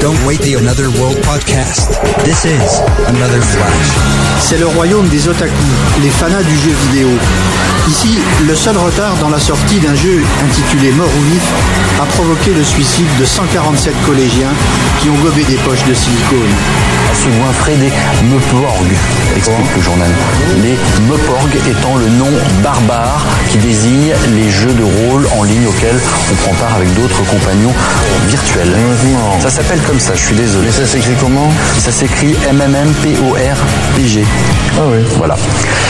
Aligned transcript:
Don't 0.00 0.24
wait 0.24 0.40
the 0.42 0.54
Another 0.54 0.90
World 1.00 1.18
podcast. 1.22 2.00
This 2.24 2.44
is 2.44 2.80
Another 3.06 3.42
Flash. 3.42 3.90
C'est 4.40 4.58
le 4.58 4.66
royaume 4.66 5.08
des 5.08 5.28
otaku, 5.28 5.52
les 6.02 6.10
fanas 6.10 6.42
du 6.42 6.56
jeu 6.56 6.72
vidéo. 6.90 7.08
Ici, 7.88 8.18
le 8.46 8.54
seul 8.54 8.76
retard 8.76 9.16
dans 9.16 9.28
la 9.28 9.40
sortie 9.40 9.78
d'un 9.80 9.94
jeu 9.94 10.22
intitulé 10.44 10.92
Mort 10.92 11.08
ou 11.08 11.32
Nif 11.32 11.42
a 12.00 12.06
provoqué 12.06 12.52
le 12.52 12.62
suicide 12.62 13.08
de 13.18 13.24
147 13.24 13.94
collégiens 14.06 14.52
qui 15.00 15.10
ont 15.10 15.18
gobé 15.22 15.42
des 15.44 15.56
poches 15.56 15.84
de 15.84 15.94
silicone. 15.94 16.54
goinfrer 17.40 17.76
des 17.76 17.92
Meuporg, 18.30 18.86
explique 19.36 19.74
le 19.76 19.82
journal. 19.88 20.10
Les 20.62 20.76
Meuporg 21.08 21.48
étant 21.68 21.96
le 21.96 22.06
nom 22.18 22.28
barbare 22.62 23.24
qui 23.50 23.58
désigne 23.58 24.12
les 24.36 24.50
jeux 24.50 24.72
de 24.74 24.82
rôle 24.82 25.26
en 25.38 25.42
ligne 25.44 25.66
auxquels 25.66 25.98
on 26.32 26.34
prend 26.36 26.54
part 26.54 26.74
avec 26.76 26.92
d'autres 26.94 27.22
compagnons 27.24 27.72
virtuels. 28.28 28.68
Ça 29.40 29.50
s'appelle 29.50 29.80
comme 29.86 29.98
ça, 29.98 30.12
je 30.14 30.20
suis 30.26 30.34
désolé. 30.34 30.66
Mais 30.66 30.72
ça 30.72 30.86
s'écrit 30.86 31.14
comment? 31.20 31.50
Ça 31.78 31.90
s'écrit 31.90 32.34
MMMPORPG. 32.52 34.24
Ah 34.76 34.82
oui. 34.92 34.98
Voilà. 35.16 35.36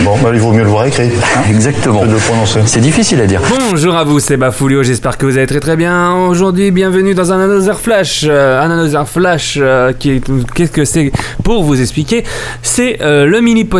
Bon, 0.03 0.17
bah, 0.23 0.31
il 0.33 0.39
vaut 0.41 0.53
mieux 0.53 0.63
le 0.63 0.69
voir 0.71 0.87
écrit. 0.87 1.11
Exactement. 1.51 2.01
Que 2.03 2.07
de 2.07 2.13
le 2.13 2.19
prononcer. 2.19 2.61
C'est 2.67 2.81
difficile 2.81 3.21
à 3.21 3.27
dire. 3.27 3.41
Bonjour 3.71 3.97
à 3.97 4.05
vous, 4.05 4.21
c'est 4.21 4.37
Bafoulio, 4.37 4.83
j'espère 4.85 5.19
que 5.19 5.27
vous 5.27 5.37
allez 5.37 5.47
très 5.47 5.61
très 5.61 5.77
bien. 5.77 6.13
Aujourd'hui, 6.15 6.71
bienvenue 6.71 7.15
dans 7.15 7.33
un 7.33 7.41
Another 7.41 7.79
Flash. 7.81 8.25
Euh, 8.29 8.61
un 8.63 8.71
Another 8.71 9.09
Flash, 9.09 9.59
euh, 9.61 9.93
qui 9.93 10.13
est- 10.13 10.25
qu'est-ce 10.55 10.71
que 10.71 10.85
c'est? 10.85 11.11
Pour 11.43 11.65
vous 11.65 11.81
expliquer, 11.81 12.25
c'est 12.63 12.99
euh, 13.03 13.27
le 13.27 13.41
mini 13.41 13.65
podcast 13.65 13.78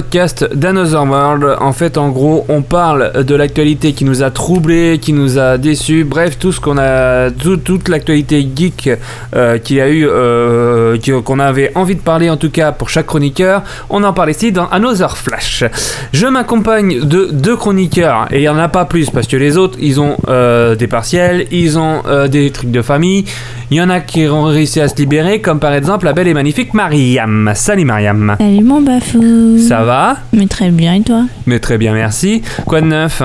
d'Another 0.55 1.05
World. 1.05 1.57
En 1.61 1.73
fait, 1.73 1.97
en 1.99 2.09
gros, 2.11 2.45
on 2.49 2.63
parle 2.63 3.25
de 3.25 3.35
l'actualité 3.35 3.93
qui 3.93 4.05
nous 4.05 4.23
a 4.23 4.31
troublés, 4.31 4.99
qui 5.01 5.13
nous 5.13 5.39
a 5.39 5.59
déçus, 5.59 6.05
bref, 6.05 6.39
tout 6.39 6.53
ce 6.53 6.61
qu'on 6.61 6.79
a, 6.79 7.31
tout- 7.31 7.57
toute 7.57 7.89
l'actualité 7.89 8.47
geek 8.55 8.91
euh, 9.35 9.59
qu'il 9.59 9.77
y 9.77 9.81
a 9.81 9.89
eu, 9.89 10.07
euh, 10.09 10.97
qu'on 11.25 11.39
avait 11.39 11.73
envie 11.75 11.95
de 11.97 12.01
parler 12.01 12.31
en 12.31 12.37
tout 12.37 12.51
cas 12.51 12.73
pour 12.73 12.89
chaque 12.89 13.07
chroniqueur. 13.07 13.63
On 13.91 14.05
en 14.05 14.13
parle 14.13 14.31
ici 14.31 14.53
dans 14.53 14.69
Another 14.69 15.17
Flash. 15.17 15.65
Je 16.13 16.27
m'accompagne 16.27 17.01
de 17.07 17.29
deux 17.33 17.57
chroniqueurs 17.57 18.27
et 18.31 18.37
il 18.39 18.41
n'y 18.43 18.49
en 18.49 18.59
a 18.59 18.69
pas 18.69 18.85
plus 18.85 19.11
parce 19.11 19.27
que 19.27 19.37
les 19.37 19.57
autres 19.57 19.77
ils 19.81 20.01
ont 20.01 20.17
euh, 20.29 20.75
des 20.75 20.87
partiels, 20.87 21.47
ils 21.51 21.79
ont 21.79 22.03
des 22.29 22.51
trucs 22.51 22.71
de 22.71 22.83
famille. 22.83 23.25
Il 23.71 23.77
y 23.77 23.83
en 23.83 23.91
a 23.91 24.01
qui 24.01 24.27
ont 24.27 24.45
réussi 24.45 24.81
à 24.81 24.89
se 24.89 24.97
libérer, 24.97 25.43
comme 25.43 25.61
par 25.61 25.75
exemple 25.75 26.07
la 26.07 26.15
belle 26.15 26.29
et 26.29 26.35
magnifique 26.35 26.73
Mariam. 26.73 27.53
Salut 27.55 27.85
Mariam. 27.85 28.35
Salut 28.39 28.65
mon 28.65 28.81
bafou. 28.81 29.59
Ça 29.59 29.85
va 29.85 30.17
Mais 30.33 30.47
très 30.47 30.71
bien 30.71 30.95
et 30.95 31.03
toi 31.03 31.25
Mais 31.47 31.59
très 31.59 31.77
bien, 31.77 31.93
merci. 31.93 32.43
Quoi 32.65 32.81
de 32.81 32.87
neuf 32.87 33.21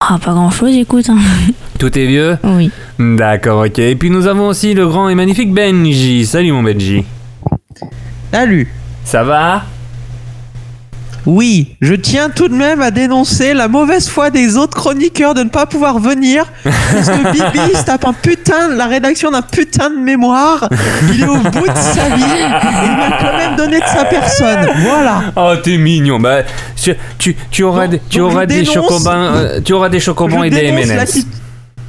Ah 0.00 0.18
pas 0.24 0.32
grand 0.32 0.50
chose 0.50 0.74
écoute. 0.74 1.08
hein. 1.08 1.18
Tout 1.78 1.96
est 1.96 2.06
vieux 2.06 2.36
Oui. 2.42 2.70
D'accord, 2.98 3.64
ok. 3.66 3.78
Et 3.78 3.94
puis 3.94 4.10
nous 4.10 4.26
avons 4.26 4.48
aussi 4.48 4.74
le 4.74 4.88
grand 4.88 5.08
et 5.08 5.14
magnifique 5.14 5.52
Benji. 5.52 6.26
Salut 6.26 6.50
mon 6.52 6.62
Benji. 6.64 7.04
Salut. 8.32 8.68
Ça 9.04 9.22
va 9.22 9.62
Oui, 11.26 11.76
je 11.80 11.94
tiens 11.94 12.28
tout 12.28 12.48
de 12.48 12.54
même 12.54 12.82
à 12.82 12.90
dénoncer 12.90 13.54
la 13.54 13.66
mauvaise 13.68 14.08
foi 14.08 14.30
des 14.30 14.56
autres 14.56 14.76
chroniqueurs 14.76 15.32
de 15.34 15.42
ne 15.42 15.48
pas 15.48 15.64
pouvoir 15.64 15.98
venir. 15.98 16.44
Parce 16.64 17.08
que 17.08 17.32
Bibi 17.32 17.74
se 17.78 17.84
tape 17.84 18.06
un 18.06 18.12
putain, 18.12 18.68
la 18.68 18.86
rédaction 18.86 19.30
d'un 19.30 19.40
putain 19.42 19.88
de 19.90 19.96
mémoire. 19.96 20.68
Il 21.14 21.22
est 21.22 21.26
au 21.26 21.36
bout 21.38 21.66
de 21.68 21.74
sa 21.76 22.14
vie. 22.14 22.22
Et 22.22 22.84
il 22.84 22.96
m'a 22.96 23.18
quand 23.20 23.36
même 23.38 23.56
donné 23.56 23.80
de 23.80 23.86
sa 23.86 24.04
personne. 24.04 24.68
Voilà. 24.82 25.22
Oh, 25.36 25.54
t'es 25.62 25.78
mignon. 25.78 26.20
Bah, 26.20 26.42
tu, 26.80 26.94
tu, 27.18 27.34
tu 27.50 27.62
auras, 27.62 27.82
Donc- 27.86 27.90
des, 27.92 28.00
tu 28.10 28.18
donc 28.18 28.30
je 28.30 28.34
auras 28.34 28.46
des 28.46 28.54
dénonce- 28.62 28.74
chocobans, 28.74 29.10
euh, 29.34 29.60
tu 29.64 29.72
auras 29.72 29.88
des 29.88 30.00
chocobons 30.00 30.40
Je 30.42 30.46
et 30.46 30.50
des 30.50 30.64
M&M's. 30.66 31.26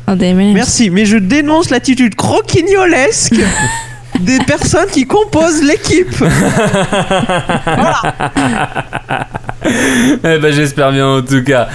Oh. 0.08 0.12
Merci, 0.54 0.90
mais 0.92 1.06
je 1.06 1.18
dénonce 1.18 1.72
l'attitude 1.72 2.16
croquignolesque 2.16 3.34
des 4.20 4.40
personnes 4.40 4.90
qui 4.92 5.06
composent 5.06 5.64
l'équipe. 5.64 6.24
Eh 9.68 10.38
ben, 10.38 10.54
j'espère 10.54 10.92
bien 10.92 11.08
en 11.08 11.22
tout 11.24 11.44
cas. 11.44 11.68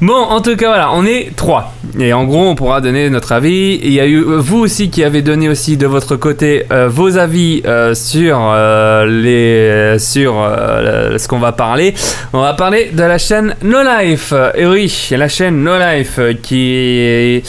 Bon, 0.00 0.14
en 0.14 0.40
tout 0.40 0.54
cas, 0.56 0.68
voilà, 0.68 0.92
on 0.92 1.04
est 1.04 1.34
trois. 1.36 1.74
Et 2.00 2.12
en 2.12 2.24
gros, 2.24 2.46
on 2.48 2.54
pourra 2.54 2.80
donner 2.80 3.10
notre 3.10 3.32
avis. 3.32 3.78
Il 3.82 3.92
y 3.92 4.00
a 4.00 4.06
eu 4.06 4.22
vous 4.22 4.58
aussi 4.60 4.88
qui 4.88 5.04
avez 5.04 5.20
donné 5.22 5.48
aussi 5.48 5.76
de 5.76 5.86
votre 5.86 6.16
côté 6.16 6.64
euh, 6.72 6.88
vos 6.88 7.18
avis 7.18 7.62
euh, 7.66 7.94
sur 7.94 8.38
euh, 8.40 9.04
les 9.06 9.98
sur 9.98 10.32
ce 10.34 11.28
qu'on 11.28 11.38
va 11.38 11.52
parler. 11.52 11.94
On 12.32 12.40
va 12.40 12.54
parler 12.54 12.90
de 12.92 13.02
la 13.02 13.18
chaîne 13.18 13.54
No 13.62 13.78
Life. 13.82 14.32
Et 14.54 14.66
oui, 14.66 15.08
la 15.12 15.28
chaîne 15.28 15.62
No 15.62 15.72
Life 15.78 16.18
qui 16.42 16.70
est 16.70 17.42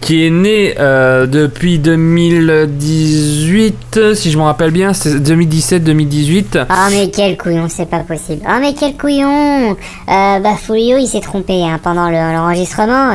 qui 0.00 0.26
est 0.26 0.30
née 0.30 0.74
depuis 0.76 1.78
2018, 1.80 4.14
si 4.14 4.30
je 4.30 4.38
me 4.38 4.44
rappelle 4.44 4.70
bien, 4.70 4.92
c'est 4.92 5.16
2017-2018. 5.18 6.64
Ah 6.68 6.88
mais 6.90 7.10
quel 7.10 7.36
couillon, 7.36 7.66
c'est 7.68 7.88
pas 7.90 8.00
possible. 8.00 8.42
Ah 8.46 8.58
mais 8.60 8.72
quel 8.78 8.96
couillon 8.96 9.76
Bah 10.06 10.56
Folio 10.64 10.96
il 10.98 11.06
s'est 11.08 11.20
trompé 11.20 11.64
hein, 11.64 11.80
pendant 11.82 12.08
le- 12.08 12.34
l'enregistrement, 12.34 13.12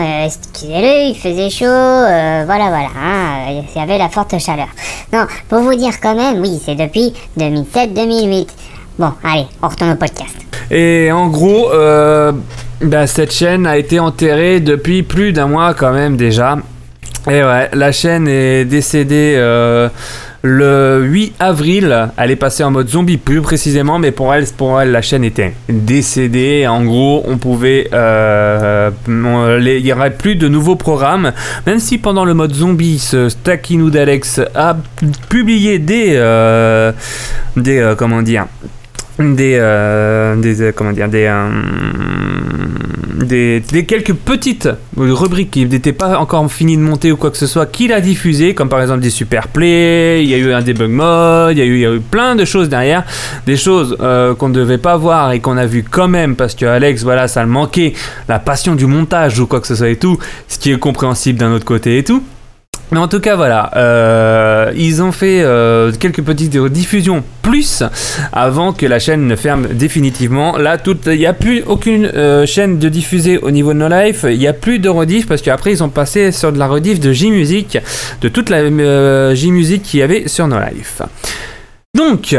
il 0.64 1.16
faisait 1.16 1.50
chaud, 1.50 1.66
euh, 1.66 2.44
voilà 2.46 2.70
voilà, 2.70 2.90
hein, 2.98 3.46
il 3.50 3.80
y 3.80 3.84
avait 3.84 3.98
la 3.98 4.10
forte 4.10 4.38
chaleur. 4.40 4.68
Non, 5.14 5.26
pour 5.50 5.60
vous 5.60 5.76
dire 5.76 5.94
quand 6.02 6.16
même, 6.16 6.42
oui 6.42 6.62
c'est 6.64 6.76
depuis 6.76 7.14
2007-2008. 7.38 8.48
Bon, 9.00 9.12
allez, 9.24 9.46
on 9.62 9.68
retourne 9.68 9.92
au 9.92 9.96
podcast. 9.96 10.36
Et 10.70 11.12
en 11.12 11.28
gros, 11.28 11.72
euh, 11.72 12.32
bah, 12.82 13.08
cette 13.08 13.34
chaîne 13.34 13.66
a 13.66 13.78
été 13.78 14.00
enterrée 14.00 14.60
depuis 14.60 15.04
plus 15.04 15.34
d'un 15.34 15.48
mois 15.48 15.74
quand 15.74 15.92
même 15.92 16.18
déjà. 16.18 16.58
Et 17.28 17.44
ouais, 17.44 17.70
la 17.74 17.92
chaîne 17.92 18.28
est 18.28 18.66
décédée 18.66 19.36
euh, 19.38 19.90
le 20.44 21.02
8 21.04 21.34
avril. 21.40 22.10
Elle 22.18 22.32
est 22.32 22.36
passée 22.36 22.64
en 22.64 22.72
mode 22.72 22.90
zombie 22.90 23.18
plus 23.18 23.42
précisément, 23.42 24.00
mais 24.00 24.12
pour 24.12 24.34
elle, 24.34 24.46
pour 24.58 24.82
elle 24.82 24.92
la 24.92 25.02
chaîne 25.02 25.24
était 25.24 25.54
décédée. 25.70 26.66
En 26.68 26.84
gros, 26.84 27.24
on 27.28 27.38
pouvait, 27.38 27.90
euh, 27.94 28.90
il 29.08 29.86
y 29.86 29.94
aurait 29.94 30.12
plus 30.12 30.36
de 30.36 30.48
nouveaux 30.48 30.76
programmes, 30.76 31.32
même 31.66 31.80
si 31.80 31.98
pendant 31.98 32.26
le 32.26 32.34
mode 32.34 32.54
zombie, 32.54 33.00
ce 33.00 33.30
Takinou 33.30 33.90
d'Alex 33.90 34.42
a 34.56 34.78
publié 35.30 35.80
des, 35.80 36.14
euh, 36.16 36.92
des, 37.56 37.80
euh, 37.80 37.96
comment 37.96 38.22
dire 38.22 38.48
des, 39.20 39.60
comment 40.76 40.92
dire 40.94 41.08
des, 41.08 41.32
des 43.26 43.64
quelques 43.88 44.14
petites 44.14 44.70
rubriques 44.98 45.52
qui 45.52 45.66
n'étaient 45.66 45.94
pas 45.94 46.18
encore 46.18 46.52
finies 46.52 46.78
de 46.78 46.82
monter 46.82 47.12
ou 47.12 47.18
quoi 47.18 47.32
que 47.32 47.38
ce 47.38 47.48
soit 47.48 47.66
qu'il 47.66 47.94
a 47.94 48.02
diffusé 48.02 48.54
comme 48.54 48.70
par 48.70 48.82
exemple 48.82 49.02
des 49.02 49.10
super 49.10 49.48
plays 49.48 50.24
il 50.24 50.30
y 50.30 50.34
a 50.34 50.38
eu 50.38 50.52
un 50.52 50.62
debug 50.62 50.90
mode 50.90 51.58
il 51.58 51.60
y 51.60 51.62
a 51.62 51.66
eu, 51.66 51.76
il 51.76 51.82
y 51.82 51.86
a 51.86 51.94
eu 51.94 52.00
plein 52.00 52.36
de 52.36 52.46
choses 52.46 52.70
derrière. 52.70 53.04
Des 53.46 53.58
choses 53.58 53.98
euh, 54.02 54.36
qu'on 54.36 54.50
ne 54.50 54.54
devait 54.54 54.78
pas 54.78 54.98
voir 54.98 55.32
et 55.32 55.40
qu'on 55.40 55.58
a 55.58 55.66
vu 55.66 55.84
quand 55.84 56.08
même 56.08 56.36
parce 56.36 56.56
que 56.56 56.66
Alex 56.66 57.04
voilà 57.04 57.28
ça 57.28 57.44
le 57.44 57.50
manquait. 57.50 57.94
La 58.28 58.40
passion 58.40 58.76
du 58.76 58.86
montage 58.86 59.40
ou 59.40 59.48
quoi 59.48 59.60
que 59.60 59.68
ce 59.68 59.76
soit 59.76 59.90
et 59.90 59.96
tout 59.96 60.18
ce 60.48 60.60
qui 60.60 60.72
est 60.72 60.80
compréhensible 60.80 61.40
d'un 61.40 61.52
autre 61.52 61.66
côté 61.66 61.98
et 61.98 62.04
tout 62.04 62.24
mais 62.92 63.00
en 63.00 63.08
tout 63.08 63.22
cas, 63.22 63.38
voilà, 63.38 63.72
euh, 63.78 64.74
ils 64.76 65.02
ont 65.02 65.14
fait 65.14 65.42
euh, 65.44 65.94
quelques 65.98 66.22
petites 66.22 66.58
diffusions 66.58 67.24
plus 67.42 67.84
avant 68.34 68.74
que 68.74 68.86
la 68.86 69.00
chaîne 69.00 69.28
ne 69.28 69.36
ferme 69.38 69.68
définitivement. 69.68 70.58
Là, 70.58 70.76
il 71.06 71.18
n'y 71.18 71.26
a 71.26 71.32
plus 71.32 71.64
aucune 71.66 72.06
euh, 72.08 72.46
chaîne 72.46 72.80
de 72.80 72.90
diffusée 72.90 73.38
au 73.38 73.50
niveau 73.50 73.72
de 73.72 73.78
No 73.80 73.88
Life. 73.88 74.26
Il 74.30 74.38
n'y 74.38 74.48
a 74.48 74.52
plus 74.52 74.80
de 74.80 74.90
rediff 74.90 75.26
parce 75.26 75.42
qu'après, 75.42 75.72
ils 75.72 75.78
sont 75.78 75.90
passés 75.90 76.34
sur 76.34 76.52
de 76.52 76.60
la 76.60 76.68
rediff 76.68 77.00
de 77.00 77.14
J-Music, 77.14 77.78
de 78.20 78.28
toute 78.28 78.50
la 78.50 79.36
J-Music 79.36 79.84
qu'il 79.84 80.02
y 80.02 80.04
avait 80.04 80.28
sur 80.28 80.48
No 80.50 80.58
Life. 80.60 81.02
Donc, 81.96 82.36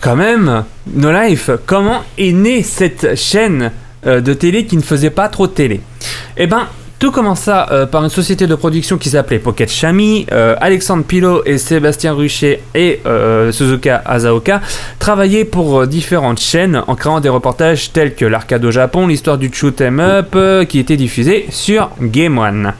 quand 0.00 0.16
même, 0.16 0.64
No 0.94 1.12
Life, 1.12 1.50
comment 1.66 2.02
est 2.16 2.32
née 2.32 2.62
cette 2.62 3.14
chaîne 3.14 3.72
de 4.06 4.32
télé 4.32 4.64
qui 4.64 4.78
ne 4.78 4.82
faisait 4.82 5.10
pas 5.10 5.28
trop 5.28 5.46
de 5.46 5.52
télé? 5.52 5.82
Eh 6.38 6.46
ben, 6.46 6.66
tout 7.00 7.10
commença 7.10 7.66
euh, 7.72 7.86
par 7.86 8.04
une 8.04 8.10
société 8.10 8.46
de 8.46 8.54
production 8.54 8.98
qui 8.98 9.08
s'appelait 9.08 9.38
Pocket 9.38 9.70
Chami. 9.70 10.26
Euh, 10.32 10.54
Alexandre 10.60 11.02
Pilot 11.02 11.42
et 11.46 11.56
Sébastien 11.56 12.12
Ruchet 12.12 12.60
et 12.74 13.00
euh, 13.06 13.50
Suzuka 13.52 14.02
Azaoka 14.04 14.60
travaillaient 14.98 15.46
pour 15.46 15.86
différentes 15.86 16.40
chaînes 16.40 16.84
en 16.86 16.94
créant 16.94 17.20
des 17.20 17.30
reportages 17.30 17.90
tels 17.92 18.14
que 18.14 18.26
l'arcade 18.26 18.64
au 18.66 18.70
Japon, 18.70 19.06
l'histoire 19.06 19.38
du 19.38 19.50
shoot 19.52 19.80
'em 19.80 19.98
up 19.98 20.36
qui 20.68 20.78
était 20.78 20.98
diffusé 20.98 21.46
sur 21.48 21.90
Game 22.02 22.36
One. 22.36 22.74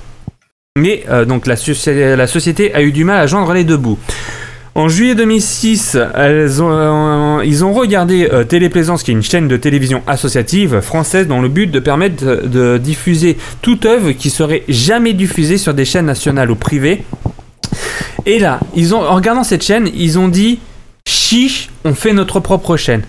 Mais 0.78 1.04
donc 1.26 1.46
la 1.46 1.56
société 1.56 2.74
a 2.74 2.82
eu 2.82 2.92
du 2.92 3.04
mal 3.04 3.20
à 3.20 3.26
joindre 3.26 3.54
les 3.54 3.64
deux 3.64 3.76
bouts. 3.76 3.98
En 4.80 4.88
juillet 4.88 5.14
2006, 5.14 5.98
elles 6.14 6.62
ont, 6.62 6.70
euh, 6.70 7.44
ils 7.44 7.66
ont 7.66 7.74
regardé 7.74 8.26
euh, 8.32 8.44
Téléplaisance, 8.44 9.02
qui 9.02 9.10
est 9.10 9.14
une 9.14 9.22
chaîne 9.22 9.46
de 9.46 9.58
télévision 9.58 10.02
associative 10.06 10.80
française, 10.80 11.26
dans 11.26 11.42
le 11.42 11.50
but 11.50 11.66
de 11.66 11.80
permettre 11.80 12.24
de, 12.24 12.78
diffuser 12.78 13.36
toute 13.60 13.84
œuvre 13.84 14.12
qui 14.12 14.30
serait 14.30 14.62
jamais 14.68 15.12
diffusée 15.12 15.58
sur 15.58 15.74
des 15.74 15.84
chaînes 15.84 16.06
nationales 16.06 16.50
ou 16.50 16.56
privées. 16.56 17.04
Et 18.24 18.38
là, 18.38 18.58
ils 18.74 18.94
ont, 18.94 19.02
en 19.02 19.16
regardant 19.16 19.44
cette 19.44 19.62
chaîne, 19.62 19.86
ils 19.94 20.18
ont 20.18 20.28
dit 20.28 20.60
chiche, 21.06 21.68
on 21.84 21.92
fait 21.92 22.14
notre 22.14 22.40
propre 22.40 22.78
chaîne. 22.78 23.02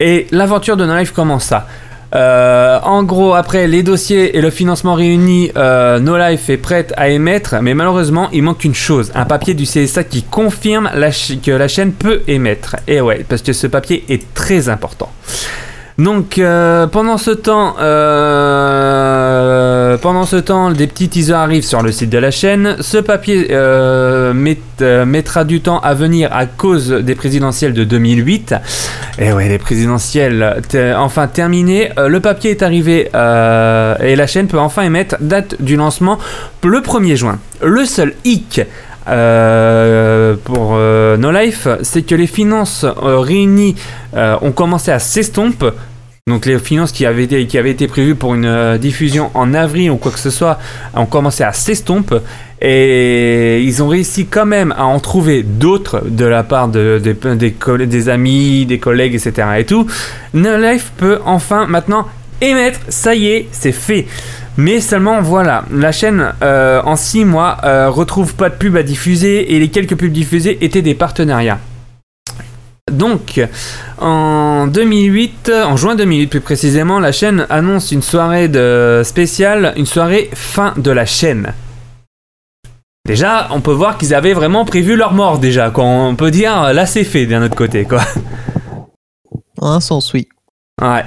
Et 0.00 0.26
l'aventure 0.30 0.78
de 0.78 0.86
No 0.86 0.96
Life 0.96 1.12
commence 1.12 1.44
ça. 1.44 1.68
Euh, 2.14 2.78
en 2.82 3.02
gros, 3.04 3.34
après 3.34 3.66
les 3.66 3.82
dossiers 3.82 4.36
et 4.36 4.40
le 4.40 4.50
financement 4.50 4.94
réunis, 4.94 5.50
euh, 5.56 5.98
No 5.98 6.18
Life 6.18 6.50
est 6.50 6.58
prête 6.58 6.92
à 6.96 7.08
émettre, 7.08 7.56
mais 7.62 7.74
malheureusement, 7.74 8.28
il 8.32 8.42
manque 8.42 8.64
une 8.64 8.74
chose 8.74 9.10
un 9.14 9.24
papier 9.24 9.54
du 9.54 9.64
CSA 9.64 10.04
qui 10.04 10.22
confirme 10.22 10.90
que 11.44 11.50
la 11.50 11.68
chaîne 11.68 11.92
peut 11.92 12.22
émettre. 12.28 12.76
Et 12.86 13.00
ouais, 13.00 13.24
parce 13.28 13.42
que 13.42 13.52
ce 13.52 13.66
papier 13.66 14.04
est 14.08 14.34
très 14.34 14.68
important. 14.68 15.10
Donc 15.98 16.38
euh, 16.38 16.86
pendant 16.86 17.18
ce 17.18 17.30
temps, 17.30 17.76
euh, 18.82 19.96
pendant 19.98 20.24
ce 20.24 20.36
temps, 20.36 20.70
des 20.70 20.86
petits 20.86 21.08
teasers 21.08 21.36
arrivent 21.36 21.64
sur 21.64 21.82
le 21.82 21.92
site 21.92 22.10
de 22.10 22.18
la 22.18 22.30
chaîne. 22.30 22.76
Ce 22.80 22.96
papier 22.98 23.48
euh, 23.50 24.32
met- 24.32 24.58
mettra 25.06 25.44
du 25.44 25.60
temps 25.60 25.78
à 25.80 25.94
venir 25.94 26.30
à 26.32 26.46
cause 26.46 26.88
des 26.90 27.14
présidentielles 27.14 27.74
de 27.74 27.84
2008. 27.84 28.54
Et 29.18 29.32
ouais, 29.32 29.48
les 29.48 29.58
présidentielles 29.58 30.62
enfin 30.96 31.26
terminées. 31.26 31.90
Le 31.98 32.20
papier 32.20 32.52
est 32.52 32.62
arrivé 32.62 33.08
et 33.12 34.16
la 34.16 34.26
chaîne 34.26 34.46
peut 34.46 34.58
enfin 34.58 34.82
émettre 34.82 35.16
date 35.20 35.60
du 35.60 35.76
lancement 35.76 36.18
le 36.64 36.78
1er 36.80 37.16
juin. 37.16 37.38
Le 37.62 37.84
seul 37.84 38.14
hic 38.24 38.62
euh, 39.08 40.34
pour 40.44 40.72
euh, 40.76 41.16
No 41.16 41.30
Life, 41.30 41.66
c'est 41.82 42.02
que 42.02 42.14
les 42.14 42.26
finances 42.26 42.84
euh, 42.84 43.18
réunies 43.18 43.74
euh, 44.14 44.36
ont 44.42 44.52
commencé 44.52 44.90
à 44.90 44.98
s'estomper. 44.98 45.70
Donc 46.28 46.46
les 46.46 46.58
finances 46.60 46.92
qui 46.92 47.04
avaient 47.04 47.24
été, 47.24 47.88
prévues 47.88 48.14
pour 48.14 48.34
une 48.36 48.78
diffusion 48.78 49.30
en 49.34 49.54
avril 49.54 49.90
ou 49.90 49.96
quoi 49.96 50.12
que 50.12 50.20
ce 50.20 50.30
soit 50.30 50.60
ont 50.94 51.04
commencé 51.06 51.42
à 51.42 51.52
s'estomper 51.52 52.18
et 52.60 53.60
ils 53.60 53.82
ont 53.82 53.88
réussi 53.88 54.26
quand 54.26 54.46
même 54.46 54.72
à 54.78 54.84
en 54.84 55.00
trouver 55.00 55.42
d'autres 55.42 56.00
de 56.08 56.24
la 56.24 56.44
part 56.44 56.68
de, 56.68 57.00
des- 57.02 57.86
des 57.86 58.08
amis, 58.08 58.66
des 58.66 58.78
collègues, 58.78 59.16
etc. 59.16 59.32
et 59.58 59.64
tout. 59.64 59.84
No 60.32 60.56
Life 60.56 60.92
peut 60.96 61.18
enfin 61.26 61.66
maintenant 61.66 62.06
émettre, 62.40 62.78
ça 62.88 63.16
y 63.16 63.26
est, 63.26 63.48
c'est 63.50 63.72
fait. 63.72 64.06
Mais 64.56 64.80
seulement 64.80 65.22
voilà, 65.22 65.64
la 65.72 65.92
chaîne 65.92 66.34
euh, 66.42 66.82
en 66.84 66.96
6 66.96 67.24
mois 67.24 67.58
euh, 67.64 67.88
retrouve 67.88 68.34
pas 68.34 68.50
de 68.50 68.54
pub 68.54 68.76
à 68.76 68.82
diffuser 68.82 69.54
et 69.54 69.58
les 69.58 69.68
quelques 69.68 69.96
pubs 69.96 70.12
diffusées 70.12 70.62
étaient 70.64 70.82
des 70.82 70.94
partenariats. 70.94 71.58
Donc, 72.90 73.40
en 73.98 74.66
2008, 74.66 75.52
en 75.64 75.76
juin 75.76 75.94
2008 75.94 76.26
plus 76.26 76.40
précisément, 76.40 77.00
la 77.00 77.12
chaîne 77.12 77.46
annonce 77.48 77.92
une 77.92 78.02
soirée 78.02 78.48
de 78.48 79.02
spéciale, 79.04 79.72
une 79.76 79.86
soirée 79.86 80.28
fin 80.34 80.74
de 80.76 80.90
la 80.90 81.06
chaîne. 81.06 81.54
Déjà, 83.06 83.48
on 83.52 83.60
peut 83.60 83.72
voir 83.72 83.96
qu'ils 83.96 84.14
avaient 84.14 84.34
vraiment 84.34 84.64
prévu 84.64 84.96
leur 84.96 85.14
mort 85.14 85.38
déjà, 85.38 85.70
quoi. 85.70 85.84
On 85.84 86.14
peut 86.14 86.30
dire, 86.30 86.72
là 86.72 86.84
c'est 86.84 87.04
fait 87.04 87.24
d'un 87.26 87.42
autre 87.42 87.56
côté, 87.56 87.84
quoi. 87.84 88.02
En 89.60 89.72
un 89.72 89.80
sens, 89.80 90.12
oui. 90.12 90.28
Ouais. 90.80 91.04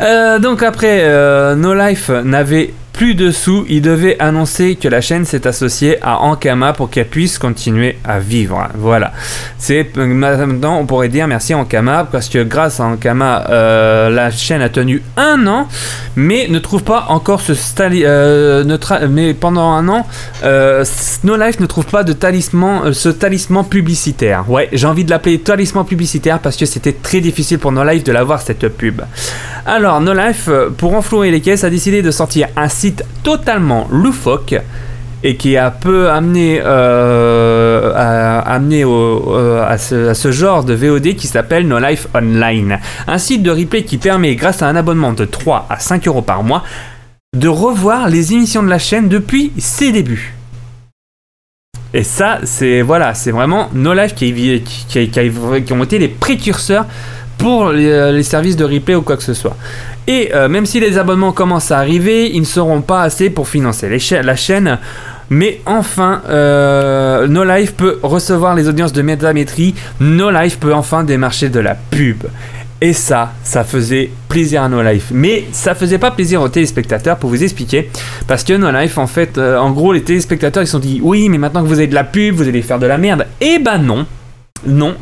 Euh, 0.00 0.38
donc 0.38 0.62
après, 0.62 1.00
euh, 1.02 1.54
No 1.54 1.74
Life 1.74 2.10
n'avait 2.10 2.74
plus 2.94 3.14
de 3.14 3.30
sous. 3.30 3.66
Il 3.68 3.82
devait 3.82 4.16
annoncer 4.20 4.76
que 4.76 4.88
la 4.88 5.02
chaîne 5.02 5.26
s'est 5.26 5.46
associée 5.46 5.98
à 6.02 6.20
Ankama 6.20 6.72
pour 6.72 6.88
qu'elle 6.88 7.08
puisse 7.08 7.38
continuer 7.38 7.98
à 8.04 8.20
vivre. 8.20 8.68
Voilà. 8.74 9.12
C'est 9.58 9.90
euh, 9.98 10.06
maintenant 10.06 10.78
on 10.78 10.86
pourrait 10.86 11.08
dire 11.08 11.26
merci 11.28 11.52
Ankama 11.52 12.08
parce 12.10 12.30
que 12.30 12.42
grâce 12.42 12.80
à 12.80 12.84
Ankama, 12.84 13.44
euh, 13.50 14.08
la 14.08 14.30
chaîne 14.30 14.62
a 14.62 14.70
tenu 14.70 15.02
un 15.16 15.46
an, 15.46 15.68
mais 16.16 16.46
ne 16.48 16.58
trouve 16.58 16.84
pas 16.84 17.06
encore 17.08 17.40
ce 17.42 17.52
euh, 17.80 18.64
ne 18.64 19.06
mais 19.08 19.34
pendant 19.34 19.72
un 19.72 19.88
an, 19.88 20.06
euh, 20.44 20.84
No 21.24 21.36
Life 21.36 21.60
ne 21.60 21.66
trouve 21.66 21.86
pas 21.86 22.04
de 22.04 22.12
talisman, 22.12 22.82
euh, 22.86 22.92
ce 22.92 23.08
talisman 23.08 23.64
publicitaire. 23.64 24.48
Ouais, 24.48 24.68
j'ai 24.72 24.86
envie 24.86 25.04
de 25.04 25.10
l'appeler 25.10 25.40
talisman 25.40 25.84
publicitaire 25.84 26.38
parce 26.38 26.56
que 26.56 26.66
c'était 26.66 26.92
très 26.92 27.20
difficile 27.20 27.58
pour 27.58 27.72
No 27.72 27.84
Life 27.84 28.04
de 28.04 28.12
l'avoir 28.12 28.40
cette 28.40 28.68
pub. 28.68 29.02
Alors, 29.66 30.00
No 30.00 30.12
Life, 30.12 30.48
pour 30.76 30.94
enflouer 30.94 31.30
les 31.30 31.40
caisses, 31.40 31.64
a 31.64 31.70
décidé 31.70 32.02
de 32.02 32.10
sortir 32.10 32.48
un 32.56 32.68
totalement 33.22 33.86
loufoque 33.90 34.54
et 35.22 35.36
qui 35.36 35.56
a 35.56 35.70
peu 35.70 36.10
amené, 36.10 36.60
euh, 36.62 37.92
à, 37.96 38.40
amené 38.40 38.84
au- 38.84 39.34
euh, 39.34 39.66
à, 39.66 39.78
ce, 39.78 40.30
genre 40.32 40.64
de 40.64 40.74
VOD 40.74 41.14
qui 41.14 41.26
s'appelle 41.26 41.66
No 41.66 41.78
Life 41.78 42.08
Online. 42.14 42.78
Un 43.06 43.16
site 43.18 43.42
de 43.42 43.50
replay 43.50 43.84
qui 43.84 43.96
permet, 43.96 44.34
grâce 44.36 44.60
à 44.60 44.68
un 44.68 44.76
abonnement 44.76 45.12
de 45.14 45.24
3 45.24 45.66
à 45.70 45.78
5 45.78 46.06
euros 46.08 46.20
par 46.20 46.42
mois, 46.42 46.62
de 47.34 47.48
revoir 47.48 48.08
les 48.10 48.34
émissions 48.34 48.62
de 48.62 48.68
la 48.68 48.78
chaîne 48.78 49.08
depuis 49.08 49.50
ses 49.58 49.92
débuts. 49.92 50.34
Et 51.94 52.02
ça, 52.02 52.40
c'est 52.44 52.82
voilà, 52.82 53.14
c'est 53.14 53.30
vraiment 53.30 53.70
No 53.72 53.94
Life 53.94 54.14
qui, 54.14 54.62
qui 54.88 55.72
ont 55.72 55.82
été 55.84 55.98
les 55.98 56.08
précurseurs 56.08 56.86
pour 57.38 57.70
les, 57.70 57.88
euh, 57.88 58.12
les 58.12 58.22
services 58.22 58.56
de 58.56 58.64
replay 58.64 58.94
ou 58.94 59.02
quoi 59.02 59.16
que 59.16 59.22
ce 59.22 59.34
soit. 59.34 59.56
Et 60.06 60.30
euh, 60.34 60.48
même 60.48 60.66
si 60.66 60.80
les 60.80 60.98
abonnements 60.98 61.32
commencent 61.32 61.70
à 61.70 61.78
arriver, 61.78 62.30
ils 62.34 62.40
ne 62.40 62.46
seront 62.46 62.82
pas 62.82 63.02
assez 63.02 63.30
pour 63.30 63.48
financer 63.48 63.88
la 64.22 64.36
chaîne. 64.36 64.78
Mais 65.30 65.60
enfin, 65.64 66.20
euh, 66.28 67.26
No 67.26 67.44
Life 67.44 67.74
peut 67.74 67.98
recevoir 68.02 68.54
les 68.54 68.68
audiences 68.68 68.92
de 68.92 69.00
métamétrie. 69.00 69.74
No 70.00 70.30
Life 70.30 70.58
peut 70.58 70.74
enfin 70.74 71.04
démarcher 71.04 71.48
de 71.48 71.60
la 71.60 71.74
pub. 71.74 72.24
Et 72.82 72.92
ça, 72.92 73.32
ça 73.42 73.64
faisait 73.64 74.10
plaisir 74.28 74.62
à 74.62 74.68
No 74.68 74.82
Life. 74.82 75.06
Mais 75.10 75.44
ça 75.52 75.74
faisait 75.74 75.96
pas 75.96 76.10
plaisir 76.10 76.42
aux 76.42 76.50
téléspectateurs 76.50 77.16
pour 77.16 77.30
vous 77.30 77.42
expliquer. 77.42 77.88
Parce 78.26 78.44
que 78.44 78.52
No 78.52 78.70
Life, 78.70 78.98
en 78.98 79.06
fait, 79.06 79.38
euh, 79.38 79.56
en 79.56 79.70
gros, 79.70 79.94
les 79.94 80.02
téléspectateurs, 80.02 80.62
ils 80.62 80.66
se 80.66 80.72
sont 80.72 80.78
dit 80.78 81.00
Oui, 81.02 81.30
mais 81.30 81.38
maintenant 81.38 81.62
que 81.62 81.68
vous 81.68 81.78
avez 81.78 81.86
de 81.86 81.94
la 81.94 82.04
pub, 82.04 82.34
vous 82.34 82.46
allez 82.46 82.60
faire 82.60 82.78
de 82.78 82.86
la 82.86 82.98
merde. 82.98 83.26
Eh 83.40 83.58
ben 83.58 83.78
non. 83.78 84.06
Non. 84.66 84.94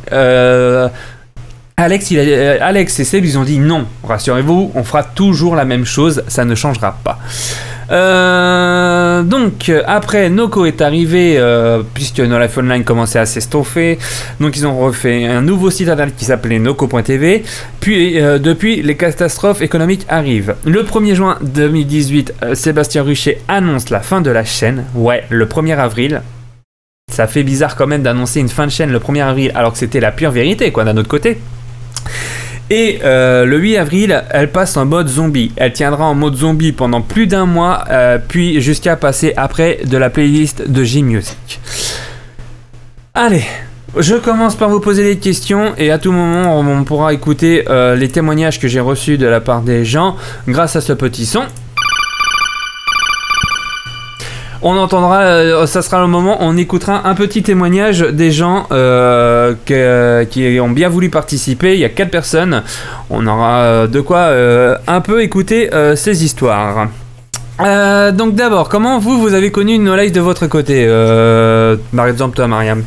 Alex, 1.83 2.09
euh, 2.13 2.59
Alex 2.61 3.01
et 3.01 3.05
Seb, 3.05 3.25
ils 3.25 3.39
ont 3.39 3.43
dit 3.43 3.59
non, 3.59 3.87
rassurez-vous, 4.05 4.71
on 4.75 4.85
fera 4.85 5.03
toujours 5.03 5.57
la 5.57 5.65
même 5.65 5.85
chose, 5.85 6.23
ça 6.29 6.45
ne 6.45 6.55
changera 6.55 6.97
pas. 7.03 7.19
Euh, 7.91 9.23
donc, 9.23 9.71
après, 9.87 10.31
Noco 10.31 10.65
est 10.65 10.81
arrivé, 10.81 11.35
euh, 11.37 11.83
puisque 11.93 12.21
No 12.21 12.39
Life 12.39 12.57
Online 12.57 12.85
commençait 12.85 13.19
à 13.19 13.27
s'estoffer. 13.27 13.99
Donc, 14.41 14.57
ils 14.57 14.67
ont 14.67 14.79
refait 14.79 15.27
un 15.27 15.43
nouveau 15.43 15.71
site 15.71 15.89
internet 15.89 16.15
qui 16.17 16.25
s'appelait 16.25 16.61
noco.tv. 16.61 17.43
Puis, 17.81 18.15
depuis, 18.15 18.81
les 18.83 18.97
catastrophes 18.97 19.61
économiques 19.61 20.07
arrivent. 20.09 20.55
Le 20.65 20.85
1er 20.85 21.15
juin 21.15 21.39
2018, 21.43 22.35
euh, 22.45 22.55
Sébastien 22.55 23.03
Ruchet 23.03 23.41
annonce 23.49 23.91
la 23.91 24.01
fin 24.01 24.21
de 24.21 24.31
la 24.31 24.45
chaîne. 24.45 24.85
Ouais, 24.95 25.25
le 25.29 25.47
1er 25.47 25.77
avril. 25.77 26.23
Ça 27.13 27.27
fait 27.27 27.43
bizarre 27.43 27.77
quand 27.77 27.87
même 27.87 28.03
d'annoncer 28.03 28.41
une 28.41 28.49
fin 28.49 28.67
de 28.67 28.71
chaîne 28.71 28.91
le 28.91 29.01
1er 29.01 29.23
avril, 29.23 29.53
alors 29.55 29.73
que 29.73 29.79
c'était 29.79 30.01
la 30.01 30.13
pure 30.13 30.31
vérité, 30.31 30.71
quoi, 30.71 30.85
d'un 30.85 30.97
autre 30.97 31.09
côté. 31.09 31.39
Et 32.71 33.01
euh, 33.05 33.45
le 33.45 33.59
8 33.59 33.77
avril, 33.77 34.25
elle 34.31 34.51
passe 34.51 34.77
en 34.77 34.87
mode 34.87 35.09
zombie. 35.09 35.53
Elle 35.57 35.73
tiendra 35.73 36.07
en 36.07 36.15
mode 36.15 36.37
zombie 36.37 36.73
pendant 36.73 37.03
plus 37.03 37.27
d'un 37.27 37.45
mois, 37.45 37.85
euh, 37.91 38.19
puis 38.27 38.61
jusqu'à 38.61 38.97
passer 38.97 39.35
après 39.37 39.81
de 39.85 39.99
la 39.99 40.09
playlist 40.09 40.71
de 40.71 40.83
J-Music. 40.83 41.61
Allez, 43.15 43.45
je 43.99 44.15
commence 44.15 44.55
par 44.55 44.71
vous 44.71 44.81
poser 44.81 45.05
des 45.05 45.19
questions 45.19 45.75
et 45.77 45.91
à 45.91 45.99
tout 45.99 46.13
moment 46.13 46.59
on, 46.59 46.85
pourra 46.85 47.13
écouter 47.13 47.65
euh, 47.69 47.95
les 47.95 48.09
témoignages 48.09 48.59
que 48.59 48.69
j'ai 48.69 48.81
reçus 48.81 49.19
de 49.19 49.27
la 49.27 49.43
part 49.43 49.61
des 49.61 49.85
gens 49.85 50.17
grâce 50.49 50.75
à 50.77 50.81
ce 50.81 50.95
petit 50.95 51.27
son. 51.27 51.43
On 54.65 54.77
entendra, 54.77 55.23
euh, 55.23 55.67
ça 55.67 55.83
sera 55.83 56.01
le 56.01 56.07
moment, 56.07 56.37
on 56.41 56.57
écoutera 56.57 57.09
un 57.09 57.15
petit 57.15 57.43
témoignage 57.43 58.01
des 58.01 58.31
gens 58.31 58.67
euh, 58.71 59.55
que- 59.67 60.23
qui 60.31 60.61
ont 60.61 60.71
bien 60.71 60.89
voulu 60.89 61.11
participer. 61.11 61.75
Il 61.75 61.81
y 61.81 61.85
a 61.85 61.89
quatre 61.89 62.11
personnes. 62.13 62.63
On 63.11 63.27
aura 63.27 63.59
euh, 63.63 63.87
de 63.89 64.01
quoi 64.01 64.19
euh, 64.19 64.77
un 64.87 65.01
peu 65.01 65.23
écouter 65.23 65.69
ces 65.97 66.25
histoires. 66.25 66.89
Donc 67.59 68.35
d'abord, 68.37 68.69
comment 68.69 68.99
vous, 69.01 69.21
vous 69.21 69.35
avez 69.35 69.51
connu 69.51 69.79
No 69.79 69.97
Life 69.97 70.13
de 70.13 70.21
votre 70.21 70.47
côté 70.47 70.87
Par 71.95 72.07
exemple, 72.07 72.37
toi, 72.37 72.47
Mariam? 72.47 72.85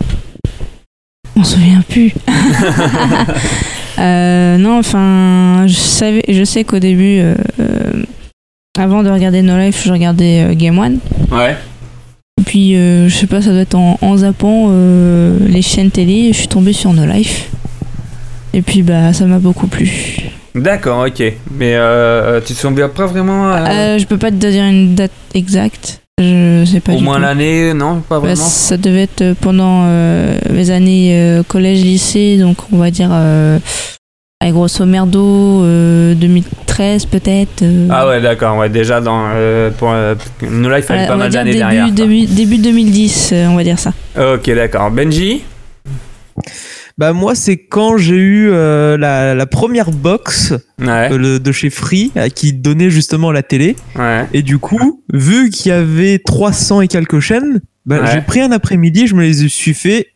On 1.38 1.44
se 1.44 1.56
souvient 1.56 1.82
plus. 1.90 2.14
Non, 3.98 4.80
enfin, 4.80 5.68
je 5.68 5.74
savais, 5.76 6.24
je 6.30 6.44
sais 6.46 6.64
qu'au 6.64 6.80
début, 6.80 7.22
avant 8.78 9.04
de 9.04 9.10
regarder 9.10 9.42
No 9.42 9.58
Life, 9.58 9.84
je 9.86 9.92
regardais 9.92 10.44
euh, 10.44 10.54
Game 10.54 10.78
One. 10.78 11.00
Ouais. 11.32 11.56
Et 12.40 12.44
puis, 12.44 12.76
euh, 12.76 13.08
je 13.08 13.16
sais 13.16 13.28
pas, 13.28 13.42
ça 13.42 13.52
doit 13.52 13.62
être 13.62 13.76
en, 13.76 13.98
en 14.02 14.18
zappant 14.18 14.68
euh, 14.70 15.38
les 15.48 15.62
chaînes 15.62 15.92
télé, 15.92 16.32
je 16.34 16.40
suis 16.40 16.48
tombée 16.48 16.74
sur 16.74 16.94
No 16.94 17.06
Life. 17.06 17.50
Et 18.54 18.62
puis, 18.62 18.84
bah, 18.84 19.14
ça 19.14 19.26
m'a 19.26 19.40
beaucoup 19.40 19.68
plu. 19.68 20.18
D'accord, 20.54 21.06
ok. 21.08 21.20
Mais 21.52 21.76
euh, 21.76 22.40
tu 22.46 22.54
te 22.54 22.60
souviens 22.60 22.88
pas 22.88 23.06
vraiment 23.06 23.50
euh, 23.50 23.98
je 23.98 24.06
peux 24.06 24.18
pas 24.18 24.32
te 24.32 24.36
dire 24.36 24.64
une 24.64 24.96
date 24.96 25.12
exacte. 25.34 26.02
Je 26.18 26.64
sais 26.66 26.80
pas 26.80 26.94
Au 26.94 26.98
du 26.98 27.04
moins 27.04 27.20
l'année, 27.20 27.74
non 27.74 28.00
Pas 28.00 28.16
Bah, 28.22 28.28
vraiment 28.28 28.46
ça 28.46 28.78
devait 28.78 29.02
être 29.04 29.34
pendant 29.42 29.84
mes 30.50 30.70
années 30.70 31.42
collège-lycée, 31.50 32.38
donc 32.38 32.56
on 32.72 32.78
va 32.78 32.90
dire, 32.90 33.12
allez, 33.12 34.52
grosso 34.54 34.86
merdo, 34.86 35.64
euh, 35.64 36.14
2013 36.78 37.06
peut-être. 37.06 37.62
euh. 37.62 37.88
Ah 37.90 38.08
ouais, 38.08 38.22
d'accord, 38.22 38.58
ouais, 38.58 38.70
déjà 38.70 39.02
dans. 39.02 39.28
Euh, 39.34 39.72
pour, 39.72 39.92
euh, 39.92 40.16
No 40.42 40.70
Life, 40.74 40.86
il 40.90 40.96
Ouais, 40.96 41.08
pas 41.08 41.16
mal 41.16 41.32
d'années 41.32 41.52
début, 41.52 41.58
derrière. 41.60 41.92
début, 41.92 42.26
début 42.26 42.58
2010, 42.58 43.30
euh, 43.34 43.48
on 43.48 43.56
va 43.56 43.64
dire 43.64 43.80
ça. 43.80 43.94
Ok, 44.18 44.50
d'accord. 44.54 44.92
Benji? 44.92 45.44
Bah 46.98 47.12
moi 47.12 47.36
c'est 47.36 47.58
quand 47.58 47.98
j'ai 47.98 48.16
eu 48.16 48.50
euh, 48.52 48.98
la, 48.98 49.36
la 49.36 49.46
première 49.46 49.92
box 49.92 50.54
Ouais, 50.80 51.12
euh, 51.12 51.18
le- 51.18 51.40
de 51.42 51.52
chez 51.52 51.70
Free 51.70 52.12
euh, 52.16 52.30
qui 52.30 52.54
donnait 52.54 52.90
justement 52.90 53.34
la 53.34 53.44
télé 53.44 53.76
ouais. 53.98 54.26
et 54.34 54.42
du 54.42 54.60
coup 54.60 55.04
vu 55.14 55.50
qu'il 55.50 55.70
y 55.72 55.74
avait 55.74 56.20
300 56.20 56.80
et 56.82 56.88
quelques 56.88 57.20
chaînes 57.20 57.60
bah, 57.86 58.00
Ouais. 58.00 58.08
j'ai 58.14 58.22
pris 58.22 58.40
un 58.40 58.52
après-midi 58.54 59.08
je 59.08 59.16
me 59.16 59.24
les 59.24 59.48
suis 59.50 59.74
fait 59.74 60.08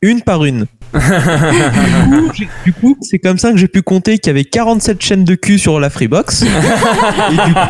une 0.00 0.22
par 0.22 0.44
une. 0.44 0.66
Du 2.64 2.72
coup, 2.72 2.96
c'est 3.00 3.18
comme 3.18 3.38
ça 3.38 3.50
que 3.52 3.56
j'ai 3.56 3.68
pu 3.68 3.82
compter 3.82 4.18
qu'il 4.18 4.28
y 4.28 4.34
avait 4.34 4.44
47 4.44 5.02
chaînes 5.02 5.24
de 5.24 5.34
cul 5.34 5.58
sur 5.58 5.80
la 5.80 5.90
Freebox. 5.90 6.42
et 6.42 6.46
du 6.46 7.54
coup, 7.54 7.60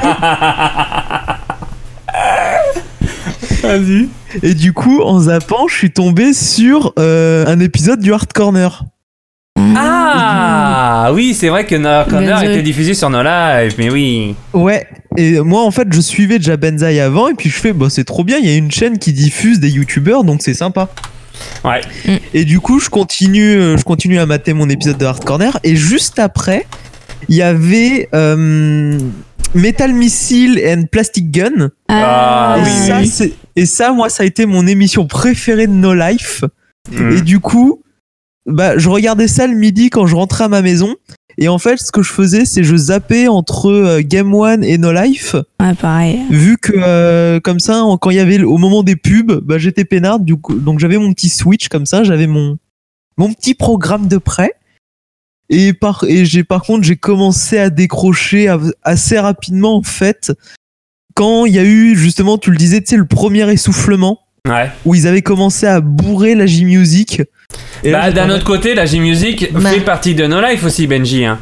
Vas-y. 3.62 4.08
Et 4.42 4.54
du 4.54 4.72
coup, 4.72 5.00
en 5.02 5.20
zappant, 5.20 5.68
je 5.68 5.74
suis 5.76 5.90
tombé 5.92 6.32
sur 6.32 6.92
euh, 6.98 7.46
un 7.46 7.60
épisode 7.60 8.00
du 8.00 8.12
Hard 8.12 8.32
Corner. 8.32 8.84
Ah 9.76 11.10
oui, 11.14 11.34
c'est 11.34 11.48
vrai 11.48 11.64
que 11.64 11.74
No 11.76 12.08
Corner 12.08 12.42
était 12.42 12.62
diffusé 12.62 12.94
sur 12.94 13.10
No 13.10 13.22
Live, 13.22 13.74
mais 13.78 13.90
oui. 13.90 14.34
Ouais. 14.52 14.86
Et 15.16 15.40
moi, 15.40 15.62
en 15.64 15.70
fait, 15.70 15.86
je 15.92 16.00
suivais 16.00 16.38
déjà 16.38 16.56
Benzaï 16.56 17.00
avant, 17.00 17.28
et 17.28 17.34
puis 17.34 17.50
je 17.50 17.56
fais, 17.56 17.72
bah, 17.72 17.86
c'est 17.88 18.04
trop 18.04 18.24
bien, 18.24 18.38
il 18.38 18.46
y 18.46 18.52
a 18.52 18.56
une 18.56 18.70
chaîne 18.70 18.98
qui 18.98 19.12
diffuse 19.12 19.60
des 19.60 19.70
youtubeurs, 19.70 20.24
donc 20.24 20.42
c'est 20.42 20.54
sympa. 20.54 20.88
Ouais. 21.64 21.80
Et 22.34 22.44
du 22.44 22.60
coup, 22.60 22.80
je 22.80 22.88
continue, 22.88 23.56
euh, 23.56 23.76
je 23.76 23.84
continue 23.84 24.18
à 24.18 24.26
mater 24.26 24.52
mon 24.52 24.68
épisode 24.68 24.98
de 24.98 25.04
Hard 25.04 25.24
Corner, 25.24 25.58
et 25.62 25.76
juste 25.76 26.18
après, 26.18 26.66
il 27.28 27.36
y 27.36 27.42
avait 27.42 28.08
euh, 28.14 28.98
Metal 29.54 29.92
Missile 29.92 30.60
and 30.66 30.84
Plastic 30.90 31.30
Gun. 31.30 31.70
Ah, 31.88 32.56
et, 32.58 32.62
oui, 32.62 33.06
ça, 33.06 33.24
oui. 33.24 33.34
et 33.56 33.66
ça, 33.66 33.92
moi, 33.92 34.08
ça 34.08 34.22
a 34.22 34.26
été 34.26 34.46
mon 34.46 34.66
émission 34.66 35.06
préférée 35.06 35.66
de 35.66 35.72
No 35.72 35.94
Life. 35.94 36.44
Mm. 36.90 37.16
Et 37.16 37.20
du 37.20 37.38
coup, 37.38 37.82
bah, 38.46 38.76
je 38.76 38.88
regardais 38.88 39.28
ça 39.28 39.46
le 39.46 39.54
midi 39.54 39.90
quand 39.90 40.06
je 40.06 40.16
rentrais 40.16 40.44
à 40.44 40.48
ma 40.48 40.62
maison. 40.62 40.96
Et 41.38 41.48
en 41.48 41.58
fait, 41.58 41.78
ce 41.78 41.90
que 41.92 42.02
je 42.02 42.12
faisais, 42.12 42.44
c'est 42.44 42.62
je 42.64 42.76
zappais 42.76 43.28
entre 43.28 43.70
euh, 43.70 44.00
Game 44.04 44.34
One 44.34 44.62
et 44.64 44.76
No 44.78 44.92
Life, 44.92 45.34
Ouais, 45.60 45.74
pareil. 45.74 46.20
vu 46.30 46.58
que 46.58 46.72
euh, 46.76 47.40
comme 47.40 47.58
ça, 47.60 47.82
en- 47.84 47.96
quand 47.98 48.10
il 48.10 48.16
y 48.16 48.20
avait 48.20 48.42
au 48.42 48.58
moment 48.58 48.82
des 48.82 48.96
pubs, 48.96 49.40
bah, 49.42 49.58
j'étais 49.58 49.84
peinard, 49.84 50.20
du 50.20 50.36
coup, 50.36 50.54
donc 50.54 50.78
j'avais 50.78 50.98
mon 50.98 51.12
petit 51.14 51.28
switch 51.30 51.68
comme 51.68 51.86
ça, 51.86 52.04
j'avais 52.04 52.26
mon 52.26 52.58
mon 53.18 53.32
petit 53.32 53.54
programme 53.54 54.08
de 54.08 54.16
prêt. 54.18 54.52
Et 55.50 55.72
par 55.74 56.04
et 56.08 56.24
j'ai 56.24 56.44
par 56.44 56.62
contre 56.62 56.82
j'ai 56.84 56.96
commencé 56.96 57.58
à 57.58 57.68
décrocher 57.68 58.54
assez 58.82 59.18
rapidement 59.18 59.76
en 59.76 59.82
fait 59.82 60.32
quand 61.14 61.44
il 61.44 61.52
y 61.52 61.58
a 61.58 61.64
eu 61.64 61.94
justement, 61.94 62.38
tu 62.38 62.50
le 62.50 62.56
disais, 62.56 62.80
tu 62.80 62.90
sais, 62.90 62.96
le 62.96 63.04
premier 63.04 63.50
essoufflement 63.52 64.20
Ouais. 64.48 64.70
où 64.86 64.94
ils 64.94 65.06
avaient 65.06 65.22
commencé 65.22 65.66
à 65.66 65.80
bourrer 65.80 66.34
la 66.34 66.46
J-Music. 66.46 67.22
Et 67.84 67.90
là, 67.90 68.02
Bah, 68.02 68.10
d'un 68.12 68.30
autre 68.30 68.44
côté, 68.44 68.74
la 68.74 68.86
J-Music 68.86 69.52
Bah. 69.52 69.60
fait 69.70 69.80
partie 69.80 70.14
de 70.14 70.26
No 70.26 70.40
Life 70.40 70.64
aussi, 70.64 70.86
Benji. 70.86 71.24
Hein. 71.24 71.38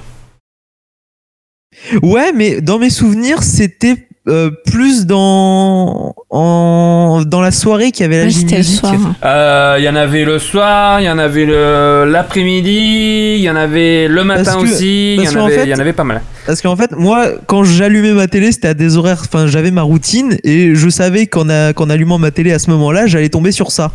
Ouais, 2.02 2.32
mais 2.34 2.60
dans 2.60 2.78
mes 2.78 2.90
souvenirs, 2.90 3.42
c'était 3.42 4.06
euh, 4.28 4.50
plus 4.66 5.06
dans 5.06 6.14
en, 6.28 7.22
dans 7.26 7.40
la 7.40 7.50
soirée 7.50 7.90
qu'il 7.90 8.02
y 8.02 8.04
avait 8.06 8.24
la 8.26 8.62
soir. 8.62 8.92
hein. 8.94 9.14
Euh, 9.24 9.76
Il 9.78 9.84
y 9.84 9.88
en 9.88 9.96
avait 9.96 10.24
le 10.24 10.38
soir, 10.38 11.00
il 11.00 11.04
y 11.04 11.10
en 11.10 11.18
avait 11.18 11.46
le- 11.46 12.04
l'après-midi, 12.06 13.36
il 13.38 13.40
y 13.40 13.48
en 13.48 13.56
avait 13.56 14.08
le 14.08 14.22
matin 14.24 14.44
Parce 14.44 14.56
que- 14.56 14.62
aussi, 14.70 15.14
il 15.16 15.22
y, 15.24 15.28
en 15.28 15.46
avait- 15.46 15.54
fait- 15.56 15.64
il 15.64 15.70
y 15.70 15.74
en 15.74 15.78
avait 15.78 15.94
pas 15.94 16.04
mal. 16.04 16.20
Parce 16.46 16.60
qu'en 16.60 16.76
fait, 16.76 16.92
moi, 16.92 17.28
quand 17.46 17.64
j'allumais 17.64 18.12
ma 18.12 18.26
télé, 18.28 18.52
c'était 18.52 18.68
à 18.68 18.74
des 18.74 18.96
horaires. 18.96 19.22
Enfin, 19.24 19.46
j'avais 19.46 19.70
ma 19.70 19.82
routine 19.82 20.36
et 20.44 20.74
je 20.74 20.88
savais 20.90 21.26
qu'en 21.26 21.46
qu'en 21.74 21.88
allumant 21.88 22.18
ma 22.18 22.30
télé 22.30 22.52
à 22.52 22.58
ce 22.58 22.68
moment-là, 22.70 23.06
j'allais 23.06 23.28
tomber 23.30 23.52
sur 23.52 23.70
ça. 23.72 23.90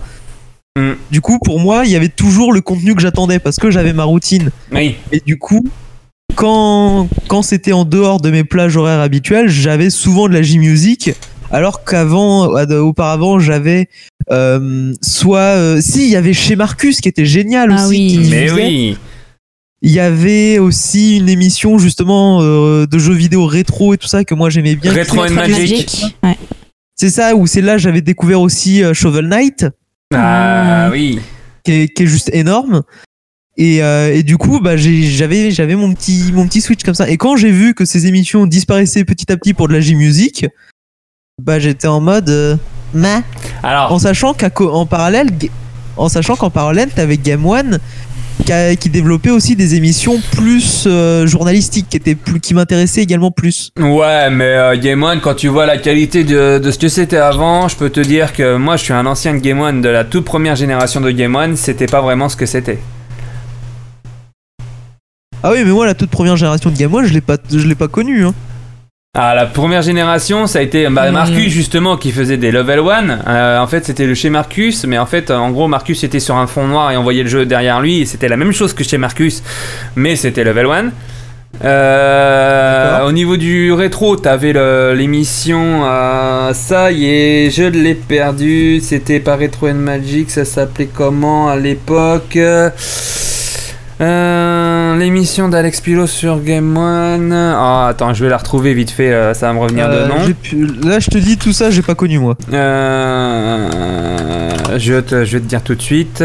Mm. 0.78 0.92
Du 1.12 1.22
coup, 1.22 1.40
pour 1.40 1.60
moi, 1.60 1.84
il 1.86 1.92
y 1.92 1.96
avait 1.96 2.10
toujours 2.10 2.52
le 2.52 2.62
contenu 2.62 2.96
que 2.96 3.02
j'attendais 3.02 3.40
parce 3.40 3.58
que 3.58 3.72
j'avais 3.72 3.94
ma 3.94 4.04
routine. 4.04 4.52
Oui. 4.74 4.96
Et 5.12 5.22
du 5.26 5.38
coup, 5.38 5.64
quand, 6.36 7.08
quand 7.28 7.42
c'était 7.42 7.72
en 7.72 7.86
dehors 7.86 8.20
de 8.20 8.30
mes 8.30 8.44
plages 8.44 8.76
horaires 8.76 9.00
habituelles, 9.00 9.48
j'avais 9.50 9.90
souvent 9.90 10.28
de 10.28 10.34
la 10.34 10.42
J-Music. 10.42 11.12
Alors 11.52 11.84
qu'avant, 11.86 12.48
auparavant, 12.80 13.40
j'avais 13.40 13.88
euh, 14.32 14.94
soit. 15.02 15.40
euh, 15.40 15.80
si, 15.80 16.04
il 16.06 16.10
y 16.12 16.16
avait 16.18 16.34
chez 16.34 16.56
Marcus 16.56 17.00
qui 17.00 17.08
était 17.08 17.26
génial 17.26 17.70
Ah 17.72 17.86
aussi. 17.88 17.90
oui. 18.18 18.24
qui 18.24 18.30
Mais 18.30 18.52
oui. 18.52 18.98
Il 19.82 19.92
y 19.92 20.00
avait 20.00 20.58
aussi 20.58 21.18
une 21.18 21.30
émission 21.30 21.78
justement 21.78 22.40
euh, 22.42 22.88
de 22.88 22.98
jeux 22.98 23.14
vidéo 23.14 23.46
rétro 23.46 23.94
et 23.94 23.98
tout 23.98 24.08
ça 24.08 24.24
que 24.26 24.34
moi 24.34 24.50
j'aimais 24.50 24.76
bien. 24.76 24.92
Retro 24.92 25.24
and 25.24 25.32
Magic. 25.32 26.04
Ouais. 26.24 26.38
C'est 26.96 27.10
ça, 27.12 27.36
où 27.36 27.46
c'est 27.46 27.62
là 27.62 27.78
j'avais 27.78 28.02
découvert 28.02 28.42
aussi 28.42 28.84
euh, 28.84 28.94
Shovel 28.96 29.28
Knight, 29.28 29.68
Ah 30.16 30.86
Ah. 30.86 30.90
oui. 30.92 31.20
qui 31.64 31.72
est, 31.72 31.88
qui 31.94 32.04
est 32.04 32.08
juste 32.08 32.30
énorme. 32.34 32.82
Et, 33.58 33.82
euh, 33.82 34.14
et 34.14 34.24
du 34.24 34.38
coup, 34.38 34.60
bah, 34.60 34.76
j'avais 34.78 35.50
j'avais 35.52 35.76
mon 35.76 35.94
petit, 35.94 36.32
mon 36.34 36.46
petit 36.48 36.60
switch 36.62 36.84
comme 36.84 36.94
ça. 36.94 37.10
Et 37.10 37.16
quand 37.18 37.38
j'ai 37.38 37.52
vu 37.52 37.74
que 37.74 37.86
ces 37.86 38.06
émissions 38.08 38.46
disparaissaient 38.48 39.06
petit 39.06 39.32
à 39.32 39.38
petit 39.38 39.54
pour 39.54 39.68
de 39.70 39.74
la 39.74 39.80
J-Music, 39.80 40.46
bah, 41.42 41.60
j'étais 41.60 41.88
en 41.88 42.02
mode. 42.02 42.30
euh. 42.30 42.58
Alors, 43.64 43.92
En 43.94 44.00
sachant 44.00 44.34
qu'en 44.34 44.86
parallèle, 44.86 45.30
en 45.98 46.10
sachant 46.10 46.36
qu'en 46.36 46.50
parallèle, 46.50 46.90
t'avais 46.92 47.18
Game 47.18 47.46
One 47.46 47.80
qui, 48.44 48.90
développait 48.90 49.32
aussi 49.32 49.56
des 49.56 49.76
émissions 49.76 50.20
plus 50.36 50.86
euh, 50.88 51.26
journalistiques, 51.28 51.88
qui 51.90 51.98
étaient 51.98 52.16
plus, 52.16 52.40
qui 52.40 52.54
m'intéressaient 52.54 53.02
également 53.02 53.32
plus. 53.32 53.72
ouais, 53.80 54.30
mais 54.30 54.44
euh, 54.44 54.78
Game 54.78 55.04
One, 55.04 55.20
quand 55.22 55.36
tu 55.36 55.48
vois 55.48 55.66
la 55.66 55.78
qualité 55.78 56.24
de, 56.24 56.60
de 56.60 56.72
ce 56.72 56.80
que 56.80 56.88
c'était 56.88 57.18
avant, 57.18 57.68
je 57.68 57.76
peux 57.76 57.90
te 57.90 58.00
dire 58.00 58.34
que 58.34 58.58
moi, 58.58 58.78
je 58.78 58.84
suis 58.84 58.94
un 58.94 59.06
ancien 59.06 59.34
de 59.34 59.40
Game 59.40 59.60
One 59.60 59.82
de 59.82 59.90
la 59.90 60.04
toute 60.04 60.26
première 60.26 60.56
génération 60.56 61.02
de 61.02 61.12
Game 61.12 61.36
One, 61.36 61.56
c'était 61.56 61.88
pas 61.88 62.02
vraiment 62.02 62.30
ce 62.30 62.36
que 62.36 62.46
c'était. 62.46 62.80
Ah 65.44 65.52
oui, 65.52 65.60
mais 65.64 65.72
moi, 65.72 65.86
la 65.86 65.94
toute 65.94 66.10
première 66.10 66.38
génération 66.38 66.72
de 66.72 66.76
Game 66.76 66.94
One, 66.94 67.06
je 67.06 67.14
l'ai 67.14 67.22
pas, 67.22 67.38
je 67.52 67.68
l'ai 67.68 67.76
pas 67.76 67.88
connue. 67.88 68.26
Hein. 68.26 68.34
Ah, 69.18 69.34
la 69.34 69.46
première 69.46 69.82
génération, 69.82 70.46
ça 70.46 70.60
a 70.60 70.62
été 70.62 70.90
bah, 70.90 71.10
Mm. 71.10 71.14
Marcus 71.14 71.50
justement 71.50 71.96
qui 71.96 72.12
faisait 72.12 72.36
des 72.36 72.52
level 72.52 72.80
1. 72.80 72.84
Euh, 73.28 73.60
en 73.60 73.68
fait, 73.68 73.86
c'était 73.86 74.06
le 74.06 74.14
chez 74.14 74.30
Marcus, 74.30 74.86
mais 74.86 74.98
en 74.98 75.06
fait, 75.06 75.32
en 75.32 75.52
gros, 75.52 75.70
Marcus 75.70 76.04
était 76.04 76.20
sur 76.20 76.36
un 76.36 76.48
fond 76.48 76.68
noir 76.68 76.92
et 76.92 76.98
envoyait 76.98 77.24
le 77.24 77.30
jeu 77.30 77.46
derrière 77.46 77.80
lui. 77.80 78.02
Et 78.02 78.06
c'était 78.06 78.28
la 78.28 78.36
même 78.36 78.52
chose 78.52 78.74
que 78.74 78.84
chez 78.84 78.98
Marcus, 78.98 79.42
mais 79.96 80.18
c'était 80.18 80.44
level 80.44 80.66
1. 80.66 80.92
Euh, 81.64 83.08
au 83.08 83.14
niveau 83.14 83.38
du 83.38 83.72
rétro, 83.72 84.18
t'avais 84.18 84.52
l'émission 84.94 85.86
euh, 85.86 86.52
Ça 86.54 86.92
y 86.92 87.06
est, 87.06 87.50
je 87.52 87.64
l'ai 87.64 87.96
perdu. 87.96 88.82
C'était 88.82 89.22
pas 89.22 89.38
Retro 89.38 89.70
and 89.70 89.76
Magic, 89.76 90.30
ça 90.30 90.44
s'appelait 90.44 90.90
comment 90.94 91.48
à 91.48 91.56
l'époque? 91.56 92.38
Euh, 94.02 94.98
L'émission 94.98 95.48
d'Alex 95.50 95.80
Pilot 95.82 96.08
sur 96.08 96.42
Game 96.42 96.76
One. 96.78 97.32
Ah, 97.34 97.88
attends, 97.90 98.14
je 98.14 98.24
vais 98.24 98.30
la 98.30 98.38
retrouver 98.38 98.74
vite 98.74 98.92
fait, 98.92 99.12
euh, 99.14 99.34
ça 99.34 99.48
va 99.48 99.54
me 99.54 99.60
revenir 99.60 99.88
Euh, 99.90 100.04
de 100.06 100.10
nom. 100.10 100.16
pu- 100.42 100.68
là, 100.88 101.00
je 101.00 101.10
te 101.10 101.18
dis 101.18 101.38
tout 101.38 101.54
ça, 101.54 101.70
j'ai 101.72 101.82
pas 101.82 101.96
connu 101.96 102.20
moi. 102.20 102.36
Euh, 102.54 103.70
je, 104.78 104.94
vais 104.94 105.02
te, 105.02 105.24
je 105.26 105.38
vais 105.38 105.40
te 105.44 105.48
dire 105.48 105.62
tout 105.62 105.76
de 105.76 105.82
suite. 105.82 106.22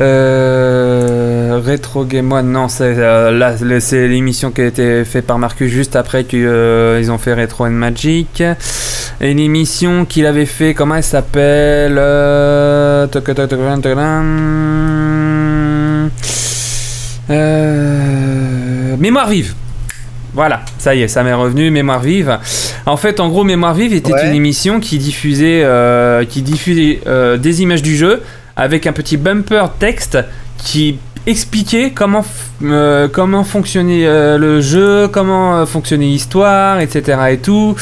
Euh, 0.00 1.60
Retro 1.66 2.04
Game 2.04 2.32
One, 2.32 2.50
non, 2.50 2.68
c'est 2.68 2.94
euh, 2.96 3.78
c'est 3.80 4.08
l'émission 4.08 4.50
qui 4.50 4.62
a 4.62 4.66
été 4.66 5.04
faite 5.04 5.26
par 5.26 5.38
Marcus 5.38 5.70
juste 5.70 5.96
après 5.96 6.24
qu'ils 6.24 7.10
ont 7.10 7.18
fait 7.18 7.34
Retro 7.34 7.66
and 7.66 7.70
Magic. 7.72 8.42
Et 9.20 9.34
l'émission 9.34 10.04
qu'il 10.06 10.26
avait 10.26 10.46
fait, 10.46 10.74
comment 10.74 10.94
elle 10.96 11.02
s'appelle 11.02 11.98
euh, 17.30 18.96
Mémoire 18.98 19.28
vive. 19.28 19.54
Voilà, 20.34 20.62
ça 20.78 20.94
y 20.94 21.02
est, 21.02 21.08
ça 21.08 21.22
m'est 21.22 21.34
revenu, 21.34 21.70
Mémoire 21.70 22.00
vive. 22.00 22.38
En 22.86 22.96
fait, 22.96 23.20
en 23.20 23.28
gros, 23.28 23.44
Mémoire 23.44 23.74
vive 23.74 23.92
était 23.92 24.12
Ouais. 24.14 24.26
une 24.28 24.34
émission 24.34 24.80
qui 24.80 24.98
diffusait, 24.98 25.62
euh, 25.62 26.24
qui 26.24 26.40
diffusait 26.42 27.00
euh, 27.06 27.36
des 27.36 27.60
images 27.62 27.82
du 27.82 27.96
jeu 27.96 28.22
avec 28.56 28.86
un 28.86 28.92
petit 28.92 29.16
bumper 29.18 29.64
texte 29.78 30.18
qui 30.56 30.98
expliquait 31.26 31.92
comment, 31.94 32.24
euh, 32.64 33.08
comment 33.08 33.44
fonctionnait 33.44 34.06
le 34.38 34.60
jeu, 34.60 35.06
comment 35.08 35.64
fonctionnait 35.66 36.06
l'histoire, 36.06 36.80
etc. 36.80 37.18
et 37.30 37.38
tout. 37.38 37.76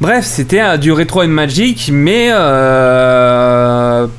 Bref, 0.00 0.24
c'était 0.24 0.78
du 0.78 0.92
rétro 0.92 1.22
and 1.22 1.28
magic, 1.28 1.90
mais 1.92 2.30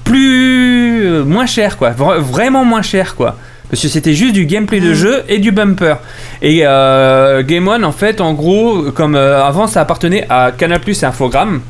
plus 0.04 1.24
moins 1.26 1.46
cher, 1.46 1.78
quoi. 1.78 1.92
Vra- 1.92 2.20
vraiment 2.20 2.66
moins 2.66 2.82
cher, 2.82 3.16
quoi. 3.16 3.38
Parce 3.70 3.82
que 3.82 3.88
c'était 3.88 4.14
juste 4.14 4.34
du 4.34 4.46
gameplay 4.46 4.80
de 4.80 4.94
jeu 4.94 5.24
et 5.28 5.40
du 5.40 5.52
bumper. 5.52 5.96
Et 6.42 6.62
euh, 6.64 7.42
Game 7.44 7.68
One, 7.68 7.84
en 7.84 7.92
fait, 7.92 8.22
en 8.22 8.34
gros, 8.34 8.92
comme 8.92 9.16
euh, 9.16 9.44
avant, 9.44 9.68
ça 9.68 9.82
appartenait 9.82 10.26
à 10.30 10.52
Canal 10.56 10.80
Plus 10.80 11.02
et 11.02 11.06
Infogrames. 11.06 11.62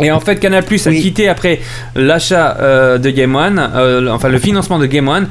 Et 0.00 0.10
en 0.10 0.20
fait, 0.20 0.36
Canal 0.40 0.64
Plus 0.64 0.86
a 0.86 0.90
quitté 0.92 1.28
après 1.28 1.60
l'achat 1.94 2.56
euh, 2.60 2.98
de 2.98 3.10
Game 3.10 3.34
One, 3.36 3.58
euh, 3.74 4.08
enfin 4.10 4.28
le 4.28 4.38
financement 4.38 4.78
de 4.78 4.86
Game 4.86 5.08
One. 5.08 5.28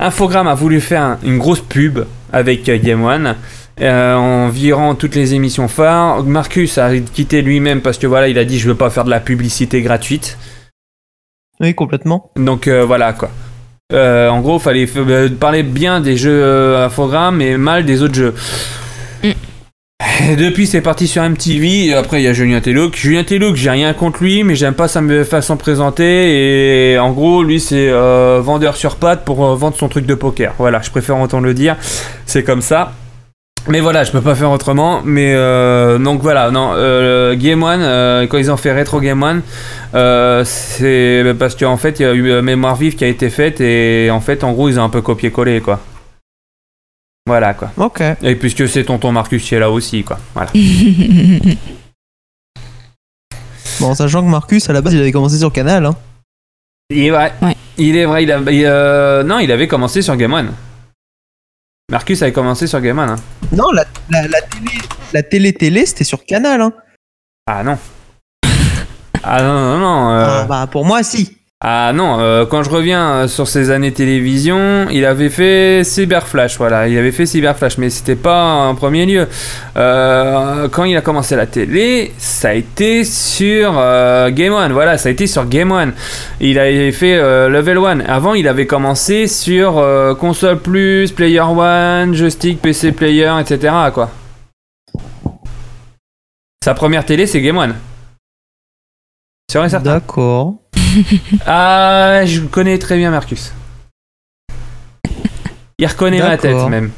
Infogrames 0.00 0.48
a 0.48 0.54
voulu 0.54 0.80
faire 0.80 1.02
un- 1.02 1.18
une 1.22 1.38
grosse 1.38 1.60
pub 1.60 2.00
avec 2.32 2.64
Game 2.64 3.04
One. 3.04 3.34
euh, 3.82 4.14
en 4.14 4.48
virant 4.48 4.94
toutes 4.94 5.14
les 5.14 5.34
émissions 5.34 5.68
phares. 5.68 6.24
Marcus 6.24 6.78
a 6.78 6.96
quitté 6.98 7.42
lui-même 7.42 7.82
parce 7.82 7.98
que 7.98 8.06
voilà, 8.06 8.28
il 8.28 8.38
a 8.38 8.46
dit 8.46 8.58
je 8.58 8.68
veux 8.68 8.74
pas 8.74 8.88
faire 8.88 9.04
de 9.04 9.10
la 9.10 9.20
publicité 9.20 9.82
gratuite. 9.82 10.38
Oui, 11.60 11.74
complètement. 11.74 12.30
Donc 12.36 12.68
euh, 12.68 12.86
voilà 12.86 13.12
quoi. 13.12 13.30
Euh, 13.92 14.28
en 14.28 14.40
gros, 14.40 14.58
fallait 14.58 14.88
euh, 14.96 15.28
parler 15.28 15.62
bien 15.62 16.00
des 16.00 16.16
jeux 16.16 16.42
euh, 16.42 16.86
infogrammes 16.86 17.40
et 17.40 17.56
mal 17.56 17.84
des 17.84 18.02
autres 18.02 18.14
jeux. 18.14 18.34
Mm. 19.22 19.30
Et 20.30 20.36
depuis, 20.36 20.66
c'est 20.66 20.80
parti 20.80 21.06
sur 21.06 21.22
MTV. 21.22 21.86
Et 21.86 21.94
après, 21.94 22.20
il 22.20 22.24
y 22.24 22.28
a 22.28 22.32
Julien 22.32 22.60
Tellouk. 22.60 22.96
Julien 22.96 23.22
Tellouk, 23.22 23.54
j'ai 23.54 23.70
rien 23.70 23.92
contre 23.92 24.24
lui, 24.24 24.42
mais 24.42 24.56
j'aime 24.56 24.74
pas 24.74 24.88
sa 24.88 25.00
me- 25.00 25.22
façon 25.22 25.54
de 25.54 25.60
présenter. 25.60 26.92
Et 26.94 26.98
en 26.98 27.12
gros, 27.12 27.44
lui, 27.44 27.60
c'est 27.60 27.88
euh, 27.90 28.40
vendeur 28.42 28.74
sur 28.76 28.96
pattes 28.96 29.24
pour 29.24 29.44
euh, 29.46 29.54
vendre 29.54 29.76
son 29.76 29.88
truc 29.88 30.04
de 30.04 30.14
poker. 30.14 30.52
Voilà, 30.58 30.80
je 30.82 30.90
préfère 30.90 31.16
entendre 31.16 31.44
le 31.46 31.54
dire. 31.54 31.76
C'est 32.26 32.42
comme 32.42 32.62
ça. 32.62 32.92
Mais 33.68 33.80
voilà, 33.80 34.04
je 34.04 34.12
peux 34.12 34.20
pas 34.20 34.34
faire 34.34 34.50
autrement. 34.50 35.02
Mais 35.04 35.34
euh, 35.34 35.98
donc 35.98 36.22
voilà, 36.22 36.50
non, 36.50 36.72
euh, 36.74 37.34
Game 37.36 37.62
One, 37.62 37.80
euh, 37.82 38.26
quand 38.26 38.38
ils 38.38 38.50
ont 38.50 38.56
fait 38.56 38.76
Retro 38.78 39.00
Game 39.00 39.22
One, 39.22 39.42
euh, 39.94 40.44
c'est 40.44 41.34
parce 41.38 41.56
qu'en 41.56 41.76
fait, 41.76 41.98
il 41.98 42.02
y 42.02 42.06
a 42.06 42.12
eu 42.12 42.30
euh, 42.30 42.42
Mémoire 42.42 42.76
Vive 42.76 42.94
qui 42.94 43.04
a 43.04 43.08
été 43.08 43.28
faite 43.30 43.60
et 43.60 44.08
en 44.10 44.20
fait, 44.20 44.44
en 44.44 44.52
gros, 44.52 44.68
ils 44.68 44.78
ont 44.78 44.84
un 44.84 44.88
peu 44.88 45.02
copié-collé 45.02 45.60
quoi. 45.60 45.80
Voilà 47.26 47.54
quoi. 47.54 47.72
Ok. 47.76 48.02
Et 48.22 48.36
puisque 48.36 48.68
c'est 48.68 48.84
tonton 48.84 49.10
Marcus 49.10 49.42
qui 49.42 49.54
est 49.56 49.58
là 49.58 49.70
aussi 49.70 50.04
quoi. 50.04 50.18
Voilà. 50.34 50.50
Bon, 53.78 53.94
sachant 53.94 54.22
que 54.22 54.28
Marcus, 54.28 54.70
à 54.70 54.72
la 54.72 54.80
base, 54.80 54.94
il 54.94 55.00
avait 55.00 55.12
commencé 55.12 55.36
sur 55.38 55.52
Canal. 55.52 55.84
Hein. 55.84 55.94
Il 56.88 57.04
est 57.04 57.10
vrai. 57.10 57.32
Ouais. 57.42 57.54
Il 57.76 57.96
est 57.96 58.06
vrai. 58.06 58.22
Il 58.22 58.32
a, 58.32 58.38
il, 58.50 58.64
euh, 58.64 59.22
non, 59.22 59.38
il 59.38 59.52
avait 59.52 59.68
commencé 59.68 60.00
sur 60.00 60.16
Game 60.16 60.32
One. 60.32 60.52
Marcus 61.90 62.20
avait 62.22 62.32
commencé 62.32 62.66
sur 62.66 62.80
Game 62.80 62.98
One. 62.98 63.10
hein. 63.10 63.16
Non, 63.52 63.70
la, 63.70 63.84
la, 64.10 64.26
la 64.26 64.40
télé, 64.42 64.72
la 65.12 65.22
télé-télé, 65.22 65.86
c'était 65.86 66.02
sur 66.04 66.24
Canal. 66.24 66.60
Hein. 66.60 66.72
Ah 67.46 67.62
non. 67.62 67.78
Ah 69.22 69.40
non, 69.42 69.54
non, 69.54 69.78
non. 69.78 70.10
euh, 70.10 70.40
Ah, 70.42 70.44
bah, 70.48 70.66
pour 70.70 70.84
moi, 70.84 71.04
si. 71.04 71.38
Ah 71.64 71.90
non, 71.94 72.20
euh, 72.20 72.44
quand 72.44 72.62
je 72.62 72.68
reviens 72.68 73.12
euh, 73.12 73.28
sur 73.28 73.48
ses 73.48 73.70
années 73.70 73.90
télévision, 73.90 74.88
il 74.90 75.06
avait 75.06 75.30
fait 75.30 75.84
Cyberflash, 75.84 76.58
voilà, 76.58 76.86
il 76.86 76.98
avait 76.98 77.12
fait 77.12 77.24
Cyberflash, 77.24 77.78
mais 77.78 77.88
c'était 77.88 78.14
pas 78.14 78.68
en 78.68 78.74
premier 78.74 79.06
lieu. 79.06 79.26
Euh, 79.74 80.68
quand 80.68 80.84
il 80.84 80.94
a 80.98 81.00
commencé 81.00 81.34
la 81.34 81.46
télé, 81.46 82.12
ça 82.18 82.50
a 82.50 82.52
été 82.52 83.04
sur 83.04 83.72
Game 84.32 84.52
One, 84.52 84.72
voilà, 84.72 84.98
ça 84.98 85.08
a 85.08 85.12
été 85.12 85.26
sur 85.26 85.48
Game 85.48 85.72
One. 85.72 85.94
Il 86.40 86.58
avait 86.58 86.92
fait 86.92 87.16
Level 87.48 87.78
One. 87.78 88.04
Avant, 88.06 88.34
il 88.34 88.48
avait 88.48 88.66
commencé 88.66 89.26
sur 89.26 89.82
console 90.20 90.58
plus, 90.58 91.10
Player 91.10 91.40
One, 91.40 92.14
joystick, 92.14 92.60
PC 92.60 92.92
Player, 92.92 93.32
etc. 93.40 93.72
Quoi. 93.94 94.10
Sa 96.62 96.74
première 96.74 97.06
télé, 97.06 97.26
c'est 97.26 97.40
Game 97.40 97.56
One. 97.56 97.74
Sûr 99.50 99.64
et 99.64 99.70
certain. 99.70 99.94
D'accord. 99.94 100.56
Ah, 101.46 102.20
je 102.24 102.40
connais 102.40 102.78
très 102.78 102.96
bien 102.96 103.10
Marcus. 103.10 103.52
Il 105.78 105.86
reconnaît 105.86 106.20
ma 106.20 106.36
tête 106.36 106.56
même. 106.68 106.90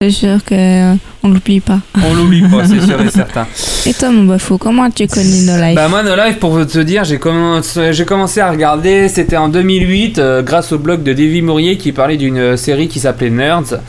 C'est 0.00 0.10
sûr 0.10 0.44
que 0.44 0.54
euh, 0.54 0.94
on 1.24 1.28
l'oublie 1.28 1.58
pas. 1.58 1.80
On 2.04 2.14
l'oublie 2.14 2.42
pas, 2.42 2.64
c'est 2.64 2.80
sûr 2.80 3.00
et 3.00 3.10
certain. 3.10 3.48
Et 3.84 3.92
toi, 3.92 4.10
mon 4.10 4.24
bafou, 4.24 4.56
comment 4.56 4.88
tu 4.90 5.08
connais 5.08 5.42
nos 5.44 5.60
lives? 5.60 5.74
Bah 5.74 5.88
moi, 5.88 6.04
No 6.04 6.14
Life, 6.14 6.38
pour 6.38 6.64
te 6.64 6.78
dire, 6.78 7.02
j'ai 7.02 7.18
commencé, 7.18 8.40
à 8.40 8.50
regarder, 8.50 9.08
c'était 9.08 9.36
en 9.36 9.48
2008, 9.48 10.18
euh, 10.20 10.42
grâce 10.42 10.70
au 10.70 10.78
blog 10.78 11.02
de 11.02 11.12
Davy 11.12 11.42
Mourier 11.42 11.78
qui 11.78 11.90
parlait 11.90 12.16
d'une 12.16 12.38
euh, 12.38 12.56
série 12.56 12.86
qui 12.86 13.00
s'appelait 13.00 13.30
Nerds. 13.30 13.80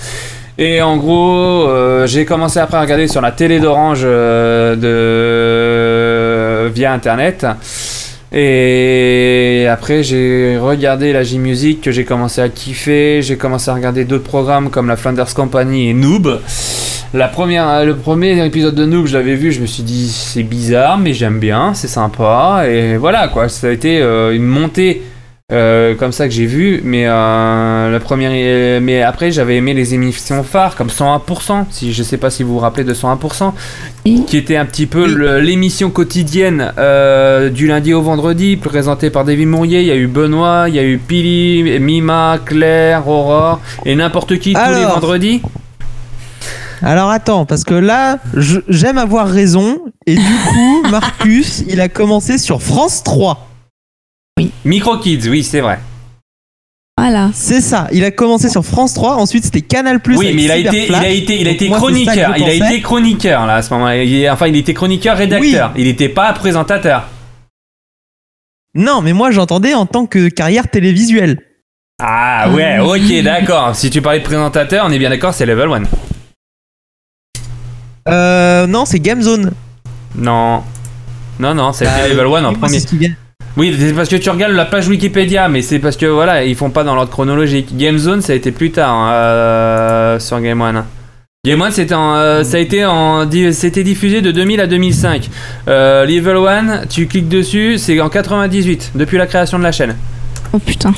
Et 0.61 0.81
en 0.81 0.97
gros, 0.97 1.69
euh, 1.69 2.05
j'ai 2.05 2.25
commencé 2.25 2.59
après 2.59 2.75
à 2.75 2.81
regarder 2.81 3.07
sur 3.07 3.21
la 3.21 3.31
télé 3.31 3.61
d'Orange 3.61 4.01
euh, 4.03 4.75
de... 6.65 6.69
via 6.69 6.91
Internet. 6.91 7.47
Et 8.31 9.65
après, 9.69 10.03
j'ai 10.03 10.57
regardé 10.57 11.13
la 11.13 11.23
J-Music 11.23 11.81
que 11.81 11.91
j'ai 11.91 12.05
commencé 12.05 12.41
à 12.41 12.49
kiffer. 12.49 13.21
J'ai 13.21 13.37
commencé 13.37 13.71
à 13.71 13.73
regarder 13.73 14.05
d'autres 14.05 14.23
programmes 14.23 14.69
comme 14.69 14.87
la 14.87 14.95
Flanders 14.95 15.33
Company 15.33 15.89
et 15.89 15.93
Noob. 15.93 16.39
La 17.15 17.27
première, 17.27 17.85
le 17.85 17.95
premier 17.95 18.45
épisode 18.45 18.75
de 18.75 18.85
Noob, 18.85 19.07
je 19.07 19.17
l'avais 19.17 19.33
vu, 19.33 19.51
je 19.51 19.61
me 19.61 19.65
suis 19.65 19.81
dit 19.81 20.09
c'est 20.09 20.43
bizarre, 20.43 20.99
mais 20.99 21.13
j'aime 21.13 21.39
bien, 21.39 21.73
c'est 21.73 21.87
sympa. 21.87 22.65
Et 22.67 22.97
voilà 22.97 23.29
quoi, 23.29 23.49
ça 23.49 23.67
a 23.67 23.71
été 23.71 23.99
euh, 23.99 24.35
une 24.35 24.45
montée 24.45 25.01
euh, 25.51 25.95
comme 25.95 26.11
ça 26.11 26.27
que 26.27 26.33
j'ai 26.33 26.45
vu. 26.45 26.81
Mais 26.83 27.05
euh, 27.07 27.91
la 27.91 27.99
première, 27.99 28.31
mais 28.81 29.01
après 29.01 29.31
j'avais 29.31 29.55
aimé 29.55 29.73
les 29.73 29.93
émissions 29.93 30.43
phares 30.43 30.75
comme 30.75 30.89
101%. 30.89 31.65
Si 31.71 31.91
je 31.93 32.03
sais 32.03 32.17
pas 32.17 32.29
si 32.29 32.43
vous 32.43 32.53
vous 32.53 32.59
rappelez 32.59 32.83
de 32.83 32.93
101%, 32.93 33.53
Oui. 34.05 34.23
qui 34.27 34.37
était 34.37 34.57
un 34.57 34.65
petit 34.65 34.85
peu 34.85 35.05
l'émission 35.39 35.89
quotidienne 35.89 36.73
euh, 36.77 37.49
du 37.49 37.67
lundi 37.67 37.93
au 37.93 38.01
vendredi, 38.01 38.57
présentée 38.57 39.09
par 39.09 39.25
David 39.25 39.47
Mourier. 39.47 39.81
Il 39.81 39.87
y 39.87 39.91
a 39.91 39.95
eu 39.95 40.07
Benoît, 40.07 40.65
il 40.67 40.75
y 40.75 40.79
a 40.79 40.83
eu 40.83 40.97
Pili, 40.99 41.79
Mima, 41.79 42.39
Claire, 42.45 43.07
Aurore 43.07 43.59
et 43.85 43.95
n'importe 43.95 44.37
qui 44.39 44.53
tous 44.53 44.59
les 44.73 44.85
vendredis. 44.85 45.41
Alors 46.81 47.09
attends, 47.09 47.45
parce 47.45 47.65
que 47.65 47.73
là, 47.73 48.19
j'aime 48.69 48.97
avoir 48.97 49.27
raison. 49.27 49.79
Et 50.05 50.15
du 50.15 50.21
coup, 50.21 50.83
Marcus, 50.89 51.63
il 51.67 51.81
a 51.81 51.89
commencé 51.89 52.37
sur 52.37 52.61
France 52.61 53.03
3. 53.03 53.48
Micro 54.65 54.97
Kids, 54.97 55.27
oui, 55.29 55.43
c'est 55.43 55.61
vrai. 55.61 55.79
Voilà. 56.97 57.29
C'est 57.33 57.61
ça. 57.61 57.87
Il 57.93 58.03
a 58.03 58.11
commencé 58.11 58.49
sur 58.49 58.65
France 58.65 58.93
3. 58.93 59.15
Ensuite, 59.15 59.45
c'était 59.45 59.61
Canal 59.61 60.01
Plus. 60.01 60.17
oui, 60.17 60.33
mais 60.35 60.43
il 60.43 60.51
a 60.51 60.57
été, 60.57 60.87
il 60.87 60.95
a 60.95 61.07
été, 61.09 61.39
il 61.39 61.47
a 61.47 61.51
été 61.51 61.69
chroniqueur. 61.69 62.33
Il 62.37 62.43
a 62.43 62.53
été 62.53 62.81
chroniqueur 62.81 63.45
là 63.45 63.55
à 63.55 63.61
ce 63.61 63.73
moment-là. 63.73 64.03
Il 64.03 64.29
Enfin, 64.29 64.47
il 64.47 64.55
était 64.57 64.73
chroniqueur 64.73 65.15
rédacteur. 65.17 65.71
Il 65.77 65.85
n'était 65.85 66.09
pas 66.09 66.33
présentateur. 66.33 67.07
Non, 68.75 69.01
mais 69.01 69.13
moi, 69.13 69.31
j'entendais 69.31 69.73
en 69.73 69.85
tant 69.85 70.05
que 70.05 70.27
carrière 70.29 70.69
télévisuelle. 70.69 71.41
Ah 72.01 72.49
ouais, 72.51 72.79
ok, 72.79 73.23
d'accord. 73.23 73.75
Si 73.75 73.89
tu 73.89 74.01
parlais 74.01 74.19
de 74.19 74.23
présentateur, 74.25 74.85
on 74.87 74.91
est 74.91 74.99
bien 74.99 75.09
d'accord, 75.09 75.33
c'est 75.33 75.45
Level 75.45 75.69
1. 75.69 75.83
Euh, 78.09 78.67
non, 78.67 78.85
c'est 78.85 78.99
Game 78.99 79.21
Zone. 79.21 79.51
Non. 80.15 80.63
Non, 81.39 81.53
non, 81.53 81.71
c'était 81.73 81.91
Bah, 81.91 82.07
Level 82.09 82.25
1 82.25 82.45
en 82.45 82.53
premier. 82.55 82.79
Oui, 83.59 83.75
c'est 83.77 83.91
parce 83.91 84.07
que 84.07 84.15
tu 84.15 84.29
regardes 84.29 84.53
la 84.53 84.63
page 84.63 84.87
Wikipédia, 84.87 85.49
mais 85.49 85.61
c'est 85.61 85.79
parce 85.79 85.97
que 85.97 86.05
voilà, 86.05 86.45
ils 86.45 86.55
font 86.55 86.69
pas 86.69 86.85
dans 86.85 86.95
l'ordre 86.95 87.11
chronologique. 87.11 87.75
Game 87.75 87.97
Zone, 87.97 88.21
ça 88.21 88.31
a 88.31 88.35
été 88.37 88.53
plus 88.53 88.71
tard 88.71 88.89
hein, 88.89 89.11
euh, 89.11 90.19
sur 90.19 90.39
Game 90.39 90.61
One. 90.61 90.85
Game 91.45 91.59
One, 91.59 91.69
c'était 91.69 91.93
euh, 91.93 92.45
ça 92.45 92.55
a 92.55 92.59
été 92.61 93.83
diffusé 93.83 94.21
de 94.21 94.31
2000 94.31 94.61
à 94.61 94.67
2005. 94.67 95.29
Euh, 95.67 96.05
Level 96.05 96.37
1, 96.37 96.85
tu 96.87 97.05
cliques 97.07 97.27
dessus, 97.27 97.77
c'est 97.77 97.99
en 97.99 98.07
98, 98.07 98.93
depuis 98.95 99.17
la 99.17 99.27
création 99.27 99.59
de 99.59 99.63
la 99.63 99.73
chaîne. 99.73 99.97
Oh 100.53 100.59
putain. 100.59 100.93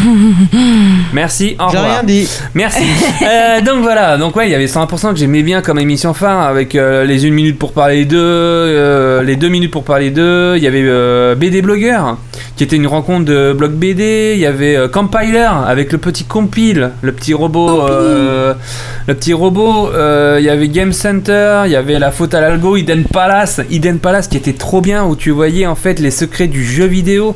Merci, 1.12 1.56
au 1.58 1.70
J'ai 1.70 1.76
revoir. 1.78 1.94
rien 1.96 2.02
dit. 2.04 2.28
Merci. 2.54 2.82
Euh, 3.22 3.60
donc 3.60 3.82
voilà, 3.82 4.16
donc 4.16 4.36
ouais, 4.36 4.48
il 4.48 4.52
y 4.52 4.54
avait 4.54 4.66
100% 4.66 5.12
que 5.12 5.16
j'aimais 5.18 5.42
bien 5.42 5.62
comme 5.62 5.78
émission 5.78 6.14
phare 6.14 6.40
avec 6.42 6.74
euh, 6.74 7.04
les 7.04 7.26
1 7.26 7.30
minute 7.30 7.58
pour 7.58 7.72
parler 7.72 8.04
d'eux, 8.04 8.18
euh, 8.18 9.22
les 9.22 9.36
2 9.36 9.48
minutes 9.48 9.70
pour 9.70 9.84
parler 9.84 10.10
d'eux. 10.10 10.54
Il 10.56 10.62
y 10.62 10.66
avait 10.66 10.82
euh, 10.84 11.34
BD 11.34 11.62
Blogueur 11.62 12.16
qui 12.56 12.64
était 12.64 12.76
une 12.76 12.86
rencontre 12.86 13.24
de 13.24 13.54
blog 13.56 13.72
BD. 13.72 14.32
Il 14.34 14.40
y 14.40 14.46
avait 14.46 14.76
euh, 14.76 14.86
Compiler 14.88 15.48
avec 15.66 15.92
le 15.92 15.98
petit 15.98 16.24
compile, 16.24 16.90
le 17.00 17.12
petit 17.12 17.32
robot, 17.32 17.88
euh, 17.88 18.54
le 19.06 19.14
petit 19.14 19.32
robot. 19.32 19.88
Euh, 19.94 20.36
il 20.40 20.44
y 20.44 20.50
avait 20.50 20.68
Game 20.68 20.92
Center, 20.92 21.62
il 21.64 21.72
y 21.72 21.76
avait 21.76 21.98
la 21.98 22.10
faute 22.10 22.34
à 22.34 22.40
l'algo, 22.40 22.76
Eden 22.76 23.04
Palace, 23.04 23.60
Eden 23.70 23.98
Palace 23.98 24.28
qui 24.28 24.36
était 24.36 24.52
trop 24.52 24.80
bien 24.80 25.04
où 25.04 25.16
tu 25.16 25.30
voyais 25.30 25.66
en 25.66 25.74
fait 25.74 25.98
les 26.00 26.10
secrets 26.10 26.48
du 26.48 26.64
jeu 26.64 26.84
vidéo. 26.84 27.34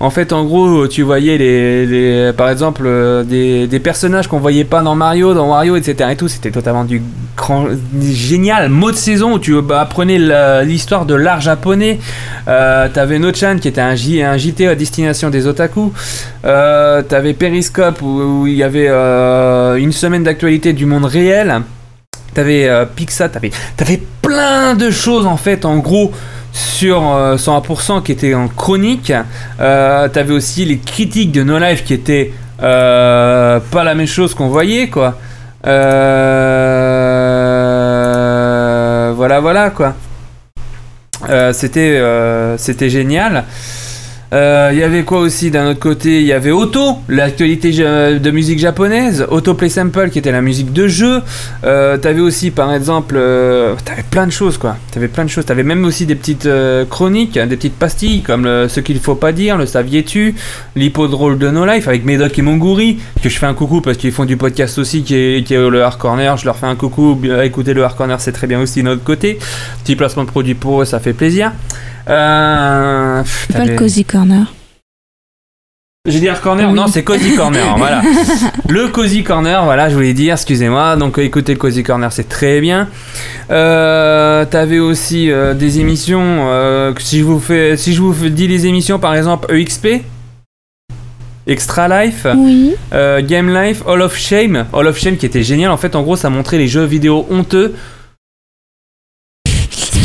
En 0.00 0.10
fait, 0.10 0.32
en 0.32 0.44
gros, 0.44 0.86
tu 0.86 1.02
voyais 1.02 1.36
les, 1.38 1.84
les- 1.86 2.32
par 2.32 2.48
exemple 2.50 2.84
euh, 2.86 3.24
des, 3.24 3.66
des 3.66 3.80
personnages 3.80 4.28
qu'on 4.28 4.38
voyait 4.38 4.64
pas 4.64 4.80
dans 4.80 4.94
Mario, 4.94 5.34
dans 5.34 5.48
Wario, 5.50 5.74
etc. 5.74 6.10
Et 6.12 6.16
tout, 6.16 6.28
c'était 6.28 6.52
totalement 6.52 6.84
du 6.84 7.02
grand, 7.36 7.66
génial. 8.00 8.68
Mot 8.68 8.92
de 8.92 8.96
saison 8.96 9.32
où 9.34 9.38
tu 9.40 9.56
apprenais 9.72 10.18
l'histoire 10.64 11.04
de 11.04 11.14
l'art 11.14 11.40
japonais. 11.40 11.98
Euh, 12.46 12.86
T'avais 12.94 13.18
Nochan 13.18 13.56
qui 13.60 13.66
était 13.66 13.80
un, 13.80 13.96
J, 13.96 14.22
un 14.22 14.36
JT 14.36 14.68
à 14.68 14.76
destination 14.76 15.30
des 15.30 15.48
otaku. 15.48 15.92
Euh, 16.44 17.02
T'avais 17.02 17.32
Periscope 17.32 18.00
où, 18.00 18.46
il 18.46 18.54
y 18.54 18.62
avait 18.62 18.88
une 19.80 19.90
semaine 19.92 20.22
d'actualité 20.22 20.72
du 20.74 20.86
monde 20.86 21.06
réel. 21.06 21.62
T'avais 22.34 22.70
Pixar, 22.94 23.32
t'avais 23.32 23.50
avais 23.80 24.00
plein 24.22 24.76
de 24.76 24.90
choses 24.92 25.26
en 25.26 25.36
fait, 25.36 25.64
en 25.64 25.78
gros 25.78 26.12
sur 26.58 27.14
euh, 27.14 27.36
100% 27.36 28.02
qui 28.02 28.12
étaient 28.12 28.34
en 28.34 28.48
chronique. 28.48 29.12
Euh, 29.60 30.08
T'avais 30.08 30.32
aussi 30.32 30.64
les 30.64 30.78
critiques 30.78 31.32
de 31.32 31.42
No 31.42 31.58
Life 31.58 31.84
qui 31.84 31.94
étaient 31.94 32.32
euh, 32.62 33.60
pas 33.70 33.84
la 33.84 33.94
même 33.94 34.06
chose 34.06 34.34
qu'on 34.34 34.48
voyait 34.48 34.88
quoi. 34.88 35.18
Euh, 35.66 36.42
voilà 39.16 39.40
voilà 39.40 39.70
quoi. 39.70 39.94
Euh, 41.28 41.52
euh, 41.76 42.54
c'était 42.58 42.90
génial. 42.90 43.44
Euh, 44.32 44.70
Il 44.72 44.78
y 44.78 44.82
avait 44.82 45.04
quoi 45.04 45.20
aussi 45.20 45.50
d'un 45.50 45.70
autre 45.70 45.80
côté? 45.80 46.20
Il 46.20 46.26
y 46.26 46.32
avait 46.32 46.50
Auto, 46.50 46.98
l'actualité 47.08 47.70
de 47.70 48.30
musique 48.30 48.58
japonaise. 48.58 49.26
Auto 49.30 49.54
Play 49.54 49.68
Sample 49.70 50.10
qui 50.10 50.18
était 50.18 50.32
la 50.32 50.42
musique 50.42 50.72
de 50.72 50.86
jeu. 50.86 51.22
Euh, 51.64 51.96
T'avais 51.96 52.20
aussi 52.20 52.50
par 52.50 52.72
exemple, 52.74 53.14
euh, 53.16 53.74
t'avais 53.84 54.02
plein 54.02 54.26
de 54.26 54.32
choses 54.32 54.58
quoi. 54.58 54.76
T'avais 54.92 55.08
plein 55.08 55.24
de 55.24 55.30
choses. 55.30 55.46
T'avais 55.46 55.62
même 55.62 55.84
aussi 55.84 56.04
des 56.04 56.14
petites 56.14 56.46
euh, 56.46 56.84
chroniques, 56.84 57.36
hein, 57.36 57.46
des 57.46 57.56
petites 57.56 57.78
pastilles 57.78 58.22
comme 58.22 58.44
ce 58.68 58.80
qu'il 58.80 58.98
faut 59.00 59.14
pas 59.14 59.32
dire, 59.32 59.56
le 59.56 59.66
saviez-tu, 59.66 60.34
l'hippodrome 60.76 61.38
de 61.38 61.50
No 61.50 61.64
Life 61.64 61.88
avec 61.88 62.04
Médoc 62.04 62.38
et 62.38 62.42
Monguri 62.42 62.98
que 63.22 63.28
je 63.28 63.38
fais 63.38 63.46
un 63.46 63.54
coucou 63.54 63.80
parce 63.80 63.96
qu'ils 63.96 64.12
font 64.12 64.24
du 64.26 64.36
podcast 64.36 64.78
aussi 64.78 65.02
qui 65.02 65.14
est, 65.14 65.46
qui 65.46 65.54
est 65.54 65.70
le 65.70 65.82
Hard 65.82 65.98
Corner. 65.98 66.36
Je 66.36 66.44
leur 66.44 66.56
fais 66.56 66.66
un 66.66 66.76
coucou. 66.76 67.18
Écoutez 67.42 67.72
le 67.72 67.82
Hard 67.82 67.96
Corner, 67.96 68.20
c'est 68.20 68.32
très 68.32 68.46
bien 68.46 68.60
aussi 68.60 68.82
de 68.82 68.88
notre 68.88 69.04
côté. 69.04 69.38
Petit 69.84 69.96
placement 69.96 70.24
de 70.24 70.28
produit 70.28 70.54
pour 70.54 70.82
eux, 70.82 70.84
ça 70.84 71.00
fait 71.00 71.14
plaisir. 71.14 71.52
Euh, 72.08 73.22
C'est 73.24 73.56
pas 73.56 73.64
le 73.64 73.76
Cozy 73.76 74.04
Corner. 74.04 74.52
j'ai 76.06 76.20
dit 76.20 76.28
Hard 76.28 76.40
Corner 76.40 76.68
Oui. 76.68 76.74
Non, 76.74 76.86
c'est 76.86 77.04
Cozy 77.04 77.34
Corner, 77.36 77.74
voilà. 77.76 78.02
Le 78.68 78.88
Cozy 78.88 79.22
Corner, 79.24 79.62
voilà, 79.64 79.88
je 79.90 79.94
voulais 79.94 80.14
dire, 80.14 80.34
excusez-moi. 80.34 80.96
Donc, 80.96 81.18
euh, 81.18 81.22
écoutez 81.22 81.52
le 81.52 81.58
Cozy 81.58 81.82
Corner, 81.82 82.10
c'est 82.12 82.28
très 82.28 82.60
bien. 82.60 82.88
Euh, 83.50 84.44
T'avais 84.46 84.78
aussi 84.78 85.30
euh, 85.30 85.52
des 85.54 85.80
émissions. 85.80 86.46
euh, 86.48 86.92
si, 86.98 87.18
je 87.18 87.24
vous 87.24 87.40
fais, 87.40 87.76
si 87.76 87.92
je 87.94 88.00
vous 88.00 88.12
dis 88.30 88.48
les 88.48 88.66
émissions, 88.66 88.98
par 88.98 89.14
exemple, 89.14 89.52
EXP, 89.54 90.02
Extra 91.46 92.04
Life, 92.04 92.26
Oui. 92.36 92.74
Game 93.22 93.52
Life, 93.54 93.82
Hall 93.86 94.02
of 94.02 94.16
Shame. 94.16 94.66
Hall 94.72 94.86
of 94.86 94.98
Shame 94.98 95.16
qui 95.16 95.26
était 95.26 95.42
génial. 95.42 95.70
En 95.70 95.76
fait, 95.78 95.94
en 95.96 96.02
gros, 96.02 96.16
ça 96.16 96.28
montrait 96.30 96.58
les 96.58 96.68
jeux 96.68 96.84
vidéo 96.84 97.26
honteux. 97.30 97.74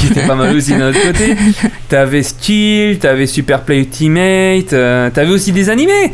Ce 0.04 0.08
qui 0.08 0.20
était 0.20 0.28
pas 0.28 0.36
mal 0.36 0.56
aussi 0.56 0.76
d'un 0.76 0.90
autre 0.90 1.02
côté. 1.02 1.36
T'avais 1.90 2.24
Skill, 2.24 3.00
t'avais 3.00 3.26
Super 3.26 3.62
Play 3.62 3.80
Ultimate, 3.80 4.74
euh, 4.74 5.10
t'avais 5.10 5.32
aussi 5.32 5.52
des 5.52 5.70
animés. 5.70 6.12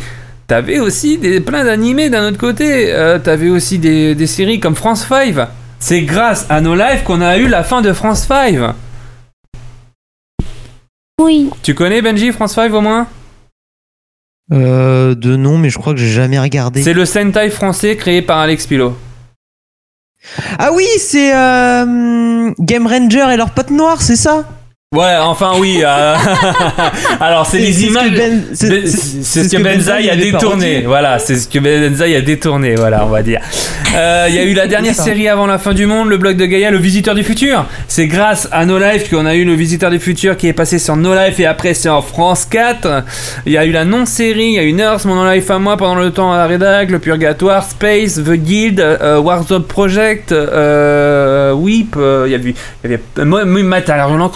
T'avais 0.48 0.80
aussi 0.80 1.18
des, 1.18 1.40
plein 1.40 1.64
d'animés 1.64 2.10
d'un 2.10 2.28
autre 2.28 2.38
côté. 2.38 2.92
Euh, 2.94 3.18
t'avais 3.20 3.50
aussi 3.50 3.80
des, 3.80 4.16
des 4.16 4.28
séries 4.28 4.60
comme 4.60 4.76
France 4.76 5.06
5. 5.08 5.36
C'est 5.80 6.02
grâce 6.02 6.46
à 6.50 6.60
nos 6.62 6.76
lives 6.76 7.04
qu'on 7.04 7.22
a 7.22 7.38
eu 7.38 7.48
la 7.48 7.64
fin 7.64 7.82
de 7.82 7.94
France 7.94 8.26
5. 8.28 8.56
Oui. 11.22 11.50
Tu 11.64 11.74
connais 11.74 12.02
Benji, 12.02 12.32
France 12.32 12.56
5 12.56 12.74
au 12.74 12.82
moins? 12.82 13.08
Euh, 14.52 15.16
de 15.16 15.36
nom, 15.36 15.58
mais 15.58 15.70
je 15.70 15.78
crois 15.78 15.94
que 15.94 16.00
j'ai 16.00 16.10
jamais 16.10 16.40
regardé. 16.40 16.82
C'est 16.82 16.94
le 16.94 17.06
Sentai 17.06 17.50
français 17.50 17.96
créé 17.96 18.22
par 18.22 18.40
Alex 18.40 18.66
Pilot. 18.66 18.96
Ah 20.58 20.72
oui, 20.74 20.86
c'est 20.98 21.34
euh, 21.34 22.52
Game 22.60 22.88
Ranger 22.88 23.28
et 23.32 23.38
leurs 23.38 23.52
potes 23.52 23.72
noirs, 23.72 24.02
c'est 24.02 24.16
ça? 24.16 24.46
Ouais, 24.96 25.18
enfin 25.22 25.52
oui. 25.60 25.84
euh, 25.86 26.16
Alors 27.22 27.46
c'est 27.46 27.60
C'est- 27.60 27.64
les 27.68 27.74
c'est 27.74 27.86
images. 27.90 28.12
Ben- 28.12 28.44
c'est- 28.54 28.88
c'est- 28.88 29.22
C'est 29.22 29.44
ce 29.44 29.56
que 29.56 29.62
Benzaï 29.62 30.10
a 30.10 30.16
détourné. 30.16 30.82
Voilà, 30.88 31.20
c'est 31.20 31.36
ce 31.36 31.48
que 31.48 31.60
Benzaï 31.60 32.16
a 32.16 32.22
détourné. 32.22 32.74
Voilà, 32.74 33.06
on 33.06 33.10
va 33.10 33.22
dire. 33.22 33.40
Euh, 33.96 34.26
Il 34.30 34.34
y 34.34 34.40
a 34.40 34.44
eu 34.44 34.54
la 34.56 34.66
dernière 34.66 34.96
série 34.96 35.28
avant 35.28 35.46
la 35.46 35.60
fin 35.60 35.74
du 35.76 35.86
monde, 35.86 36.10
le 36.10 36.18
blog 36.18 36.38
de 36.38 36.46
Gaïa, 36.48 36.72
le 36.72 36.78
Visiteur 36.80 37.14
du 37.14 37.24
futur. 37.24 37.66
C'est 37.88 38.08
grâce 38.08 38.48
à 38.52 38.66
No 38.66 38.80
Life 38.80 39.12
qu'on 39.12 39.28
a 39.28 39.36
eu 39.36 39.46
le 39.46 39.54
Visiteur 39.54 39.92
du 39.92 40.00
futur 40.00 40.36
qui 40.38 40.48
est 40.48 40.54
passé 40.54 40.80
sur 40.80 40.96
No 40.96 41.14
Life 41.14 41.40
et 41.40 41.46
après 41.46 41.76
sur 41.76 42.04
France 42.08 42.46
4. 42.50 43.04
Il 43.46 43.52
y 43.52 43.58
a 43.60 43.66
eu 43.66 43.72
la 43.72 43.86
non-série, 43.86 44.46
il 44.48 44.54
y 44.54 44.60
a 44.60 44.64
eu 44.64 44.74
Nurse, 44.74 45.06
mon 45.06 45.14
No 45.24 45.32
Life 45.32 45.52
à 45.52 45.60
moi 45.60 45.78
pendant 45.78 45.96
le 45.96 46.10
temps 46.10 46.34
à 46.34 46.38
la 46.38 46.48
rédac, 46.48 46.90
le 46.90 46.98
Purgatoire, 46.98 47.64
Space, 47.64 48.16
The 48.16 48.32
Guild, 48.34 48.80
euh, 48.80 49.20
Warzone 49.20 49.66
Project, 49.66 50.32
euh, 50.32 51.52
Weep. 51.54 51.96
euh, 51.96 52.24
Il 52.26 52.32
y 52.32 52.36
avait, 52.36 52.56
il 52.84 52.90
y 52.90 52.94
avait 52.94 53.02
euh, 53.20 53.46
Metal 53.46 54.00
Hurlant 54.00 54.30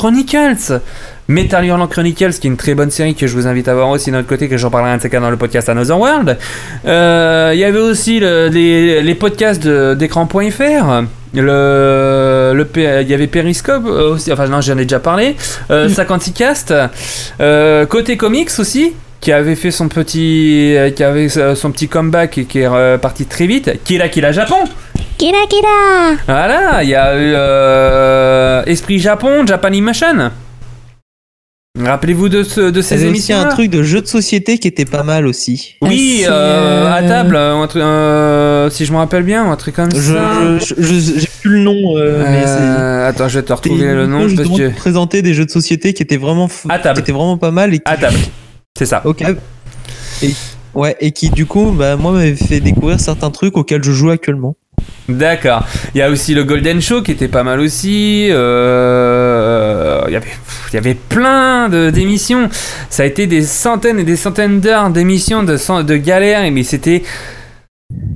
Chronicles. 0.48 0.82
Metal 1.30 1.64
Hurlant 1.66 1.88
Chronicles, 1.88 2.34
qui 2.34 2.48
est 2.48 2.50
une 2.50 2.58
très 2.58 2.76
bonne 2.76 2.92
série 2.92 3.16
que 3.16 3.28
je 3.28 3.34
vous 3.34 3.48
invite 3.48 3.68
à 3.70 3.74
voir 3.74 3.90
aussi 3.90 4.12
de 4.12 4.16
notre 4.18 4.28
côté, 4.28 4.50
que 4.50 4.58
j'en 4.58 4.70
parlerai 4.70 4.92
un 4.92 4.98
de 4.98 5.02
ces 5.02 5.10
cas 5.10 5.22
dans 5.22 5.30
le 5.30 5.38
podcast 5.38 5.70
Another 5.70 5.98
World. 5.98 6.38
Euh, 6.86 7.52
Il 7.54 7.60
y 7.60 7.64
avait 7.64 7.80
aussi 7.80 8.20
le- 8.20 8.50
les, 8.50 9.02
les 9.02 9.16
podcasts 9.16 9.66
d'écran.fr. 9.66 11.04
Le, 11.36 12.52
le, 12.54 12.66
P- 12.66 13.00
il 13.02 13.10
y 13.10 13.14
avait 13.14 13.28
Periscope 13.28 13.86
euh, 13.88 14.12
aussi, 14.14 14.32
enfin 14.32 14.48
non, 14.48 14.62
j'en 14.62 14.78
ai 14.78 14.84
déjà 14.84 15.00
parlé. 15.00 15.36
Euh, 15.72 15.90
56 15.90 16.32
Cast. 16.34 16.74
Euh, 17.42 17.86
côté 17.88 18.18
comics 18.18 18.52
aussi, 18.60 18.94
qui 19.20 19.32
avait 19.32 19.56
fait 19.56 19.72
son 19.72 19.88
petit, 19.88 20.76
qui 20.96 21.04
avait 21.04 21.30
son 21.30 21.72
petit 21.72 21.88
comeback 21.88 22.38
et 22.38 22.46
qui 22.46 22.60
est 22.60 22.68
euh, 22.68 22.98
parti 22.98 23.26
très 23.26 23.48
vite. 23.48 23.72
Kira 23.86 24.10
Kira 24.10 24.32
Japon. 24.32 24.58
Kira 25.24 25.48
Kira 25.48 26.18
Voilà, 26.28 26.84
il 26.84 26.90
y 26.90 26.96
a 26.96 27.16
eu 27.16 27.32
euh, 27.34 28.62
Esprit 28.66 29.00
Japon, 29.00 29.48
Japanimation. 29.48 30.32
Rappelez-vous 31.82 32.28
de, 32.28 32.44
ce, 32.44 32.60
de 32.60 32.72
Il 32.72 32.78
y 32.80 32.84
ces 32.84 32.94
avait 32.96 33.04
aussi 33.06 33.32
émissions. 33.32 33.40
un 33.40 33.46
truc 33.46 33.70
de 33.70 33.84
jeu 33.84 34.02
de 34.02 34.06
société 34.08 34.58
qui 34.58 34.68
était 34.68 34.84
pas 34.84 35.04
mal 35.04 35.26
aussi. 35.26 35.76
Oui, 35.82 36.26
Ah, 36.28 36.32
euh, 36.34 36.92
à 36.92 37.02
euh, 37.02 37.08
table, 37.08 37.38
un 37.38 37.66
truc, 37.68 37.82
euh, 37.82 38.70
si 38.70 38.84
je 38.86 38.92
me 38.92 38.98
rappelle 38.98 39.24
bien, 39.24 39.50
un 39.50 39.56
truc 39.56 39.76
comme 39.78 39.96
Je, 39.96 40.14
ça. 40.14 40.34
je- 40.60 40.76
je- 40.78 41.20
j'ai 41.22 41.28
plus 41.42 41.52
le 41.52 41.60
nom, 41.60 41.96
euh, 41.96 42.26
mais 42.30 42.44
attends, 43.08 43.30
je 43.30 43.40
vais 43.40 43.46
te 43.46 43.54
retrouver 43.54 43.94
le 43.94 44.06
nom 44.08 44.28
que. 44.28 44.34
de 44.62 44.76
présenter 44.76 45.22
des 45.22 45.34
jeux 45.34 45.46
de 45.46 45.52
société 45.52 45.94
qui 45.94 46.04
étaient 46.04 46.18
vraiment, 46.18 46.48
f- 46.48 46.66
À 46.68 46.80
table. 46.80 46.96
qui 46.98 47.02
étaient 47.04 47.14
vraiment 47.14 47.38
pas 47.38 47.52
mal 47.52 47.74
et 47.74 47.78
qui, 47.78 47.84
À 47.86 47.96
table. 47.96 48.18
C'est 48.78 48.86
ça. 48.88 49.02
Ok. 49.06 49.24
Et, 50.22 50.32
ouais, 50.74 50.98
et 51.00 51.12
qui 51.14 51.30
du 51.30 51.46
coup, 51.46 51.72
bah, 51.72 51.96
moi, 51.96 52.12
m'avait 52.12 52.36
fait 52.36 52.60
découvrir 52.60 53.00
certains 53.00 53.32
trucs 53.32 53.56
auxquels 53.56 53.84
je 53.86 53.94
joue 53.94 54.10
actuellement. 54.10 54.58
D'accord. 55.10 55.66
Il 55.94 55.98
y 55.98 56.02
a 56.02 56.10
aussi 56.10 56.34
le 56.34 56.44
Golden 56.44 56.82
Show 56.82 57.02
qui 57.02 57.12
était 57.12 57.28
pas 57.28 57.44
mal 57.44 57.60
aussi. 57.60 58.28
Euh, 58.30 60.02
Il 60.08 60.14
y 60.14 60.16
avait, 60.78 60.92
il 60.92 60.96
plein 60.96 61.70
d'émissions. 61.70 62.50
Ça 62.90 63.04
a 63.04 63.06
été 63.06 63.28
des 63.28 63.42
centaines 63.42 64.00
et 64.00 64.04
des 64.04 64.16
centaines 64.16 64.60
d'heures 64.60 64.90
d'émissions 64.90 65.44
de, 65.44 65.82
de 65.82 65.96
galères, 65.98 66.50
mais 66.52 66.64
c'était. 66.64 67.04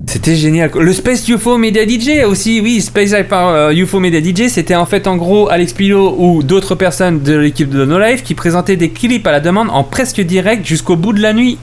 C'était 0.08 0.36
génial. 0.36 0.72
Le 0.80 0.94
Space 0.94 1.28
UFO 1.28 1.58
Media 1.58 1.86
DJ 1.86 2.24
aussi, 2.26 2.62
oui, 2.62 2.82
Space 2.82 3.14
par 3.30 3.50
euh, 3.50 3.72
UFO 3.72 4.00
Media 4.00 4.22
DJ, 4.22 4.48
c'était 4.48 4.74
en 4.74 4.86
fait 4.86 5.06
en 5.06 5.18
gros 5.18 5.50
Alex 5.50 5.74
Pilot 5.74 6.16
ou 6.18 6.42
d'autres 6.42 6.74
personnes 6.76 7.22
de 7.22 7.36
l'équipe 7.36 7.70
de 7.70 7.86
No 7.86 8.00
Life 8.00 8.24
qui 8.24 8.34
présentaient 8.34 8.78
des 8.78 8.90
clips 8.90 9.28
à 9.28 9.32
la 9.32 9.40
demande 9.42 9.70
en 9.70 9.84
presque 9.84 10.22
direct 10.22 10.66
jusqu'au 10.66 10.96
bout 10.96 11.14
de 11.14 11.22
la 11.22 11.34
nuit. 11.34 11.60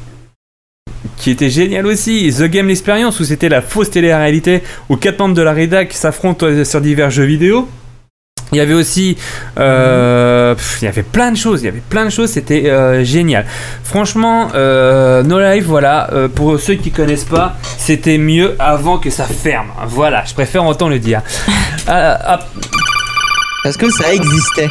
Qui 1.24 1.30
était 1.30 1.48
génial 1.48 1.87
aussi. 1.87 2.30
The 2.38 2.42
Game 2.42 2.68
Experience 2.68 3.18
où 3.18 3.24
c'était 3.24 3.48
la 3.48 3.62
fausse 3.62 3.90
télé-réalité 3.90 4.62
où 4.90 4.96
quatre 4.96 5.18
membres 5.18 5.34
de 5.34 5.40
la 5.40 5.54
rédac 5.54 5.94
s'affrontent 5.94 6.44
euh, 6.44 6.64
sur 6.64 6.82
divers 6.82 7.10
jeux 7.10 7.24
vidéo. 7.24 7.66
Il 8.52 8.58
y 8.58 8.60
avait 8.60 8.74
aussi, 8.74 9.16
euh, 9.58 10.54
pff, 10.54 10.82
il 10.82 10.84
y 10.84 10.88
avait 10.88 11.02
plein 11.02 11.32
de 11.32 11.38
choses, 11.38 11.62
il 11.62 11.64
y 11.64 11.68
avait 11.68 11.80
plein 11.80 12.04
de 12.04 12.10
choses, 12.10 12.28
c'était 12.28 12.68
euh, 12.68 13.04
génial. 13.04 13.46
Franchement, 13.84 14.50
euh, 14.54 15.22
No 15.22 15.40
Life, 15.40 15.64
voilà, 15.64 16.10
euh, 16.12 16.28
pour 16.28 16.60
ceux 16.60 16.74
qui 16.74 16.90
connaissent 16.90 17.24
pas, 17.24 17.56
c'était 17.78 18.18
mieux 18.18 18.54
avant 18.58 18.98
que 18.98 19.08
ça 19.08 19.24
ferme. 19.24 19.68
Voilà, 19.87 20.24
je 20.26 20.34
préfère 20.34 20.66
autant 20.66 20.90
le 20.90 20.98
dire. 20.98 21.22
Ah, 21.87 22.18
ah, 22.24 22.40
Parce 23.62 23.76
que 23.76 23.90
ça 23.90 24.12
existait. 24.14 24.68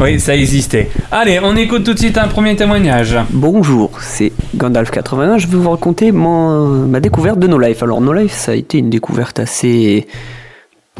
Oui, 0.00 0.20
ça 0.20 0.36
existait. 0.36 0.88
Allez, 1.10 1.40
on 1.42 1.56
écoute 1.56 1.84
tout 1.84 1.92
de 1.94 1.98
suite 1.98 2.18
un 2.18 2.28
premier 2.28 2.54
témoignage. 2.54 3.16
Bonjour, 3.30 3.90
c'est 4.00 4.32
Gandalf81. 4.56 5.38
Je 5.38 5.46
vais 5.48 5.56
vous 5.56 5.70
raconter 5.70 6.12
mon- 6.12 6.86
ma 6.86 7.00
découverte 7.00 7.38
de 7.38 7.46
No 7.48 7.58
Life. 7.58 7.82
Alors, 7.82 8.00
No 8.00 8.12
Life, 8.12 8.32
ça 8.32 8.52
a 8.52 8.54
été 8.54 8.78
une 8.78 8.90
découverte 8.90 9.40
assez. 9.40 10.06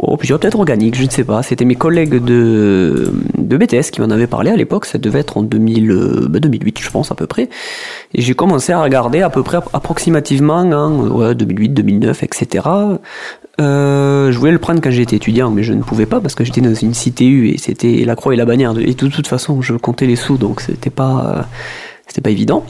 Oh, 0.01 0.17
peut-être 0.17 0.57
organique, 0.59 0.95
je 0.97 1.05
ne 1.05 1.11
sais 1.11 1.25
pas. 1.25 1.43
C'était 1.43 1.65
mes 1.65 1.75
collègues 1.75 2.23
de, 2.25 3.13
de 3.37 3.57
BTS 3.57 3.91
qui 3.93 4.01
m'en 4.01 4.11
avaient 4.11 4.29
parlé 4.29 4.51
à 4.51 4.57
l'époque. 4.57 4.85
Ça 4.85 4.99
devait 4.99 5.21
être 5.21 5.37
en 5.39 5.43
2000, 5.43 5.91
euh, 5.91 6.27
bah, 6.29 6.39
2008, 6.39 6.79
je 6.81 6.91
pense, 6.91 7.11
à 7.11 7.17
peu 7.17 7.27
près. 7.27 7.49
Et 8.15 8.23
j'ai 8.23 8.35
commencé 8.35 8.73
à 8.73 8.81
regarder 8.81 9.23
à 9.23 9.31
peu 9.31 9.43
près 9.43 9.59
approximativement, 9.73 10.59
hein, 10.59 10.93
ouais, 11.09 11.35
2008, 11.35 11.69
2009, 11.71 12.23
etc. 12.23 12.65
Euh, 13.61 14.31
je 14.31 14.38
voulais 14.38 14.53
le 14.53 14.59
prendre 14.59 14.81
quand 14.81 14.90
j'étais 14.90 15.16
étudiant, 15.16 15.51
mais 15.51 15.62
je 15.62 15.73
ne 15.73 15.83
pouvais 15.83 16.07
pas 16.07 16.21
parce 16.21 16.35
que 16.35 16.44
j'étais 16.44 16.61
dans 16.61 16.75
une 16.75 16.92
CTU 16.92 17.49
et 17.49 17.59
c'était 17.59 18.05
la 18.05 18.14
croix 18.14 18.33
et 18.33 18.37
la 18.37 18.44
bannière. 18.44 18.75
Et 18.79 18.94
de 18.94 19.09
toute 19.09 19.27
façon, 19.27 19.62
je 19.62 19.75
comptais 19.75 20.07
les 20.07 20.16
sous, 20.16 20.37
donc 20.37 20.61
c'était 20.61 20.90
pas, 20.90 21.35
euh, 21.38 21.42
c'était 22.07 22.21
pas 22.21 22.31
évident. 22.31 22.64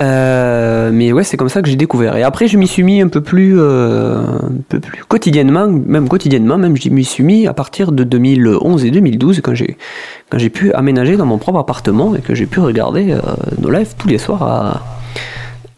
Euh, 0.00 0.90
mais 0.92 1.12
ouais, 1.12 1.22
c'est 1.22 1.36
comme 1.36 1.48
ça 1.48 1.62
que 1.62 1.68
j'ai 1.68 1.76
découvert. 1.76 2.16
Et 2.16 2.22
après, 2.22 2.48
je 2.48 2.56
m'y 2.56 2.66
suis 2.66 2.82
mis 2.82 3.00
un 3.00 3.08
peu 3.08 3.20
plus, 3.20 3.60
un 3.60 4.50
peu 4.68 4.80
plus 4.80 5.04
quotidiennement, 5.04 5.68
même 5.68 6.08
quotidiennement, 6.08 6.58
même 6.58 6.76
je 6.76 6.88
m'y 6.88 7.04
suis 7.04 7.22
mis 7.22 7.46
à 7.46 7.52
partir 7.52 7.92
de 7.92 8.02
2011 8.04 8.84
et 8.84 8.90
2012 8.90 9.40
quand 9.42 9.54
j'ai, 9.54 9.76
quand 10.30 10.38
j'ai 10.38 10.50
pu 10.50 10.72
aménager 10.72 11.16
dans 11.16 11.26
mon 11.26 11.38
propre 11.38 11.58
appartement 11.58 12.16
et 12.16 12.20
que 12.20 12.34
j'ai 12.34 12.46
pu 12.46 12.58
regarder 12.60 13.16
nos 13.60 13.70
lives 13.70 13.94
tous 13.96 14.08
les 14.08 14.18
soirs 14.18 14.42
à, 14.42 14.82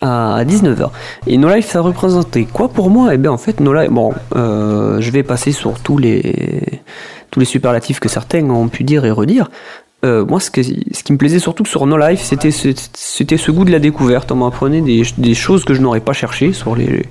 à 0.04 0.44
19h. 0.44 0.90
Et 1.26 1.38
No 1.38 1.48
Life, 1.48 1.66
ça 1.66 1.80
représentait 1.80 2.44
quoi 2.44 2.68
pour 2.68 2.90
moi? 2.90 3.14
Eh 3.14 3.16
bien, 3.16 3.32
en 3.32 3.38
fait, 3.38 3.60
No 3.60 3.72
Life, 3.72 3.90
bon, 3.90 4.12
euh, 4.36 5.00
je 5.00 5.10
vais 5.10 5.22
passer 5.22 5.50
sur 5.50 5.80
tous 5.80 5.96
les, 5.96 6.82
tous 7.30 7.40
les 7.40 7.46
superlatifs 7.46 8.00
que 8.00 8.08
certains 8.10 8.48
ont 8.50 8.68
pu 8.68 8.84
dire 8.84 9.06
et 9.06 9.10
redire. 9.10 9.50
Euh, 10.04 10.26
moi, 10.26 10.38
ce, 10.38 10.50
qui 10.50 11.12
me 11.12 11.16
plaisait 11.16 11.38
surtout 11.38 11.64
sur 11.64 11.86
No 11.86 11.96
Life, 11.96 12.20
c'était 12.20 12.50
ce, 12.50 13.50
goût 13.50 13.64
de 13.64 13.72
la 13.72 13.78
découverte. 13.78 14.30
On 14.30 14.36
m'apprenait 14.36 14.82
des, 14.82 15.34
choses 15.34 15.64
que 15.64 15.72
je 15.72 15.80
n'aurais 15.80 16.00
pas 16.00 16.12
cherché 16.12 16.52
sur 16.52 16.76
les, 16.76 17.06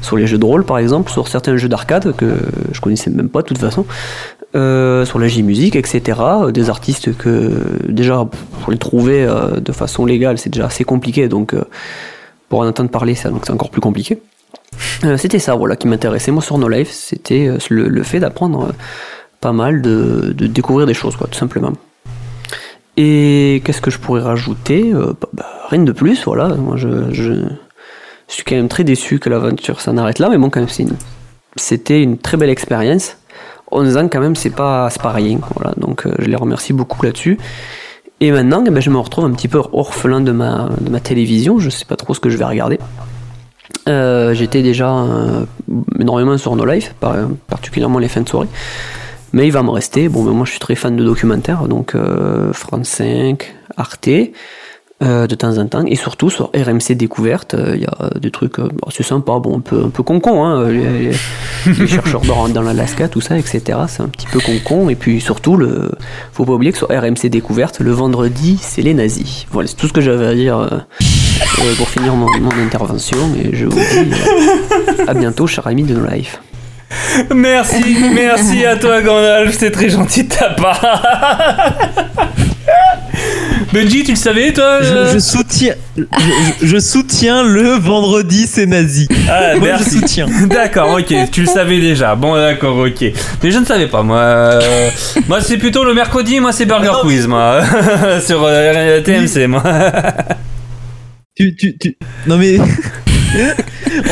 sur 0.00 0.16
les 0.16 0.26
jeux 0.26 0.38
de 0.38 0.46
rôle, 0.46 0.64
par 0.64 0.78
exemple, 0.78 1.10
sur 1.10 1.28
certains 1.28 1.58
jeux 1.58 1.68
d'arcade 1.68 2.16
que 2.16 2.38
je 2.72 2.80
connaissais 2.80 3.10
même 3.10 3.28
pas 3.28 3.42
de 3.42 3.48
toute 3.48 3.58
façon. 3.58 3.84
euh, 4.54 5.04
sur 5.04 5.18
la 5.18 5.28
J-Musique, 5.28 5.76
etc. 5.76 6.18
Des 6.54 6.70
artistes 6.70 7.14
que 7.14 7.62
déjà 7.86 8.26
pour 8.62 8.72
les 8.72 8.78
trouver 8.78 9.28
de 9.60 9.72
façon 9.72 10.06
légale, 10.06 10.38
c'est 10.38 10.48
déjà 10.48 10.64
assez 10.64 10.84
compliqué, 10.84 11.28
donc 11.28 11.54
pour 12.48 12.60
en 12.60 12.66
entendre 12.66 12.90
parler, 12.90 13.14
c'est 13.14 13.28
encore 13.28 13.70
plus 13.70 13.80
compliqué. 13.80 14.20
Euh, 15.04 15.16
c'était 15.16 15.38
ça, 15.38 15.54
voilà, 15.54 15.76
qui 15.76 15.86
m'intéressait 15.88 16.30
moi 16.30 16.42
sur 16.42 16.58
No 16.58 16.68
Life, 16.68 16.90
c'était 16.90 17.48
euh, 17.48 17.58
le, 17.70 18.02
fait 18.02 18.20
d'apprendre 18.20 18.68
euh, 18.68 18.72
pas 19.40 19.52
mal, 19.52 19.82
de, 19.82 20.32
découvrir 20.32 20.86
des 20.86 20.94
choses, 20.94 21.16
quoi, 21.16 21.28
tout 21.28 21.38
simplement. 21.38 21.72
Et 22.96 23.62
qu'est-ce 23.64 23.80
que 23.80 23.90
je 23.90 23.98
pourrais 23.98 24.22
rajouter 24.22 24.92
bah, 24.92 25.28
bah, 25.32 25.46
Rien 25.68 25.82
de 25.82 25.92
plus, 25.92 26.24
voilà. 26.24 26.48
Moi, 26.48 26.76
je, 26.76 27.44
suis 28.26 28.44
quand 28.44 28.56
même 28.56 28.68
très 28.68 28.84
déçu 28.84 29.18
que 29.18 29.30
l'aventure 29.30 29.80
s'en 29.80 29.96
arrête 29.96 30.18
là, 30.18 30.28
mais 30.28 30.36
bon, 30.36 30.50
quand 30.50 30.60
même, 30.60 30.68
c'était 31.56 32.02
une 32.02 32.18
très 32.18 32.36
belle 32.36 32.50
expérience. 32.50 33.16
11 33.70 33.96
ans, 33.98 34.08
quand 34.08 34.20
même, 34.20 34.34
c'est 34.34 34.50
pas, 34.50 34.88
pas 35.00 35.12
rien. 35.12 35.38
Voilà, 35.54 35.74
donc 35.76 36.06
je 36.18 36.24
les 36.24 36.36
remercie 36.36 36.72
beaucoup 36.72 37.04
là-dessus. 37.04 37.38
Et 38.20 38.32
maintenant, 38.32 38.64
eh 38.66 38.70
ben, 38.70 38.80
je 38.80 38.90
me 38.90 38.98
retrouve 38.98 39.24
un 39.24 39.32
petit 39.32 39.48
peu 39.48 39.62
orphelin 39.72 40.20
de 40.20 40.32
ma, 40.32 40.68
télévision. 41.02 41.58
Je 41.58 41.70
sais 41.70 41.84
pas 41.84 41.96
trop 41.96 42.14
ce 42.14 42.20
que 42.20 42.30
je 42.30 42.36
vais 42.36 42.44
regarder. 42.44 42.78
Euh, 43.88 44.34
J'étais 44.34 44.62
déjà 44.62 44.92
euh, 44.92 45.44
énormément 45.98 46.36
sur 46.36 46.54
No 46.56 46.64
Life, 46.64 46.94
par- 47.00 47.16
particulièrement 47.46 47.98
les 47.98 48.08
fins 48.08 48.22
de 48.22 48.28
soirée. 48.28 48.48
Mais 49.32 49.46
il 49.46 49.52
va 49.52 49.62
me 49.62 49.70
rester. 49.70 50.08
Bon, 50.08 50.24
ben, 50.24 50.32
moi, 50.32 50.44
je 50.46 50.50
suis 50.50 50.60
très 50.60 50.74
fan 50.74 50.96
de 50.96 51.04
documentaires, 51.04 51.68
donc 51.68 51.94
euh, 51.94 52.52
France 52.52 52.88
5, 52.88 53.54
Arte, 53.76 54.08
de 55.00 55.34
temps 55.36 55.58
en 55.58 55.66
temps, 55.66 55.84
et 55.86 55.94
surtout 55.94 56.28
sur 56.28 56.50
RMC 56.54 56.94
Découverte, 56.96 57.54
euh, 57.54 57.74
il 57.76 57.82
y 57.82 57.86
a 57.86 58.10
des 58.20 58.30
trucs 58.32 58.58
euh, 58.58 58.68
assez 58.86 59.04
sympas, 59.04 59.38
bon, 59.38 59.58
un 59.58 59.60
peu, 59.60 59.84
un 59.84 59.90
peu 59.90 60.02
con-con, 60.02 60.44
hein, 60.44 60.68
les, 60.68 61.12
les- 61.76 61.86
chercheurs 61.86 62.22
dans, 62.22 62.48
dans 62.48 62.62
l'Alaska, 62.62 63.06
tout 63.08 63.20
ça, 63.20 63.38
etc. 63.38 63.78
C'est 63.86 64.02
un 64.02 64.08
petit 64.08 64.26
peu 64.26 64.40
con-con, 64.40 64.88
et 64.88 64.96
puis 64.96 65.20
surtout, 65.20 65.56
le, 65.56 65.92
faut 66.32 66.44
pas 66.44 66.52
oublier 66.52 66.72
que 66.72 66.78
sur 66.78 66.88
RMC 66.88 67.28
Découverte, 67.30 67.78
le 67.80 67.92
vendredi, 67.92 68.58
c'est 68.60 68.82
les 68.82 68.92
nazis. 68.94 69.46
Voilà, 69.52 69.68
c'est 69.68 69.76
tout 69.76 69.86
ce 69.86 69.92
que 69.92 70.00
j'avais 70.00 70.26
à 70.26 70.34
dire 70.34 70.58
euh, 70.58 70.66
euh, 70.70 71.74
pour 71.76 71.88
finir 71.88 72.14
mon, 72.14 72.26
mon 72.40 72.50
intervention, 72.64 73.18
et 73.40 73.54
je 73.54 73.66
vous 73.66 73.78
dis 73.78 74.10
euh, 74.98 75.04
à 75.06 75.14
bientôt, 75.14 75.46
cher 75.46 75.66
ami 75.68 75.84
de 75.84 75.94
No 75.94 76.06
Life. 76.10 76.40
Merci, 77.34 77.96
merci 78.14 78.64
à 78.64 78.76
toi 78.76 79.02
Gandalf, 79.02 79.54
c'est 79.56 79.70
très 79.70 79.90
gentil 79.90 80.24
de 80.24 80.34
ta 80.34 80.48
part. 80.50 80.80
Benji, 83.72 84.02
tu 84.04 84.12
le 84.12 84.16
savais 84.16 84.52
toi 84.52 84.82
Je, 84.82 84.88
euh 84.94 85.12
je 85.14 85.18
soutiens, 85.18 85.74
je, 86.62 86.78
soutiens 86.78 87.42
le 87.42 87.70
vendredi 87.78 88.46
c'est 88.46 88.66
nazi. 88.66 89.08
Ah, 89.28 89.56
Moi, 89.56 89.68
merci. 89.68 89.84
je 89.94 90.00
soutiens. 90.00 90.26
D'accord, 90.48 90.98
ok, 90.98 91.14
tu 91.30 91.40
le 91.42 91.46
savais 91.46 91.80
déjà. 91.80 92.14
Bon, 92.14 92.34
d'accord, 92.34 92.76
ok. 92.78 93.04
Mais 93.42 93.50
je 93.50 93.58
ne 93.58 93.64
savais 93.64 93.86
pas, 93.86 94.02
moi. 94.02 94.18
Euh, 94.18 94.90
moi, 95.28 95.40
c'est 95.40 95.56
plutôt 95.58 95.84
le 95.84 95.94
mercredi, 95.94 96.40
moi, 96.40 96.52
c'est 96.52 96.66
Burger 96.66 96.92
Quiz, 97.02 97.26
moi. 97.26 97.60
Sur 98.26 98.42
euh, 98.44 99.00
TMC, 99.02 99.46
moi. 99.48 99.62
Tu, 101.36 101.54
tu, 101.54 101.76
tu... 101.78 101.96
Non 102.26 102.36
mais, 102.36 102.58
en 102.58 102.64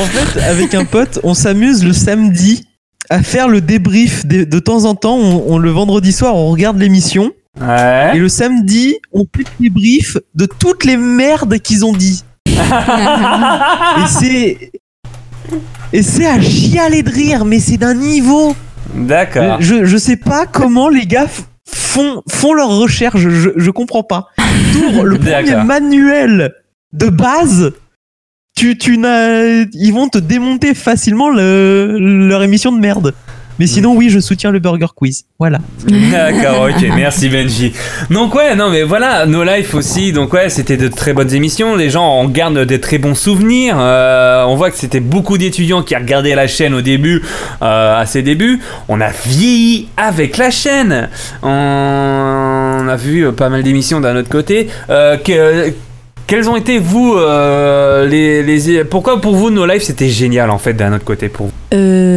fait, 0.06 0.40
avec 0.42 0.74
un 0.74 0.84
pote, 0.84 1.18
on 1.24 1.34
s'amuse 1.34 1.84
le 1.84 1.92
samedi 1.92 2.66
à 3.10 3.22
faire 3.22 3.48
le 3.48 3.60
débrief 3.60 4.26
de, 4.26 4.44
de 4.44 4.58
temps 4.58 4.84
en 4.84 4.94
temps. 4.94 5.16
On, 5.16 5.44
on- 5.54 5.58
le 5.58 5.70
vendredi 5.70 6.12
soir, 6.12 6.34
on 6.36 6.50
regarde 6.50 6.78
l'émission. 6.78 7.32
Ouais. 7.60 8.12
Et 8.14 8.18
le 8.18 8.28
samedi, 8.28 8.96
on 9.12 9.24
fait 9.24 9.44
le 9.58 9.68
débrief 9.68 10.16
de 10.34 10.46
toutes 10.46 10.84
les 10.84 10.96
merdes 10.96 11.58
qu'ils 11.58 11.84
ont 11.84 11.92
dit. 11.92 12.24
et 12.46 14.08
c'est. 14.08 14.70
Et 15.92 16.02
c'est 16.02 16.26
à 16.26 16.40
chialer 16.40 17.02
de 17.02 17.10
rire, 17.10 17.44
mais 17.44 17.60
c'est 17.60 17.76
d'un 17.76 17.94
niveau. 17.94 18.54
D'accord. 18.94 19.58
Je, 19.60 19.84
je 19.84 19.96
sais 19.96 20.16
pas 20.16 20.46
comment 20.46 20.88
les 20.88 21.06
gars 21.06 21.26
font, 21.68 22.22
font 22.28 22.52
leurs 22.52 22.76
recherches, 22.76 23.20
je, 23.20 23.50
je, 23.56 23.70
comprends 23.70 24.02
pas. 24.02 24.28
T'ouvres 24.72 25.04
le 25.04 25.18
premier 25.18 25.56
manuel 25.64 26.54
de 26.92 27.08
base, 27.08 27.72
tu, 28.56 28.76
tu 28.78 28.94
ils 28.94 29.92
vont 29.92 30.08
te 30.08 30.18
démonter 30.18 30.74
facilement 30.74 31.30
le- 31.30 31.98
leur 32.28 32.42
émission 32.42 32.72
de 32.72 32.78
merde. 32.80 33.14
Mais 33.58 33.66
sinon, 33.66 33.94
oui, 33.96 34.10
je 34.10 34.18
soutiens 34.20 34.50
le 34.50 34.58
Burger 34.58 34.86
Quiz. 34.94 35.24
Voilà. 35.38 35.58
D'accord, 36.10 36.68
ok, 36.68 36.84
merci 36.94 37.28
Benji. 37.28 37.72
Donc 38.10 38.34
ouais, 38.34 38.54
non 38.54 38.70
mais 38.70 38.82
voilà, 38.82 39.26
No 39.26 39.42
Life 39.44 39.74
aussi, 39.74 40.12
donc 40.12 40.32
ouais, 40.32 40.48
c'était 40.50 40.76
de 40.76 40.88
très 40.88 41.12
bonnes 41.12 41.32
émissions, 41.34 41.74
les 41.76 41.90
gens 41.90 42.04
en 42.04 42.26
gardent 42.28 42.60
des 42.64 42.80
très 42.80 42.98
bons 42.98 43.14
souvenirs, 43.14 43.76
Euh, 43.78 44.44
on 44.46 44.56
voit 44.56 44.70
que 44.70 44.76
c'était 44.76 45.00
beaucoup 45.00 45.38
d'étudiants 45.38 45.82
qui 45.82 45.94
regardaient 45.96 46.34
la 46.34 46.46
chaîne 46.46 46.74
au 46.74 46.80
début, 46.82 47.22
euh, 47.62 48.00
à 48.00 48.06
ses 48.06 48.22
débuts, 48.22 48.60
on 48.88 49.00
a 49.00 49.10
vieilli 49.10 49.88
avec 49.96 50.36
la 50.36 50.50
chaîne, 50.50 51.08
on 51.42 52.88
a 52.88 52.96
vu 52.96 53.26
euh, 53.26 53.32
pas 53.32 53.48
mal 53.48 53.62
d'émissions 53.62 54.00
d'un 54.00 54.16
autre 54.16 54.28
côté, 54.28 54.68
Euh, 54.90 55.16
que- 55.16 55.72
quels 56.26 56.48
ont 56.50 56.56
été 56.56 56.78
vous 56.80 57.14
euh, 57.16 58.06
les, 58.08 58.42
les 58.42 58.82
pourquoi 58.84 59.20
pour 59.20 59.36
vous 59.36 59.50
No 59.50 59.64
Life 59.64 59.82
c'était 59.84 60.08
génial 60.08 60.50
en 60.50 60.58
fait 60.58 60.72
d'un 60.72 60.92
autre 60.92 61.04
côté 61.04 61.28
pour 61.28 61.46
vous? 61.46 61.52
Euh, 61.72 62.15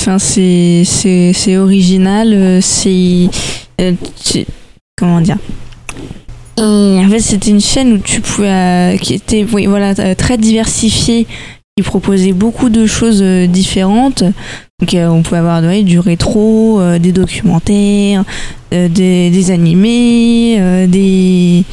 Enfin, 0.00 0.18
c'est 0.18 0.82
c'est 0.86 1.58
original. 1.58 2.32
euh, 2.32 2.60
C'est 2.62 3.28
euh, 3.82 3.92
comment 4.96 5.20
dire? 5.20 5.36
En 6.56 7.06
fait, 7.10 7.20
c'était 7.20 7.50
une 7.50 7.60
chaîne 7.60 7.92
où 7.92 7.98
tu 7.98 8.22
pouvais 8.22 8.48
euh, 8.48 8.96
qui 8.96 9.12
était 9.12 9.46
oui 9.52 9.66
voilà 9.66 9.94
très 10.14 10.38
diversifiée, 10.38 11.26
qui 11.76 11.82
proposait 11.82 12.32
beaucoup 12.32 12.70
de 12.70 12.86
choses 12.86 13.22
différentes. 13.48 14.24
Donc, 14.80 14.94
on 14.94 15.22
pouvait 15.22 15.38
avoir 15.38 15.60
du 15.82 15.98
rétro, 15.98 16.80
des 16.98 17.12
documentaires, 17.12 18.24
des, 18.70 18.88
des 18.88 19.50
animés, 19.50 20.86
des 20.88 21.64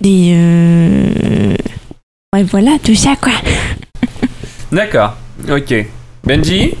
des 0.00 1.56
ouais 2.34 2.42
voilà 2.42 2.72
tout 2.82 2.96
ça 2.96 3.14
quoi. 3.20 3.32
D'accord, 4.72 5.16
ok. 5.48 5.86
Benji 6.24 6.74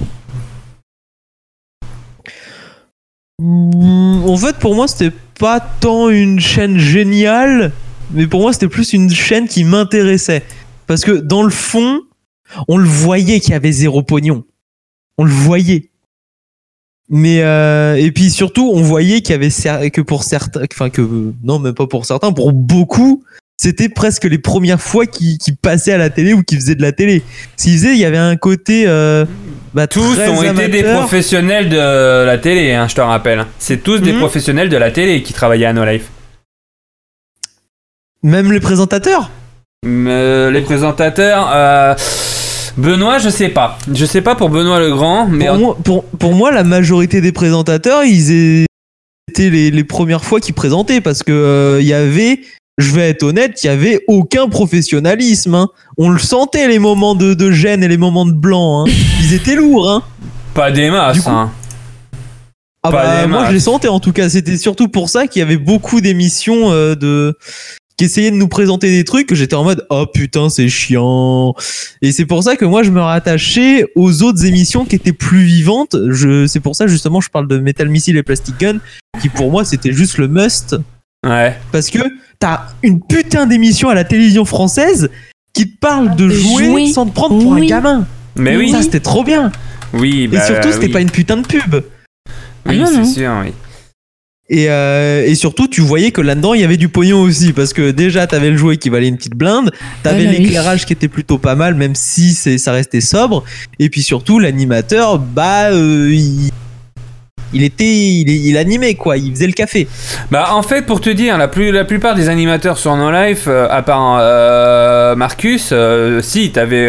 Mm, 3.42 4.24
En 4.28 4.36
fait, 4.36 4.56
pour 4.58 4.74
moi, 4.74 4.86
c'était 4.86 5.14
pas 5.38 5.60
tant 5.60 6.10
une 6.10 6.38
chaîne 6.38 6.78
géniale, 6.78 7.72
mais 8.12 8.26
pour 8.26 8.40
moi, 8.40 8.52
c'était 8.52 8.68
plus 8.68 8.92
une 8.92 9.10
chaîne 9.10 9.48
qui 9.48 9.64
m'intéressait. 9.64 10.44
Parce 10.86 11.04
que 11.04 11.12
dans 11.12 11.42
le 11.42 11.50
fond, 11.50 12.02
on 12.68 12.76
le 12.76 12.84
voyait 12.86 13.40
qu'il 13.40 13.50
y 13.52 13.54
avait 13.54 13.72
zéro 13.72 14.02
pognon. 14.02 14.44
On 15.18 15.24
le 15.24 15.32
voyait. 15.32 15.90
Mais 17.08 17.42
euh, 17.42 17.96
et 17.96 18.12
puis 18.12 18.30
surtout, 18.30 18.70
on 18.72 18.80
voyait 18.80 19.20
qu'il 19.22 19.32
y 19.32 19.34
avait 19.34 19.90
que 19.90 20.00
pour 20.00 20.22
certains, 20.22 20.62
enfin 20.72 20.88
que 20.88 21.32
non, 21.42 21.58
même 21.58 21.74
pas 21.74 21.86
pour 21.86 22.06
certains, 22.06 22.32
pour 22.32 22.52
beaucoup, 22.52 23.24
c'était 23.56 23.88
presque 23.88 24.24
les 24.24 24.38
premières 24.38 24.80
fois 24.80 25.06
qu'ils 25.06 25.38
passaient 25.60 25.92
à 25.92 25.98
la 25.98 26.10
télé 26.10 26.32
ou 26.32 26.42
qu'ils 26.42 26.58
faisaient 26.58 26.74
de 26.74 26.82
la 26.82 26.92
télé. 26.92 27.22
S'ils 27.56 27.74
faisaient, 27.78 27.92
il 27.92 27.98
y 27.98 28.04
avait 28.04 28.16
un 28.18 28.36
côté 28.36 28.84
euh, 28.88 29.24
bah, 29.72 29.86
Tous 29.86 30.18
ont 30.18 30.42
été 30.42 30.68
des 30.68 30.82
professionnels 30.82 31.68
de 31.68 32.24
la 32.24 32.38
télé, 32.38 32.72
hein, 32.72 32.88
je 32.88 32.94
te 32.96 33.00
rappelle. 33.00 33.46
C'est 33.58 33.82
tous 33.82 33.98
des 34.00 34.12
Mhm. 34.12 34.18
professionnels 34.18 34.68
de 34.68 34.76
la 34.76 34.90
télé 34.90 35.22
qui 35.22 35.32
travaillaient 35.32 35.66
à 35.66 35.72
No 35.72 35.84
Life. 35.84 36.08
Même 38.22 38.52
les 38.52 38.60
présentateurs. 38.60 39.30
Euh, 39.84 40.50
les 40.50 40.60
présentateurs, 40.60 41.50
euh, 41.52 41.94
Benoît, 42.76 43.18
je 43.18 43.28
sais 43.28 43.48
pas. 43.48 43.78
Je 43.92 44.04
sais 44.04 44.22
pas 44.22 44.34
pour 44.36 44.48
Benoît 44.48 44.78
le 44.80 44.90
Grand, 44.90 45.26
mais 45.26 45.46
pour, 45.46 45.58
moi, 45.58 45.78
pour, 45.84 46.04
pour 46.04 46.34
moi, 46.34 46.52
la 46.52 46.62
majorité 46.64 47.20
des 47.20 47.32
présentateurs, 47.32 48.04
ils 48.04 48.64
étaient 49.28 49.50
les, 49.50 49.70
les 49.70 49.84
premières 49.84 50.24
fois 50.24 50.38
qu'ils 50.40 50.54
présentaient 50.54 51.00
parce 51.00 51.22
que 51.24 51.32
euh, 51.32 51.78
il 51.80 51.86
y 51.88 51.92
avait, 51.94 52.40
je 52.78 52.90
vais 52.92 53.10
être 53.10 53.22
honnête, 53.22 53.62
il 53.62 53.66
y 53.66 53.70
avait 53.70 54.00
aucun 54.08 54.48
professionnalisme. 54.48 55.54
hein. 55.54 55.68
On 55.98 56.08
le 56.08 56.18
sentait 56.18 56.68
les 56.68 56.78
moments 56.78 57.14
de, 57.14 57.34
de 57.34 57.50
gêne 57.50 57.82
et 57.84 57.88
les 57.88 57.98
moments 57.98 58.26
de 58.26 58.32
blanc. 58.32 58.84
hein. 58.86 58.90
Ils 59.20 59.34
étaient 59.34 59.56
lourds. 59.56 59.90
Hein. 59.90 60.02
pas 60.54 60.70
des 60.70 60.90
masses. 60.90 61.20
Coup- 61.20 61.30
hein. 61.30 61.50
Ah 62.84 62.90
bah, 62.90 63.26
moi, 63.28 63.46
je 63.46 63.52
les 63.52 63.60
sentais 63.60 63.86
en 63.88 64.00
tout 64.00 64.12
cas. 64.12 64.28
C'était 64.28 64.56
surtout 64.56 64.88
pour 64.88 65.08
ça 65.08 65.26
qu'il 65.28 65.40
y 65.40 65.42
avait 65.44 65.56
beaucoup 65.56 66.00
d'émissions 66.00 66.72
euh, 66.72 66.94
de 66.96 67.36
qui 67.96 68.06
essayaient 68.06 68.30
de 68.32 68.36
nous 68.36 68.48
présenter 68.48 68.88
des 68.90 69.04
trucs 69.04 69.28
que 69.28 69.34
j'étais 69.34 69.54
en 69.54 69.64
mode 69.64 69.86
oh 69.90 70.06
putain 70.12 70.48
c'est 70.48 70.70
chiant 70.70 71.54
et 72.00 72.10
c'est 72.10 72.24
pour 72.24 72.42
ça 72.42 72.56
que 72.56 72.64
moi 72.64 72.82
je 72.82 72.90
me 72.90 73.02
rattachais 73.02 73.84
aux 73.96 74.22
autres 74.22 74.46
émissions 74.46 74.86
qui 74.86 74.96
étaient 74.96 75.12
plus 75.12 75.42
vivantes 75.44 75.94
je 76.08 76.46
c'est 76.46 76.58
pour 76.60 76.74
ça 76.74 76.86
justement 76.86 77.20
je 77.20 77.28
parle 77.28 77.46
de 77.48 77.58
Metal 77.58 77.90
Missile 77.90 78.16
et 78.16 78.22
Plastic 78.22 78.58
Gun 78.58 78.78
qui 79.20 79.28
pour 79.28 79.50
moi 79.50 79.66
c'était 79.66 79.92
juste 79.92 80.16
le 80.16 80.26
must 80.26 80.74
Ouais. 81.26 81.56
parce 81.70 81.88
que 81.90 81.98
t'as 82.38 82.62
une 82.82 83.00
putain 83.00 83.46
d'émission 83.46 83.88
à 83.88 83.94
la 83.94 84.04
télévision 84.04 84.44
française 84.44 85.08
qui 85.52 85.68
te 85.70 85.78
parle 85.78 86.16
de 86.16 86.24
De 86.24 86.30
jouer, 86.30 86.64
jouer. 86.64 86.92
sans 86.92 87.06
te 87.06 87.12
prendre 87.14 87.38
pour 87.40 87.52
Oui. 87.52 87.64
un 87.64 87.66
gamin 87.66 88.06
Mais 88.36 88.56
oui, 88.56 88.70
ça 88.70 88.82
c'était 88.82 89.00
trop 89.00 89.22
bien 89.22 89.52
oui. 89.94 90.22
et 90.22 90.28
bah, 90.28 90.44
surtout 90.44 90.72
c'était 90.72 90.86
oui. 90.86 90.92
pas 90.92 91.00
une 91.00 91.10
putain 91.10 91.36
de 91.36 91.46
pub 91.46 91.76
Oui, 92.66 92.80
Ah 92.82 92.86
c'est 92.92 93.04
sûr, 93.04 93.30
oui. 93.44 93.52
Et, 94.48 94.66
euh, 94.68 95.24
et 95.24 95.34
surtout, 95.34 95.66
tu 95.66 95.80
voyais 95.80 96.10
que 96.10 96.20
là-dedans, 96.20 96.52
il 96.52 96.60
y 96.60 96.64
avait 96.64 96.76
du 96.76 96.88
pognon 96.90 97.22
aussi. 97.22 97.52
Parce 97.54 97.72
que 97.72 97.90
déjà, 97.90 98.26
t'avais 98.26 98.50
le 98.50 98.56
jouet 98.58 98.76
qui 98.76 98.90
valait 98.90 99.08
une 99.08 99.16
petite 99.16 99.34
blinde. 99.34 99.70
T'avais 100.02 100.24
Voilà, 100.24 100.38
oui. 100.38 100.44
l'éclairage 100.44 100.84
qui 100.84 100.92
était 100.92 101.08
plutôt 101.08 101.38
pas 101.38 101.54
mal, 101.54 101.74
même 101.74 101.94
si 101.94 102.34
c'est, 102.34 102.58
ça 102.58 102.72
restait 102.72 103.00
sobre. 103.00 103.44
Et 103.78 103.88
puis 103.88 104.02
surtout, 104.02 104.38
l'animateur, 104.38 105.18
bah, 105.18 105.70
euh, 105.70 106.10
il, 106.12 106.50
Il 107.54 107.62
était, 107.62 107.84
il, 107.84 108.56
animait 108.56 108.94
quoi. 108.94 109.16
Il 109.16 109.30
faisait 109.32 109.46
le 109.46 109.52
café. 109.52 109.86
Bah 110.30 110.48
en 110.52 110.62
fait 110.62 110.82
pour 110.82 111.00
te 111.00 111.10
dire 111.10 111.38
la, 111.38 111.48
plupart 111.48 112.14
des 112.14 112.28
animateurs 112.28 112.78
sur 112.78 112.96
No 112.96 113.10
Life 113.10 113.44
euh, 113.46 113.68
à 113.70 113.82
part 113.82 114.18
euh, 114.20 115.14
Marcus 115.16 115.70
euh, 115.72 116.20
si 116.22 116.50
t'avais 116.50 116.88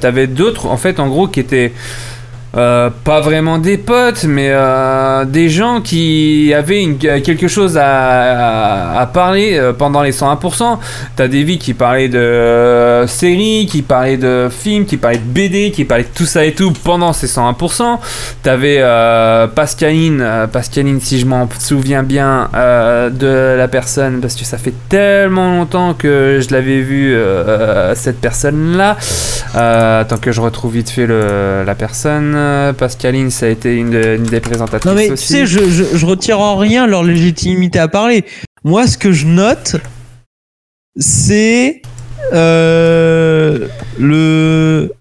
t'avais 0.00 0.26
d'autres 0.26 0.66
en 0.66 0.76
fait 0.76 1.00
en 1.00 1.08
gros 1.08 1.28
qui 1.28 1.40
étaient 1.40 1.72
euh, 2.54 2.90
pas 3.04 3.22
vraiment 3.22 3.56
des 3.56 3.78
potes 3.78 4.24
mais 4.24 4.48
euh, 4.50 5.24
des 5.24 5.48
gens 5.48 5.80
qui 5.80 6.52
avaient 6.54 6.86
quelque 7.24 7.48
chose 7.48 7.78
à, 7.80 9.10
parler 9.14 9.56
euh, 9.56 9.72
pendant 9.72 10.02
les 10.02 10.12
101% 10.12 10.76
t'as 11.16 11.28
des 11.28 11.44
vies 11.44 11.56
qui 11.56 11.72
parlaient 11.72 12.10
de 12.10 13.06
séries 13.06 13.66
qui 13.70 13.80
parlaient 13.80 14.18
de 14.18 14.48
films 14.50 14.84
qui 14.84 14.98
parlaient 14.98 15.16
de 15.16 15.22
BD 15.22 15.70
qui 15.70 15.86
parlaient 15.86 16.04
de 16.04 16.08
tout 16.14 16.26
ça 16.26 16.44
et 16.44 16.52
tout 16.52 16.74
pendant 16.84 17.14
ces 17.14 17.26
101% 17.26 17.98
T'avais 18.42 18.82
Pascaline, 19.54 20.48
Pascaline 20.52 21.00
si 21.00 21.20
je 21.20 21.26
m'en 21.26 21.48
souviens 21.58 22.02
bien 22.02 22.50
de 22.52 23.56
la 23.56 23.68
personne, 23.68 24.20
parce 24.20 24.34
que 24.34 24.44
ça 24.44 24.58
fait 24.58 24.74
tellement 24.88 25.56
longtemps 25.56 25.94
que 25.94 26.40
je 26.42 26.52
l'avais 26.52 26.80
vu 26.80 27.16
cette 27.94 28.20
personne-là. 28.20 28.96
Tant 29.54 30.18
que 30.18 30.32
je 30.32 30.40
retrouve 30.40 30.72
vite 30.72 30.90
fait 30.90 31.06
la 31.06 31.74
personne, 31.76 32.34
euh, 32.42 32.72
Pascaline, 32.72 33.30
ça 33.30 33.46
a 33.46 33.48
été 33.48 33.74
une, 33.76 33.90
de- 33.90 34.16
une 34.16 34.24
des 34.24 34.40
présentatrices 34.40 34.84
Non 34.90 34.94
mais 34.96 35.08
tu 35.10 35.16
sais, 35.16 35.46
je, 35.46 35.60
je, 35.70 35.84
je 35.96 36.06
retire 36.06 36.40
en 36.40 36.56
rien 36.56 36.86
leur 36.86 37.02
légitimité 37.04 37.78
à 37.78 37.88
parler. 37.88 38.24
Moi, 38.64 38.86
ce 38.86 38.98
que 38.98 39.12
je 39.12 39.26
note, 39.26 39.76
c'est 40.96 41.82
euh, 42.32 43.68
le 43.98 44.92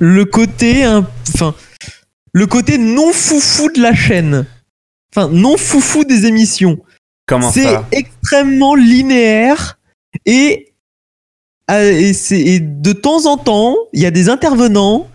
le 0.00 0.24
côté, 0.24 0.86
enfin, 0.86 1.54
le 2.32 2.46
côté 2.46 2.78
non 2.78 3.12
foufou 3.12 3.70
de 3.72 3.80
la 3.82 3.94
chaîne. 3.94 4.46
Enfin, 5.14 5.28
non 5.32 5.56
foufou 5.56 6.04
des 6.04 6.26
émissions. 6.26 6.78
Comment 7.26 7.50
C'est 7.50 7.66
extrêmement 7.92 8.74
linéaire 8.74 9.78
et, 10.24 10.72
euh, 11.70 11.90
et, 12.30 12.54
et 12.54 12.60
de 12.60 12.92
temps 12.92 13.26
en 13.26 13.36
temps, 13.36 13.76
il 13.92 14.00
y 14.02 14.06
a 14.06 14.10
des 14.10 14.28
intervenants. 14.28 15.08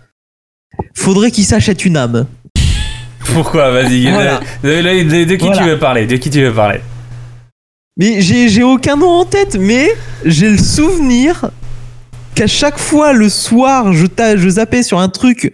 Faudrait 0.94 1.30
qu'ils 1.30 1.44
s'achètent 1.44 1.84
une 1.84 1.96
âme. 1.96 2.26
Pourquoi 3.26 3.70
Vas-y, 3.70 4.10
Voilà. 4.10 4.40
de, 4.62 4.68
de- 4.68 5.02
de- 5.02 5.24
de 5.24 5.34
qui 5.36 5.46
Voilà. 5.46 5.62
tu 5.62 5.68
veux 5.68 5.78
parler 5.78 6.06
De 6.06 6.16
qui 6.16 6.30
tu 6.30 6.42
veux 6.42 6.52
parler 6.52 6.80
Mais 7.98 8.20
j'ai 8.20 8.62
aucun 8.62 8.96
nom 8.96 9.08
en 9.08 9.24
tête, 9.24 9.56
mais 9.58 9.88
j'ai 10.24 10.50
le 10.50 10.58
souvenir 10.58 11.50
qu'à 12.34 12.46
chaque 12.46 12.78
fois 12.78 13.12
le 13.12 13.28
soir, 13.28 13.92
je, 13.92 14.06
je 14.36 14.48
zappais 14.48 14.82
sur 14.82 14.98
un 14.98 15.08
truc 15.08 15.52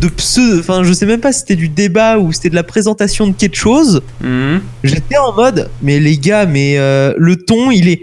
de 0.00 0.08
pseudo. 0.08 0.60
Enfin, 0.60 0.82
je 0.84 0.92
sais 0.92 1.04
même 1.06 1.20
pas 1.20 1.32
si 1.32 1.40
c'était 1.40 1.56
du 1.56 1.68
débat 1.68 2.18
ou 2.18 2.32
c'était 2.32 2.50
de 2.50 2.54
la 2.54 2.62
présentation 2.62 3.26
de 3.26 3.32
quelque 3.32 3.56
chose. 3.56 4.00
Mhm. 4.22 4.60
J'étais 4.84 5.18
en 5.18 5.32
mode, 5.34 5.68
mais 5.82 5.98
les 6.00 6.16
gars, 6.16 6.46
mais 6.46 6.78
euh, 6.78 7.12
le 7.18 7.36
ton, 7.36 7.70
il 7.70 7.88
est. 7.88 8.02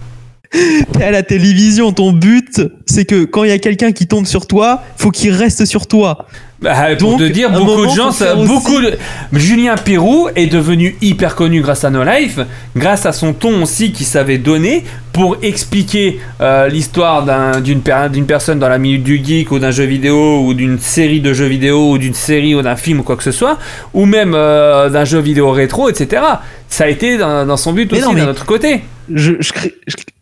t'es 0.51 1.03
à 1.03 1.11
la 1.11 1.23
télévision, 1.23 1.91
ton 1.93 2.11
but, 2.11 2.61
c'est 2.85 3.05
que 3.05 3.23
quand 3.25 3.43
il 3.43 3.49
y 3.49 3.53
a 3.53 3.59
quelqu'un 3.59 3.91
qui 3.91 4.07
tombe 4.07 4.25
sur 4.25 4.47
toi, 4.47 4.81
faut 4.97 5.11
qu'il 5.11 5.31
reste 5.31 5.65
sur 5.65 5.87
toi. 5.87 6.25
Bah, 6.61 6.75
pour 6.99 7.11
Donc, 7.11 7.19
te 7.21 7.23
dire, 7.23 7.49
beaucoup 7.49 7.65
moment, 7.77 7.91
de 7.91 7.95
gens, 7.97 8.11
ça- 8.11 8.35
aussi- 8.35 8.47
beaucoup 8.47 8.79
de... 8.79 8.93
Julien 9.33 9.73
Pirou 9.83 10.27
est 10.35 10.45
devenu 10.45 10.95
hyper 11.01 11.35
connu 11.35 11.61
grâce 11.61 11.83
à 11.85 11.89
No 11.89 12.03
Life, 12.03 12.39
grâce 12.75 13.07
à 13.07 13.13
son 13.13 13.33
ton 13.33 13.63
aussi 13.63 13.91
qu'il 13.91 14.05
savait 14.05 14.37
donner 14.37 14.83
pour 15.11 15.37
expliquer 15.41 16.19
euh, 16.39 16.67
l'histoire 16.67 17.25
d'un- 17.25 17.61
d'une 17.61 17.81
per- 17.81 18.09
d'une 18.13 18.27
personne 18.27 18.59
dans 18.59 18.69
la 18.69 18.77
minute 18.77 19.01
du 19.01 19.23
geek 19.25 19.51
ou 19.51 19.57
d'un 19.57 19.71
jeu 19.71 19.85
vidéo 19.85 20.43
ou 20.45 20.53
d'une 20.53 20.77
série 20.77 21.19
de 21.19 21.33
jeux 21.33 21.47
vidéo 21.47 21.93
ou 21.93 21.97
d'une 21.97 22.13
série 22.13 22.53
ou 22.53 22.61
d'un 22.61 22.75
film 22.75 22.99
ou 22.99 23.03
quoi 23.03 23.15
que 23.15 23.23
ce 23.23 23.31
soit, 23.31 23.57
ou 23.95 24.05
même 24.05 24.33
euh, 24.35 24.87
d'un 24.89 25.03
jeu 25.05 25.17
vidéo 25.19 25.49
rétro, 25.49 25.89
etc. 25.89 26.21
Ça 26.69 26.83
a 26.83 26.87
été 26.89 27.17
dans, 27.17 27.43
dans 27.47 27.57
son 27.57 27.73
but 27.73 27.91
Mais 27.91 28.03
aussi 28.03 28.13
d'un 28.15 28.27
autre 28.27 28.45
côté. 28.45 28.81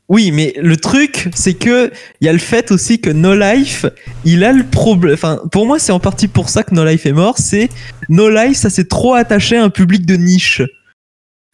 Oui, 0.09 0.31
mais 0.31 0.53
le 0.57 0.75
truc, 0.75 1.29
c'est 1.35 1.53
que 1.53 1.91
il 2.19 2.25
y 2.25 2.29
a 2.29 2.33
le 2.33 2.39
fait 2.39 2.71
aussi 2.71 2.99
que 2.99 3.11
No 3.11 3.35
Life, 3.35 3.85
il 4.25 4.43
a 4.43 4.51
le 4.51 4.63
problème. 4.63 5.13
Enfin, 5.13 5.39
pour 5.51 5.67
moi, 5.67 5.77
c'est 5.77 5.91
en 5.91 5.99
partie 5.99 6.27
pour 6.27 6.49
ça 6.49 6.63
que 6.63 6.73
No 6.73 6.83
Life 6.83 7.05
est 7.05 7.13
mort. 7.13 7.37
C'est 7.37 7.69
No 8.09 8.27
Life, 8.29 8.57
ça 8.57 8.71
s'est 8.71 8.85
trop 8.85 9.13
attaché 9.13 9.57
à 9.57 9.63
un 9.63 9.69
public 9.69 10.07
de 10.07 10.15
niche. 10.15 10.63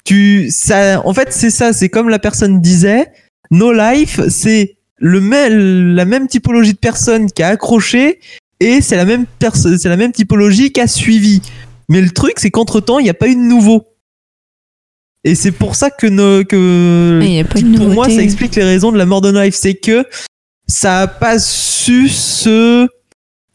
Tu, 0.05 0.49
ça, 0.51 1.05
en 1.05 1.13
fait, 1.13 1.33
c'est 1.33 1.49
ça. 1.49 1.73
C'est 1.73 1.89
comme 1.89 2.07
la 2.07 2.19
personne 2.19 2.61
disait. 2.61 3.07
No 3.51 3.73
Life, 3.73 4.21
c'est 4.29 4.77
le 4.97 5.19
même, 5.19 5.93
la 5.93 6.05
même 6.05 6.27
typologie 6.27 6.73
de 6.73 6.79
personne 6.79 7.29
qui 7.29 7.43
a 7.43 7.49
accroché 7.49 8.19
et 8.59 8.81
c'est 8.81 8.95
la 8.95 9.05
même 9.05 9.25
personne, 9.39 9.77
c'est 9.77 9.89
la 9.89 9.97
même 9.97 10.11
typologie 10.11 10.71
qui 10.71 10.79
a 10.79 10.87
suivi. 10.87 11.41
Mais 11.89 12.01
le 12.01 12.09
truc, 12.09 12.33
c'est 12.37 12.51
qu'entre 12.51 12.79
temps, 12.79 12.99
il 12.99 13.03
n'y 13.03 13.09
a 13.09 13.15
pas 13.15 13.27
eu 13.27 13.35
de 13.35 13.41
nouveau. 13.41 13.85
Et 15.27 15.33
c'est 15.35 15.51
pour 15.51 15.75
ça 15.75 15.89
que, 15.89 16.05
no- 16.07 16.43
que 16.45 17.19
Il 17.23 17.31
y 17.33 17.39
a 17.39 17.43
pas 17.43 17.59
eu 17.59 17.63
de 17.63 17.77
pour 17.77 17.87
moi, 17.89 18.07
ça 18.09 18.21
explique 18.21 18.55
les 18.55 18.63
raisons 18.63 18.91
de 18.91 18.97
la 18.97 19.05
mort 19.07 19.21
de 19.21 19.31
No 19.31 19.41
Life. 19.41 19.55
C'est 19.55 19.73
que 19.73 20.05
ça 20.67 21.01
a 21.01 21.07
pas 21.07 21.39
su 21.39 22.07
se 22.09 22.87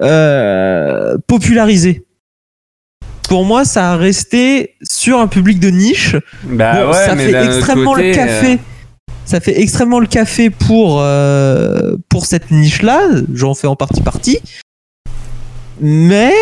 euh, 0.03 1.17
populariser. 1.27 2.05
Pour 3.29 3.45
moi, 3.45 3.65
ça 3.65 3.93
a 3.93 3.97
resté 3.97 4.75
sur 4.83 5.21
un 5.21 5.29
public 5.29 5.61
de 5.61 5.71
niche. 5.71 6.17
Bah 6.43 6.85
Bon, 6.85 6.91
ouais, 6.93 7.07
ça 7.07 7.15
mais 7.15 7.31
fait 7.31 7.45
extrêmement 7.47 7.93
côté, 7.95 8.09
le 8.09 8.15
café. 8.17 8.53
euh, 8.55 8.57
Ça 9.25 9.39
fait 9.39 9.61
extrêmement 9.61 10.01
le 10.01 10.09
café 10.09 10.51
pour 10.51 10.99
euh, 11.01 11.95
pour 12.09 12.27
cette 12.27 12.51
niche-là. 12.51 13.01
J'en 13.33 13.55
fais 13.55 13.69
en 13.69 13.77
partie 13.77 14.01
partie. 14.03 14.41
Mais 15.81 16.33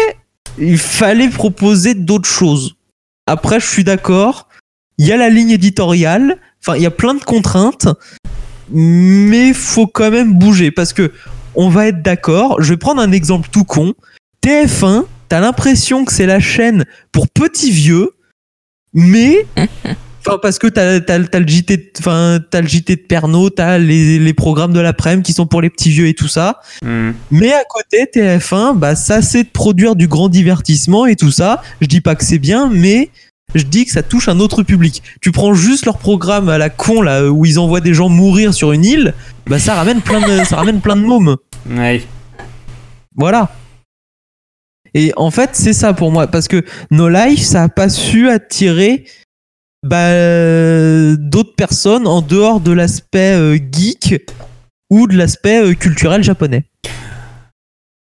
il 0.58 0.78
fallait 0.78 1.28
proposer 1.28 1.94
d'autres 1.94 2.28
choses. 2.28 2.76
Après, 3.26 3.60
je 3.60 3.66
suis 3.66 3.84
d'accord. 3.84 4.47
Il 4.98 5.06
y 5.06 5.12
a 5.12 5.16
la 5.16 5.28
ligne 5.30 5.50
éditoriale. 5.50 6.36
Enfin, 6.60 6.76
il 6.76 6.82
y 6.82 6.86
a 6.86 6.90
plein 6.90 7.14
de 7.14 7.22
contraintes. 7.22 7.88
Mais 8.70 9.52
faut 9.54 9.86
quand 9.86 10.10
même 10.10 10.34
bouger 10.34 10.70
parce 10.70 10.92
que 10.92 11.12
on 11.54 11.68
va 11.68 11.86
être 11.88 12.02
d'accord. 12.02 12.60
Je 12.62 12.70
vais 12.70 12.76
prendre 12.76 13.00
un 13.00 13.12
exemple 13.12 13.48
tout 13.50 13.64
con. 13.64 13.94
TF1, 14.44 15.04
t'as 15.28 15.40
l'impression 15.40 16.04
que 16.04 16.12
c'est 16.12 16.26
la 16.26 16.40
chaîne 16.40 16.84
pour 17.10 17.28
petits 17.28 17.70
vieux, 17.70 18.10
mais 18.92 19.46
Enfin, 20.26 20.38
parce 20.42 20.58
que 20.58 20.66
t'as 20.66 21.00
t'as 21.00 21.16
le 21.18 21.46
JT, 21.48 21.76
de- 21.76 21.90
enfin 22.00 22.38
t'as 22.50 22.60
le 22.60 22.66
JT 22.66 22.96
de 22.96 23.00
Pernod, 23.00 23.54
t'as 23.54 23.78
les, 23.78 24.18
les 24.18 24.34
programmes 24.34 24.72
de 24.74 24.80
l'après-midi 24.80 25.22
qui 25.22 25.32
sont 25.32 25.46
pour 25.46 25.62
les 25.62 25.70
petits 25.70 25.90
vieux 25.90 26.06
et 26.06 26.12
tout 26.14 26.28
ça. 26.28 26.60
hmm. 26.84 27.12
Mais 27.30 27.52
à 27.52 27.62
côté 27.66 28.04
TF1, 28.12 28.76
bah 28.76 28.94
ça 28.94 29.22
c'est 29.22 29.44
de 29.44 29.48
produire 29.48 29.96
du 29.96 30.06
grand 30.06 30.28
divertissement 30.28 31.06
et 31.06 31.16
tout 31.16 31.30
ça. 31.30 31.62
Je 31.80 31.86
dis 31.86 32.02
pas 32.02 32.14
que 32.14 32.24
c'est 32.24 32.38
bien, 32.40 32.68
mais 32.68 33.10
je 33.54 33.64
dis 33.64 33.84
que 33.84 33.92
ça 33.92 34.02
touche 34.02 34.28
un 34.28 34.40
autre 34.40 34.62
public. 34.62 35.02
Tu 35.20 35.32
prends 35.32 35.54
juste 35.54 35.86
leur 35.86 35.98
programme 35.98 36.48
à 36.48 36.58
la 36.58 36.70
con 36.70 37.02
là 37.02 37.28
où 37.28 37.44
ils 37.44 37.58
envoient 37.58 37.80
des 37.80 37.94
gens 37.94 38.08
mourir 38.08 38.54
sur 38.54 38.72
une 38.72 38.84
île, 38.84 39.14
bah 39.46 39.58
ça 39.58 39.74
ramène 39.74 40.00
plein 40.00 40.20
de, 40.20 40.44
ça 40.44 40.56
ramène 40.56 40.80
plein 40.80 40.96
de 40.96 41.02
mômes. 41.02 41.36
Ouais. 41.68 42.02
Voilà. 43.16 43.50
Et 44.94 45.12
en 45.16 45.30
fait, 45.30 45.50
c'est 45.52 45.72
ça 45.72 45.92
pour 45.92 46.10
moi. 46.10 46.26
Parce 46.26 46.48
que 46.48 46.64
No 46.90 47.08
Life, 47.08 47.42
ça 47.42 47.64
a 47.64 47.68
pas 47.68 47.88
su 47.88 48.28
attirer 48.28 49.04
bah, 49.82 51.14
d'autres 51.16 51.54
personnes 51.54 52.06
en 52.06 52.22
dehors 52.22 52.60
de 52.60 52.72
l'aspect 52.72 53.34
euh, 53.34 53.58
geek 53.72 54.26
ou 54.90 55.06
de 55.06 55.16
l'aspect 55.16 55.62
euh, 55.62 55.74
culturel 55.74 56.22
japonais. 56.22 56.64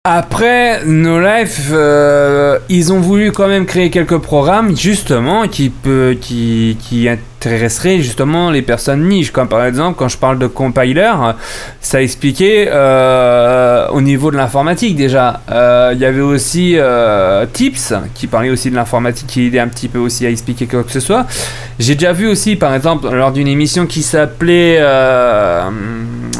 Après, 0.04 0.84
No 0.84 1.20
Life, 1.20 1.70
euh, 1.72 2.58
ils 2.70 2.92
ont 2.92 3.00
voulu 3.00 3.32
quand 3.32 3.48
même 3.48 3.68
créer 3.68 3.92
quelques 3.92 4.18
programmes 4.18 4.76
justement 4.76 5.48
qui 5.48 5.70
peut, 5.70 6.18
qui, 6.20 6.76
qui 6.82 7.08
intéresseraient 7.41 7.97
justement 8.01 8.51
les 8.51 8.62
personnes 8.62 9.08
niches. 9.08 9.32
Comme 9.32 9.47
par 9.47 9.65
exemple, 9.65 9.97
quand 9.97 10.08
je 10.08 10.17
parle 10.17 10.38
de 10.38 10.45
compiler, 10.47 11.12
ça 11.80 12.01
expliquait 12.01 12.67
euh, 12.71 13.88
au 13.89 14.01
niveau 14.01 14.30
de 14.32 14.38
l'informatique 14.38 14.95
déjà. 14.95 15.41
Euh, 15.51 15.91
Il 15.95 15.99
y 15.99 16.06
avait 16.06 16.22
aussi 16.22 16.76
euh, 16.78 17.45
Tips 17.51 17.93
qui 18.13 18.28
parlait 18.28 18.51
aussi 18.51 18.70
de 18.70 18.76
l'informatique, 18.76 19.26
qui 19.28 19.47
aidait 19.47 19.59
un 19.59 19.68
petit 19.68 19.88
peu 19.88 19.97
aussi 19.99 20.26
à 20.26 20.30
expliquer 20.30 20.68
quoi 20.68 20.84
que 20.84 20.91
ce 20.91 20.99
soit. 20.99 21.26
J'ai 21.80 21.95
déjà 21.95 22.13
vu 22.13 22.28
aussi, 22.28 22.55
par 22.55 22.76
exemple, 22.76 23.09
lors 23.11 23.32
d'une 23.32 23.47
émission 23.47 23.88
qui 23.88 24.03
s'appelait 24.03 24.78
euh, 24.80 25.63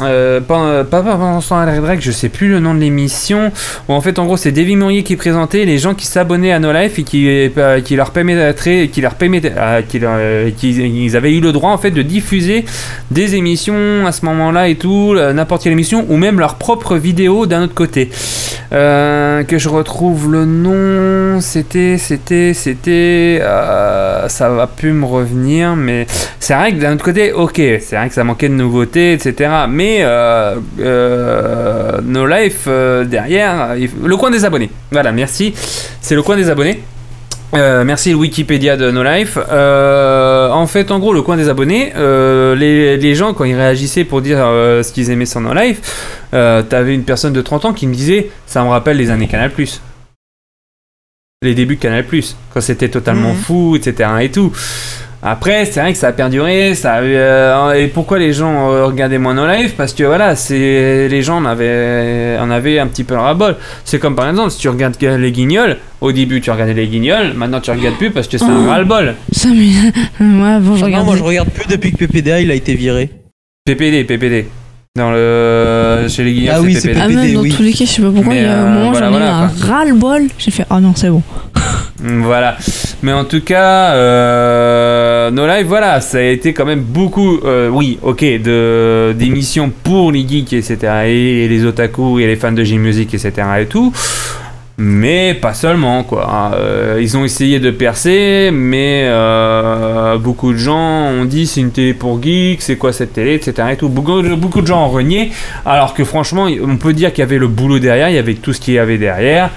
euh, 0.02 0.40
pas, 0.40 0.84
pas 0.84 1.00
Vincent 1.00 1.58
Alredrec, 1.58 2.00
je 2.00 2.12
sais 2.12 2.28
plus 2.28 2.48
le 2.48 2.60
nom 2.60 2.74
de 2.74 2.80
l'émission. 2.80 3.50
Où 3.88 3.92
en 3.92 4.00
fait, 4.00 4.20
en 4.20 4.24
gros, 4.24 4.36
c'est 4.36 4.52
Davy 4.52 4.76
Mourier 4.76 5.02
qui 5.02 5.16
présentait 5.16 5.64
les 5.64 5.78
gens 5.78 5.94
qui 5.94 6.06
s'abonnaient 6.06 6.52
à 6.52 6.60
No 6.60 6.72
Life 6.72 6.98
et 7.00 7.02
qui, 7.02 7.26
euh, 7.58 7.80
qui 7.80 7.96
leur 7.96 8.12
permettrait, 8.12 8.88
qui 8.92 9.00
leur 9.00 9.14
permettait, 9.14 9.52
euh, 9.56 9.82
qui, 9.82 9.98
leur- 9.98 10.12
euh, 10.16 10.50
qui, 10.56 10.72
ils 10.92 11.16
avaient 11.16 11.34
eu 11.34 11.40
le 11.40 11.52
droit 11.52 11.70
en 11.70 11.78
fait 11.78 11.90
de 11.90 12.02
diffuser 12.02 12.64
des 13.10 13.34
émissions 13.34 14.06
à 14.06 14.12
ce 14.12 14.24
moment-là 14.26 14.68
et 14.68 14.76
tout, 14.76 15.14
euh, 15.16 15.32
n'importe 15.32 15.62
quelle 15.62 15.72
émission, 15.72 16.06
ou 16.08 16.16
même 16.16 16.38
leur 16.38 16.56
propre 16.56 16.96
vidéo 16.96 17.46
d'un 17.46 17.62
autre 17.62 17.74
côté. 17.74 18.10
Euh, 18.72 19.44
que 19.44 19.58
je 19.58 19.68
retrouve 19.68 20.32
le 20.32 20.46
nom, 20.46 21.42
c'était, 21.42 21.98
c'était, 21.98 22.54
c'était, 22.54 23.38
euh, 23.42 24.28
ça 24.28 24.48
va 24.48 24.66
plus 24.66 24.92
me 24.92 25.04
revenir, 25.04 25.76
mais 25.76 26.06
c'est 26.40 26.54
vrai 26.54 26.72
que 26.72 26.80
d'un 26.80 26.94
autre 26.94 27.04
côté, 27.04 27.32
ok, 27.32 27.56
c'est 27.56 27.96
vrai 27.96 28.08
que 28.08 28.14
ça 28.14 28.24
manquait 28.24 28.48
de 28.48 28.54
nouveautés, 28.54 29.12
etc. 29.12 29.50
Mais 29.68 29.98
euh, 30.00 30.56
euh, 30.80 32.00
No 32.02 32.26
Life 32.26 32.66
derrière, 33.06 33.74
le 33.76 34.16
coin 34.16 34.30
des 34.30 34.46
abonnés. 34.46 34.70
Voilà, 34.90 35.12
merci. 35.12 35.52
C'est 36.00 36.14
le 36.14 36.22
coin 36.22 36.36
des 36.36 36.48
abonnés. 36.48 36.80
Euh, 37.54 37.84
merci 37.84 38.10
le 38.10 38.16
Wikipédia 38.16 38.76
de 38.76 38.90
No 38.90 39.02
Life. 39.02 39.36
Euh, 39.50 40.48
en 40.50 40.66
fait, 40.66 40.90
en 40.90 40.98
gros, 40.98 41.12
le 41.12 41.20
coin 41.20 41.36
des 41.36 41.48
abonnés, 41.50 41.92
euh, 41.96 42.54
les, 42.54 42.96
les 42.96 43.14
gens, 43.14 43.34
quand 43.34 43.44
ils 43.44 43.54
réagissaient 43.54 44.04
pour 44.04 44.22
dire 44.22 44.38
ce 44.38 44.90
qu'ils 44.92 45.10
aimaient 45.10 45.26
sur 45.26 45.40
No 45.40 45.52
Life, 45.52 45.80
t'avais 46.30 46.94
une 46.94 47.04
personne 47.04 47.32
de 47.32 47.42
30 47.42 47.66
ans 47.66 47.72
qui 47.72 47.86
me 47.86 47.94
disait 47.94 48.30
Ça 48.46 48.62
me 48.64 48.68
rappelle 48.70 48.96
les 48.96 49.10
années 49.10 49.28
Canal. 49.28 49.50
Les 51.42 51.54
débuts 51.54 51.76
de 51.76 51.80
Canal, 51.80 52.06
quand 52.54 52.60
c'était 52.60 52.88
totalement 52.88 53.32
Mhm. 53.32 53.36
fou, 53.36 53.76
etc. 53.76 54.08
et 54.20 54.30
tout. 54.30 54.52
Après, 55.24 55.66
c'est 55.66 55.80
vrai 55.80 55.92
que 55.92 55.98
ça 55.98 56.08
a 56.08 56.12
perduré. 56.12 56.74
Ça 56.74 56.94
a 56.94 57.02
eu, 57.02 57.12
euh, 57.14 57.72
et 57.74 57.86
pourquoi 57.86 58.18
les 58.18 58.32
gens 58.32 58.72
euh, 58.72 58.86
regardaient 58.86 59.18
moins 59.18 59.34
No 59.34 59.46
Life 59.46 59.74
Parce 59.76 59.94
que 59.94 60.02
voilà, 60.02 60.34
c'est 60.34 61.06
les 61.08 61.22
gens 61.22 61.36
en 61.36 61.44
avaient, 61.44 62.36
en 62.40 62.50
avaient 62.50 62.80
un 62.80 62.88
petit 62.88 63.04
peu 63.04 63.14
le 63.14 63.20
ras-bol. 63.20 63.56
C'est 63.84 64.00
comme 64.00 64.16
par 64.16 64.28
exemple, 64.28 64.50
si 64.50 64.58
tu 64.58 64.68
regardes 64.68 64.96
les 65.00 65.30
guignols, 65.30 65.76
au 66.00 66.10
début 66.10 66.40
tu 66.40 66.50
regardais 66.50 66.74
les 66.74 66.88
guignols, 66.88 67.34
maintenant 67.36 67.60
tu 67.60 67.70
regardes 67.70 67.96
plus 67.98 68.10
parce 68.10 68.26
que 68.26 68.36
c'est 68.36 68.44
un 68.44 68.66
Oh. 68.66 68.68
ras-le-bol. 68.68 69.14
Ça. 69.30 69.48
Moi, 70.20 70.58
bon, 70.58 70.74
je 70.74 70.80
non, 70.80 70.86
regarde. 70.86 71.06
moi 71.06 71.16
je 71.16 71.22
regarde 71.22 71.50
plus 71.50 71.68
depuis 71.68 71.92
que 71.92 72.04
PPDA 72.04 72.40
il 72.40 72.50
a 72.50 72.54
été 72.54 72.74
viré. 72.74 73.08
PPD, 73.64 74.02
PPD. 74.02 74.48
Dans 74.96 75.10
le. 75.12 76.06
Chez 76.08 76.24
les 76.24 76.32
guignols, 76.34 76.54
Ah 76.56 76.60
oui, 76.60 76.74
c'est 76.74 76.88
PPD. 76.88 77.00
Ah, 77.00 77.08
même 77.08 77.16
PPD, 77.18 77.34
dans 77.34 77.40
oui. 77.42 77.54
tous 77.56 77.62
les 77.62 77.72
cas, 77.72 77.84
je 77.84 77.90
sais 77.90 78.02
pas 78.02 78.10
pourquoi, 78.10 78.32
Mais, 78.34 78.40
il 78.40 78.42
y 78.42 78.46
a 78.46 78.58
un 78.58 78.64
euh, 78.64 78.68
moment, 78.74 78.90
voilà, 78.90 79.06
j'en 79.06 79.14
ai 79.14 79.18
voilà, 79.18 79.34
un 79.36 79.46
ras-le-bol. 79.46 80.22
J'ai 80.36 80.50
fait, 80.50 80.66
ah 80.68 80.80
non, 80.80 80.92
c'est 80.96 81.08
bon. 81.10 81.22
Voilà. 82.04 82.56
Mais 83.04 83.12
en 83.12 83.24
tout 83.24 83.42
cas, 83.42 83.92
euh, 85.22 85.30
No 85.30 85.46
Life, 85.46 85.66
voilà, 85.66 86.00
ça 86.00 86.18
a 86.18 86.22
été 86.22 86.52
quand 86.52 86.64
même 86.64 86.80
beaucoup, 86.80 87.38
euh, 87.44 87.68
oui, 87.68 87.98
ok, 88.02 88.20
de 88.20 89.14
d'émissions 89.16 89.70
pour 89.82 90.12
les 90.12 90.26
geeks, 90.26 90.52
etc. 90.52 90.78
Et, 91.06 91.48
les 91.48 91.64
otaku 91.64 92.18
et 92.20 92.26
les 92.26 92.36
fans 92.36 92.52
de 92.52 92.64
J-Music, 92.64 93.14
etc. 93.14 93.32
et 93.60 93.66
tout. 93.66 93.92
Mais 94.78 95.34
pas 95.34 95.54
seulement, 95.54 96.02
quoi. 96.02 96.52
Euh, 96.54 96.98
ils 97.00 97.16
ont 97.16 97.24
essayé 97.24 97.60
de 97.60 97.70
percer, 97.70 98.50
mais 98.52 99.04
euh, 99.04 100.16
beaucoup 100.16 100.52
de 100.52 100.58
gens 100.58 101.10
ont 101.10 101.24
dit 101.24 101.46
c'est 101.46 101.60
une 101.60 101.70
télé 101.70 101.94
pour 101.94 102.22
geeks, 102.22 102.62
c'est 102.62 102.76
quoi 102.76 102.92
cette 102.92 103.12
télé, 103.12 103.34
etc. 103.34 103.68
Et 103.72 103.76
tout. 103.76 103.88
Beaucoup, 103.88 104.60
de 104.60 104.66
gens 104.66 104.86
ont 104.86 104.90
renié, 104.90 105.30
alors 105.66 105.94
que 105.94 106.04
franchement, 106.04 106.48
on 106.62 106.76
peut 106.78 106.94
dire 106.94 107.12
qu'il 107.12 107.20
y 107.20 107.22
avait 107.22 107.38
le 107.38 107.48
boulot 107.48 107.78
derrière, 107.78 108.08
il 108.08 108.16
y 108.16 108.18
avait 108.18 108.34
tout 108.34 108.52
ce 108.52 108.60
qu'il 108.60 108.74
y 108.74 108.78
avait 108.78 108.98
derrière. 108.98 109.50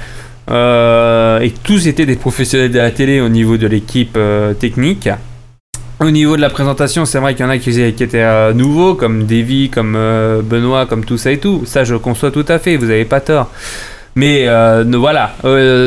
Et 0.49 1.53
tous 1.63 1.88
étaient 1.88 2.05
des 2.05 2.18
professionnels 2.18 2.72
de 2.72 2.78
la 2.78 2.91
télé 2.91 3.22
au 3.22 3.30
niveau 3.30 3.57
de 3.57 3.68
l'équipe 3.68 4.20
technique. 4.59 5.09
Au 6.02 6.12
niveau 6.12 6.36
de 6.36 6.41
la 6.41 6.50
présentation, 6.50 7.06
c'est 7.06 7.20
vrai 7.20 7.36
qu'il 7.36 7.46
y 7.46 7.48
en 7.48 7.52
a 7.52 7.58
qui, 7.58 7.70
étaient 7.80 8.10
euh, 8.16 8.54
nouveaux, 8.54 8.96
comme 8.96 9.24
Davy, 9.24 9.70
comme 9.70 9.96
euh, 9.96 10.41
Benoît, 10.41 10.86
comme 10.86 11.06
tout 11.06 11.18
ça 11.18 11.32
et 11.32 11.38
tout. 11.38 11.64
Ça, 11.66 11.86
je 11.86 11.96
conçois 11.96 12.32
tout 12.32 12.43
à 12.50 12.60
fait, 12.60 12.76
vous 12.76 12.89
avez 12.89 13.06
pas 13.06 13.22
tort. 13.22 13.50
Mais 14.18 14.46
euh, 14.48 14.84
voilà, 14.96 15.36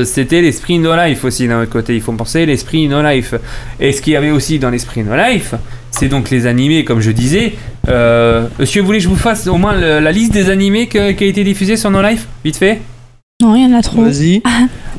c'était 0.05 0.41
l'esprit 0.41 0.79
No 0.79 0.95
Life 0.95 1.25
aussi 1.25 1.47
d'un 1.47 1.63
autre 1.63 1.71
côté. 1.71 1.95
Il 1.95 2.01
faut 2.01 2.13
penser 2.13 2.47
l'esprit 2.47 2.89
No 2.89 3.03
Life. 3.03 3.35
Et 3.81 3.93
ce 3.93 4.01
qu'il 4.01 4.15
y 4.15 4.17
avait 4.17 4.31
aussi 4.31 4.59
dans 4.59 4.71
l'esprit 4.71 5.03
No 5.03 5.15
Life, 5.15 5.55
c'est 5.91 6.09
donc 6.09 6.31
les 6.31 6.47
animés, 6.47 6.85
comme 6.85 7.01
je 7.01 7.11
disais. 7.11 7.55
Euh, 7.89 8.47
monsieur, 8.59 8.81
vous 8.81 8.87
voulez 8.87 8.99
que 8.99 9.05
je 9.05 9.09
vous 9.09 9.17
fasse 9.17 9.47
au 9.47 9.57
moins 9.57 9.75
la 9.75 10.13
liste 10.13 10.33
des 10.33 10.51
animés 10.51 10.89
qui 10.89 10.99
a 10.99 11.09
été 11.11 11.45
diffusée 11.45 11.77
sur 11.77 11.91
No 11.91 12.03
Life 12.03 12.27
Vite 12.45 12.57
fait? 12.57 12.81
Non, 13.49 13.55
rien 13.55 13.73
à 13.73 13.81
trop. 13.83 14.03
Vas-y. 14.03 14.43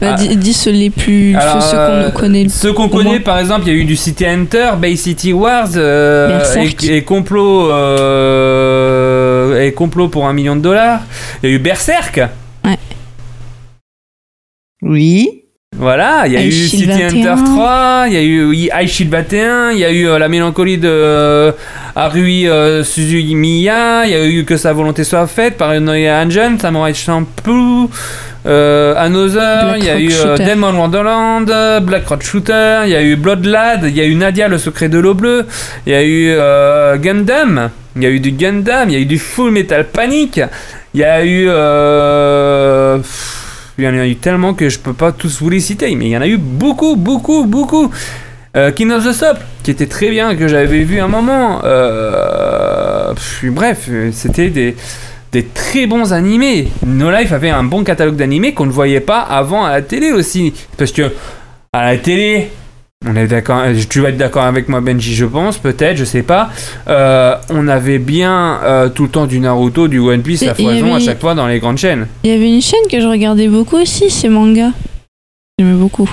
Bah, 0.01 0.15
Ah. 0.17 0.35
dis, 0.35 0.53
ceux 0.53 0.71
les 0.71 0.89
plus. 0.89 1.35
Alors, 1.35 1.61
ceux 1.61 1.75
qu'on 1.77 1.83
euh, 1.83 2.09
connaît 2.09 2.43
le 2.43 2.49
Ceux 2.49 2.73
qu'on 2.73 2.89
connaît, 2.89 3.09
moins. 3.11 3.19
par 3.19 3.37
exemple, 3.37 3.67
il 3.67 3.73
y 3.73 3.77
a 3.77 3.79
eu 3.79 3.83
du 3.85 3.95
City 3.95 4.25
Hunter, 4.25 4.71
Bay 4.79 4.95
City 4.95 5.33
Wars, 5.33 5.67
euh, 5.75 6.29
Berserk. 6.29 6.83
et, 6.85 6.97
et 6.97 7.03
complot, 7.03 7.69
euh, 7.69 9.61
et 9.61 9.71
complot 9.73 10.07
pour 10.07 10.25
un 10.27 10.33
million 10.33 10.55
de 10.55 10.61
dollars. 10.61 11.01
Il 11.43 11.49
y 11.49 11.51
a 11.51 11.55
eu 11.55 11.59
Berserk. 11.59 12.21
Oui. 14.81 15.43
Voilà, 15.77 16.23
il 16.25 16.33
y 16.33 16.37
a 16.37 16.43
eu 16.43 16.51
City 16.51 16.85
21. 16.85 17.07
Hunter 17.09 17.43
3, 17.45 18.05
il 18.07 18.13
y 18.13 18.17
a 18.17 18.23
eu 18.83 18.87
Shield 18.87 19.11
21, 19.11 19.71
il 19.71 19.79
y 19.79 19.85
a 19.85 19.91
eu 19.91 20.07
euh, 20.07 20.17
la 20.19 20.27
mélancolie 20.27 20.77
de 20.77 20.89
euh, 20.89 21.51
Harui 21.95 22.47
euh, 22.49 22.83
Suzumiya, 22.83 24.05
il 24.05 24.11
y 24.11 24.15
a 24.15 24.25
eu 24.27 24.43
que 24.45 24.57
sa 24.57 24.73
volonté 24.73 25.03
soit 25.03 25.27
faite 25.27 25.57
par 25.57 25.79
Noya 25.79 26.19
Anjan, 26.19 26.57
Samurai 26.59 26.93
Champloo, 26.93 27.89
euh, 28.45 28.93
Another, 28.97 29.77
il 29.77 29.85
y 29.85 29.89
a 29.89 29.99
eu 29.99 30.11
euh. 30.11 30.37
Demon 30.37 30.73
Wonderland, 30.73 31.49
euh, 31.49 31.79
Black 31.79 32.07
Rock 32.07 32.23
Shooter, 32.23 32.81
il 32.85 32.91
y 32.91 32.95
a 32.95 33.01
eu 33.01 33.15
Bloodlad, 33.15 33.83
il 33.83 33.95
y 33.95 34.01
a 34.01 34.05
eu 34.05 34.15
Nadia 34.15 34.47
le 34.47 34.57
secret 34.57 34.89
de 34.89 34.97
l'eau 34.97 35.13
bleue, 35.13 35.45
il 35.85 35.91
y 35.91 35.95
a 35.95 36.03
eu 36.03 36.29
euh, 36.29 36.97
Gundam, 36.97 37.69
il 37.95 38.03
y 38.03 38.05
a 38.05 38.09
eu 38.09 38.19
du 38.19 38.31
Gundam, 38.31 38.89
il 38.89 38.93
y 38.93 38.95
a 38.95 38.99
eu 38.99 39.05
du 39.05 39.19
Full 39.19 39.51
Metal 39.51 39.85
Panic, 39.85 40.41
il 40.93 41.01
y 41.01 41.03
a 41.03 41.25
eu 41.25 41.49
il 43.79 43.85
y 43.85 43.87
en 43.87 43.97
a 43.97 44.05
eu 44.05 44.15
tellement 44.17 44.53
que 44.53 44.67
je 44.67 44.77
peux 44.77 44.93
pas 44.93 45.11
tous 45.11 45.39
vous 45.41 45.49
les 45.49 45.61
citer, 45.61 45.95
mais 45.95 46.05
il 46.05 46.11
y 46.11 46.17
en 46.17 46.21
a 46.21 46.27
eu 46.27 46.37
beaucoup, 46.37 46.95
beaucoup, 46.97 47.45
beaucoup. 47.45 47.89
Euh, 48.57 48.71
King 48.71 48.91
of 48.91 49.05
the 49.05 49.13
Stop, 49.13 49.37
qui 49.63 49.71
était 49.71 49.85
très 49.85 50.09
bien, 50.09 50.35
que 50.35 50.47
j'avais 50.47 50.83
vu 50.83 50.99
un 50.99 51.07
moment. 51.07 51.61
Euh, 51.63 53.13
pff, 53.13 53.45
bref, 53.45 53.89
c'était 54.11 54.49
des, 54.49 54.75
des 55.31 55.45
très 55.45 55.87
bons 55.87 56.13
animés. 56.13 56.67
No 56.85 57.11
Life 57.11 57.31
avait 57.31 57.49
un 57.49 57.63
bon 57.63 57.83
catalogue 57.83 58.15
d'animés 58.15 58.53
qu'on 58.53 58.65
ne 58.65 58.71
voyait 58.71 58.99
pas 58.99 59.19
avant 59.19 59.63
à 59.65 59.71
la 59.71 59.81
télé 59.81 60.11
aussi. 60.11 60.53
Parce 60.77 60.91
que 60.91 61.11
à 61.73 61.83
la 61.83 61.97
télé, 61.97 62.49
on 63.07 63.15
est 63.15 63.27
d'accord, 63.27 63.63
tu 63.89 64.01
vas 64.01 64.09
être 64.09 64.17
d'accord 64.17 64.43
avec 64.43 64.67
moi 64.67 64.81
Benji, 64.81 65.13
je 65.13 65.25
pense, 65.25 65.57
peut-être, 65.57 65.97
je 65.97 66.03
sais 66.03 66.23
pas. 66.23 66.49
Euh, 66.87 67.35
on 67.49 67.67
avait 67.67 67.99
bien 67.99 68.59
euh, 68.63 68.89
tout 68.89 69.03
le 69.03 69.09
temps 69.09 69.25
du 69.25 69.39
Naruto, 69.39 69.87
du 69.87 69.99
One 69.99 70.21
Piece, 70.21 70.43
la 70.43 70.55
foison 70.55 70.95
à 70.95 70.99
chaque 70.99 71.21
fois 71.21 71.35
dans 71.35 71.47
les 71.47 71.59
grandes 71.59 71.77
chaînes. 71.77 72.07
Il 72.23 72.31
y 72.31 72.33
avait 72.33 72.49
une 72.49 72.61
chaîne 72.61 72.87
que 72.91 72.99
je 72.99 73.07
regardais 73.07 73.47
beaucoup 73.47 73.77
aussi, 73.77 74.09
c'est 74.09 74.29
manga. 74.29 74.71
J'aimais 75.57 75.79
beaucoup. 75.79 76.09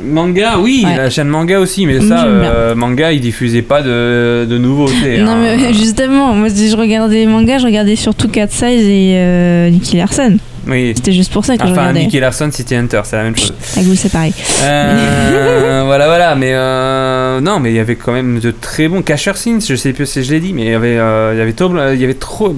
Manga, 0.00 0.58
oui, 0.58 0.82
Ouais. 0.86 0.96
la 0.96 1.10
chaîne 1.10 1.28
manga 1.28 1.60
aussi, 1.60 1.84
mais 1.86 2.00
ça, 2.00 2.24
euh, 2.24 2.74
manga, 2.74 3.12
il 3.12 3.20
diffusait 3.20 3.60
pas 3.62 3.82
de, 3.82 4.46
de 4.48 4.58
nouveautés. 4.58 5.18
Non, 5.20 5.32
hein. 5.32 5.56
mais 5.58 5.72
justement, 5.74 6.32
moi, 6.34 6.48
si 6.48 6.70
je 6.70 6.76
regardais 6.76 7.26
manga, 7.26 7.58
je 7.58 7.66
regardais 7.66 7.94
surtout 7.96 8.28
Cat 8.28 8.48
Size 8.48 8.64
et 8.88 9.14
euh, 9.16 9.68
Nicky 9.70 9.98
Larson. 9.98 10.38
Oui. 10.66 10.92
C'était 10.94 11.12
juste 11.12 11.32
pour 11.32 11.44
ça 11.44 11.56
que 11.58 11.66
je 11.66 11.72
Enfin, 11.72 11.80
regardais. 11.82 12.00
Nicky 12.04 12.20
Larson, 12.20 12.48
City 12.50 12.74
Hunter, 12.74 13.02
c'est 13.04 13.16
la 13.16 13.24
même 13.24 13.36
chose. 13.36 13.52
Avec 13.76 13.86
vous, 13.86 13.94
c'est 13.96 14.10
pareil. 14.10 14.32
Euh, 14.62 15.82
voilà, 15.86 16.06
voilà, 16.06 16.34
mais 16.36 16.52
euh, 16.54 17.40
non, 17.40 17.60
mais 17.60 17.70
il 17.70 17.76
y 17.76 17.80
avait 17.80 17.96
quand 17.96 18.12
même 18.12 18.38
de 18.40 18.50
très 18.50 18.88
bons 18.88 19.02
Casher 19.02 19.36
Scenes, 19.36 19.60
je 19.60 19.74
sais 19.74 19.92
plus 19.92 20.06
si 20.06 20.22
je 20.24 20.30
l'ai 20.32 20.40
dit, 20.40 20.52
mais 20.54 20.62
il 20.62 20.70
y 20.70 20.74
avait, 20.74 20.96
euh, 20.98 21.32
il 21.34 21.38
y 21.38 21.42
avait, 21.42 21.52
trop, 21.52 21.70
il 21.92 22.00
y 22.00 22.04
avait 22.04 22.14
trop 22.14 22.56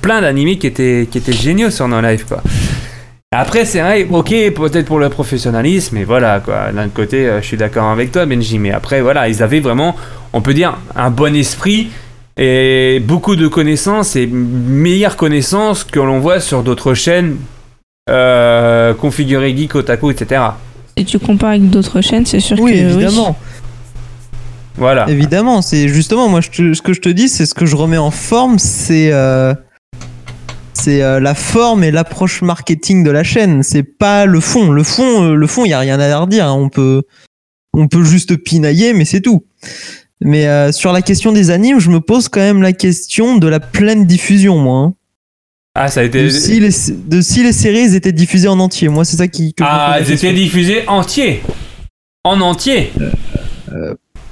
plein 0.00 0.22
d'animés 0.22 0.56
qui 0.56 0.66
étaient, 0.66 1.06
qui 1.10 1.18
étaient 1.18 1.32
géniaux 1.32 1.70
sur 1.70 1.88
No 1.88 2.00
Life, 2.00 2.24
quoi. 2.26 2.40
Après, 3.36 3.64
c'est 3.64 3.80
vrai, 3.80 4.06
ok, 4.10 4.28
peut-être 4.54 4.86
pour 4.86 4.98
le 5.00 5.08
professionnalisme, 5.08 5.96
mais 5.96 6.04
voilà, 6.04 6.40
quoi. 6.40 6.70
D'un 6.72 6.88
côté, 6.88 7.26
euh, 7.26 7.40
je 7.42 7.46
suis 7.46 7.56
d'accord 7.56 7.88
avec 7.90 8.12
toi, 8.12 8.26
Benji, 8.26 8.58
mais 8.58 8.70
après, 8.70 9.00
voilà, 9.00 9.28
ils 9.28 9.42
avaient 9.42 9.60
vraiment, 9.60 9.96
on 10.32 10.40
peut 10.40 10.54
dire, 10.54 10.78
un 10.94 11.10
bon 11.10 11.34
esprit 11.34 11.88
et 12.36 13.00
beaucoup 13.04 13.34
de 13.36 13.48
connaissances 13.48 14.14
et 14.16 14.26
meilleures 14.26 15.16
connaissances 15.16 15.82
que 15.84 15.98
l'on 16.00 16.20
voit 16.20 16.38
sur 16.40 16.62
d'autres 16.62 16.94
chaînes 16.94 17.36
euh, 18.08 18.94
configurées 18.94 19.56
geek, 19.56 19.74
otaku, 19.74 20.10
etc. 20.10 20.40
Si 20.96 21.04
tu 21.04 21.18
compares 21.18 21.50
avec 21.50 21.70
d'autres 21.70 22.00
chaînes, 22.00 22.26
c'est 22.26 22.40
sûr 22.40 22.58
Oui, 22.60 22.72
que. 22.72 22.76
évidemment. 22.78 23.36
Voilà. 24.76 25.08
Évidemment, 25.08 25.62
c'est 25.62 25.88
justement 25.88 26.28
moi 26.28 26.40
je 26.40 26.50
te- 26.50 26.74
ce 26.74 26.82
que 26.82 26.92
je 26.92 27.00
te 27.00 27.08
dis, 27.08 27.28
c'est 27.28 27.46
ce 27.46 27.54
que 27.54 27.64
je 27.66 27.76
remets 27.76 27.96
en 27.98 28.10
forme, 28.10 28.58
c'est 28.58 29.10
euh, 29.12 29.54
c'est 30.84 31.02
euh, 31.02 31.18
la 31.20 31.34
forme 31.34 31.82
et 31.84 31.90
l'approche 31.90 32.42
marketing 32.42 33.02
de 33.04 33.10
la 33.10 33.24
chaîne. 33.24 33.62
C'est 33.62 33.82
pas 33.82 34.26
le 34.26 34.40
fond. 34.40 34.70
Le 34.70 34.82
fond, 34.82 35.22
euh, 35.24 35.34
le 35.34 35.46
fond, 35.46 35.64
il 35.64 35.70
y 35.70 35.72
a 35.72 35.78
rien 35.78 35.98
à 35.98 36.18
redire. 36.18 36.46
hein. 36.46 36.52
On 36.52 36.68
peut 36.68 37.02
on 37.72 37.88
peut 37.88 38.04
juste 38.04 38.36
pinailler, 38.36 38.92
mais 38.92 39.04
c'est 39.04 39.20
tout. 39.20 39.44
Mais 40.20 40.46
euh, 40.46 40.70
sur 40.72 40.92
la 40.92 41.02
question 41.02 41.32
des 41.32 41.50
animes, 41.50 41.80
je 41.80 41.90
me 41.90 42.00
pose 42.00 42.28
quand 42.28 42.40
même 42.40 42.62
la 42.62 42.72
question 42.72 43.36
de 43.36 43.48
la 43.48 43.58
pleine 43.60 44.06
diffusion, 44.06 44.58
moi. 44.58 44.78
hein. 44.80 44.94
Ah, 45.74 45.88
ça 45.88 46.00
a 46.00 46.04
été. 46.04 46.22
De, 46.22 46.28
si 46.28 46.60
les, 46.60 46.70
de 47.08 47.20
si 47.20 47.42
les 47.42 47.52
séries 47.52 47.96
étaient 47.96 48.12
diffusées 48.12 48.46
en 48.48 48.60
entier. 48.60 48.88
Moi, 48.88 49.04
c'est 49.04 49.16
ça 49.16 49.26
qui. 49.26 49.54
que 49.54 49.64
Ah, 49.66 49.96
elles 49.98 50.12
étaient 50.12 50.32
diffusées 50.32 50.86
entier. 50.86 51.42
En 52.22 52.40
entier. 52.40 52.92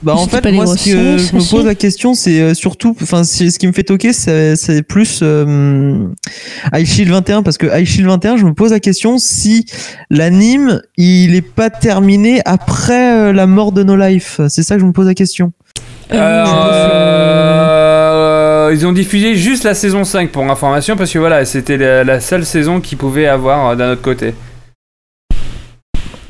Bah 0.02 0.14
en 0.14 0.26
fait, 0.26 0.40
moi, 0.56 0.66
ce 0.76 0.84
que 0.84 0.90
je 1.18 1.34
me 1.36 1.40
pose 1.50 1.64
la 1.66 1.74
question, 1.76 2.14
c'est 2.14 2.40
euh, 2.40 2.54
surtout, 2.54 2.96
enfin, 3.02 3.22
c'est- 3.24 3.50
ce 3.50 3.58
qui 3.58 3.66
me 3.68 3.72
fait 3.72 3.84
toquer, 3.84 4.12
c'est 4.12 4.56
c'est 4.56 4.82
plus 4.82 5.20
euh, 5.22 6.06
High 6.74 6.86
Shield 6.86 7.10
21, 7.10 7.42
parce 7.42 7.56
que 7.58 7.66
High 7.66 7.86
Shield 7.86 8.08
21, 8.08 8.36
je 8.36 8.44
me 8.44 8.52
pose 8.52 8.72
la 8.72 8.80
question 8.80 9.18
si 9.18 9.64
l'anime, 10.10 10.80
il 10.96 11.34
est 11.36 11.40
pas 11.42 11.70
terminé 11.70 12.40
après 12.44 13.12
euh, 13.14 13.32
la 13.32 13.46
mort 13.46 13.70
de 13.72 13.82
No 13.84 13.94
Life. 13.96 14.40
C'est 14.48 14.62
ça 14.64 14.74
que 14.74 14.80
je 14.80 14.86
me 14.86 14.92
pose 14.92 15.06
la 15.06 15.14
question. 15.14 15.52
Euh, 17.42 18.70
ils 18.74 18.86
ont 18.86 18.92
diffusé 18.92 19.34
juste 19.34 19.64
la 19.64 19.74
saison 19.74 20.04
5 20.04 20.30
pour 20.30 20.42
information 20.50 20.96
parce 20.96 21.10
que 21.12 21.18
voilà, 21.18 21.44
c'était 21.44 21.76
la, 21.76 22.04
la 22.04 22.20
seule 22.20 22.44
saison 22.44 22.80
qu'ils 22.80 22.98
pouvaient 22.98 23.26
avoir 23.26 23.68
euh, 23.70 23.76
d'un 23.76 23.92
autre 23.92 24.02
côté. 24.02 24.34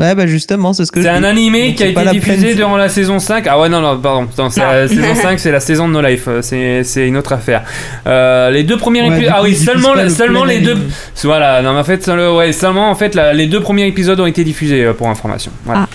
Ouais, 0.03 0.15
bah 0.15 0.27
justement, 0.27 0.73
c'est 0.73 0.85
ce 0.85 0.93
que 0.93 1.01
C'est 1.01 1.09
je 1.09 1.13
un 1.15 1.25
animé 1.25 1.69
Donc, 1.69 1.77
qui 1.77 1.83
a 1.85 1.87
été 1.87 2.05
diffusé 2.11 2.37
pleine- 2.39 2.57
durant 2.57 2.77
la 2.77 2.89
saison 2.89 3.19
5. 3.19 3.47
Ah 3.49 3.59
ouais, 3.61 3.69
non, 3.69 3.81
non, 3.81 3.99
pardon. 3.99 4.29
Non, 4.37 4.51
c'est 4.51 4.61
la 4.61 4.89
saison 4.89 5.15
5, 5.15 5.39
c'est 5.39 5.53
la 5.53 5.61
saison 5.61 5.89
de 5.89 5.93
No 5.95 6.01
Life. 6.03 6.25
Euh, 6.29 6.43
C'est 6.43 6.83
c'est 6.85 7.07
une 7.07 7.17
autre 7.17 7.33
affaire. 7.33 7.63
Euh, 8.07 8.51
les 8.51 8.65
deux 8.65 8.77
premiers 8.77 9.03
Ouais, 9.03 9.15
épisodes. 9.17 9.33
Ah 9.35 9.43
oui, 9.43 9.55
seulement, 9.57 9.95
le 9.95 10.09
seulement 10.09 10.45
les 10.45 10.59
deux. 10.61 10.73
anime. 10.73 10.91
Voilà, 11.25 11.63
non, 11.63 11.73
mais 11.73 11.79
en 11.81 11.85
fait, 11.85 12.07
ouais, 12.09 12.53
seulement 12.53 12.91
en 12.91 12.95
fait, 12.95 13.15
la- 13.15 13.33
les 13.33 13.47
deux 13.47 13.61
premiers 13.61 13.87
épisodes 13.87 14.19
ont 14.21 14.27
été 14.27 14.45
diffusés 14.45 14.85
euh, 14.85 14.93
pour 14.93 15.09
information. 15.09 15.53
Voilà. 15.65 15.87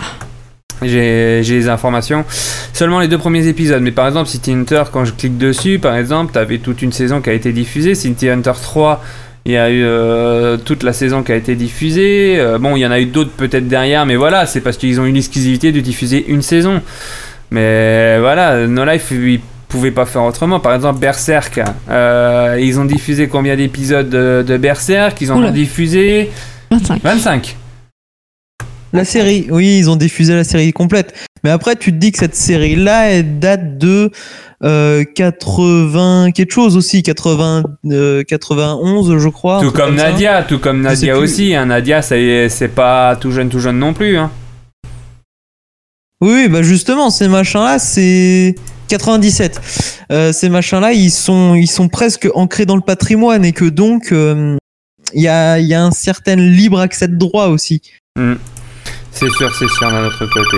J'ai 0.83 1.41
j'ai 1.43 1.55
les 1.55 1.69
informations. 1.69 2.23
Seulement 2.73 2.99
les 2.99 3.07
deux 3.07 3.17
premiers 3.17 3.47
épisodes. 3.47 3.81
Mais 3.81 3.91
par 3.91 4.07
exemple, 4.07 4.29
City 4.29 4.51
Hunter, 4.51 4.83
quand 4.93 5.05
je 5.05 5.11
clique 5.11 5.37
dessus, 5.37 5.79
par 5.79 5.95
exemple, 5.95 6.31
t'avais 6.33 6.59
toute 6.59 6.83
une 6.83 6.91
saison 6.91 7.19
qui 7.19 7.31
a 7.31 7.33
été 7.33 7.51
diffusée. 7.51 7.95
City 7.95 8.29
Hunter 8.29 8.51
3, 8.61 9.03
il 9.47 9.53
y 9.53 9.57
a 9.57 9.69
eu 9.69 9.81
euh, 9.81 10.57
toute 10.57 10.83
la 10.83 10.91
saison 10.91 11.23
qui 11.23 11.31
a 11.31 11.35
été 11.35 11.55
diffusée. 11.55 12.35
Euh, 12.37 12.59
bon, 12.59 12.75
il 12.75 12.81
y 12.81 12.85
en 12.85 12.91
a 12.91 12.99
eu 12.99 13.05
d'autres 13.05 13.31
peut-être 13.31 13.69
derrière, 13.69 14.05
mais 14.05 14.17
voilà, 14.17 14.45
c'est 14.45 14.59
parce 14.59 14.75
qu'ils 14.75 14.99
ont 14.99 15.05
eu 15.05 15.13
l'exclusivité 15.13 15.71
de 15.71 15.79
diffuser 15.79 16.25
une 16.27 16.41
saison. 16.41 16.81
Mais 17.49 18.19
voilà, 18.19 18.67
No 18.67 18.83
Life, 18.83 19.07
ils 19.11 19.39
pouvaient 19.69 19.91
pas 19.91 20.05
faire 20.05 20.23
autrement. 20.23 20.59
Par 20.59 20.75
exemple, 20.75 20.99
Berserk, 20.99 21.61
euh, 21.89 22.57
ils 22.59 22.77
ont 22.77 22.83
diffusé 22.83 23.29
combien 23.29 23.55
d'épisodes 23.55 24.09
de, 24.09 24.43
de 24.45 24.57
Berserk? 24.57 25.21
Ils 25.21 25.31
en 25.31 25.37
Oula. 25.37 25.47
ont 25.47 25.51
diffusé 25.51 26.29
25. 26.69 27.01
25. 27.01 27.55
La 28.91 29.05
série, 29.05 29.47
oui, 29.49 29.77
ils 29.79 29.89
ont 29.89 29.95
diffusé 29.95 30.35
la 30.35 30.43
série 30.43 30.73
complète. 30.73 31.13
Mais 31.45 31.51
après, 31.51 31.77
tu 31.77 31.91
te 31.93 31.97
dis 31.97 32.11
que 32.11 32.17
cette 32.17 32.35
série-là, 32.35 33.11
elle 33.11 33.39
date 33.39 33.77
de 33.77 34.11
euh, 34.63 35.03
80 35.03 36.31
quelque 36.31 36.51
chose 36.51 36.77
aussi, 36.77 37.03
80, 37.03 37.63
euh, 37.91 38.23
91, 38.23 39.17
je 39.17 39.29
crois. 39.29 39.61
Tout 39.61 39.71
comme. 39.71 39.95
Nadia, 39.95 40.43
tout 40.43 40.59
comme 40.59 40.81
Nadia 40.81 41.13
plus. 41.13 41.23
aussi. 41.23 41.55
Hein. 41.55 41.67
Nadia, 41.67 42.01
y 42.11 42.13
est, 42.13 42.49
c'est 42.49 42.67
pas 42.67 43.15
tout 43.15 43.31
jeune, 43.31 43.49
tout 43.49 43.59
jeune 43.59 43.77
non 43.77 43.93
plus. 43.93 44.17
Hein. 44.17 44.31
Oui, 46.19 46.47
bah 46.47 46.63
justement, 46.63 47.11
ces 47.11 47.27
machins-là, 47.27 47.77
c'est 47.77 48.55
97. 48.87 49.61
Euh, 50.11 50.33
ces 50.33 50.49
machins-là, 50.49 50.93
ils 50.93 51.11
sont, 51.11 51.53
ils 51.53 51.67
sont 51.67 51.89
presque 51.89 52.27
ancrés 52.33 52.65
dans 52.65 52.75
le 52.75 52.81
patrimoine 52.81 53.45
et 53.45 53.53
que 53.53 53.65
donc, 53.65 54.11
euh, 54.11 54.57
il 55.13 55.21
y, 55.21 55.27
a, 55.27 55.59
il 55.59 55.67
y 55.67 55.75
a 55.75 55.83
un 55.83 55.91
certain 55.91 56.35
libre 56.35 56.79
accès 56.79 57.07
de 57.07 57.15
droit 57.15 57.47
aussi. 57.47 57.81
Hmm. 58.17 58.35
C'est 59.11 59.29
sûr, 59.29 59.53
c'est 59.55 59.67
sûr, 59.69 59.91
d'un 59.91 60.05
autre 60.05 60.25
côté. 60.25 60.57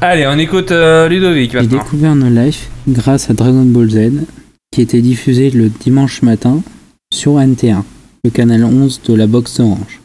Allez, 0.00 0.26
on 0.26 0.38
écoute 0.38 0.70
euh, 0.72 1.08
Ludovic 1.08 1.52
J'ai 1.52 1.66
découvert 1.66 2.14
No 2.14 2.28
Life 2.28 2.70
grâce 2.88 3.28
à 3.30 3.34
Dragon 3.34 3.64
Ball 3.64 3.90
Z, 3.90 4.24
qui 4.72 4.80
était 4.80 5.02
diffusé 5.02 5.50
le 5.50 5.68
dimanche 5.68 6.22
matin 6.22 6.62
sur 7.12 7.34
NT1, 7.34 7.82
le 8.24 8.30
canal 8.30 8.64
11 8.64 9.02
de 9.02 9.14
la 9.14 9.26
box 9.26 9.60
Orange. 9.60 10.00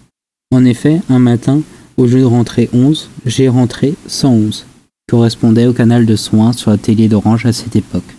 En 0.54 0.66
effet, 0.66 1.02
un 1.10 1.20
matin, 1.20 1.62
au 1.98 2.06
lieu 2.06 2.20
de 2.20 2.26
rentrer 2.26 2.70
11, 2.74 3.10
j'ai 3.26 3.48
rentré 3.48 3.96
111, 4.08 4.66
qui 4.66 4.66
correspondait 5.12 5.68
au 5.68 5.74
canal 5.74 6.06
de 6.06 6.16
soins 6.16 6.54
sur 6.54 6.72
la 6.72 6.78
télé 6.78 7.08
d'Orange 7.08 7.46
à 7.46 7.54
cette 7.54 7.76
époque. 7.76 8.16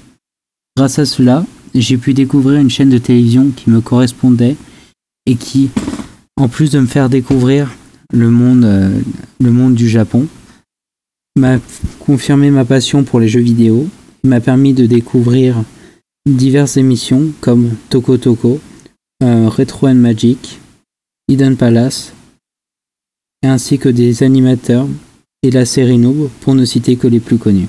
Grâce 0.77 0.99
à 0.99 1.07
cela, 1.07 1.45
j'ai 1.75 1.99
pu 1.99 2.15
découvrir 2.15 2.61
une 2.61 2.71
chaîne 2.71 2.91
de 2.91 2.99
télévision 2.99 3.51
qui 3.55 3.71
me 3.71 3.81
correspondait 3.81 4.57
et 5.27 5.35
qui, 5.35 5.71
en 6.37 6.49
plus 6.49 6.71
de 6.71 6.81
me 6.81 6.87
faire 6.87 7.09
découvrir 7.09 7.71
le 8.13 8.31
monde, 8.31 8.65
euh, 8.65 8.99
le 9.41 9.51
monde 9.51 9.75
du 9.75 9.89
Japon, 9.89 10.27
m'a 11.37 11.59
confirmé 12.01 12.51
ma 12.51 12.65
passion 12.65 13.05
pour 13.05 13.21
les 13.21 13.29
jeux 13.29 13.41
vidéo 13.41 13.87
m'a 14.25 14.41
permis 14.41 14.73
de 14.73 14.87
découvrir 14.87 15.63
diverses 16.29 16.77
émissions 16.77 17.31
comme 17.41 17.77
Toko 17.91 18.17
Toko, 18.17 18.59
euh, 19.23 19.49
Retro 19.49 19.87
and 19.87 19.95
Magic, 19.97 20.59
Hidden 21.29 21.57
Palace, 21.57 22.13
ainsi 23.45 23.79
que 23.79 23.89
des 23.89 24.23
animateurs 24.23 24.89
et 25.43 25.51
la 25.51 25.65
série 25.65 25.99
Noob 25.99 26.29
pour 26.41 26.55
ne 26.55 26.65
citer 26.65 26.97
que 26.97 27.07
les 27.07 27.21
plus 27.21 27.39
connus. 27.39 27.69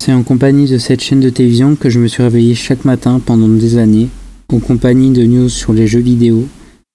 C'est 0.00 0.12
en 0.12 0.22
compagnie 0.22 0.68
de 0.68 0.78
cette 0.78 1.02
chaîne 1.02 1.20
de 1.20 1.30
télévision 1.30 1.74
que 1.74 1.90
je 1.90 1.98
me 1.98 2.06
suis 2.06 2.22
réveillé 2.22 2.54
chaque 2.54 2.84
matin 2.84 3.20
pendant 3.24 3.48
des 3.48 3.78
années, 3.78 4.08
en 4.52 4.60
compagnie 4.60 5.10
de 5.10 5.24
news 5.24 5.48
sur 5.48 5.72
les 5.72 5.86
jeux 5.86 6.00
vidéo, 6.00 6.46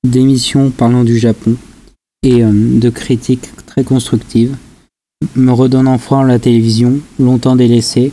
d'émissions 0.07 0.69
parlant 0.69 1.03
du 1.03 1.17
Japon 1.17 1.55
et 2.23 2.43
euh, 2.43 2.51
de 2.53 2.89
critiques 2.89 3.49
très 3.65 3.83
constructives 3.83 4.55
me 5.35 5.51
redonnant 5.51 5.97
foi 5.97 6.19
en 6.19 6.23
la 6.23 6.39
télévision, 6.39 6.99
longtemps 7.19 7.55
délaissée, 7.55 8.11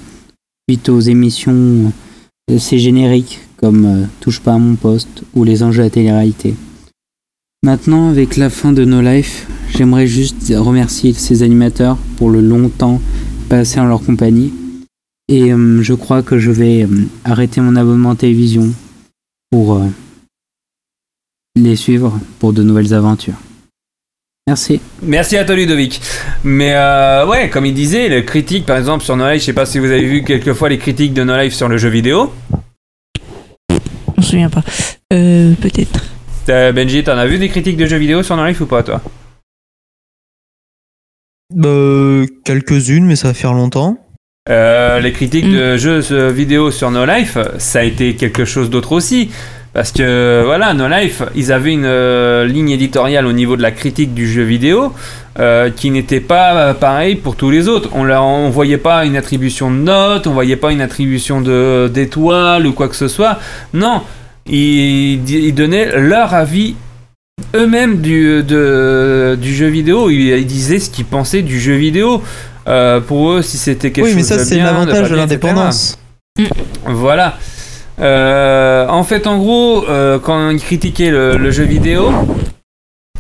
suite 0.68 0.88
aux 0.88 1.00
émissions 1.00 1.92
euh, 2.50 2.58
ces 2.58 2.78
génériques 2.78 3.40
comme 3.56 3.84
euh, 3.84 4.04
Touche 4.20 4.40
pas 4.40 4.54
à 4.54 4.58
mon 4.58 4.76
poste 4.76 5.22
ou 5.34 5.44
Les 5.44 5.62
enjeux 5.62 5.82
à 5.82 5.90
télé-réalité. 5.90 6.54
Maintenant, 7.64 8.08
avec 8.08 8.36
la 8.36 8.50
fin 8.50 8.72
de 8.72 8.84
No 8.84 9.00
Life, 9.00 9.48
j'aimerais 9.70 10.06
juste 10.06 10.52
remercier 10.56 11.12
ces 11.12 11.42
animateurs 11.42 11.96
pour 12.16 12.30
le 12.30 12.40
long 12.40 12.68
temps 12.68 13.00
passé 13.48 13.80
en 13.80 13.86
leur 13.86 14.02
compagnie. 14.02 14.52
Et 15.28 15.52
euh, 15.52 15.82
je 15.82 15.94
crois 15.94 16.22
que 16.22 16.38
je 16.38 16.50
vais 16.50 16.86
arrêter 17.24 17.60
mon 17.60 17.76
abonnement 17.76 18.14
télévision 18.14 18.72
pour 19.50 19.80
les 21.56 21.76
suivre 21.76 22.18
pour 22.38 22.52
de 22.52 22.62
nouvelles 22.62 22.94
aventures. 22.94 23.34
Merci. 24.48 24.80
Merci 25.02 25.36
à 25.36 25.44
toi 25.44 25.54
Ludovic. 25.56 26.00
Mais 26.42 26.72
euh, 26.72 27.26
ouais, 27.26 27.50
comme 27.50 27.66
il 27.66 27.74
disait, 27.74 28.08
les 28.08 28.24
critiques 28.24 28.64
par 28.64 28.78
exemple 28.78 29.04
sur 29.04 29.14
No 29.14 29.30
Life, 29.30 29.42
je 29.42 29.44
sais 29.46 29.52
pas 29.52 29.66
si 29.66 29.78
vous 29.78 29.90
avez 29.90 30.06
vu 30.06 30.24
quelquefois 30.24 30.70
les 30.70 30.78
critiques 30.78 31.12
de 31.12 31.22
No 31.22 31.36
Life 31.36 31.52
sur 31.52 31.68
le 31.68 31.76
jeu 31.76 31.90
vidéo. 31.90 32.32
Je 33.68 33.74
me 34.16 34.22
souviens 34.22 34.48
pas. 34.48 34.62
Euh, 35.12 35.52
peut-être. 35.60 36.02
Euh, 36.48 36.72
Benji, 36.72 37.04
t'en 37.04 37.18
as 37.18 37.26
vu 37.26 37.36
des 37.36 37.50
critiques 37.50 37.76
de 37.76 37.84
jeux 37.84 37.98
vidéo 37.98 38.22
sur 38.22 38.38
No 38.38 38.46
Life 38.46 38.62
ou 38.62 38.66
pas 38.66 38.82
toi? 38.82 39.02
Euh, 41.62 42.24
Quelques-unes, 42.46 43.04
mais 43.04 43.16
ça 43.16 43.28
va 43.28 43.34
faire 43.34 43.52
longtemps. 43.52 43.98
Euh, 44.48 44.98
les 45.00 45.12
critiques 45.12 45.44
de 45.44 45.76
jeux 45.76 46.30
vidéo 46.30 46.70
sur 46.70 46.90
No 46.90 47.04
Life, 47.04 47.36
ça 47.58 47.80
a 47.80 47.82
été 47.82 48.16
quelque 48.16 48.46
chose 48.46 48.70
d'autre 48.70 48.92
aussi. 48.92 49.28
Parce 49.78 49.92
que 49.92 50.42
voilà, 50.44 50.74
No 50.74 50.88
Life, 50.88 51.22
ils 51.36 51.52
avaient 51.52 51.70
une 51.72 51.84
euh, 51.84 52.44
ligne 52.44 52.70
éditoriale 52.70 53.26
au 53.26 53.32
niveau 53.32 53.56
de 53.56 53.62
la 53.62 53.70
critique 53.70 54.12
du 54.12 54.28
jeu 54.28 54.42
vidéo 54.42 54.92
euh, 55.38 55.70
qui 55.70 55.92
n'était 55.92 56.18
pas 56.18 56.56
euh, 56.56 56.74
pareil 56.74 57.14
pour 57.14 57.36
tous 57.36 57.48
les 57.48 57.68
autres. 57.68 57.88
On 57.94 58.10
on 58.10 58.50
voyait 58.50 58.76
pas 58.76 59.04
une 59.04 59.14
attribution 59.14 59.70
de 59.70 59.76
notes, 59.76 60.26
on 60.26 60.32
voyait 60.32 60.56
pas 60.56 60.72
une 60.72 60.80
attribution 60.80 61.40
de 61.40 61.88
d'étoiles 61.94 62.66
ou 62.66 62.72
quoi 62.72 62.88
que 62.88 62.96
ce 62.96 63.06
soit. 63.06 63.38
Non, 63.72 64.02
ils, 64.48 65.22
ils 65.30 65.54
donnaient 65.54 65.96
leur 65.96 66.34
avis 66.34 66.74
eux-mêmes 67.54 68.00
du, 68.00 68.42
de- 68.42 69.38
du 69.40 69.54
jeu 69.54 69.68
vidéo. 69.68 70.10
Ils, 70.10 70.30
ils 70.40 70.44
disaient 70.44 70.80
ce 70.80 70.90
qu'ils 70.90 71.04
pensaient 71.04 71.42
du 71.42 71.60
jeu 71.60 71.74
vidéo. 71.76 72.20
Euh, 72.66 72.98
pour 73.00 73.30
eux, 73.30 73.42
si 73.42 73.58
c'était 73.58 73.92
quelque 73.92 74.06
Oui, 74.06 74.14
mais 74.16 74.22
chose 74.22 74.28
ça, 74.30 74.38
de 74.38 74.42
c'est 74.42 74.56
bien, 74.56 74.64
l'avantage 74.64 75.02
de 75.08 75.14
bien, 75.14 75.16
l'indépendance. 75.18 75.96
Voilà. 76.84 77.38
Euh, 78.00 78.86
en 78.88 79.02
fait, 79.04 79.26
en 79.26 79.38
gros, 79.38 79.84
euh, 79.88 80.18
quand 80.18 80.50
ils 80.50 80.60
critiquaient 80.60 81.10
le, 81.10 81.36
le 81.36 81.50
jeu 81.50 81.64
vidéo, 81.64 82.10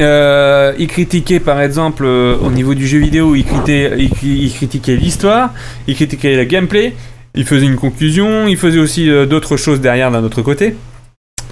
euh, 0.00 0.72
ils 0.78 0.86
critiquaient 0.86 1.40
par 1.40 1.60
exemple 1.60 2.04
euh, 2.04 2.36
au 2.38 2.50
niveau 2.50 2.74
du 2.74 2.86
jeu 2.86 2.98
vidéo, 2.98 3.34
ils 3.34 3.44
critiquaient, 3.44 3.92
ils, 3.98 4.10
cri- 4.10 4.38
ils 4.44 4.52
critiquaient 4.52 4.94
l'histoire, 4.96 5.52
ils 5.88 5.96
critiquaient 5.96 6.36
le 6.36 6.44
gameplay, 6.44 6.94
ils 7.34 7.44
faisaient 7.44 7.66
une 7.66 7.76
conclusion, 7.76 8.46
ils 8.46 8.56
faisaient 8.56 8.78
aussi 8.78 9.10
euh, 9.10 9.26
d'autres 9.26 9.56
choses 9.56 9.80
derrière 9.80 10.10
d'un 10.12 10.22
autre 10.22 10.42
côté. 10.42 10.76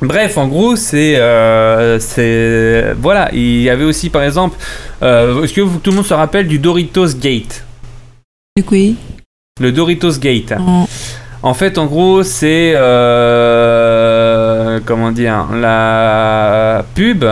Bref, 0.03 0.37
en 0.39 0.47
gros, 0.47 0.77
c'est, 0.77 1.15
voilà. 3.01 3.31
Il 3.33 3.63
y 3.63 3.71
avait 3.71 3.85
aussi, 3.85 4.11
par 4.11 4.23
exemple, 4.23 4.57
est-ce 5.01 5.53
que 5.55 5.63
vous- 5.63 5.79
tout 5.79 5.91
le 5.91 5.97
monde 5.97 6.05
se 6.07 6.13
rappelle 6.15 6.47
du 6.47 6.59
Doritos 6.59 7.15
Gate? 7.19 7.65
Oui. 8.71 8.97
Le 9.59 9.73
Doritos 9.73 10.19
Gate. 10.21 10.53
En 11.43 11.55
fait, 11.55 11.79
en 11.79 11.87
gros, 11.87 12.23
c'est 12.23 12.73
euh, 13.57 14.81
comment 14.85 15.13
dire 15.13 15.47
la 15.55 16.85
pub 16.95 17.25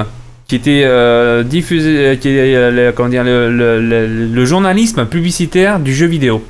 qui 0.46 0.56
était 0.56 0.82
euh, 0.84 1.42
diffusée, 1.42 2.18
euh, 2.26 2.70
le, 2.70 2.92
comment 2.92 3.08
dire 3.08 3.24
le, 3.24 4.44
journalisme 4.44 5.06
publicitaire 5.06 5.80
du 5.80 5.94
jeu 5.94 6.06
vidéo. 6.06 6.44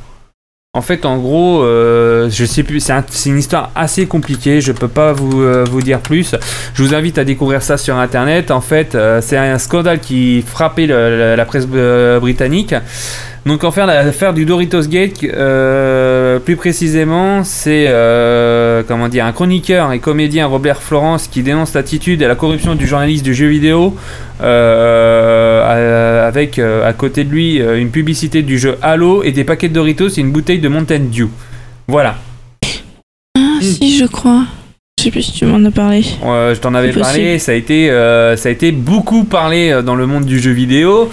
En 0.77 0.83
fait, 0.83 1.07
en 1.07 1.19
gros, 1.19 1.63
euh, 1.63 2.29
je 2.29 2.45
sais 2.45 2.65
plus, 2.65 2.81
c'est 2.81 2.93
un- 2.93 3.05
une 3.27 3.39
histoire 3.39 3.71
assez 3.77 4.07
compliquée, 4.07 4.61
je 4.61 4.73
peux 4.73 4.89
pas 4.89 5.13
vous, 5.13 5.81
dire 5.81 6.01
plus. 6.01 6.35
Je 6.75 6.83
vous 6.83 6.93
invite 6.95 7.17
à 7.19 7.25
découvrir 7.25 7.63
ça 7.63 7.77
sur 7.77 7.97
internet. 7.97 8.51
En 8.51 8.61
fait, 8.61 8.99
c'est 9.21 9.37
un 9.37 9.59
scandale 9.59 10.01
qui 10.01 10.43
frappait 10.43 10.89
la 10.89 11.45
presse 11.45 11.69
britannique. 11.69 12.75
Donc 13.47 13.63
en 13.63 13.71
faire 13.71 13.87
l'affaire 13.87 14.33
du 14.33 14.47
Doritos 14.47 14.87
Gate, 14.89 15.23
euh, 15.23 16.39
plus 16.39 16.57
précisément, 16.57 17.45
c'est 17.45 17.87
euh, 17.89 18.83
comment 18.89 19.09
dire 19.09 19.27
un 19.27 19.33
chroniqueur 19.33 19.93
et 19.93 19.99
comédien 19.99 20.47
Robert 20.47 20.81
Florence 20.81 21.29
qui 21.29 21.43
dénonce 21.43 21.75
l'attitude 21.75 22.23
et 22.23 22.27
la 22.27 22.37
corruption 22.37 22.75
du 22.75 22.87
journaliste 22.87 23.23
du 23.23 23.35
jeu 23.35 23.49
vidéo, 23.49 23.95
euh, 24.41 26.27
avec 26.27 26.59
à 26.59 26.93
côté 26.95 27.25
de 27.25 27.31
lui 27.31 27.57
une 27.57 27.91
publicité 27.91 28.41
du 28.41 28.59
jeu 28.59 28.79
Halo 28.81 29.23
et 29.23 29.33
des 29.33 29.45
paquets 29.45 29.69
de 29.69 29.75
Doritos 29.75 30.09
et 30.09 30.21
une 30.21 30.33
bouteille 30.33 30.61
de 30.61 30.69
Mountain 30.69 31.01
Dew. 31.13 31.29
Voilà. 31.87 32.17
Ah, 33.37 33.59
si, 33.61 33.99
je 33.99 34.07
crois. 34.07 34.45
Je 35.05 35.11
sais 35.11 35.13
plus 35.13 35.23
si 35.23 35.33
tu 35.33 35.45
m'en 35.45 35.63
as 35.63 35.71
parlé. 35.71 36.03
Euh, 36.25 36.55
je 36.55 36.61
t'en 36.61 36.73
avais 36.73 36.91
parlé, 36.91 37.39
ça 37.39 37.53
a 37.53 37.55
été, 37.55 37.91
euh, 37.91 38.39
ça 38.39 38.49
a 38.49 38.53
été 38.53 38.73
beaucoup 38.73 39.25
parlé 39.25 39.69
euh, 39.71 39.83
dans 39.83 39.97
le 39.97 40.07
monde 40.07 40.25
du 40.25 40.39
jeu 40.39 40.53
vidéo. 40.53 41.11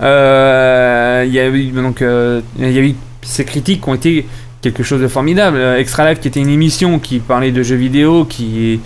Euh, 0.00 1.24
Il 1.26 1.34
y 1.34 1.38
a 1.38 1.46
eu 1.48 1.66
donc, 1.66 2.00
il 2.00 2.70
y 2.72 2.78
a 2.78 2.80
eu 2.80 2.94
ces 3.20 3.44
critiques 3.44 3.82
qui 3.82 3.88
ont 3.90 3.94
été 3.96 4.24
quelque 4.62 4.82
chose 4.82 5.02
de 5.02 5.08
formidable. 5.08 5.58
Extra 5.76 6.08
Life, 6.08 6.20
qui 6.20 6.28
était 6.28 6.40
une 6.40 6.48
émission 6.48 6.98
qui 6.98 7.18
parlait 7.18 7.52
de 7.52 7.62
jeux 7.62 7.76
vidéo, 7.76 8.24
qui 8.24 8.80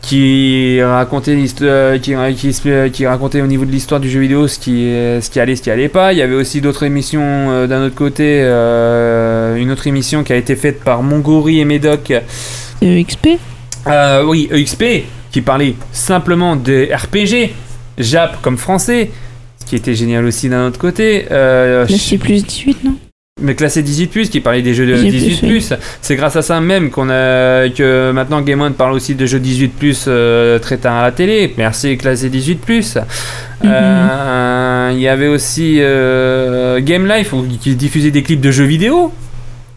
qui 0.00 0.82
racontait 0.82 1.34
l'histoire, 1.34 2.00
qui, 2.00 2.14
qui, 2.34 2.90
qui 2.92 3.06
racontait 3.06 3.42
au 3.42 3.46
niveau 3.46 3.66
de 3.66 3.70
l'histoire 3.70 4.00
du 4.00 4.08
jeu 4.08 4.20
vidéo 4.20 4.48
ce 4.48 4.58
qui, 4.58 4.86
ce 5.20 5.28
qui 5.28 5.38
allait, 5.38 5.54
ce 5.54 5.60
qui 5.60 5.70
allait 5.70 5.90
pas. 5.90 6.14
Il 6.14 6.18
y 6.18 6.22
avait 6.22 6.34
aussi 6.34 6.62
d'autres 6.62 6.84
émissions 6.84 7.20
euh, 7.22 7.66
d'un 7.66 7.84
autre 7.84 7.94
côté, 7.94 8.40
euh, 8.42 9.56
une 9.56 9.70
autre 9.70 9.86
émission 9.86 10.24
qui 10.24 10.32
a 10.32 10.36
été 10.36 10.56
faite 10.56 10.82
par 10.82 11.02
Mongori 11.02 11.60
et 11.60 11.66
Médoc. 11.66 12.10
EXP 12.80 13.38
Euh, 13.86 14.24
oui, 14.24 14.48
EXP, 14.52 14.84
qui 15.30 15.40
parlait 15.40 15.74
simplement 15.92 16.56
de 16.56 16.88
RPG, 16.92 17.50
Jap 17.98 18.40
comme 18.42 18.56
français, 18.58 19.10
ce 19.60 19.66
qui 19.66 19.76
était 19.76 19.94
génial 19.94 20.24
aussi 20.24 20.48
d'un 20.48 20.66
autre 20.68 20.78
côté. 20.78 21.26
Euh, 21.30 21.86
c'est 21.88 22.18
plus 22.18 22.44
18, 22.44 22.84
non 22.84 22.94
mais 23.40 23.54
classé 23.56 23.82
18+, 23.82 24.28
qui 24.28 24.40
parlait 24.40 24.62
des 24.62 24.72
jeux 24.74 24.86
de 24.86 24.94
18+, 24.94 25.40
18+. 25.42 25.76
C'est 26.00 26.14
grâce 26.14 26.36
à 26.36 26.42
ça 26.42 26.60
même 26.60 26.90
qu'on 26.90 27.08
a, 27.10 27.68
que 27.70 28.12
maintenant 28.12 28.40
Game 28.42 28.60
One 28.60 28.74
parle 28.74 28.92
aussi 28.92 29.16
de 29.16 29.26
jeux 29.26 29.40
18+, 29.40 30.04
euh, 30.06 30.58
très 30.60 30.76
tard 30.76 30.96
à 30.96 31.02
la 31.02 31.10
télé. 31.12 31.52
Merci, 31.56 31.96
classé 31.96 32.28
18+. 32.30 32.98
Euh, 33.64 34.90
Il 34.94 35.00
y 35.00 35.08
avait 35.08 35.28
aussi 35.28 35.78
euh, 35.80 36.80
Game 36.82 37.06
Life, 37.08 37.32
où- 37.32 37.44
qui 37.60 37.74
diffusait 37.74 38.10
des 38.12 38.22
clips 38.22 38.40
de 38.40 38.50
jeux 38.52 38.64
vidéo. 38.66 39.12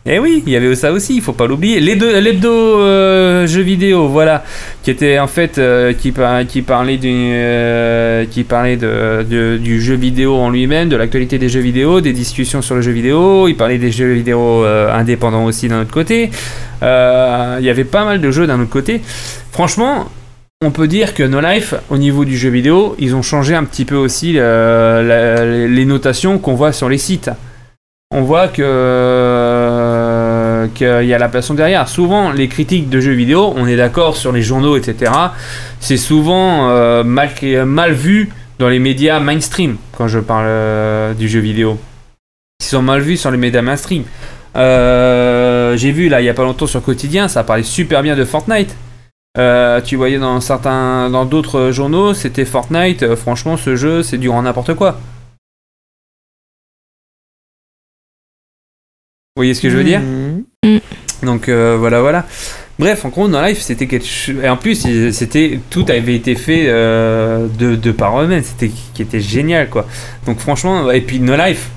Eh 0.08 0.20
oui, 0.20 0.44
il 0.46 0.54
y 0.54 0.56
avait 0.56 0.76
ça 0.76 0.92
aussi, 0.92 1.16
il 1.16 1.22
faut 1.24 1.34
pas 1.34 1.48
l'oublier. 1.48 1.80
Les 1.80 1.96
deux- 1.96 2.20
L'hebdo 2.20 2.52
euh, 2.52 3.48
jeux 3.48 3.64
vidéo, 3.64 4.08
voilà, 4.08 4.44
qui 4.84 4.92
était 4.92 5.18
en 5.18 5.26
fait 5.26 5.58
euh, 5.58 5.94
qui, 5.94 6.12
par- 6.12 6.46
qui 6.46 6.62
parlait 6.62 6.98
du 6.98 7.10
euh, 7.12 8.26
qui 8.30 8.44
parlait 8.44 8.78
du 8.78 9.82
jeu 9.82 9.96
vidéo 9.96 10.36
en 10.36 10.52
lui-même, 10.52 10.90
de 10.90 10.96
l'actualité 10.96 11.40
des 11.40 11.50
jeux 11.50 11.60
vidéo, 11.62 12.02
des 12.02 12.14
discussions 12.14 12.62
sur 12.62 12.76
le 12.76 12.82
jeu 12.82 12.92
vidéo. 12.92 13.48
Il 13.48 13.56
parlait 13.58 13.80
des 13.80 13.92
jeux 13.92 14.14
vidéo 14.14 14.64
indépendants 14.64 15.46
aussi 15.46 15.68
d'un 15.70 15.82
autre 15.82 15.92
côté. 15.94 16.30
Il 16.84 17.64
y 17.66 17.70
avait 17.70 17.84
pas 17.84 18.06
mal 18.06 18.22
de 18.22 18.30
jeux 18.30 18.46
d'un 18.46 18.60
autre 18.62 18.70
côté. 18.70 19.02
Franchement. 19.52 20.06
On 20.64 20.72
peut 20.72 20.88
dire 20.88 21.14
que 21.14 21.22
No 21.22 21.42
Life, 21.42 21.76
au 21.90 21.98
niveau 21.98 22.24
du 22.26 22.38
jeu 22.38 22.50
vidéo, 22.50 22.96
ils 22.98 23.14
ont 23.14 23.22
changé 23.22 23.54
un 23.56 23.66
petit 23.66 23.84
peu 23.86 23.96
aussi 23.96 24.34
les 24.34 25.86
notations 25.86 26.38
qu'on 26.40 26.54
voit 26.54 26.72
sur 26.72 26.90
les 26.90 26.98
sites 26.98 27.30
on 28.12 28.22
voit 28.22 28.48
que 28.48 28.62
euh, 30.82 31.02
qu'il 31.02 31.10
y 31.10 31.14
a 31.14 31.18
la 31.18 31.30
passion 31.30 31.54
derrière. 31.54 31.88
Souvent, 31.88 32.32
les 32.32 32.48
critiques 32.48 32.90
de 32.90 33.00
jeux 33.00 33.14
vidéo, 33.14 33.54
on 33.56 33.68
est 33.68 33.76
d'accord 33.76 34.18
sur 34.18 34.32
les 34.32 34.42
journaux, 34.42 34.78
etc. 34.78 35.12
C'est 35.80 35.98
souvent 35.98 36.70
euh, 36.70 37.04
mal, 37.04 37.94
vu 37.94 38.30
dans 38.60 38.70
les 38.70 38.80
médias 38.80 39.20
mainstream 39.20 39.78
quand 39.98 40.08
je 40.08 40.20
parle 40.20 40.46
euh, 40.48 41.14
du 41.14 41.28
jeu 41.28 41.40
vidéo. 41.40 41.78
Ils 42.62 42.66
sont 42.66 42.82
mal 42.82 43.02
vus 43.02 43.18
sur 43.18 43.32
les 43.32 43.38
médias 43.38 43.62
mainstream. 43.62 44.04
J'ai 44.56 45.92
vu 45.92 46.08
là 46.08 46.22
il 46.22 46.26
y 46.26 46.30
a 46.30 46.34
pas 46.34 46.44
longtemps 46.44 46.68
sur 46.68 46.82
Quotidien, 46.82 47.28
ça 47.28 47.44
parlait 47.44 47.64
super 47.64 48.02
bien 48.02 48.16
de 48.16 48.24
Fortnite. 48.24 48.76
Tu 49.86 49.96
voyais 49.98 50.18
dans 50.18 50.40
certains, 50.40 51.10
dans 51.10 51.26
d'autres 51.26 51.72
journaux, 51.72 52.14
c'était 52.14 52.46
Fortnite. 52.46 53.16
franchement, 53.16 53.58
ce 53.58 53.76
jeu, 53.76 54.04
c'est 54.04 54.18
du 54.18 54.30
grand 54.30 54.44
n'importe 54.44 54.74
quoi. 54.74 54.98
Vous 59.36 59.42
voyez 59.42 59.54
ce 59.54 59.62
que 59.62 59.70
je 59.70 59.76
veux 59.76 59.84
dire? 59.84 60.00
Mhm. 60.66 60.80
Donc 61.24 61.50
euh, 61.50 61.76
voilà, 61.80 62.02
voilà. 62.02 62.26
Bref, 62.78 63.06
en 63.06 63.10
gros, 63.10 63.28
dans 63.30 63.42
Life, 63.42 63.62
c'était 63.62 63.88
quelque 63.88 64.06
chose. 64.06 64.36
Et 64.44 64.50
en 64.50 64.58
plus, 64.58 64.86
c'était 65.12 65.60
tout 65.70 65.86
avait 65.88 66.16
été 66.16 66.36
fait 66.36 66.66
euh, 66.68 67.48
de, 67.58 67.76
de 67.76 67.92
par 67.92 68.22
eux-mêmes. 68.22 68.44
C'était 68.44 68.70
qui 68.94 69.02
était 69.02 69.22
génial, 69.22 69.70
quoi. 69.70 69.88
Donc 70.26 70.40
franchement, 70.40 70.92
et 70.92 71.00
puis 71.02 71.20
No 71.22 71.36
Life, 71.38 71.70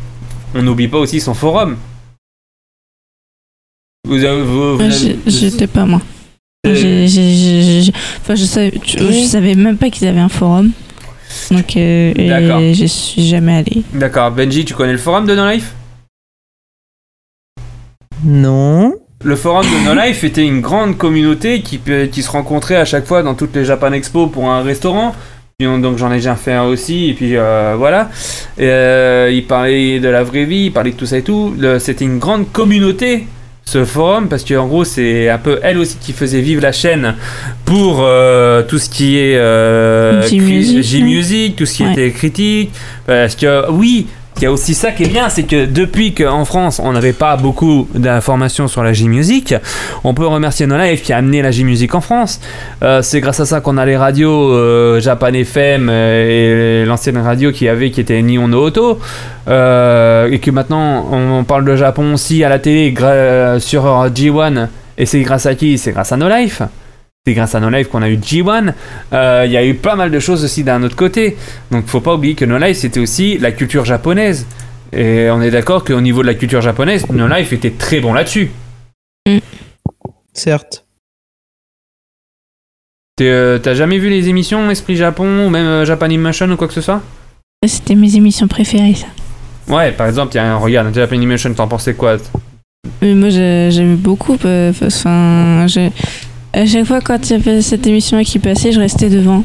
on 0.56 0.62
n'oublie 0.62 0.88
pas 0.88 0.98
aussi 0.98 1.20
son 1.20 1.34
forum. 1.34 1.76
Vous 4.06 4.24
avez, 4.24 4.42
vous- 4.42 4.76
vous 4.76 4.82
avez- 4.82 4.90
j'ai- 4.90 5.18
J'étais 5.26 5.66
pas 5.66 5.84
moi. 5.84 6.00
Euh, 6.66 6.74
J'ai- 6.74 7.06
j'ai- 7.06 7.34
j'ai- 7.34 7.82
j'ai- 7.82 7.92
Enfin, 8.20 8.34
je 8.34 8.44
savais, 8.44 8.72
je 8.84 9.24
savais 9.26 9.54
même 9.54 9.76
pas 9.76 9.90
qu'ils 9.90 10.08
avaient 10.08 10.18
un 10.18 10.28
forum. 10.28 10.72
Donc, 11.50 11.76
euh, 11.76 12.12
D'accord. 12.14 12.60
et 12.60 12.74
je 12.74 12.86
suis 12.86 13.26
jamais 13.28 13.56
allée. 13.58 13.82
D'accord, 13.92 14.30
Benji, 14.32 14.64
tu 14.64 14.74
connais 14.74 14.92
le 14.92 14.98
forum 14.98 15.26
de 15.26 15.34
No 15.36 15.48
Life? 15.48 15.72
Non. 18.28 18.94
Le 19.24 19.36
forum 19.36 19.64
de 19.64 19.88
No 19.88 20.00
Life 20.00 20.22
était 20.22 20.44
une 20.44 20.60
grande 20.60 20.98
communauté 20.98 21.62
qui, 21.62 21.80
se 22.22 22.30
rencontrait 22.30 22.76
à 22.76 22.84
chaque 22.84 23.06
fois 23.06 23.22
dans 23.22 23.34
toutes 23.34 23.56
les 23.56 23.64
Japan 23.64 23.92
Expo 23.92 24.26
pour 24.26 24.50
un 24.50 24.62
restaurant. 24.62 25.14
Donc 25.60 25.96
j'en 25.96 26.12
ai 26.12 26.16
déjà 26.16 26.36
fait 26.36 26.52
un 26.52 26.64
aussi, 26.64 27.08
et 27.08 27.14
puis 27.14 27.36
euh, 27.36 27.74
voilà. 27.76 28.10
Et, 28.58 28.66
euh, 28.68 29.30
il 29.32 29.44
parlait 29.44 29.98
de 29.98 30.08
la 30.08 30.22
vraie 30.22 30.44
vie, 30.44 30.66
il 30.66 30.72
parlait 30.72 30.92
de 30.92 30.96
tout 30.96 31.06
ça 31.06 31.16
et 31.18 31.22
tout. 31.22 31.54
C'était 31.80 32.04
une 32.04 32.18
grande 32.18 32.52
communauté, 32.52 33.26
ce 33.64 33.84
forum, 33.84 34.28
parce 34.28 34.44
qu'en 34.44 34.66
gros 34.68 34.84
c'est 34.84 35.28
un 35.28 35.38
peu 35.38 35.58
elle 35.62 35.78
aussi 35.78 35.96
qui 36.00 36.12
faisait 36.12 36.42
vivre 36.42 36.62
la 36.62 36.70
chaîne 36.70 37.16
pour 37.64 38.02
euh, 38.02 38.62
tout 38.62 38.78
ce 38.78 38.88
qui 38.88 39.18
est 39.18 39.36
euh, 39.36 40.22
J-Music, 40.28 40.82
J-Music, 40.82 41.56
tout 41.56 41.66
ce 41.66 41.74
qui 41.78 41.82
Ouais. 41.82 41.92
était 41.92 42.10
critique. 42.12 42.70
Parce 43.06 43.34
que 43.34 43.68
oui, 43.72 44.06
il 44.38 44.44
y 44.44 44.46
a 44.46 44.52
aussi 44.52 44.74
ça 44.74 44.92
qui 44.92 45.02
est 45.02 45.08
bien, 45.08 45.28
c'est 45.28 45.42
que 45.42 45.66
depuis 45.66 46.14
qu'en 46.14 46.44
France 46.44 46.80
on 46.82 46.92
n'avait 46.92 47.12
pas 47.12 47.36
beaucoup 47.36 47.88
d'informations 47.94 48.68
sur 48.68 48.84
la 48.84 48.92
J-Music, 48.92 49.54
on 50.04 50.14
peut 50.14 50.26
remercier 50.26 50.66
No 50.68 50.78
Life 50.78 51.02
qui 51.02 51.12
a 51.12 51.16
amené 51.16 51.42
la 51.42 51.50
J-Music 51.50 51.92
en 51.96 52.00
France. 52.00 52.40
Euh, 52.84 53.02
c'est 53.02 53.20
grâce 53.20 53.40
à 53.40 53.46
ça 53.46 53.60
qu'on 53.60 53.76
a 53.76 53.84
les 53.84 53.96
radios 53.96 54.52
euh, 54.52 55.00
Japan 55.00 55.32
FM 55.32 55.88
euh, 55.90 56.82
et 56.82 56.86
l'ancienne 56.86 57.18
radio 57.18 57.50
qu'il 57.50 57.66
y 57.66 57.70
avait 57.70 57.90
qui 57.90 58.00
était 58.00 58.22
Nihon 58.22 58.46
no 58.46 58.64
Auto. 58.64 59.00
Euh, 59.48 60.30
et 60.30 60.38
que 60.38 60.50
maintenant 60.50 61.08
on 61.10 61.42
parle 61.42 61.64
de 61.64 61.74
Japon 61.74 62.14
aussi 62.14 62.44
à 62.44 62.48
la 62.48 62.60
télé 62.60 62.94
sur 63.58 63.84
G1. 64.08 64.68
Et 64.98 65.06
c'est 65.06 65.20
grâce 65.20 65.46
à 65.46 65.54
qui? 65.56 65.78
C'est 65.78 65.92
grâce 65.92 66.12
à 66.12 66.16
No 66.16 66.28
Life. 66.28 66.62
C'est 67.26 67.34
grâce 67.34 67.54
à 67.54 67.60
No 67.60 67.68
Life 67.68 67.88
qu'on 67.88 68.02
a 68.02 68.08
eu 68.08 68.16
G1. 68.16 68.72
Euh, 69.12 69.42
Il 69.46 69.52
y 69.52 69.56
a 69.56 69.64
eu 69.64 69.74
pas 69.74 69.96
mal 69.96 70.10
de 70.10 70.18
choses 70.18 70.44
aussi 70.44 70.64
d'un 70.64 70.82
autre 70.82 70.96
côté. 70.96 71.36
Donc 71.70 71.86
faut 71.86 72.00
pas 72.00 72.14
oublier 72.14 72.34
que 72.34 72.44
No 72.44 72.58
Life 72.58 72.78
c'était 72.78 73.00
aussi 73.00 73.38
la 73.38 73.52
culture 73.52 73.84
japonaise. 73.84 74.46
Et 74.92 75.28
on 75.30 75.42
est 75.42 75.50
d'accord 75.50 75.84
qu'au 75.84 76.00
niveau 76.00 76.22
de 76.22 76.26
la 76.28 76.34
culture 76.34 76.62
japonaise, 76.62 77.06
No 77.10 77.28
Life 77.28 77.52
était 77.52 77.70
très 77.72 78.00
bon 78.00 78.14
là-dessus. 78.14 78.50
Certes. 80.32 80.86
T'es, 83.16 83.28
euh, 83.28 83.58
T'as 83.58 83.74
jamais 83.74 83.98
vu 83.98 84.08
les 84.08 84.28
émissions 84.28 84.70
Esprit 84.70 84.96
Japon 84.96 85.46
ou 85.46 85.50
même 85.50 85.66
euh, 85.66 85.84
Japanimation 85.84 86.48
ou 86.50 86.56
quoi 86.56 86.68
que 86.68 86.74
ce 86.74 86.80
soit? 86.80 87.02
C'était 87.66 87.96
mes 87.96 88.14
émissions 88.16 88.46
préférées, 88.46 88.94
ça. 88.94 89.08
Ouais, 89.68 89.90
par 89.92 90.06
exemple, 90.06 90.34
y 90.36 90.38
a 90.38 90.50
un 90.50 90.56
regarde, 90.56 90.94
Japanimation, 90.94 91.52
t'en 91.52 91.66
pensais 91.68 91.94
quoi? 91.94 92.16
Mais 93.02 93.12
moi, 93.14 93.28
j'ai- 93.28 93.70
j'aimais 93.72 93.96
beaucoup. 93.96 94.38
euh, 94.44 94.72
Enfin, 94.80 95.66
j'ai- 95.66 95.90
à 96.58 96.66
chaque 96.66 96.86
fois, 96.86 97.00
quand 97.00 97.30
il 97.30 97.32
y 97.32 97.36
avait 97.36 97.62
cette 97.62 97.86
émission 97.86 98.22
qui 98.24 98.38
passait, 98.38 98.72
je 98.72 98.80
restais 98.80 99.08
devant. 99.08 99.42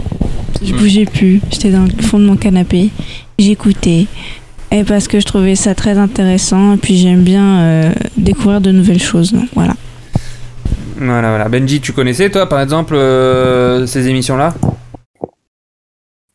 Je 0.64 0.74
Mm. 0.74 0.78
bougeais 0.78 1.06
plus. 1.06 1.42
J'étais 1.52 1.70
dans 1.70 1.84
le 1.84 2.02
fond 2.04 2.18
de 2.20 2.26
mon 2.26 2.36
canapé. 2.36 2.90
J'écoutais. 3.38 4.08
Et 4.72 4.84
parce 4.84 5.08
que 5.08 5.20
je 5.20 5.26
trouvais 5.26 5.56
ça 5.56 5.76
très 5.76 5.98
intéressant. 6.00 6.74
Et 6.74 6.78
puis, 6.78 6.98
j'aime 6.98 7.22
bien 7.22 7.60
euh, 7.60 7.92
découvrir 8.18 8.62
de 8.62 8.72
nouvelles 8.72 9.02
choses. 9.02 9.32
Donc, 9.32 9.48
voilà. 9.54 9.76
Voilà, 10.98 11.30
voilà. 11.30 11.50
Benji, 11.50 11.82
tu 11.82 11.92
connaissais 11.92 12.30
toi, 12.30 12.48
par 12.50 12.62
exemple, 12.62 12.96
euh, 12.96 13.86
ces 13.86 14.08
émissions-là? 14.08 14.56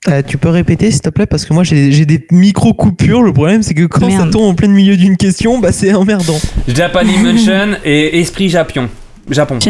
Euh, 0.08 0.22
tu 0.26 0.38
peux 0.38 0.48
répéter 0.48 0.90
s'il 0.92 1.00
te 1.00 1.08
plaît? 1.08 1.26
Parce 1.26 1.44
que 1.44 1.52
moi 1.52 1.64
j'ai 1.64 2.06
des 2.06 2.24
micro-coupures. 2.30 3.20
Le 3.20 3.32
problème 3.32 3.62
c'est 3.62 3.74
que 3.74 3.84
quand 3.84 4.08
ça 4.10 4.26
tombe 4.30 4.44
en 4.44 4.54
plein 4.54 4.68
milieu 4.68 4.96
d'une 4.96 5.16
question, 5.16 5.58
bah 5.58 5.72
c'est 5.72 5.92
emmerdant. 5.92 6.38
Japanimation 6.68 7.76
et 7.84 8.20
Esprit 8.20 8.48
Japon. 8.48 8.88
Japon. 9.30 9.58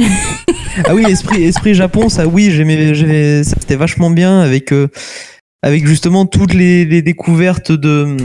Ah 0.85 0.95
oui, 0.95 1.05
Esprit, 1.09 1.43
Esprit 1.43 1.75
Japon, 1.75 2.09
ça 2.09 2.29
oui, 2.29 2.53
j'aimais, 2.53 2.95
j'aimais- 2.95 3.43
ça, 3.43 3.57
c'était 3.59 3.75
vachement 3.75 4.11
bien 4.11 4.41
avec, 4.41 4.73
euh, 4.73 4.87
avec 5.61 5.85
justement 5.89 6.25
toutes 6.25 6.55
les, 6.55 6.85
les 6.85 7.03
découvertes 7.03 7.73
de, 7.73 8.17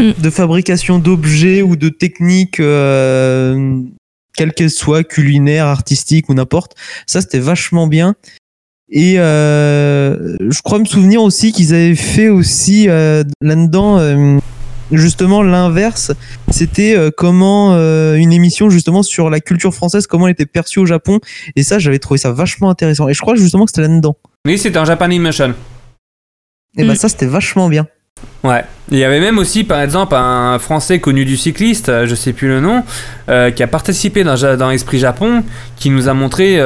Mm. 0.00 0.12
de 0.22 0.30
fabrication 0.30 0.98
d'objets 1.00 1.60
ou 1.60 1.74
de 1.76 1.88
techniques, 1.90 2.60
euh, 2.60 3.82
quelles 4.36 4.52
qu'elles 4.54 4.70
soient, 4.70 5.02
culinaires, 5.04 5.66
artistiques 5.66 6.28
ou 6.30 6.34
n'importe. 6.34 6.76
Ça, 7.06 7.20
c'était 7.20 7.40
vachement 7.40 7.88
bien. 7.88 8.14
Et 8.90 9.16
euh, 9.18 10.36
je 10.48 10.62
crois 10.62 10.78
me 10.78 10.84
souvenir 10.86 11.20
aussi 11.22 11.52
qu'ils 11.52 11.74
avaient 11.74 11.94
fait 11.96 12.28
aussi 12.30 12.88
euh, 12.88 13.22
là-dedans 13.42 13.98
euh, 13.98 14.38
justement 14.92 15.42
l'inverse. 15.42 16.12
C'était 16.50 16.96
euh, 16.96 17.10
comment 17.14 17.74
euh, 17.74 18.14
une 18.14 18.32
émission 18.32 18.70
justement 18.70 19.02
sur 19.02 19.30
la 19.30 19.40
culture 19.40 19.74
française, 19.74 20.06
comment 20.06 20.26
elle 20.26 20.32
était 20.32 20.46
perçue 20.46 20.78
au 20.78 20.86
Japon. 20.86 21.20
Et 21.56 21.62
ça, 21.62 21.78
j'avais 21.78 21.98
trouvé 21.98 22.18
ça 22.18 22.32
vachement 22.32 22.70
intéressant. 22.70 23.08
Et 23.08 23.14
je 23.14 23.20
crois 23.20 23.34
justement 23.34 23.64
que 23.64 23.70
c'était 23.70 23.88
là-dedans. 23.88 24.16
Oui, 24.46 24.58
c'était 24.58 24.78
en 24.78 24.84
Japanimation. 24.84 25.54
Et 26.76 26.84
bah 26.84 26.94
ça, 26.94 27.08
c'était 27.08 27.26
vachement 27.26 27.68
bien. 27.68 27.86
Ouais. 28.44 28.64
Il 28.90 28.98
y 28.98 29.04
avait 29.04 29.20
même 29.20 29.38
aussi, 29.38 29.64
par 29.64 29.80
exemple, 29.80 30.14
un 30.14 30.58
Français 30.58 31.00
connu 31.00 31.24
du 31.24 31.36
cycliste, 31.36 32.06
je 32.06 32.14
sais 32.14 32.32
plus 32.32 32.48
le 32.48 32.60
nom, 32.60 32.84
euh, 33.28 33.50
qui 33.50 33.62
a 33.62 33.66
participé 33.66 34.24
dans, 34.24 34.70
Esprit 34.70 34.98
Japon, 34.98 35.44
qui 35.76 35.90
nous 35.90 36.08
a 36.08 36.14
montré 36.14 36.58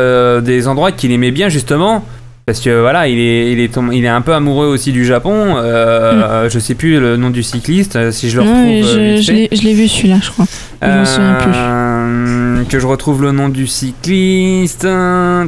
des 0.42 0.68
endroits 0.68 0.92
qu'il 0.92 1.12
aimait 1.12 1.30
bien 1.30 1.48
justement. 1.48 2.04
Parce 2.44 2.60
que 2.60 2.80
voilà, 2.80 3.06
il 3.06 3.20
est, 3.20 3.52
il 3.52 3.60
est, 3.60 3.70
il 3.92 4.04
est 4.04 4.08
un 4.08 4.20
peu 4.20 4.34
amoureux 4.34 4.66
aussi 4.66 4.90
du 4.90 5.04
Japon. 5.04 5.54
Euh, 5.58 6.48
Je 6.50 6.58
sais 6.58 6.74
plus 6.74 6.98
le 6.98 7.16
nom 7.16 7.30
du 7.30 7.42
cycliste, 7.44 7.94
euh, 7.94 8.10
si 8.10 8.30
je 8.30 8.36
le 8.40 8.42
retrouve. 8.42 8.58
euh, 8.98 9.16
je, 9.20 9.32
l'ai- 9.32 9.74
vu 9.74 9.86
celui-là, 9.86 10.18
je 10.20 10.30
crois. 10.30 10.46
Je 10.82 10.88
m'en 10.88 11.04
souviens 11.04 11.34
plus. 11.40 11.52
Que 12.68 12.78
je 12.80 12.86
retrouve 12.86 13.22
le 13.22 13.30
nom 13.32 13.48
du 13.48 13.66
cycliste. 13.68 14.84
Hum, 14.84 15.46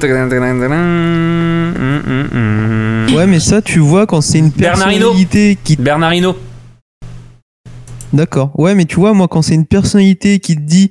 hum. 3.10 3.14
Ouais, 3.14 3.26
mais 3.26 3.40
ça, 3.40 3.60
tu 3.62 3.78
vois, 3.80 4.06
quand 4.06 4.20
c'est 4.20 4.38
une 4.38 4.50
Bernardino. 4.50 5.06
personnalité 5.08 5.58
qui. 5.62 5.76
Bernardino. 5.76 6.36
D'accord. 8.12 8.52
Ouais, 8.58 8.74
mais 8.74 8.84
tu 8.84 8.96
vois, 8.96 9.12
moi, 9.14 9.26
quand 9.28 9.42
c'est 9.42 9.54
une 9.54 9.66
personnalité 9.66 10.38
qui 10.38 10.54
te 10.56 10.60
dit 10.60 10.90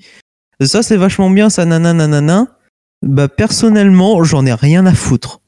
ça, 0.62 0.84
c'est 0.84 0.98
vachement 0.98 1.30
bien, 1.30 1.50
ça, 1.50 1.66
nanana, 1.66 2.08
nanana, 2.08 2.48
bah, 3.02 3.28
personnellement, 3.28 4.24
j'en 4.24 4.46
ai 4.46 4.54
rien 4.54 4.86
à 4.86 4.94
foutre. 4.94 5.40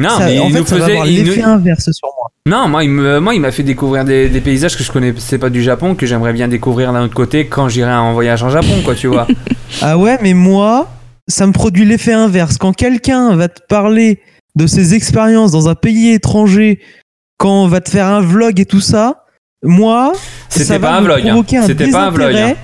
Non, 0.00 0.08
Ça- 0.10 0.26
mais 0.26 0.38
en 0.40 0.46
il 0.48 0.52
fait, 0.54 0.58
nous 0.60 0.64
faisait. 0.66 1.04
l'effet 1.04 1.40
nous- 1.42 1.46
inverse 1.48 1.90
sur 1.92 2.08
moi. 2.16 2.30
Non, 2.46 2.68
moi, 2.68 2.82
il 2.84 2.90
me- 2.90 3.20
moi, 3.20 3.34
il 3.34 3.40
m'a 3.40 3.52
fait 3.52 3.62
découvrir 3.62 4.04
des, 4.04 4.28
des 4.28 4.40
paysages 4.40 4.76
que 4.76 4.82
je 4.82 4.90
connaissais 4.90 5.38
pas 5.38 5.50
du 5.50 5.62
Japon, 5.62 5.94
que 5.94 6.06
j'aimerais 6.06 6.32
bien 6.32 6.48
découvrir 6.48 6.92
d'un 6.92 7.04
autre 7.04 7.14
côté 7.14 7.46
quand 7.46 7.68
j'irai 7.68 7.92
en 7.92 8.12
voyage 8.14 8.42
en 8.42 8.48
Japon, 8.50 8.80
quoi, 8.84 8.94
tu 8.94 9.06
vois. 9.08 9.26
Ah 9.82 9.96
ouais, 9.98 10.18
mais 10.22 10.34
moi, 10.34 10.88
ça 11.28 11.46
me 11.46 11.52
produit 11.52 11.84
l'effet 11.84 12.12
inverse. 12.12 12.56
Quand 12.58 12.72
quelqu'un 12.72 13.36
va 13.36 13.48
te 13.48 13.60
parler 13.68 14.20
de 14.56 14.66
ses 14.66 14.94
expériences 14.94 15.52
dans 15.52 15.68
un 15.68 15.74
pays 15.76 16.10
étranger, 16.10 16.80
quand 17.38 17.62
on 17.64 17.68
va 17.68 17.80
te 17.80 17.88
faire 17.90 18.06
un 18.06 18.20
vlog 18.20 18.58
et 18.58 18.66
tout 18.66 18.80
ça, 18.80 19.24
moi, 19.62 20.12
C'était 20.48 20.64
ça 20.64 20.78
va 20.78 20.88
pas 20.88 20.94
un 20.96 21.00
me 21.02 21.06
vlog, 21.06 21.20
hein. 21.20 21.24
provoquer 21.26 21.58
un 21.58 21.62
C'était 21.66 21.88
pas 21.90 22.06
un 22.06 22.10
vlog, 22.10 22.28
désintérêt. 22.30 22.52
hein. 22.52 22.56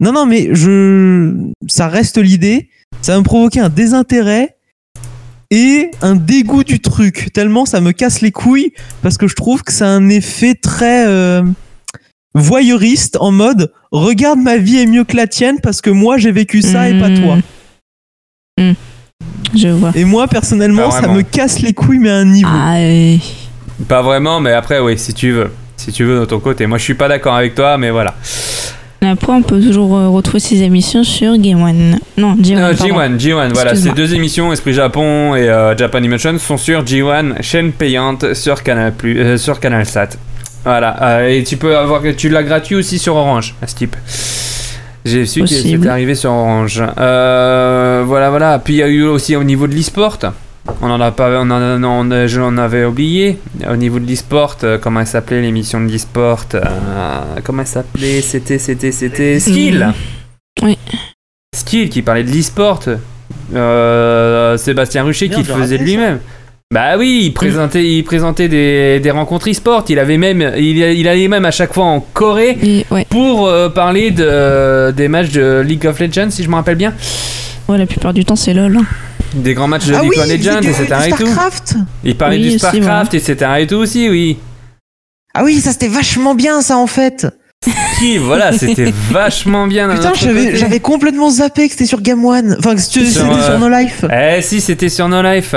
Non, 0.00 0.12
non, 0.12 0.26
mais 0.26 0.50
je, 0.54 1.34
ça 1.66 1.88
reste 1.88 2.18
l'idée. 2.18 2.68
Ça 3.02 3.12
va 3.12 3.18
me 3.18 3.24
provoquer 3.24 3.60
un 3.60 3.68
désintérêt 3.68 4.53
et 5.50 5.90
un 6.02 6.16
dégoût 6.16 6.64
du 6.64 6.80
truc. 6.80 7.30
Tellement 7.32 7.64
ça 7.66 7.80
me 7.80 7.92
casse 7.92 8.20
les 8.20 8.32
couilles 8.32 8.72
parce 9.02 9.16
que 9.18 9.28
je 9.28 9.34
trouve 9.34 9.62
que 9.62 9.72
c'est 9.72 9.84
un 9.84 10.08
effet 10.08 10.54
très 10.54 11.06
euh, 11.06 11.42
voyeuriste 12.34 13.16
en 13.20 13.30
mode 13.30 13.72
regarde 13.92 14.38
ma 14.40 14.56
vie 14.56 14.78
est 14.78 14.86
mieux 14.86 15.04
que 15.04 15.16
la 15.16 15.26
tienne 15.26 15.60
parce 15.62 15.80
que 15.80 15.90
moi 15.90 16.18
j'ai 16.18 16.32
vécu 16.32 16.62
ça 16.62 16.88
et 16.88 16.98
pas 16.98 17.08
Hmm. 17.08 17.22
toi. 17.22 17.36
Hmm. 18.58 18.72
Je 19.54 19.68
vois. 19.68 19.92
Et 19.94 20.04
moi 20.04 20.26
personnellement 20.26 20.84
Pas 20.88 20.90
ça 20.90 20.98
vraiment. 21.00 21.14
me 21.14 21.22
casse 21.22 21.60
les 21.60 21.72
couilles 21.72 21.98
mais 22.00 22.10
à 22.10 22.16
un 22.16 22.24
niveau. 22.24 22.50
Ah, 22.52 22.76
Pas 23.88 24.02
vraiment, 24.02 24.40
mais 24.40 24.52
après, 24.52 24.80
oui, 24.80 24.98
si 24.98 25.14
tu 25.14 25.30
veux. 25.32 25.50
Si 25.76 25.92
tu 25.92 26.04
veux, 26.04 26.20
de 26.20 26.24
ton 26.24 26.40
côté. 26.40 26.66
Moi, 26.66 26.78
je 26.78 26.84
suis 26.84 26.94
pas 26.94 27.08
d'accord 27.08 27.34
avec 27.34 27.54
toi, 27.54 27.76
mais 27.78 27.90
voilà. 27.90 28.14
Après, 29.04 29.32
on 29.32 29.42
peut 29.42 29.60
toujours 29.60 29.96
euh, 29.96 30.08
retrouver 30.08 30.40
ces 30.40 30.62
émissions 30.62 31.04
sur 31.04 31.36
Game 31.36 31.62
One. 31.62 31.98
Non, 32.16 32.34
G1. 32.36 32.58
Euh, 32.58 32.74
pardon. 32.74 32.94
G1, 32.94 33.18
G1, 33.18 33.52
voilà, 33.52 33.74
ces 33.74 33.90
deux 33.90 34.14
émissions, 34.14 34.52
Esprit 34.52 34.72
Japon 34.72 35.34
et 35.34 35.48
euh, 35.48 35.76
Japanimation, 35.76 36.38
sont 36.38 36.56
sur 36.56 36.82
G1, 36.84 37.42
chaîne 37.42 37.72
payante 37.72 38.34
sur 38.34 38.62
Canal, 38.62 38.92
euh, 39.04 39.36
sur 39.36 39.60
Canal 39.60 39.86
Sat. 39.86 40.10
Voilà, 40.64 40.96
euh, 41.02 41.28
et 41.28 41.44
tu 41.44 41.56
peux 41.56 41.76
avoir, 41.76 42.02
tu 42.16 42.28
l'as 42.28 42.42
gratuit 42.42 42.76
aussi 42.76 42.98
sur 42.98 43.16
Orange, 43.16 43.54
à 43.60 43.66
ce 43.66 43.74
type. 43.74 43.96
J'ai 45.04 45.26
su 45.26 45.42
que 45.42 45.46
c'était 45.46 45.88
arrivé 45.88 46.14
sur 46.14 46.30
Orange. 46.30 46.82
Voilà, 46.96 48.30
voilà. 48.30 48.58
Puis 48.58 48.74
il 48.74 48.78
y 48.78 48.82
a 48.82 48.88
eu 48.88 49.02
aussi 49.04 49.36
au 49.36 49.44
niveau 49.44 49.66
de 49.66 49.74
l'e-sport. 49.74 50.18
On 50.80 50.90
en 50.90 51.00
a 51.00 51.10
pas, 51.12 51.40
on 51.42 51.50
en, 51.50 51.82
on, 51.82 52.10
on- 52.10 52.26
je 52.26 52.40
l'en 52.40 52.56
avais 52.56 52.84
oublié. 52.84 53.38
Au 53.70 53.76
niveau 53.76 53.98
de 53.98 54.06
l'e-sport, 54.06 54.56
euh, 54.64 54.78
comment 54.78 55.00
elle 55.00 55.06
s'appelait 55.06 55.42
l'émission 55.42 55.80
de 55.80 55.90
l'e-sport 55.90 56.44
euh, 56.54 56.60
Comment 57.44 57.62
elle 57.62 57.68
s'appelait 57.68 58.20
C'était, 58.22 58.58
c'était, 58.58 58.92
c'était 58.92 59.38
Skill. 59.40 59.92
Oui. 60.62 60.78
Skill 61.54 61.90
qui 61.90 62.00
parlait 62.02 62.24
de 62.24 62.30
l'e-sport. 62.30 62.80
Euh, 63.54 64.56
Sébastien 64.56 65.02
Rucher 65.04 65.28
qui 65.28 65.38
le 65.38 65.44
faisait 65.44 65.78
de 65.78 65.84
lui-même. 65.84 66.18
Bah 66.72 66.96
oui, 66.98 67.20
il 67.26 67.32
présentait, 67.34 67.84
il 67.84 68.02
présentait 68.02 68.48
des, 68.48 68.98
des 69.00 69.10
rencontres 69.10 69.50
e-sport. 69.50 69.84
Il 69.90 69.98
avait 69.98 70.16
même, 70.16 70.40
il, 70.56 70.78
il 70.78 71.06
allait 71.08 71.28
même 71.28 71.44
à 71.44 71.50
chaque 71.50 71.74
fois 71.74 71.84
en 71.84 72.00
Corée 72.00 72.56
Et, 72.62 72.86
ouais. 72.90 73.06
pour 73.10 73.46
euh, 73.46 73.68
parler 73.68 74.10
de, 74.10 74.90
des 74.92 75.08
matchs 75.08 75.30
de 75.30 75.60
League 75.60 75.86
of 75.86 76.00
Legends, 76.00 76.30
si 76.30 76.42
je 76.42 76.48
me 76.48 76.54
rappelle 76.54 76.76
bien. 76.76 76.94
ouais, 77.68 77.76
la 77.78 77.86
plupart 77.86 78.14
du 78.14 78.24
temps, 78.24 78.34
c'est 78.34 78.54
LOL. 78.54 78.78
Des 79.34 79.54
grands 79.54 79.66
matchs 79.68 79.86
de 79.86 79.94
Ah 79.94 80.00
League 80.02 80.12
oui, 80.14 80.20
of 80.20 80.28
Legends, 80.28 80.60
du- 80.60 80.68
etc. 80.68 80.84
du 81.02 81.08
et 81.08 81.10
tout. 81.12 81.26
Starcraft. 81.26 81.74
Il 82.04 82.16
parlait 82.16 82.36
Oui, 82.36 82.42
du 82.42 82.48
aussi, 82.50 82.58
Starcraft, 82.58 83.14
etc. 83.14 83.50
et 83.60 83.66
tout 83.66 83.76
aussi, 83.76 84.08
oui. 84.08 84.38
Ah 85.34 85.42
oui, 85.44 85.60
ça 85.60 85.72
c'était 85.72 85.88
vachement 85.88 86.34
bien 86.34 86.62
ça 86.62 86.76
en 86.78 86.86
fait. 86.86 87.26
Qui, 87.98 88.18
voilà, 88.18 88.52
c'était 88.52 88.92
vachement 89.10 89.66
bien. 89.66 89.88
Putain, 89.88 90.12
j'avais 90.14 90.80
complètement 90.80 91.30
zappé 91.30 91.66
que 91.66 91.72
c'était 91.72 91.86
sur 91.86 92.02
Game 92.02 92.22
One. 92.24 92.56
Enfin, 92.58 92.74
que 92.74 92.80
c'était 92.80 93.06
Sur, 93.06 93.22
c'était 93.22 93.34
euh, 93.40 93.46
sur 93.46 93.58
No 93.58 93.68
Life. 93.70 94.04
Eh 94.12 94.42
si, 94.42 94.60
c'était 94.60 94.88
sur 94.90 95.08
No 95.08 95.22
Life. 95.22 95.54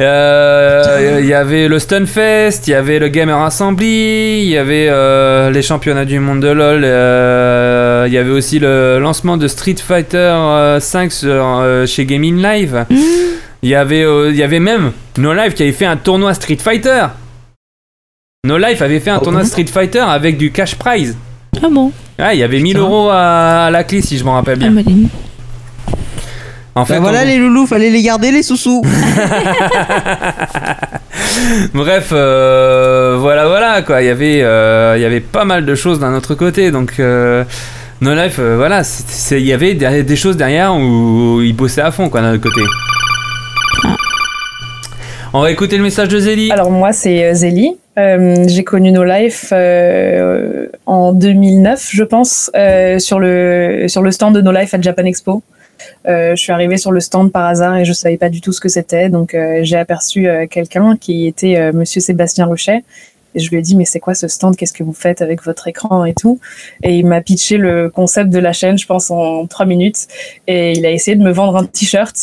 Euh, 0.00 1.18
Il 1.20 1.26
y 1.26 1.34
avait 1.34 1.68
le 1.68 1.78
Stunfest, 1.78 2.62
il 2.66 2.70
y 2.70 2.74
avait 2.74 2.98
le 2.98 3.08
Gamer 3.08 3.38
Assembly, 3.42 4.42
il 4.42 4.48
y 4.48 4.56
avait 4.56 4.86
euh, 4.88 5.50
les 5.50 5.60
championnats 5.62 6.04
du 6.06 6.18
monde 6.18 6.40
de 6.40 6.48
LoL, 6.48 6.82
euh, 8.04 8.08
il 8.08 8.14
y 8.14 8.18
avait 8.18 8.30
aussi 8.30 8.58
le 8.58 8.98
lancement 9.00 9.36
de 9.36 9.46
Street 9.48 9.76
Fighter 9.78 10.16
euh, 10.18 10.80
5 10.80 11.12
sur, 11.12 11.28
euh, 11.30 11.86
chez 11.86 12.04
Gaming 12.06 12.40
Live. 12.42 12.86
Mmh. 12.90 12.96
Il 13.62 13.70
y 13.70 13.74
avait, 13.74 14.02
euh, 14.04 14.30
il 14.30 14.36
y 14.36 14.42
avait 14.42 14.60
même 14.60 14.92
No 15.18 15.32
Life 15.32 15.54
qui 15.54 15.62
avait 15.62 15.72
fait 15.72 15.86
un 15.86 15.96
tournoi 15.96 16.34
Street 16.34 16.58
Fighter. 16.62 17.06
No 18.46 18.58
Life 18.58 18.82
avait 18.82 19.00
fait 19.00 19.10
un 19.10 19.18
Oh 19.20 19.24
tournoi 19.24 19.42
bon 19.42 19.48
Street 19.48 19.66
Fighter 19.66 20.00
avec 20.00 20.36
du 20.36 20.52
cash 20.52 20.74
prize. 20.76 21.16
Ah 21.62 21.68
bon 21.70 21.90
Ah, 22.18 22.34
il 22.34 22.40
y 22.40 22.42
avait 22.42 22.60
1000 22.60 22.74
Putain. 22.74 22.86
euros 22.86 23.08
à, 23.10 23.66
à 23.66 23.70
la 23.70 23.84
clé 23.84 24.02
si 24.02 24.18
je 24.18 24.24
m'en 24.24 24.34
rappelle 24.34 24.58
Ah, 24.62 24.68
bien. 24.68 24.82
dis- 24.82 25.08
En 26.74 26.84
fait, 26.84 26.94
Bah 26.94 27.00
voilà 27.00 27.22
on- 27.22 27.26
les 27.26 27.38
loulous, 27.38 27.66
fallait 27.66 27.88
les 27.88 28.02
garder 28.02 28.32
les 28.32 28.42
sous-sous. 28.42 28.82
Bref, 31.74 32.08
euh, 32.12 33.16
voilà, 33.18 33.46
voilà 33.46 33.82
quoi. 33.82 34.02
Il 34.02 34.06
y 34.06 34.10
avait, 34.10 34.40
euh, 34.42 34.94
il 34.96 35.02
y 35.02 35.04
avait 35.04 35.20
pas 35.20 35.44
mal 35.44 35.64
de 35.64 35.74
choses 35.74 35.98
d'un 36.00 36.14
autre 36.14 36.34
côté, 36.34 36.70
donc. 36.70 36.94
Euh, 36.98 37.44
No 38.00 38.12
Life, 38.14 38.36
euh, 38.38 38.56
voilà, 38.56 38.82
il 39.30 39.46
y 39.46 39.52
avait 39.52 39.74
des, 39.74 40.16
choses 40.16 40.36
derrière 40.36 40.74
où 40.74 41.40
ils 41.40 41.54
bossaient 41.54 41.80
à 41.80 41.92
fond, 41.92 42.08
quoi, 42.08 42.20
d'un 42.20 42.34
autre 42.34 42.42
côté. 42.42 42.60
On 45.32 45.40
va 45.40 45.50
écouter 45.50 45.76
le 45.76 45.82
message 45.82 46.08
de 46.08 46.18
Zélie. 46.18 46.50
Alors 46.52 46.70
moi 46.70 46.92
c'est 46.92 47.24
euh, 47.24 47.34
Zélie. 47.34 47.76
Euh, 47.98 48.44
j'ai 48.46 48.62
connu 48.62 48.92
No 48.92 49.04
Life 49.04 49.52
en 50.86 51.12
2009 51.12 51.90
je 51.92 52.04
pense 52.04 52.50
sur 52.98 53.18
le 53.20 54.10
stand 54.10 54.34
de 54.34 54.40
No 54.40 54.52
Life 54.52 54.74
à 54.74 54.80
Japan 54.80 55.04
Expo. 55.04 55.42
Je 56.06 56.36
suis 56.36 56.52
arrivée 56.52 56.76
sur 56.76 56.92
le 56.92 57.00
stand 57.00 57.32
par 57.32 57.46
hasard 57.46 57.76
et 57.76 57.84
je 57.84 57.92
savais 57.92 58.16
pas 58.16 58.28
du 58.28 58.40
tout 58.40 58.52
ce 58.52 58.60
que 58.60 58.68
c'était 58.68 59.08
donc 59.08 59.36
j'ai 59.62 59.76
aperçu 59.76 60.28
quelqu'un 60.50 60.96
qui 60.96 61.26
était 61.26 61.72
Monsieur 61.72 62.00
Sébastien 62.00 62.46
Rochet 62.46 62.84
et 63.34 63.40
je 63.40 63.50
lui 63.50 63.58
ai 63.58 63.62
dit 63.62 63.76
mais 63.76 63.84
c'est 63.84 64.00
quoi 64.00 64.14
ce 64.14 64.28
stand? 64.28 64.56
Qu'est-ce 64.56 64.72
que 64.72 64.82
vous 64.82 64.92
faites 64.92 65.22
avec 65.22 65.42
votre 65.42 65.68
écran 65.68 66.04
et 66.04 66.14
tout? 66.14 66.38
Et 66.82 66.96
il 66.96 67.06
m'a 67.06 67.20
pitché 67.20 67.56
le 67.56 67.88
concept 67.90 68.30
de 68.30 68.38
la 68.38 68.52
chaîne 68.52 68.78
je 68.78 68.86
pense 68.86 69.10
en 69.10 69.46
trois 69.46 69.66
minutes. 69.66 70.06
Et 70.46 70.72
il 70.72 70.84
a 70.86 70.90
essayé 70.90 71.16
de 71.16 71.22
me 71.22 71.30
vendre 71.30 71.56
un 71.56 71.64
t-shirt. 71.64 72.16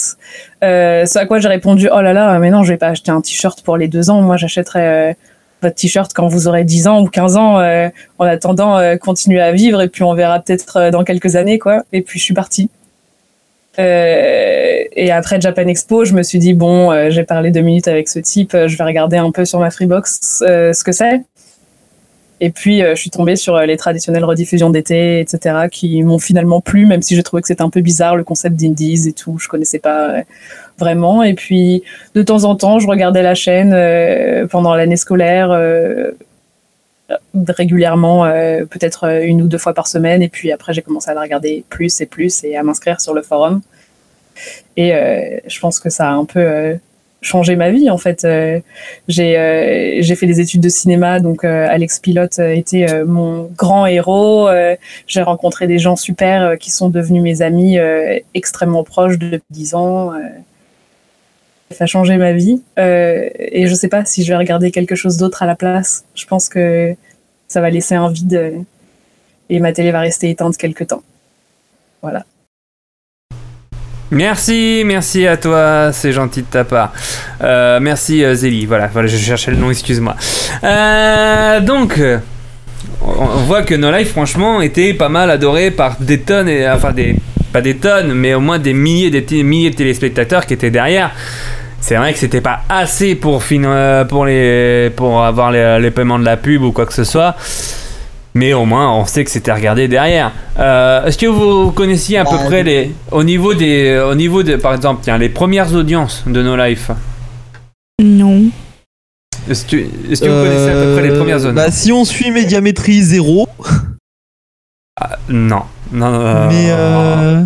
Euh, 0.64 1.06
ce 1.06 1.20
à 1.20 1.26
quoi 1.26 1.40
j'ai 1.40 1.48
répondu 1.48 1.90
oh 1.92 2.02
là 2.02 2.14
là 2.14 2.38
mais 2.38 2.52
non 2.52 2.64
je 2.64 2.74
vais 2.74 2.78
pas 2.78 2.90
acheter 2.90 3.12
un 3.12 3.22
t-shirt 3.22 3.62
pour 3.62 3.78
les 3.78 3.88
deux 3.88 4.10
ans. 4.10 4.22
Moi 4.22 4.38
j'achèterai 4.38 4.88
euh, 4.88 5.14
votre 5.62 5.76
t-shirt 5.76 6.12
quand 6.14 6.28
vous 6.28 6.48
aurez 6.48 6.64
10 6.64 6.88
ans 6.88 7.02
ou 7.02 7.08
15 7.08 7.38
ans 7.38 7.60
euh, 7.60 7.90
en 8.20 8.26
attendant 8.26 8.78
euh, 8.78 8.98
continuer 8.98 9.42
à 9.42 9.52
vivre. 9.52 9.82
Et 9.82 9.88
puis 9.88 10.04
on 10.04 10.14
verra 10.14 10.40
peut-être 10.40 10.90
dans 10.92 11.04
quelques 11.04 11.36
années 11.36 11.60
quoi. 11.60 11.84
Et 11.94 12.02
puis 12.02 12.20
je 12.20 12.26
suis 12.26 12.34
partie 12.34 12.70
euh, 13.80 14.84
et 14.94 15.12
après 15.12 15.40
Japan 15.40 15.68
Expo, 15.68 16.04
je 16.04 16.14
me 16.14 16.24
suis 16.24 16.40
dit 16.40 16.54
bon, 16.54 16.92
euh, 16.92 17.10
j'ai 17.10 17.24
parlé 17.24 17.52
deux 17.52 17.62
minutes 17.62 17.88
avec 17.88 18.10
ce 18.10 18.20
type, 18.20 18.54
euh, 18.54 18.68
je 18.68 18.78
vais 18.78 18.84
regarder 18.84 19.18
un 19.18 19.32
peu 19.32 19.46
sur 19.46 19.60
ma 19.60 19.72
Freebox 19.72 20.20
ce 20.42 20.84
que 20.84 20.92
c'est. 20.92 21.22
Et 22.44 22.50
puis 22.50 22.80
je 22.80 22.96
suis 22.96 23.12
tombée 23.12 23.36
sur 23.36 23.60
les 23.60 23.78
traditionnelles 23.78 24.26
rediffusions 24.26 24.72
d'été, 24.72 25.20
etc., 25.20 25.68
qui 25.72 26.02
m'ont 26.02 26.18
finalement 26.18 26.60
plu, 26.60 26.88
même 26.88 27.04
si 27.04 27.16
j'ai 27.16 27.22
trouvé 27.22 27.42
que 27.42 27.48
c'était 27.48 27.62
un 27.62 27.70
peu 27.70 27.82
bizarre 27.82 28.16
le 28.16 28.24
concept 28.24 28.56
d'indies 28.56 29.08
et 29.08 29.14
tout, 29.14 29.38
je 29.38 29.48
connaissais 29.48 29.78
pas 29.78 30.24
vraiment. 30.80 31.22
Et 31.22 31.36
puis 31.36 31.84
de 32.16 32.24
temps 32.24 32.46
en 32.46 32.56
temps, 32.56 32.80
je 32.80 32.88
regardais 32.88 33.22
la 33.22 33.36
chaîne 33.36 33.78
pendant 34.48 34.74
l'année 34.74 34.96
scolaire. 34.96 35.50
Euh, 37.12 37.44
régulièrement, 37.50 38.26
euh, 38.26 38.66
peut-être 38.66 39.06
euh, 39.06 39.22
une 39.24 39.42
ou 39.42 39.48
deux 39.48 39.58
fois 39.58 39.74
par 39.74 39.88
semaine, 39.88 40.22
et 40.22 40.30
puis 40.30 40.52
après 40.52 40.74
j'ai 40.74 40.82
commencé 40.82 41.10
à 41.10 41.14
la 41.14 41.22
regarder 41.22 41.64
plus 41.70 42.02
et 42.02 42.06
plus 42.06 42.44
et 42.44 42.58
à 42.58 42.64
m'inscrire 42.64 43.02
sur 43.02 43.14
le 43.14 43.22
forum. 43.22 43.62
Et 44.78 44.94
je 45.46 45.60
pense 45.60 45.80
que 45.80 45.90
ça 45.90 46.10
a 46.10 46.14
un 46.14 46.26
peu 46.26 46.80
changé 47.22 47.56
ma 47.56 47.70
vie 47.70 47.90
en 47.90 47.98
fait. 47.98 48.26
J'ai 49.08 50.16
fait 50.16 50.26
des 50.26 50.40
études 50.40 50.62
de 50.62 50.70
cinéma, 50.70 51.20
donc 51.20 51.44
euh, 51.44 51.68
Alex 51.70 52.00
Pilote 52.00 52.40
était 52.40 53.04
mon 53.04 53.52
grand 53.56 53.86
héros. 53.86 54.50
J'ai 55.06 55.22
rencontré 55.22 55.68
des 55.68 55.78
gens 55.78 55.96
super 55.96 56.58
qui 56.58 56.72
sont 56.72 56.90
devenus 56.90 57.22
mes 57.22 57.42
amis 57.42 57.78
extrêmement 58.34 58.84
proches 58.84 59.20
depuis 59.20 59.44
10 59.52 59.76
ans. 59.76 60.14
Ça 61.74 61.86
a 61.86 61.88
changé 61.88 62.18
ma 62.18 62.34
vie 62.34 62.62
Euh, 62.80 63.30
et 63.38 63.68
je 63.68 63.74
sais 63.74 63.88
pas 63.88 64.06
si 64.06 64.24
je 64.24 64.30
vais 64.30 64.38
regarder 64.38 64.72
quelque 64.72 64.96
chose 64.96 65.18
d'autre 65.18 65.44
à 65.44 65.46
la 65.46 65.56
place. 65.56 66.06
Je 66.16 66.26
pense 66.26 66.50
que 66.50 66.96
ça 67.48 67.62
va 67.62 67.70
laisser 67.70 67.96
un 67.96 68.10
vide 68.10 68.34
euh, 68.34 68.52
et 69.50 69.60
ma 69.60 69.74
télé 69.74 69.92
va 69.92 70.00
rester 70.00 70.30
éteinte 70.30 70.58
quelque 70.58 70.84
temps. 70.84 71.04
Voilà. 72.02 72.26
Merci, 74.10 74.84
merci 74.86 75.26
à 75.26 75.38
toi, 75.38 75.92
c'est 75.94 76.12
gentil 76.12 76.42
de 76.42 76.48
ta 76.48 76.66
part. 76.66 76.94
Euh, 77.42 77.80
merci 77.80 78.24
Zélie, 78.36 78.66
voilà, 78.66 78.88
voilà, 78.88 79.08
je 79.08 79.16
cherchais 79.16 79.52
le 79.52 79.58
nom, 79.58 79.70
excuse-moi. 79.70 80.16
Donc, 81.62 82.02
on 83.02 83.38
voit 83.46 83.64
que 83.64 83.74
No 83.74 83.90
Life, 83.90 84.10
franchement, 84.10 84.62
était 84.62 84.94
pas 84.94 85.08
mal 85.08 85.32
adoré 85.32 85.72
par 85.72 85.98
des 86.00 86.20
tonnes, 86.20 86.50
et, 86.50 86.70
enfin 86.70 86.92
des, 86.92 87.16
pas 87.54 87.62
des 87.62 87.78
tonnes, 87.78 88.14
mais 88.14 88.34
au 88.34 88.40
moins 88.40 88.60
des 88.60 88.74
milliers, 88.74 89.10
des 89.10 89.44
milliers 89.44 89.70
de 89.70 89.76
téléspectateurs 89.76 90.46
qui 90.46 90.54
étaient 90.54 90.72
derrière. 90.72 91.12
C'est 91.82 91.96
vrai 91.96 92.14
que 92.14 92.20
c'était 92.20 92.42
pas 92.42 92.62
assez 92.70 93.16
pour, 93.16 93.44
fin- 93.44 93.64
euh, 93.64 94.06
pour, 94.06 94.26
les, 94.26 94.92
pour 94.96 95.24
avoir 95.24 95.52
les, 95.52 95.80
les 95.82 95.92
paiements 95.92 96.20
de 96.20 96.26
la 96.26 96.38
pub 96.38 96.62
ou 96.62 96.72
quoi 96.72 96.86
que 96.86 96.94
ce 96.94 97.04
soit. 97.04 97.36
Mais 98.34 98.54
au 98.54 98.64
moins, 98.66 98.94
on 98.96 99.04
sait 99.06 99.26
que 99.26 99.32
c'était 99.32 99.52
regardé 99.52 99.88
derrière. 99.90 100.32
Euh, 100.58 101.06
Est-ce 101.06 101.18
que 101.18 101.26
vous 101.26 101.72
connaissiez 101.72 102.18
à 102.20 102.24
peu 102.24 102.38
Bah, 102.38 102.44
près 102.46 102.64
les, 102.64 102.92
au 103.12 103.24
niveau 103.24 103.54
des, 103.54 104.00
au 104.10 104.16
niveau 104.16 104.42
de, 104.44 104.56
par 104.56 104.74
exemple, 104.74 105.02
tiens, 105.04 105.18
les 105.18 105.28
premières 105.28 105.74
audiences 105.74 106.24
de 106.28 106.42
No 106.42 106.56
Life? 106.56 106.92
Non. 108.02 108.44
Est-ce 109.50 109.66
que, 109.66 109.76
est-ce 110.10 110.22
que 110.22 110.30
vous 110.30 110.44
connaissez 110.46 110.70
à 110.70 110.74
peu 110.74 110.94
près 110.94 111.02
les 111.10 111.18
premières 111.18 111.38
audiences 111.40 111.56
Bah, 111.56 111.72
si 111.72 111.92
on 111.92 112.06
suit 112.06 112.32
médiamétrie 112.32 113.02
0, 113.02 113.50
Non, 115.30 115.64
non, 115.92 116.12
non, 116.12 116.48
mais 116.48 116.68
euh, 116.70 117.42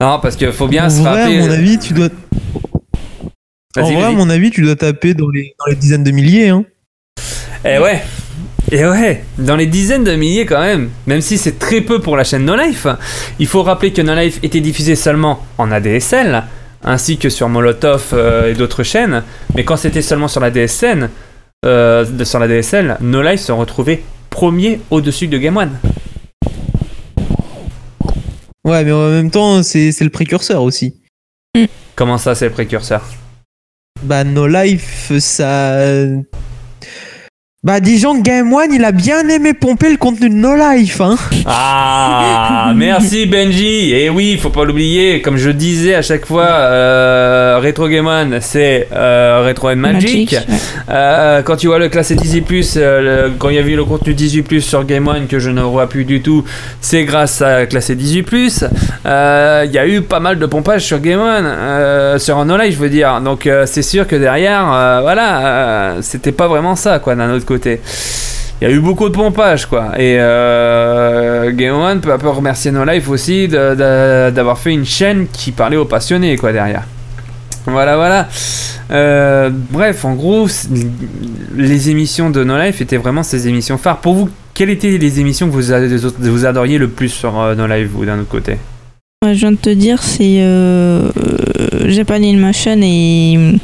non, 0.00 0.20
parce 0.20 0.36
qu'il 0.36 0.52
faut 0.52 0.68
bien 0.68 0.86
en 0.86 0.90
se 0.90 1.00
vrai, 1.00 1.22
rappeler. 1.22 1.38
à 1.40 1.46
mon 1.46 1.50
avis, 1.50 1.78
tu 1.78 1.92
dois. 1.94 2.08
En 3.76 3.92
vrai, 3.92 4.04
à 4.04 4.10
mon 4.12 4.30
avis, 4.30 4.50
tu 4.50 4.62
dois 4.62 4.76
taper 4.76 5.14
dans 5.14 5.28
les, 5.28 5.54
dans 5.58 5.66
les 5.66 5.76
dizaines 5.76 6.04
de 6.04 6.10
milliers. 6.10 6.48
Hein. 6.48 6.64
Eh 7.64 7.78
ouais. 7.78 8.02
Et 8.72 8.84
ouais, 8.84 9.22
dans 9.38 9.54
les 9.54 9.66
dizaines 9.66 10.02
de 10.02 10.16
milliers 10.16 10.44
quand 10.44 10.60
même, 10.60 10.90
même 11.06 11.20
si 11.20 11.38
c'est 11.38 11.58
très 11.58 11.80
peu 11.80 12.00
pour 12.00 12.16
la 12.16 12.24
chaîne 12.24 12.44
No 12.44 12.56
Life, 12.56 12.88
il 13.38 13.46
faut 13.46 13.62
rappeler 13.62 13.92
que 13.92 14.02
No 14.02 14.14
Life 14.14 14.40
était 14.42 14.60
diffusé 14.60 14.96
seulement 14.96 15.44
en 15.56 15.70
ADSL, 15.70 16.42
ainsi 16.82 17.16
que 17.16 17.28
sur 17.28 17.48
Molotov 17.48 18.08
euh, 18.12 18.50
et 18.50 18.54
d'autres 18.54 18.82
chaînes, 18.82 19.22
mais 19.54 19.64
quand 19.64 19.76
c'était 19.76 20.02
seulement 20.02 20.26
sur 20.26 20.40
la 20.40 20.50
DSN, 20.50 21.10
euh, 21.64 22.04
sur 22.24 22.40
la 22.40 22.48
DSL, 22.48 22.96
No 23.00 23.22
Life 23.22 23.40
se 23.40 23.52
retrouvait 23.52 24.02
premier 24.30 24.80
au-dessus 24.90 25.28
de 25.28 25.38
Game 25.38 25.56
One. 25.56 25.78
Ouais, 28.64 28.82
mais 28.82 28.90
en 28.90 29.10
même 29.10 29.30
temps, 29.30 29.62
c'est 29.62 29.92
c'est 29.92 30.04
le 30.04 30.10
précurseur 30.10 30.62
aussi. 30.64 30.96
Comment 31.94 32.18
ça, 32.18 32.34
c'est 32.34 32.46
le 32.46 32.52
précurseur? 32.52 33.04
Bah, 34.02 34.24
No 34.24 34.46
Life, 34.46 35.12
ça. 35.18 35.78
Bah, 37.66 37.80
disons 37.80 38.14
que 38.18 38.22
Game 38.22 38.52
One, 38.52 38.72
il 38.72 38.84
a 38.84 38.92
bien 38.92 39.28
aimé 39.28 39.52
pomper 39.52 39.90
le 39.90 39.96
contenu 39.96 40.28
de 40.30 40.34
No 40.36 40.54
Life, 40.54 41.00
hein. 41.00 41.16
Ah, 41.46 42.72
merci 42.76 43.26
Benji. 43.26 43.92
Et 43.92 44.08
oui, 44.08 44.38
faut 44.40 44.50
pas 44.50 44.64
l'oublier. 44.64 45.20
Comme 45.20 45.36
je 45.36 45.50
disais 45.50 45.96
à 45.96 46.02
chaque 46.02 46.26
fois, 46.26 46.44
euh, 46.46 47.58
Retro 47.60 47.88
Game 47.88 48.06
One, 48.06 48.38
c'est 48.40 48.86
euh, 48.92 49.42
Retro 49.44 49.70
and 49.70 49.76
Magic. 49.78 50.30
Magic, 50.32 50.48
ouais. 50.48 50.54
Euh, 50.90 51.42
quand 51.42 51.56
tu 51.56 51.66
vois 51.66 51.80
le 51.80 51.88
classé 51.88 52.14
18+, 52.14 52.74
euh, 52.76 53.26
le- 53.26 53.32
quand 53.36 53.48
il 53.48 53.56
y 53.56 53.58
a 53.58 53.62
eu 53.62 53.74
le 53.74 53.84
contenu 53.84 54.14
18+, 54.14 54.60
sur 54.60 54.84
Game 54.84 55.08
One 55.08 55.26
que 55.26 55.40
je 55.40 55.50
ne 55.50 55.62
vois 55.62 55.88
plus 55.88 56.04
du 56.04 56.22
tout, 56.22 56.44
c'est 56.80 57.02
grâce 57.02 57.42
à 57.42 57.66
classé 57.66 57.96
18+. 57.96 58.62
Euh, 59.06 59.64
Il 59.66 59.72
y 59.72 59.78
a 59.78 59.88
eu 59.88 60.02
pas 60.02 60.20
mal 60.20 60.38
de 60.38 60.46
pompage 60.46 60.82
sur 60.84 61.00
Game 61.00 61.18
One, 61.18 61.44
euh, 61.44 62.18
sur 62.20 62.38
un 62.38 62.48
online, 62.48 62.70
je 62.70 62.76
veux 62.78 62.90
dire. 62.90 63.20
Donc 63.20 63.48
euh, 63.48 63.64
c'est 63.66 63.82
sûr 63.82 64.06
que 64.06 64.14
derrière, 64.14 64.72
euh, 64.72 65.00
voilà, 65.02 65.38
euh, 65.46 65.98
c'était 66.02 66.30
pas 66.30 66.46
vraiment 66.46 66.76
ça, 66.76 67.00
quoi, 67.00 67.16
d'un 67.16 67.32
autre 67.34 67.44
côté. 67.44 67.55
Il 67.64 68.68
y 68.68 68.70
a 68.70 68.74
eu 68.74 68.80
beaucoup 68.80 69.08
de 69.08 69.14
pompage, 69.14 69.66
quoi. 69.66 69.92
Et 69.98 70.16
euh, 70.18 71.52
Game 71.52 71.74
One 71.74 72.00
peut 72.00 72.12
un 72.12 72.18
peu 72.18 72.30
remercier 72.30 72.70
No 72.70 72.84
Life 72.84 73.08
aussi 73.08 73.48
d'avoir 73.48 74.58
fait 74.58 74.72
une 74.72 74.86
chaîne 74.86 75.26
qui 75.32 75.52
parlait 75.52 75.76
aux 75.76 75.84
passionnés, 75.84 76.36
quoi, 76.36 76.52
derrière. 76.52 76.84
Voilà, 77.66 77.96
voilà. 77.96 78.28
Euh, 78.90 79.50
bref, 79.52 80.04
en 80.04 80.14
gros, 80.14 80.48
les 81.56 81.90
émissions 81.90 82.30
de 82.30 82.44
No 82.44 82.56
Life 82.58 82.80
étaient 82.80 82.96
vraiment 82.96 83.22
ces 83.22 83.48
émissions 83.48 83.78
phares. 83.78 83.98
Pour 83.98 84.14
vous, 84.14 84.30
quelles 84.54 84.70
étaient 84.70 84.96
les 84.96 85.20
émissions 85.20 85.48
que 85.48 85.52
vous, 85.52 86.08
vous 86.18 86.46
adoriez 86.46 86.78
le 86.78 86.88
plus 86.88 87.08
sur 87.08 87.38
euh, 87.40 87.54
No 87.54 87.66
Life, 87.66 87.88
vous, 87.92 88.04
d'un 88.04 88.20
autre 88.20 88.28
côté? 88.28 88.56
Je 89.24 89.32
viens 89.32 89.52
de 89.52 89.56
te 89.56 89.70
dire, 89.70 90.02
c'est 90.02 90.38
euh, 90.40 91.10
Japan 91.86 92.22
in 92.22 92.36
Motion 92.38 92.80
et. 92.82 93.58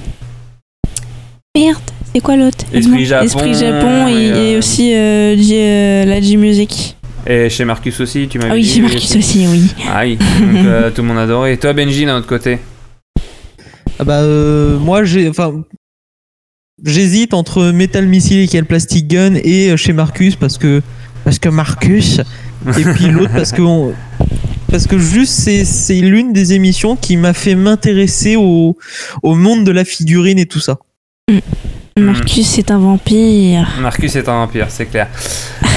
Merde, 1.55 1.79
c'est 2.15 2.21
quoi 2.21 2.37
l'autre 2.37 2.65
Esprit 2.73 3.05
Japon, 3.07 3.25
Esprit 3.25 3.55
Japon 3.55 4.09
et, 4.09 4.13
et, 4.13 4.31
euh, 4.33 4.53
et 4.53 4.57
aussi 4.59 4.95
euh, 4.95 5.37
J- 5.37 5.55
euh, 5.57 6.05
la 6.05 6.21
G-Music. 6.21 6.97
Et 7.27 7.49
chez 7.49 7.65
Marcus 7.65 8.01
aussi, 8.01 8.27
tu 8.29 8.39
m'avais 8.39 8.51
Ah 8.51 8.55
oui, 8.55 8.63
dit 8.63 8.69
chez 8.75 8.81
Marcus 8.83 9.17
aussi, 9.17 9.47
oui. 9.49 9.63
Ah 9.91 10.03
oui, 10.05 10.17
donc 10.17 10.67
euh, 10.67 10.91
tout 10.91 11.03
le 11.03 11.09
monde 11.09 11.19
adorait. 11.19 11.55
Et 11.55 11.57
toi, 11.57 11.73
Benji, 11.73 12.05
d'un 12.05 12.17
autre 12.19 12.27
côté 12.27 12.59
Ah 13.99 14.05
bah, 14.05 14.21
euh, 14.23 14.79
moi, 14.79 15.05
j'ai. 15.05 15.29
Enfin. 15.29 15.63
J'hésite 16.85 17.33
entre 17.33 17.71
Metal 17.71 18.05
Missile 18.09 18.41
et 18.41 18.49
Kill 18.49 18.65
Plastic 18.65 19.07
Gun 19.07 19.35
et 19.37 19.77
chez 19.77 19.93
Marcus 19.93 20.35
parce 20.35 20.59
que. 20.59 20.83
Parce 21.25 21.39
que 21.39 21.49
Marcus. 21.49 22.21
Et 22.79 22.85
puis 22.95 23.07
l'autre 23.09 23.33
parce 23.35 23.53
que. 23.53 23.63
on- 23.63 23.95
parce 24.69 24.87
que 24.87 24.99
juste, 24.99 25.33
c'est 25.35 25.65
c'est 25.67 26.01
l'une 26.01 26.33
des 26.33 26.55
émissions 26.55 26.97
qui 26.97 27.17
m'a 27.19 27.35
fait 27.35 27.55
m'intéresser 27.55 28.37
au, 28.37 28.77
au 29.23 29.35
monde 29.35 29.65
de 29.65 29.71
la 29.71 29.85
figurine 29.85 30.39
et 30.39 30.47
tout 30.47 30.61
ça. 30.61 30.79
Marcus, 31.99 32.47
c'est 32.47 32.71
un 32.71 32.79
vampire. 32.79 33.69
Marcus 33.81 34.17
est 34.17 34.29
un 34.29 34.33
vampire, 34.33 34.67
c'est 34.71 34.87
clair. 34.87 35.09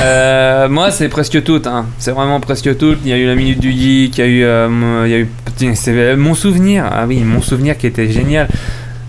Euh, 0.01 0.70
moi, 0.70 0.89
c'est 0.91 1.09
presque 1.09 1.43
toutes. 1.43 1.68
Hein. 1.68 1.88
C'est 1.97 2.11
vraiment 2.11 2.39
presque 2.39 2.78
toutes. 2.78 2.99
Il 3.03 3.09
y 3.09 3.13
a 3.13 3.18
eu 3.18 3.26
la 3.28 3.36
minute 3.36 3.59
du 3.59 3.72
geek, 3.72 4.18
il 4.18 4.22
y 4.22 4.22
a 4.22 4.28
eu, 4.28 4.43
euh, 4.43 4.70
mon- 4.70 5.03
il 5.05 5.11
y 5.11 5.13
a 5.13 5.20
eu 5.20 5.30
tiens, 5.57 5.76
c'est, 5.76 5.91
euh, 5.91 6.16
mon 6.16 6.34
souvenir. 6.34 6.86
Ah 6.89 7.05
oui, 7.05 7.20
mon 7.20 7.41
souvenir 7.41 7.78
qui 7.78 7.88
était 7.88 8.09
génial. 8.09 8.47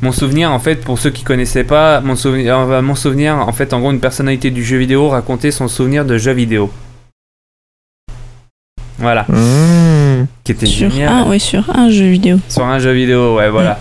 Mon 0.03 0.11
souvenir, 0.13 0.51
en 0.51 0.59
fait, 0.59 0.77
pour 0.85 0.99
ceux 0.99 1.11
qui 1.11 1.23
connaissaient 1.23 1.65
pas, 1.65 2.01
mon 2.01 2.17
souvenir, 2.17 2.57
euh, 2.59 2.83
mon 2.83 2.95
souvenir, 2.97 3.37
en 3.37 3.53
fait, 3.53 3.73
en 3.73 3.81
gros, 3.81 3.93
une 3.93 4.01
personnalité 4.01 4.51
du 4.51 4.65
jeu 4.65 4.77
vidéo 4.77 5.09
racontait 5.09 5.53
son 5.53 5.69
souvenir 5.69 6.05
de 6.05 6.19
jeu 6.19 6.33
vidéo. 6.33 6.71
Voilà, 8.99 9.27
qui 10.43 10.53
était 10.53 10.67
Sur 10.67 10.91
génial. 10.91 11.09
un, 11.13 11.29
ouais, 11.29 11.39
sur 11.39 11.65
un 11.77 11.91
jeu 11.91 12.07
vidéo. 12.07 12.39
Sur 12.49 12.65
un 12.65 12.79
jeu 12.79 12.93
vidéo, 12.93 13.37
ouais, 13.37 13.51
voilà. 13.51 13.79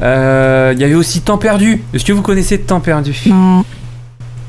Il 0.00 0.80
y 0.80 0.84
avait 0.84 0.94
aussi 0.94 1.20
Temps 1.22 1.38
perdu. 1.38 1.82
Est-ce 1.94 2.04
que 2.04 2.12
vous 2.12 2.22
connaissez 2.22 2.60
Temps 2.60 2.80
perdu? 2.80 3.14
Non. 3.26 3.64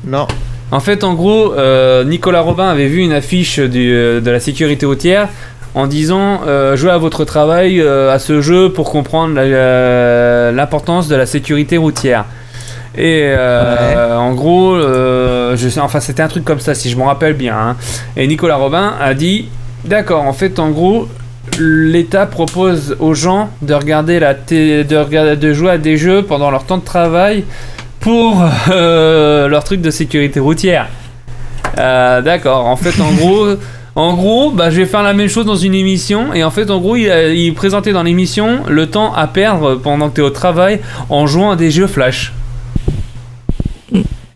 Non. 0.06 0.26
En 0.72 0.80
fait, 0.80 1.04
en 1.04 1.14
gros, 1.14 1.54
euh, 1.54 2.02
Nicolas 2.04 2.40
Robin 2.40 2.68
avait 2.68 2.88
vu 2.88 2.98
une 3.00 3.12
affiche 3.12 3.60
du, 3.60 3.92
euh, 3.92 4.20
de 4.20 4.30
la 4.30 4.40
sécurité 4.40 4.84
routière 4.84 5.28
en 5.74 5.86
disant 5.86 6.40
euh, 6.46 6.76
jouez 6.76 6.90
à 6.90 6.98
votre 6.98 7.24
travail 7.24 7.80
euh, 7.80 8.12
à 8.12 8.18
ce 8.18 8.40
jeu 8.40 8.70
pour 8.72 8.90
comprendre 8.90 9.34
euh, 9.38 10.50
l'importance 10.50 11.06
de 11.06 11.14
la 11.14 11.26
sécurité 11.26 11.76
routière. 11.76 12.24
Et 12.96 13.22
euh, 13.26 14.16
en 14.16 14.32
gros, 14.34 14.74
euh, 14.74 15.56
je 15.56 15.68
sais, 15.68 15.80
enfin 15.80 16.00
c'était 16.00 16.22
un 16.22 16.28
truc 16.28 16.44
comme 16.44 16.60
ça 16.60 16.74
si 16.74 16.90
je 16.90 16.96
me 16.96 17.02
rappelle 17.02 17.34
bien. 17.34 17.54
hein. 17.56 17.76
Et 18.16 18.26
Nicolas 18.26 18.56
Robin 18.56 18.94
a 19.00 19.12
dit 19.14 19.48
d'accord, 19.84 20.22
en 20.24 20.32
fait 20.32 20.58
en 20.58 20.70
gros, 20.70 21.06
l'État 21.60 22.26
propose 22.26 22.96
aux 23.00 23.14
gens 23.14 23.50
de 23.62 23.74
regarder 23.74 24.18
la 24.20 24.34
de 24.34 24.96
regarder, 24.96 25.36
de 25.36 25.52
jouer 25.52 25.70
à 25.72 25.78
des 25.78 25.96
jeux 25.96 26.22
pendant 26.22 26.50
leur 26.50 26.64
temps 26.64 26.78
de 26.78 26.84
travail 26.84 27.44
pour 28.00 28.42
euh, 28.70 29.48
leur 29.48 29.64
truc 29.64 29.80
de 29.80 29.90
sécurité 29.90 30.40
routière. 30.40 30.88
Euh, 31.78 32.22
D'accord. 32.22 32.66
En 32.66 32.76
fait, 32.76 33.00
en 33.02 33.12
gros, 33.12 33.46
en 33.94 34.14
gros, 34.14 34.50
bah, 34.50 34.70
je 34.70 34.76
vais 34.76 34.86
faire 34.86 35.02
la 35.02 35.12
même 35.12 35.28
chose 35.28 35.46
dans 35.46 35.56
une 35.56 35.74
émission. 35.74 36.32
Et 36.34 36.42
en 36.44 36.50
fait, 36.50 36.70
en 36.70 36.78
gros, 36.78 36.96
il, 36.96 37.10
a- 37.10 37.28
il 37.28 37.52
présentait 37.54 37.92
dans 37.92 38.02
l'émission 38.02 38.60
le 38.68 38.86
temps 38.86 39.12
à 39.14 39.26
perdre 39.26 39.74
pendant 39.76 40.08
que 40.08 40.14
tu 40.16 40.20
es 40.20 40.24
au 40.24 40.30
travail 40.30 40.80
en 41.10 41.26
jouant 41.26 41.50
à 41.52 41.56
des 41.56 41.70
jeux 41.70 41.86
flash. 41.86 42.32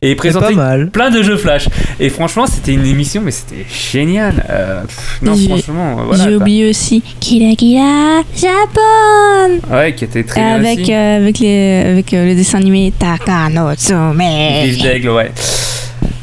Et 0.03 0.13
il 0.13 0.17
présentait 0.17 0.55
plein 0.93 1.11
de 1.11 1.23
jeux 1.23 1.37
flash. 1.37 1.69
Et 1.99 2.09
franchement, 2.09 2.47
c'était 2.47 2.73
une 2.73 2.87
émission, 2.87 3.21
mais 3.23 3.33
c'était 3.33 3.67
génial. 3.69 4.43
Euh, 4.49 4.81
pff, 4.85 5.19
non, 5.21 5.35
J'ai- 5.35 5.47
franchement, 5.49 5.99
euh, 6.01 6.03
voilà. 6.07 6.25
J'ai 6.25 6.37
oublié 6.37 6.71
aussi 6.71 7.03
Kira 7.21 7.55
Kira 7.55 8.23
Japon 8.35 9.61
Ouais, 9.71 9.95
qui 9.95 10.05
était 10.05 10.23
très 10.25 10.41
bien 10.41 10.55
avec, 10.55 10.79
aussi. 10.81 10.95
euh, 10.95 11.17
avec, 11.19 11.39
les, 11.41 11.83
avec 11.93 12.15
euh, 12.15 12.27
le 12.29 12.35
dessin 12.35 12.59
animé 12.61 12.95
Takanotsume. 12.99 14.19
Vive 14.65 14.83
d'aigle, 14.83 15.11
ouais. 15.11 15.33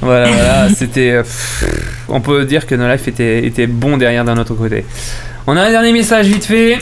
Voilà, 0.02 0.28
voilà, 0.28 0.70
c'était. 0.76 1.12
euh, 1.12 1.22
pff, 1.24 1.66
on 2.10 2.20
peut 2.20 2.46
dire 2.46 2.66
que 2.66 2.74
No 2.74 2.88
Life 2.92 3.08
était, 3.08 3.46
était 3.46 3.68
bon 3.68 3.98
derrière 3.98 4.26
d'un 4.26 4.38
autre 4.38 4.56
côté. 4.56 4.86
On 5.46 5.56
a 5.56 5.62
un 5.62 5.70
dernier 5.70 5.94
message 5.94 6.26
vite 6.26 6.46
fait. 6.46 6.78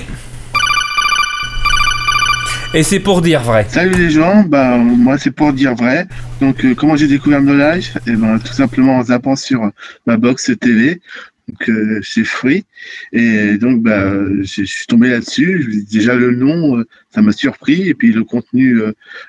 Et 2.76 2.84
c'est 2.84 3.00
pour 3.00 3.22
dire 3.22 3.42
vrai. 3.42 3.66
Salut 3.70 3.96
les 3.96 4.10
gens, 4.10 4.44
bah 4.44 4.76
moi 4.76 5.18
c'est 5.18 5.32
pour 5.32 5.54
dire 5.54 5.76
vrai. 5.76 6.10
Donc 6.42 6.66
euh, 6.66 6.76
comment 6.76 6.98
j'ai 6.98 7.08
découvert 7.08 7.42
No 7.42 7.56
Life? 7.56 7.98
Et 8.06 8.18
ben 8.18 8.38
tout 8.38 8.52
simplement 8.52 8.98
en 8.98 9.04
zappant 9.04 9.38
sur 9.38 9.64
euh, 9.64 9.70
ma 10.06 10.18
box 10.18 10.52
TV. 10.60 11.00
Donc 11.48 11.70
euh, 11.70 12.02
c'est 12.04 12.26
Free. 12.26 12.66
Et 13.14 13.58
donc 13.58 13.82
bah 13.82 14.12
je 14.42 14.64
suis 14.66 14.88
tombé 14.88 15.08
là-dessus. 15.08 15.86
Déjà 15.90 16.16
le 16.16 16.36
nom, 16.36 16.80
euh, 16.80 16.86
ça 17.12 17.22
m'a 17.22 17.32
surpris. 17.32 17.88
Et 17.88 17.94
puis 17.94 18.12
le 18.12 18.26
contenu, 18.26 18.82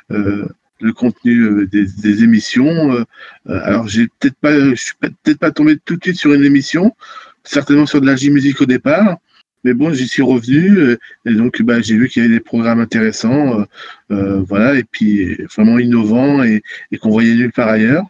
le 0.08 0.92
contenu 0.92 1.68
des, 1.68 2.24
émissions. 2.24 3.06
alors 3.48 3.86
j'ai 3.86 4.08
peut-être 4.18 4.38
pas, 4.40 4.58
je 4.58 4.74
suis 4.74 4.94
peut-être 4.98 5.38
pas 5.38 5.52
tombé 5.52 5.76
tout 5.84 5.94
de 5.94 6.02
suite 6.02 6.16
sur 6.16 6.34
une 6.34 6.44
émission, 6.44 6.96
certainement 7.44 7.86
sur 7.86 8.00
de 8.00 8.06
la 8.06 8.16
J-musique 8.16 8.60
au 8.60 8.66
départ. 8.66 9.18
Mais 9.66 9.74
bon, 9.74 9.92
j'y 9.92 10.06
suis 10.06 10.22
revenu 10.22 10.78
euh, 10.78 10.96
et 11.24 11.34
donc 11.34 11.60
bah, 11.60 11.80
j'ai 11.80 11.96
vu 11.96 12.08
qu'il 12.08 12.22
y 12.22 12.26
avait 12.26 12.36
des 12.36 12.40
programmes 12.40 12.78
intéressants, 12.78 13.58
euh, 13.58 13.64
euh, 14.12 14.40
voilà, 14.42 14.78
et 14.78 14.84
puis 14.84 15.34
vraiment 15.56 15.80
innovants 15.80 16.44
et, 16.44 16.62
et 16.92 16.98
qu'on 16.98 17.10
voyait 17.10 17.34
nulle 17.34 17.50
part 17.50 17.68
ailleurs. 17.68 18.04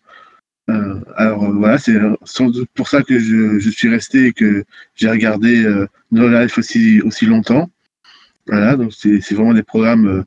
Alors 1.16 1.50
voilà, 1.50 1.78
c'est 1.78 1.94
sans 2.24 2.50
doute 2.50 2.68
pour 2.74 2.88
ça 2.88 3.02
que 3.02 3.18
je, 3.18 3.70
suis 3.70 3.88
resté 3.88 4.26
et 4.26 4.32
que 4.32 4.64
j'ai 4.96 5.08
regardé 5.08 5.64
euh, 5.64 5.86
No 6.12 6.28
Life 6.28 6.58
aussi 6.58 7.00
aussi 7.00 7.24
longtemps. 7.24 7.70
Voilà, 8.48 8.76
donc 8.76 8.92
c'est 8.92 9.32
vraiment 9.32 9.54
des 9.54 9.62
programmes 9.62 10.24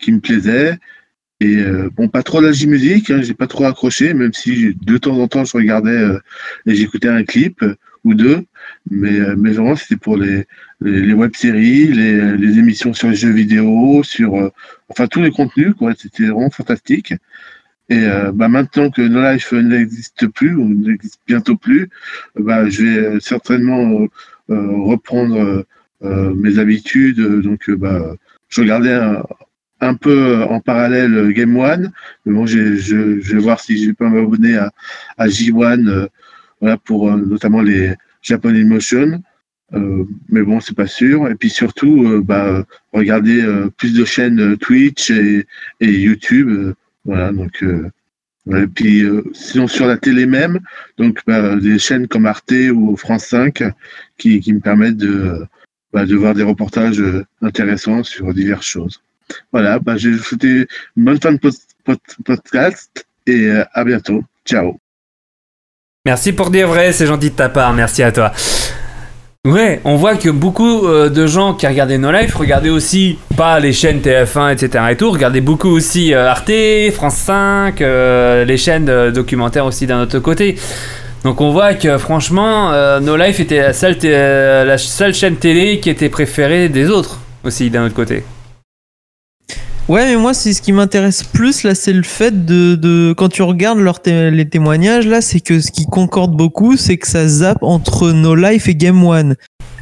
qui 0.00 0.12
me 0.12 0.20
plaisaient. 0.20 0.78
Et 1.40 1.62
bon, 1.96 2.08
pas 2.08 2.22
trop 2.22 2.40
la 2.40 2.52
J-musique, 2.52 3.10
hein, 3.10 3.20
j'ai 3.20 3.34
pas 3.34 3.48
trop 3.48 3.64
accroché, 3.64 4.14
même 4.14 4.32
si 4.32 4.74
de 4.80 4.96
temps 4.96 5.18
en 5.18 5.28
temps 5.28 5.44
je 5.44 5.54
regardais 5.54 6.02
et 6.64 6.74
j'écoutais 6.74 7.08
un 7.08 7.24
clip 7.24 7.62
ou 8.04 8.14
deux, 8.14 8.46
mais, 8.90 9.20
euh, 9.20 9.34
mais 9.36 9.52
vraiment 9.52 9.76
c'était 9.76 9.96
pour 9.96 10.16
les, 10.16 10.46
les, 10.80 11.00
les 11.00 11.12
web-séries, 11.12 11.88
les, 11.92 12.58
émissions 12.58 12.92
sur 12.92 13.08
les 13.08 13.14
jeux 13.14 13.30
vidéo, 13.30 14.02
sur 14.02 14.34
euh, 14.34 14.50
enfin 14.88 15.06
tous 15.06 15.22
les 15.22 15.30
contenus, 15.30 15.74
quoi. 15.78 15.92
C'était 15.96 16.24
vraiment 16.24 16.50
fantastique. 16.50 17.14
Et 17.88 18.04
euh, 18.04 18.32
bah, 18.32 18.48
maintenant 18.48 18.90
que 18.90 19.02
No 19.02 19.22
Life 19.22 19.52
n'existe 19.52 20.26
plus 20.28 20.54
ou 20.54 20.68
n'existe 20.68 21.20
bientôt 21.26 21.56
plus, 21.56 21.90
bah, 22.38 22.68
je 22.68 22.82
vais 22.84 23.20
certainement 23.20 24.06
reprendre 24.48 25.64
mes 26.02 26.58
habitudes. 26.58 27.20
Donc, 27.42 27.70
bah, 27.70 28.14
je 28.48 28.60
regardais 28.60 28.98
un, 29.80 29.94
peu 29.94 30.42
en 30.44 30.60
parallèle 30.60 31.32
Game 31.32 31.56
One, 31.56 31.92
mais 32.24 32.34
bon, 32.34 32.46
je, 32.46 32.58
vais 32.58 33.38
voir 33.38 33.60
si 33.60 33.82
je 33.82 33.92
peux 33.92 34.06
m'abonner 34.08 34.56
à, 34.56 34.70
à 35.18 35.26
J1, 35.26 35.88
euh, 35.88 36.06
voilà, 36.60 36.76
pour 36.76 37.10
notamment 37.16 37.60
les 37.60 37.94
Japan 38.22 38.54
Emotion. 38.54 39.22
Euh, 39.74 40.04
mais 40.28 40.42
bon, 40.42 40.60
c'est 40.60 40.76
pas 40.76 40.86
sûr. 40.86 41.28
Et 41.28 41.34
puis 41.34 41.48
surtout, 41.50 42.04
euh, 42.06 42.20
bah, 42.22 42.64
regarder 42.92 43.40
euh, 43.42 43.68
plus 43.76 43.94
de 43.94 44.04
chaînes 44.04 44.40
euh, 44.40 44.56
Twitch 44.56 45.10
et, 45.10 45.46
et 45.80 45.90
YouTube. 45.92 46.48
euh, 46.50 46.74
voilà, 47.04 47.32
donc. 47.32 47.64
Et 48.50 48.66
puis 48.66 49.02
euh, 49.04 49.22
sinon 49.32 49.68
sur 49.68 49.86
la 49.86 49.96
télé 49.96 50.26
même, 50.26 50.58
donc 50.98 51.20
bah, 51.28 51.54
des 51.56 51.78
chaînes 51.78 52.08
comme 52.08 52.26
Arte 52.26 52.52
ou 52.74 52.96
France 52.96 53.26
5 53.26 53.62
qui, 54.18 54.40
qui 54.40 54.52
me 54.52 54.58
permettent 54.58 54.96
de, 54.96 55.46
bah, 55.92 56.04
de 56.06 56.16
voir 56.16 56.34
des 56.34 56.42
reportages 56.42 57.00
intéressants 57.40 58.02
sur 58.02 58.34
diverses 58.34 58.66
choses. 58.66 59.00
Voilà, 59.52 59.78
bah, 59.78 59.96
j'ai 59.96 60.18
souhaité 60.18 60.66
une 60.96 61.04
bonne 61.04 61.20
fin 61.20 61.32
de 61.32 61.38
pod- 61.38 61.54
pod- 61.84 61.98
podcast 62.24 63.06
et 63.28 63.48
à 63.72 63.84
bientôt. 63.84 64.24
Ciao. 64.44 64.81
Merci 66.04 66.32
pour 66.32 66.50
dire 66.50 66.66
vrai, 66.66 66.92
c'est 66.92 67.06
gentil 67.06 67.30
de 67.30 67.36
ta 67.36 67.48
part, 67.48 67.72
merci 67.72 68.02
à 68.02 68.10
toi. 68.10 68.32
Ouais, 69.46 69.80
on 69.84 69.94
voit 69.94 70.16
que 70.16 70.30
beaucoup 70.30 70.84
euh, 70.84 71.08
de 71.08 71.28
gens 71.28 71.54
qui 71.54 71.64
regardaient 71.64 71.96
No 71.96 72.10
Life 72.10 72.34
regardaient 72.34 72.70
aussi 72.70 73.18
pas 73.36 73.60
les 73.60 73.72
chaînes 73.72 74.00
TF1, 74.00 74.52
etc. 74.52 74.84
et 74.90 74.96
tout, 74.96 75.12
regardaient 75.12 75.40
beaucoup 75.40 75.68
aussi 75.68 76.12
euh, 76.12 76.28
Arte, 76.28 76.50
France 76.92 77.14
5, 77.14 77.80
euh, 77.80 78.44
les 78.44 78.56
chaînes 78.56 79.12
documentaires 79.12 79.64
aussi 79.64 79.86
d'un 79.86 80.02
autre 80.02 80.18
côté. 80.18 80.56
Donc 81.22 81.40
on 81.40 81.52
voit 81.52 81.74
que 81.74 81.96
franchement, 81.98 82.72
No 83.00 83.16
Life 83.16 83.38
était 83.38 83.60
la 83.60 84.64
la 84.64 84.78
seule 84.78 85.14
chaîne 85.14 85.36
télé 85.36 85.78
qui 85.78 85.88
était 85.88 86.08
préférée 86.08 86.68
des 86.68 86.90
autres 86.90 87.20
aussi 87.44 87.70
d'un 87.70 87.86
autre 87.86 87.94
côté. 87.94 88.24
Ouais, 89.92 90.06
mais 90.06 90.16
moi, 90.16 90.32
c'est 90.32 90.54
ce 90.54 90.62
qui 90.62 90.72
m'intéresse 90.72 91.22
plus 91.22 91.64
là, 91.64 91.74
c'est 91.74 91.92
le 91.92 92.02
fait 92.02 92.46
de, 92.46 92.76
de 92.76 93.12
quand 93.14 93.28
tu 93.28 93.42
regardes 93.42 93.78
les 93.78 94.48
témoignages 94.48 95.06
là, 95.06 95.20
c'est 95.20 95.40
que 95.40 95.60
ce 95.60 95.70
qui 95.70 95.84
concorde 95.84 96.34
beaucoup, 96.34 96.78
c'est 96.78 96.96
que 96.96 97.06
ça 97.06 97.28
zappe 97.28 97.62
entre 97.62 98.10
No 98.10 98.34
Life 98.34 98.70
et 98.70 98.74
Game 98.74 99.04
One. 99.04 99.36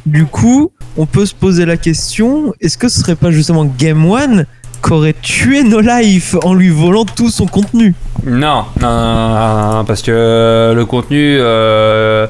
Du 0.05 0.25
coup, 0.25 0.73
on 0.97 1.05
peut 1.05 1.25
se 1.25 1.33
poser 1.33 1.65
la 1.65 1.77
question 1.77 2.53
est-ce 2.59 2.77
que 2.77 2.89
ce 2.89 2.99
serait 2.99 3.15
pas 3.15 3.31
justement 3.31 3.63
Game 3.63 4.05
One 4.05 4.47
qui 4.83 4.91
aurait 4.91 5.15
tué 5.21 5.63
No 5.63 5.79
Life 5.79 6.35
en 6.43 6.55
lui 6.55 6.67
volant 6.67 7.05
tout 7.05 7.29
son 7.29 7.45
contenu? 7.45 7.95
Non, 8.25 8.65
non, 8.81 8.89
non, 8.89 9.75
non, 9.77 9.85
parce 9.85 10.01
que 10.01 10.73
le 10.75 10.85
contenu, 10.85 11.37
euh, 11.39 12.27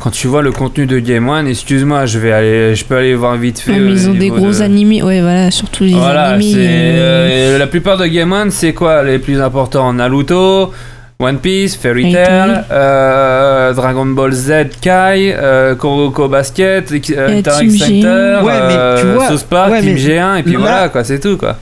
quand 0.00 0.10
tu 0.10 0.26
vois 0.28 0.42
le 0.42 0.50
contenu 0.50 0.86
de 0.86 0.98
Game 0.98 1.28
One, 1.28 1.46
excuse-moi, 1.46 2.06
je 2.06 2.18
vais 2.18 2.32
aller, 2.32 2.74
je 2.74 2.84
peux 2.84 2.96
aller 2.96 3.14
voir 3.14 3.36
vite 3.36 3.58
fait. 3.60 3.72
Ouais, 3.72 3.78
mais 3.78 3.92
ils 3.92 4.08
ont 4.08 4.14
des 4.14 4.28
gros 4.30 4.50
de- 4.50 4.62
animés. 4.62 5.02
Ouais, 5.02 5.20
voilà, 5.20 5.50
surtout 5.50 5.84
les 5.84 5.92
Voilà, 5.92 6.30
animés. 6.30 6.52
c'est 6.54 6.58
euh, 6.68 7.54
euh, 7.54 7.58
la 7.58 7.66
plupart 7.66 7.98
de 7.98 8.06
Game 8.06 8.32
One, 8.32 8.50
c'est 8.50 8.72
quoi 8.72 9.02
les 9.02 9.18
plus 9.18 9.40
importants? 9.40 9.92
Naruto, 9.92 10.72
One 11.20 11.38
Piece, 11.38 11.76
Fairy 11.76 12.12
Tail, 12.12 12.64
euh, 12.72 13.74
Dragon 13.74 14.06
Ball 14.06 14.32
Z, 14.32 14.52
Kai, 14.80 15.34
euh, 15.36 15.74
Kuroko 15.74 16.28
Basket, 16.28 16.90
euh, 17.10 17.42
Team. 17.42 17.70
Center, 17.70 18.38
Ouais, 18.42 18.52
mais 18.68 19.00
tu 19.00 19.06
euh, 19.06 19.14
vois- 19.16 19.28
Park, 19.50 19.72
ouais, 19.72 19.80
Team 19.82 19.92
mais 19.94 20.00
G1, 20.00 20.36
et 20.38 20.42
puis 20.42 20.52
là- 20.54 20.58
voilà, 20.58 20.88
quoi, 20.88 21.04
c'est 21.04 21.20
tout, 21.20 21.36
quoi. 21.36 21.56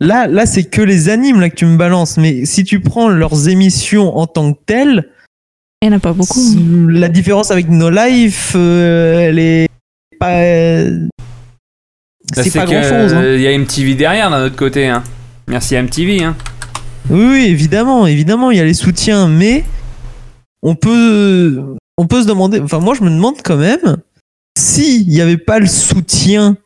Là, 0.00 0.26
là, 0.28 0.46
c'est 0.46 0.64
que 0.64 0.82
les 0.82 1.08
animes 1.08 1.40
là 1.40 1.48
que 1.50 1.54
tu 1.56 1.66
me 1.66 1.76
balances, 1.76 2.16
mais 2.16 2.44
si 2.44 2.64
tu 2.64 2.80
prends 2.80 3.08
leurs 3.08 3.48
émissions 3.48 4.16
en 4.18 4.26
tant 4.26 4.52
que 4.52 4.58
telles, 4.66 5.04
Il 5.82 5.88
n'y 5.88 5.94
en 5.94 5.96
a 5.96 6.00
pas 6.00 6.12
beaucoup. 6.12 6.40
la 6.88 7.08
différence 7.08 7.50
avec 7.50 7.68
No 7.68 7.90
Life, 7.90 8.52
euh, 8.54 9.18
elle 9.18 9.38
est 9.40 9.68
pas. 10.20 10.30
euh, 10.30 11.08
Là, 12.36 12.42
c'est 12.44 12.50
pas 12.52 12.66
grand 12.66 12.82
chose. 12.82 13.12
euh, 13.14 13.36
Il 13.36 13.42
y 13.42 13.48
a 13.48 13.58
MTV 13.58 13.94
derrière 13.96 14.30
d'un 14.30 14.44
autre 14.46 14.54
côté, 14.56 14.86
hein. 14.86 15.02
Merci 15.48 15.74
MTV, 15.74 16.22
hein. 16.22 16.36
Oui, 17.10 17.24
oui, 17.32 17.46
évidemment, 17.48 18.06
évidemment, 18.06 18.52
il 18.52 18.58
y 18.58 18.60
a 18.60 18.64
les 18.64 18.74
soutiens, 18.74 19.26
mais 19.28 19.64
on 20.62 20.76
peut, 20.76 21.60
on 21.98 22.06
peut 22.06 22.22
se 22.22 22.28
demander. 22.28 22.60
Enfin, 22.60 22.78
moi, 22.78 22.94
je 22.94 23.02
me 23.02 23.10
demande 23.10 23.34
quand 23.42 23.56
même 23.56 23.96
s'il 24.56 25.08
n'y 25.08 25.20
avait 25.20 25.36
pas 25.36 25.58
le 25.58 25.66
soutien 25.66 26.56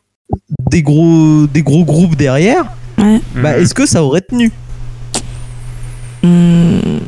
des 0.69 0.83
gros, 0.83 1.47
des 1.47 1.63
gros 1.63 1.83
groupes 1.85 2.15
derrière, 2.15 2.65
Ouais. 2.99 3.19
bah, 3.35 3.57
Mhm. 3.57 3.63
est-ce 3.63 3.73
que 3.73 3.87
ça 3.87 4.03
aurait 4.03 4.21
tenu? 4.21 4.51
Hmm, 6.21 6.99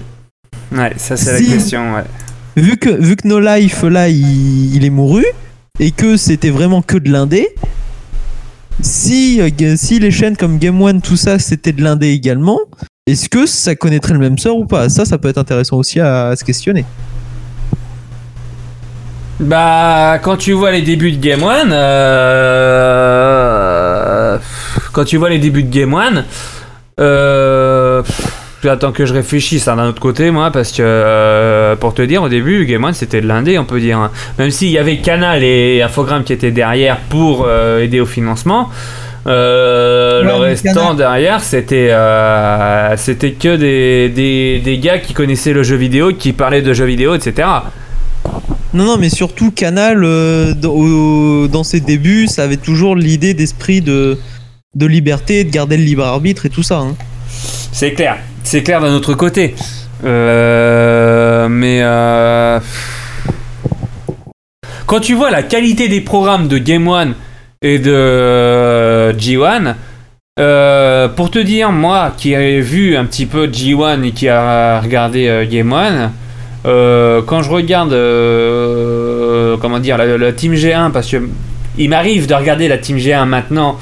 Ouais, 0.72 0.94
ça 0.98 1.18
c'est 1.18 1.38
Si. 1.38 1.48
la 1.48 1.54
question, 1.56 1.94
ouais. 1.96 2.04
vu 2.56 2.78
que, 2.78 2.90
vu 2.90 3.16
que 3.16 3.28
No 3.28 3.40
Life, 3.40 3.84
là, 3.84 4.08
il, 4.10 4.76
il 4.76 4.86
est 4.86 4.90
mouru, 4.90 5.26
et 5.80 5.92
que 5.92 6.18
c'était 6.18 6.50
vraiment 6.52 6.82
que 6.82 6.98
de 6.98 7.10
l'indé, 7.12 7.48
si, 8.82 9.42
euh, 9.42 9.50
si 9.78 10.00
les 10.00 10.12
chaînes 10.12 10.38
comme 10.38 10.58
Game 10.58 10.82
One, 10.82 11.02
tout 11.02 11.18
ça, 11.18 11.40
c'était 11.40 11.74
de 11.74 11.82
l'indé 11.84 12.10
également, 12.10 12.60
est-ce 13.08 13.28
que 13.30 13.46
ça 13.46 13.76
connaîtrait 13.76 14.14
le 14.14 14.20
même 14.20 14.38
sort 14.38 14.58
ou 14.58 14.66
pas? 14.66 14.88
Ça, 14.90 15.04
ça 15.06 15.18
peut 15.18 15.30
être 15.30 15.38
intéressant 15.40 15.78
aussi 15.78 16.00
à, 16.00 16.28
à 16.28 16.36
se 16.36 16.44
questionner. 16.46 16.86
Bah, 19.40 20.20
quand 20.22 20.36
tu 20.38 20.52
vois 20.52 20.72
les 20.72 20.82
débuts 20.82 21.14
de 21.14 21.18
Game 21.22 21.42
One, 21.44 21.72
euh, 23.00 24.38
quand 24.92 25.06
tu 25.06 25.18
vois 25.18 25.30
les 25.30 25.40
débuts 25.40 25.64
de 25.64 25.70
Game 25.74 25.94
One, 25.94 26.26
euh, 27.00 28.04
j'attends 28.64 28.92
que 28.92 29.06
je 29.06 29.14
réfléchisse 29.14 29.68
hein, 29.68 29.76
d'un 29.78 29.88
autre 29.90 30.02
côté, 30.02 30.32
moi, 30.32 30.52
parce 30.52 30.72
que 30.72 30.82
euh, 30.82 31.76
pour 31.76 31.94
te 31.94 32.02
dire, 32.02 32.24
au 32.24 32.30
début, 32.30 32.66
Game 32.66 32.84
One 32.84 32.94
c'était 32.94 33.22
de 33.22 33.28
l'indé, 33.28 33.58
on 33.58 33.66
peut 33.66 33.80
dire. 33.80 33.98
hein. 33.98 34.12
Même 34.38 34.52
s'il 34.52 34.70
y 34.70 34.78
avait 34.78 34.98
Canal 34.98 35.44
et 35.44 35.82
Infogrames 35.82 36.24
qui 36.24 36.34
étaient 36.34 36.52
derrière 36.52 36.98
pour 37.10 37.46
euh, 37.48 37.82
aider 37.84 38.00
au 38.00 38.06
financement. 38.06 38.70
euh, 39.28 40.22
Ouais, 40.22 40.28
le 40.28 40.34
restant 40.44 40.94
derrière, 40.96 41.42
c'était 41.42 41.90
euh, 41.92 42.96
c'était 42.98 43.32
que 43.32 43.56
des, 43.56 44.10
des, 44.10 44.60
des 44.60 44.78
gars 44.80 45.00
qui 45.00 45.14
connaissaient 45.14 45.54
le 45.54 45.64
jeu 45.64 45.76
vidéo, 45.76 46.12
qui 46.14 46.34
parlaient 46.34 46.62
de 46.62 46.74
jeux 46.74 46.86
vidéo, 46.86 47.16
etc. 47.16 47.48
Non, 48.74 48.84
non, 48.86 48.98
mais 48.98 49.10
surtout 49.10 49.52
Canal, 49.52 50.04
euh, 50.04 50.54
dans 51.48 51.64
ses 51.64 51.80
débuts, 51.80 52.28
ça 52.28 52.44
avait 52.44 52.58
toujours 52.58 52.96
l'idée 52.96 53.34
d'esprit 53.34 53.82
de, 53.82 54.18
de 54.76 54.86
liberté, 54.86 55.44
de 55.44 55.50
garder 55.50 55.76
le 55.78 55.84
libre 55.84 56.04
arbitre 56.06 56.46
et 56.46 56.50
tout 56.50 56.62
ça. 56.64 56.78
hein. 56.80 56.96
C'est 57.80 57.94
clair, 57.94 58.18
c'est 58.44 58.62
clair 58.62 58.82
d'un 58.82 58.94
autre 58.94 59.14
côté. 59.14 59.56
Euh, 60.04 61.48
mais 61.48 61.80
euh, 61.82 62.60
quand 64.86 65.00
tu 65.00 65.14
vois 65.14 65.32
la 65.32 65.44
qualité 65.44 65.88
des 65.88 66.02
programmes 66.02 66.50
de 66.50 66.58
Game 66.58 66.90
One 66.90 67.14
et 67.62 67.80
de 67.80 67.90
euh, 67.90 69.14
G1, 69.14 69.76
euh, 70.42 71.08
pour 71.08 71.32
te 71.32 71.40
dire, 71.40 71.72
moi 71.72 72.12
qui 72.18 72.34
ai 72.34 72.60
vu 72.60 72.98
un 72.98 73.06
petit 73.06 73.26
peu 73.26 73.48
G1 73.48 74.04
et 74.04 74.12
qui 74.12 74.28
a 74.28 74.82
regardé 74.82 75.48
Game 75.50 75.72
One, 75.72 76.12
quand 76.66 77.42
je 77.42 77.50
regarde 77.50 77.92
comment 79.62 79.80
dire 79.80 79.98
la, 79.98 80.18
la 80.18 80.34
Team 80.34 80.54
G1 80.54 80.92
parce 80.92 81.10
que 81.10 81.30
il 81.78 81.90
m'arrive 81.90 82.28
de 82.28 82.34
regarder 82.34 82.68
la 82.68 82.78
Team 82.78 82.98
G1 82.98 83.24
maintenant 83.24 83.80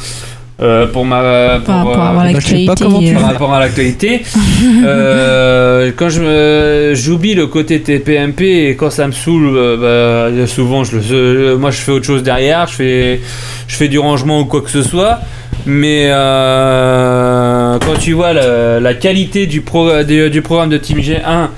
Euh, 0.59 0.87
pour 0.87 1.05
ma 1.05 1.57
pour, 1.57 1.65
Par 1.65 1.85
rapport 1.85 2.01
à 2.01 2.25
euh, 2.25 2.33
Bah, 2.33 2.73
comment 2.79 2.99
tu 2.99 3.13
par 3.13 3.25
rapport 3.25 3.53
à 3.53 3.59
l'actualité 3.59 4.23
euh, 4.83 5.91
quand 5.95 6.09
je 6.09 6.93
j'oublie 6.95 7.35
le 7.35 7.45
côté 7.45 7.79
TPMP 7.79 8.41
et 8.41 8.75
quand 8.75 8.89
ça 8.89 9.05
me 9.05 9.11
saoule 9.11 9.55
euh, 9.55 10.31
bah, 10.31 10.47
souvent 10.47 10.83
je 10.83 11.53
moi 11.53 11.69
je 11.69 11.77
fais 11.77 11.91
autre 11.91 12.05
chose 12.07 12.23
derrière. 12.23 12.65
Je 12.67 12.73
fais 12.73 13.21
je 13.67 13.75
fais 13.75 13.87
du 13.87 13.99
rangement 13.99 14.39
ou 14.39 14.45
quoi 14.45 14.61
que 14.61 14.71
ce 14.71 14.81
soit. 14.81 15.19
Mais 15.67 16.07
euh, 16.07 17.77
quand 17.85 17.99
tu 17.99 18.13
vois 18.13 18.33
la, 18.33 18.79
la 18.79 18.93
qualité 18.95 19.45
du, 19.45 19.61
pro, 19.61 20.03
du, 20.03 20.29
du 20.29 20.41
programme 20.41 20.69
de 20.69 20.77
Team 20.77 20.99
G1 20.99 21.49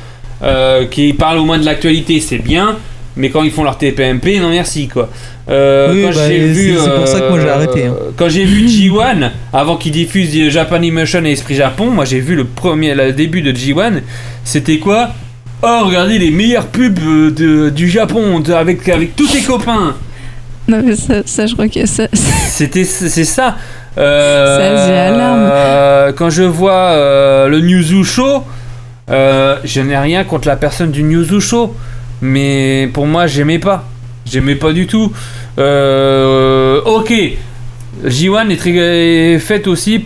euh, 0.42 0.86
qui 0.88 1.14
parle 1.14 1.38
au 1.38 1.46
moins 1.46 1.58
de 1.58 1.66
l'actualité 1.66 2.20
c'est 2.20 2.38
bien 2.40 2.78
mais 3.20 3.30
quand 3.30 3.44
ils 3.44 3.52
font 3.52 3.64
leur 3.64 3.78
TPMP 3.78 4.40
non 4.40 4.50
merci 4.50 4.88
quoi 4.88 5.10
Euh, 5.50 5.94
Oui, 5.94 6.02
quand 6.04 6.10
bah, 6.16 6.28
j'ai 6.28 6.40
c'est- 6.40 6.48
vu 6.48 6.78
c'est 6.84 6.90
pour 6.96 7.08
ça 7.08 7.20
que 7.22 7.30
moi, 7.30 7.40
j'ai 7.40 7.48
euh, 7.48 7.54
arrêté, 7.56 7.86
hein. 7.88 7.94
quand 8.18 8.30
j'ai 8.30 8.46
vu 8.46 8.66
G1 8.76 9.30
avant 9.54 9.78
qu'ils 9.78 9.92
diffusent 9.92 10.50
Japanimation 10.50 11.24
et 11.26 11.32
Esprit 11.32 11.56
Japon 11.56 11.88
moi 11.92 12.06
j'ai 12.06 12.20
vu 12.20 12.36
le 12.36 12.46
premier 12.46 12.96
le 12.96 13.12
début 13.14 13.42
de 13.42 13.52
G1 13.52 14.02
c'était 14.44 14.78
quoi? 14.80 15.10
Oh 15.62 15.82
regardez 15.86 16.18
les 16.20 16.32
meilleures 16.32 16.68
pubs 16.68 17.00
euh, 17.00 17.32
de- 17.32 17.70
du 17.70 17.90
Japon 17.90 18.40
de- 18.40 18.54
avec, 18.54 18.88
avec 18.90 19.16
tous 19.16 19.28
tes 19.28 19.42
copains 19.42 19.96
Non, 20.70 20.82
mais 20.86 20.96
ça, 20.96 21.16
ça, 21.26 21.48
je 21.48 21.54
crois 21.54 21.68
que 21.68 21.86
ça. 21.86 22.08
c'était 22.50 22.84
c'est 22.86 23.26
ça. 23.26 23.58
Euh, 23.98 24.58
Ça 24.58 24.82
faisait 24.84 24.98
alarme. 24.98 25.50
euh, 25.52 26.12
quand 26.16 26.30
je 26.30 26.44
vois 26.44 26.92
euh, 26.94 27.48
le 27.50 27.60
Newzoo 27.60 28.04
Show, 28.04 28.44
euh, 29.10 29.58
je 29.66 29.82
n'ai 29.82 29.98
rien 29.98 30.24
contre 30.24 30.48
la 30.48 30.56
personne 30.56 30.92
du 30.92 31.02
Newzoo 31.04 31.40
Show, 31.40 31.76
mais 32.22 32.90
pour 32.94 33.08
moi 33.08 33.28
j'aimais 33.28 33.60
pas, 33.60 33.86
j'aimais 34.26 34.56
pas 34.56 34.74
du 34.74 34.88
tout. 34.88 35.12
Euh, 35.58 36.82
ok. 36.86 37.14
J1 38.06 38.50
est, 38.50 38.56
très, 38.56 39.40
faite 39.40 39.68
aussi 39.68 40.02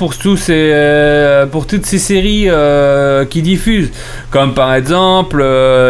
euh, 0.50 1.46
pour 1.46 1.68
toutes 1.68 1.86
ces 1.86 2.00
séries 2.00 2.46
euh, 2.48 3.24
qui 3.26 3.44
diffusent, 3.44 3.92
comme 4.32 4.56
par 4.56 4.74
exemple 4.74 5.44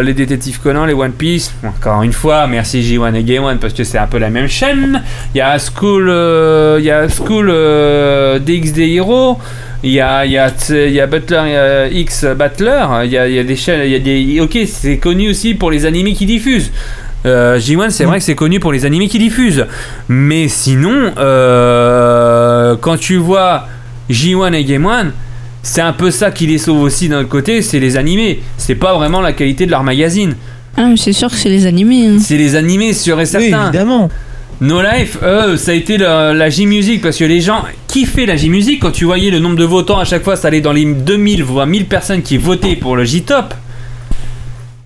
les 0.03 0.13
Détectives 0.13 0.59
Conan, 0.59 0.85
les 0.85 0.93
One 0.93 1.13
Piece. 1.13 1.53
Encore 1.63 2.03
une 2.03 2.11
fois, 2.11 2.45
merci 2.47 2.81
J1 2.81 3.13
et 3.15 3.23
Game 3.23 3.45
One 3.45 3.57
parce 3.57 3.73
que 3.73 3.85
c'est 3.85 3.99
un 3.99 4.07
peu 4.07 4.17
la 4.17 4.29
même 4.29 4.49
chaîne. 4.49 5.01
Il 5.33 5.37
y 5.37 5.41
a 5.41 5.57
School, 5.59 6.09
il 6.79 6.83
y 6.83 6.91
a 6.91 7.07
School 7.07 7.49
DxD 8.41 8.79
Hero. 8.79 9.37
Il 9.83 9.91
y 9.91 9.99
a, 9.99 10.25
il 10.25 10.31
y, 10.31 10.37
a, 10.37 10.49
il 10.69 10.91
y 10.93 10.99
a 11.01 11.07
Butler 11.07 11.41
euh, 11.45 11.89
X 11.91 12.25
Battler, 12.37 12.85
il 13.03 13.11
y 13.11 13.17
a, 13.17 13.27
il 13.27 13.35
y 13.35 13.39
a 13.39 13.43
des 13.43 13.55
chaînes, 13.57 13.81
il 13.83 13.91
y 13.91 13.95
a 13.95 13.99
des. 13.99 14.39
Ok, 14.39 14.57
c'est 14.65 14.97
connu 14.97 15.29
aussi 15.29 15.55
pour 15.55 15.71
les 15.71 15.85
animés 15.85 16.13
qui 16.13 16.25
diffusent. 16.25 16.71
Euh, 17.25 17.57
J1, 17.59 17.89
c'est 17.89 18.03
vrai 18.05 18.17
que 18.19 18.23
c'est 18.23 18.35
connu 18.35 18.59
pour 18.61 18.71
les 18.71 18.85
animés 18.85 19.07
qui 19.09 19.19
diffusent. 19.19 19.65
Mais 20.07 20.47
sinon, 20.47 21.11
euh, 21.17 22.75
quand 22.79 22.97
tu 22.97 23.17
vois 23.17 23.67
J1 24.09 24.53
et 24.53 24.63
Game 24.63 24.85
One, 24.85 25.11
c'est 25.61 25.81
un 25.81 25.93
peu 25.93 26.11
ça 26.11 26.31
qui 26.31 26.47
les 26.47 26.57
sauve 26.57 26.81
aussi 26.81 27.09
d'un 27.09 27.19
autre 27.19 27.29
côté, 27.29 27.61
c'est 27.61 27.79
les 27.79 27.97
animés. 27.97 28.41
C'est 28.57 28.75
pas 28.75 28.93
vraiment 28.95 29.21
la 29.21 29.33
qualité 29.33 29.65
de 29.65 29.71
leur 29.71 29.83
magazine. 29.83 30.35
Ah, 30.75 30.87
mais 30.89 30.97
c'est 30.97 31.13
sûr 31.13 31.29
que 31.29 31.35
c'est 31.35 31.49
les 31.49 31.65
animés. 31.65 32.07
hein. 32.07 32.17
C'est 32.19 32.37
les 32.37 32.55
animés, 32.55 32.93
sûr 32.93 33.19
et 33.19 33.25
certain. 33.25 33.65
évidemment. 33.67 34.09
No 34.61 34.81
Life, 34.81 35.17
eux, 35.23 35.57
ça 35.57 35.71
a 35.71 35.73
été 35.73 35.97
la, 35.97 36.49
J-Music 36.49 37.01
parce 37.01 37.17
que 37.17 37.25
les 37.25 37.41
gens 37.41 37.63
kiffaient 37.87 38.25
la 38.25 38.35
J-Music. 38.35 38.79
Quand 38.81 38.91
tu 38.91 39.05
voyais 39.05 39.31
le 39.31 39.39
nombre 39.39 39.55
de 39.55 39.63
votants 39.63 39.99
à 39.99 40.05
chaque 40.05 40.23
fois, 40.23 40.35
ça 40.35 40.47
allait 40.47 40.61
dans 40.61 40.71
les 40.71 40.85
2000 40.85 41.43
voire 41.43 41.67
1000 41.67 41.85
personnes 41.85 42.21
qui 42.21 42.37
votaient 42.37 42.75
pour 42.75 42.95
le 42.95 43.03
J-Top, 43.03 43.53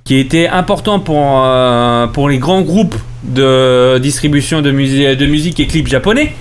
qui 0.03 0.17
était 0.17 0.47
important 0.47 0.99
pour, 0.99 1.43
euh, 1.45 2.07
les 2.29 2.37
grands 2.37 2.61
groupes 2.61 2.95
de 3.23 3.97
distribution 3.99 4.61
de 4.61 4.71
musique 4.71 5.59
et 5.59 5.67
clips 5.67 5.87
japonais. 5.87 6.33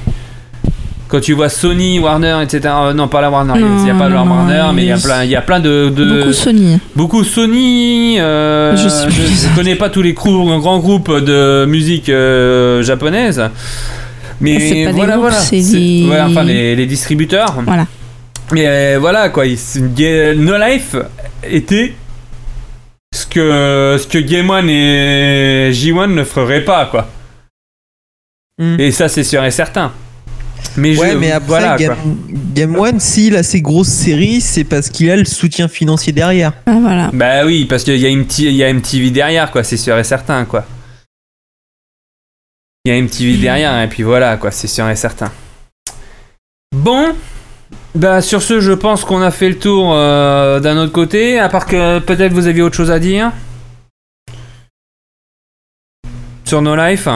Quand 1.09 1.20
tu 1.20 1.34
vois 1.34 1.48
Sony, 1.48 2.00
Warner, 2.00 2.40
etc. 2.42 2.61
euh, 2.66 2.92
non, 2.92 3.07
pas 3.07 3.20
la 3.20 3.30
Warner, 3.30 3.52
il 3.57 3.64
n'y 3.84 3.90
a 3.90 3.94
pas 3.94 4.09
de 4.09 4.14
non, 4.14 4.26
Warner, 4.28 4.59
non, 4.59 4.72
mais 4.72 4.82
il 4.82 4.88
y 4.88 4.92
a 4.92 4.98
plein, 4.98 5.22
il 5.24 5.30
y 5.30 5.36
a 5.36 5.40
plein 5.40 5.61
de, 5.61 5.88
de- 5.94 6.18
Beaucoup 6.18 6.32
Sony. 6.32 6.80
Beaucoup 6.96 7.22
Sony. 7.24 8.16
euh, 8.18 8.76
Je 8.76 8.88
je 8.88 9.54
connais 9.54 9.76
pas 9.76 9.88
tous 9.88 10.02
les 10.02 10.14
grou- 10.14 10.59
grands 10.59 10.80
groupes 10.80 11.12
de 11.12 11.64
musique 11.68 12.09
euh, 12.09 12.82
japonaise. 12.82 13.40
Mais 14.40 14.59
C'est 14.59 14.84
pas 14.86 14.90
des 14.90 14.96
voilà, 14.96 15.12
groupes, 15.12 15.28
voilà. 15.28 15.36
c'est 15.40 15.61
des- 15.61 16.09
ouais, 16.11 16.20
enfin, 16.20 16.42
les, 16.42 16.74
les 16.74 16.86
distributeurs. 16.86 17.54
Voilà. 17.64 17.86
Mais 18.52 18.96
voilà, 18.96 19.28
quoi. 19.28 19.44
No 19.46 20.59
Life 20.59 20.96
était 21.48 21.94
ce 23.14 23.26
que, 23.26 23.96
ce 23.98 24.07
que 24.09 24.18
Game 24.18 24.50
One 24.50 24.68
et 24.68 25.70
J1 25.72 26.12
ne 26.14 26.24
feraient 26.24 26.64
pas, 26.64 26.86
quoi. 26.86 27.09
Et 28.78 28.90
ça, 28.90 29.09
c'est 29.09 29.24
sûr 29.24 29.44
et 29.44 29.50
certain. 29.52 29.92
Mais 30.76 30.92
je- 30.94 31.00
ouais, 31.00 31.14
mais 31.14 31.30
après, 31.30 31.46
voilà, 31.48 31.76
Game. 31.76 31.96
Game 32.54 32.76
One, 32.76 33.00
s'il 33.00 33.36
a 33.36 33.42
ses 33.42 33.61
grosses 33.62 33.88
séries, 33.88 34.40
c'est 34.40 34.64
parce 34.64 34.90
qu'il 34.90 35.11
a 35.11 35.16
le 35.16 35.24
soutien 35.24 35.68
financier 35.68 36.12
derrière. 36.12 36.52
Ah, 36.66 36.76
voilà. 36.80 37.11
Bah 37.12 37.44
oui, 37.46 37.64
parce 37.64 37.82
qu'il 37.84 37.96
y, 37.96 38.07
a 38.07 38.09
il 38.11 38.54
y 38.57 38.62
a 38.64 38.68
MTV 38.72 39.11
derrière, 39.11 39.50
quoi, 39.50 39.62
c'est 39.64 39.76
sûr 39.76 39.96
et 39.98 40.04
certain, 40.04 40.44
quoi. 40.44 40.64
Il 42.84 42.92
y 42.92 42.94
a 42.94 43.00
MTV 43.02 43.38
derrière, 43.38 43.80
et 43.82 43.88
puis 43.88 44.02
voilà, 44.02 44.36
quoi, 44.36 44.50
c'est 44.50 44.68
sûr 44.68 44.88
et 44.88 44.96
certain. 44.96 45.30
Bon, 46.74 47.14
bah 47.94 48.20
sur 48.22 48.42
ce, 48.42 48.61
je 48.61 48.72
pense 48.72 49.04
qu'on 49.04 49.22
a 49.22 49.30
fait 49.30 49.48
le 49.48 49.59
tour 49.59 49.92
euh, 49.94 50.61
d'un 50.61 50.76
autre 50.76 50.92
côté, 50.92 51.38
à 51.38 51.48
part 51.48 51.66
que 51.66 51.98
peut-être 52.00 52.32
vous 52.32 52.46
aviez 52.46 52.62
autre 52.62 52.76
chose 52.76 52.90
à 52.90 52.98
dire 52.98 53.32
sur 56.44 56.62
No 56.62 56.76
Life. 56.76 57.09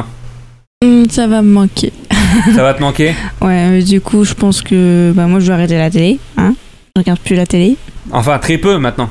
Hum, 0.82 1.08
ça 1.10 1.26
va 1.26 1.42
me 1.42 1.50
manquer. 1.52 1.92
Ça 2.54 2.62
va 2.62 2.74
te 2.74 2.80
manquer 2.80 3.14
Ouais, 3.40 3.68
mais 3.70 3.82
du 3.82 4.00
coup, 4.00 4.24
je 4.24 4.34
pense 4.34 4.62
que 4.62 5.12
bah, 5.14 5.26
moi, 5.26 5.40
je 5.40 5.46
vais 5.46 5.52
arrêter 5.52 5.76
la 5.78 5.90
télé. 5.90 6.18
Hein 6.36 6.54
je 6.96 7.00
regarde 7.02 7.20
plus 7.20 7.36
la 7.36 7.46
télé. 7.46 7.76
Enfin, 8.12 8.38
très 8.38 8.58
peu 8.58 8.76
maintenant. 8.78 9.08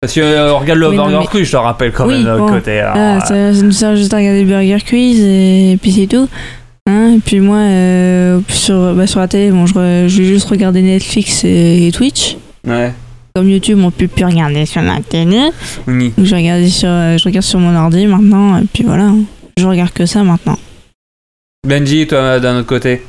Parce 0.00 0.12
que 0.14 0.20
euh, 0.20 0.54
on 0.54 0.58
regarde 0.58 0.78
le 0.80 0.88
Oui, 0.90 0.96
Burger 0.96 1.16
mais- 1.20 1.26
Cru, 1.26 1.44
je 1.44 1.50
te 1.52 1.56
rappelle 1.56 1.92
quand 1.92 2.06
oui, 2.06 2.14
même 2.14 2.24
de 2.24 2.28
l'autre 2.28 2.46
bon. 2.46 2.52
côté. 2.52 2.78
alors, 2.80 2.94
Ah, 2.96 3.20
ça, 3.20 3.54
ça 3.54 3.62
nous 3.62 3.72
sert 3.72 3.96
juste 3.96 4.12
à 4.12 4.18
regarder 4.18 4.44
Burger 4.44 4.78
Quiz 4.86 5.18
et, 5.20 5.78
puis 5.80 5.92
c'est 5.92 6.06
tout. 6.06 6.28
Hein 6.86 7.14
et 7.16 7.20
puis 7.20 7.40
moi, 7.40 7.56
euh, 7.56 8.40
sur, 8.48 8.94
bah, 8.94 9.06
sur 9.06 9.20
la 9.20 9.28
télé, 9.28 9.50
bon, 9.50 9.64
je, 9.66 9.74
re- 9.74 10.08
je 10.08 10.18
vais 10.22 10.28
juste 10.28 10.48
regarder 10.48 10.82
Netflix 10.82 11.42
et, 11.44 11.86
et 11.86 11.92
Twitch. 11.92 12.36
Ouais. 12.66 12.92
Comme 13.34 13.48
YouTube, 13.48 13.80
on 13.82 13.90
peut 13.90 14.06
plus 14.06 14.24
regarder 14.26 14.66
sur 14.66 14.82
la 14.82 14.98
télé. 15.00 15.40
Oui. 15.88 16.12
Donc 16.16 16.26
je 16.26 16.34
regarde 16.34 16.64
sur, 16.66 16.88
euh, 16.88 17.16
je 17.18 17.24
regarde 17.24 17.44
sur 17.44 17.58
mon 17.58 17.74
ordi 17.74 18.06
maintenant. 18.06 18.58
Et 18.58 18.64
puis 18.72 18.84
voilà. 18.84 19.10
Je 19.58 19.66
regarde 19.66 19.90
que 19.90 20.04
ça 20.06 20.22
maintenant. 20.22 20.58
Benji, 21.64 22.06
toi, 22.06 22.40
d'un 22.40 22.58
autre 22.58 22.66
côté 22.68 23.02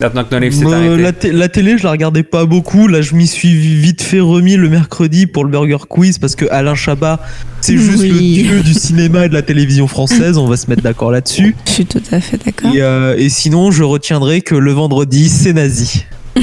Maintenant 0.00 0.22
que 0.22 0.32
No 0.32 0.38
Life 0.40 0.54
s'est 0.54 0.64
Euh, 0.64 0.94
arrêté. 1.02 1.32
la, 1.32 1.38
la 1.38 1.48
télé, 1.48 1.76
je 1.76 1.82
la 1.82 1.90
regardais 1.90 2.22
pas 2.22 2.44
beaucoup. 2.44 2.86
Là, 2.86 3.02
je 3.02 3.16
m'y 3.16 3.26
suis 3.26 3.52
vite 3.52 4.00
fait 4.00 4.20
remis 4.20 4.54
le 4.56 4.68
mercredi 4.68 5.26
pour 5.26 5.44
le 5.44 5.50
Burger 5.50 5.78
Quiz 5.88 6.18
parce 6.18 6.36
que 6.36 6.44
Alain 6.52 6.76
Chabat, 6.76 7.18
c'est 7.60 7.76
juste 7.76 8.04
le 8.04 8.10
dieu 8.16 8.60
du 8.60 8.74
cinéma 8.74 9.26
et 9.26 9.28
de 9.28 9.34
la 9.34 9.42
télévision 9.42 9.88
française. 9.88 10.38
On 10.38 10.46
va 10.46 10.56
se 10.56 10.70
mettre 10.70 10.82
d'accord 10.82 11.10
là-dessus. 11.10 11.56
Je 11.66 11.72
suis 11.72 11.86
tout 11.86 12.00
à 12.12 12.20
fait 12.20 12.38
d'accord. 12.44 12.72
Et, 12.72 12.80
euh, 12.80 13.16
et 13.18 13.28
sinon, 13.28 13.72
je 13.72 13.82
retiendrai 13.82 14.40
que 14.40 14.54
le 14.54 14.70
vendredi, 14.70 15.28
c'est 15.28 15.52
nazi. 15.52 16.04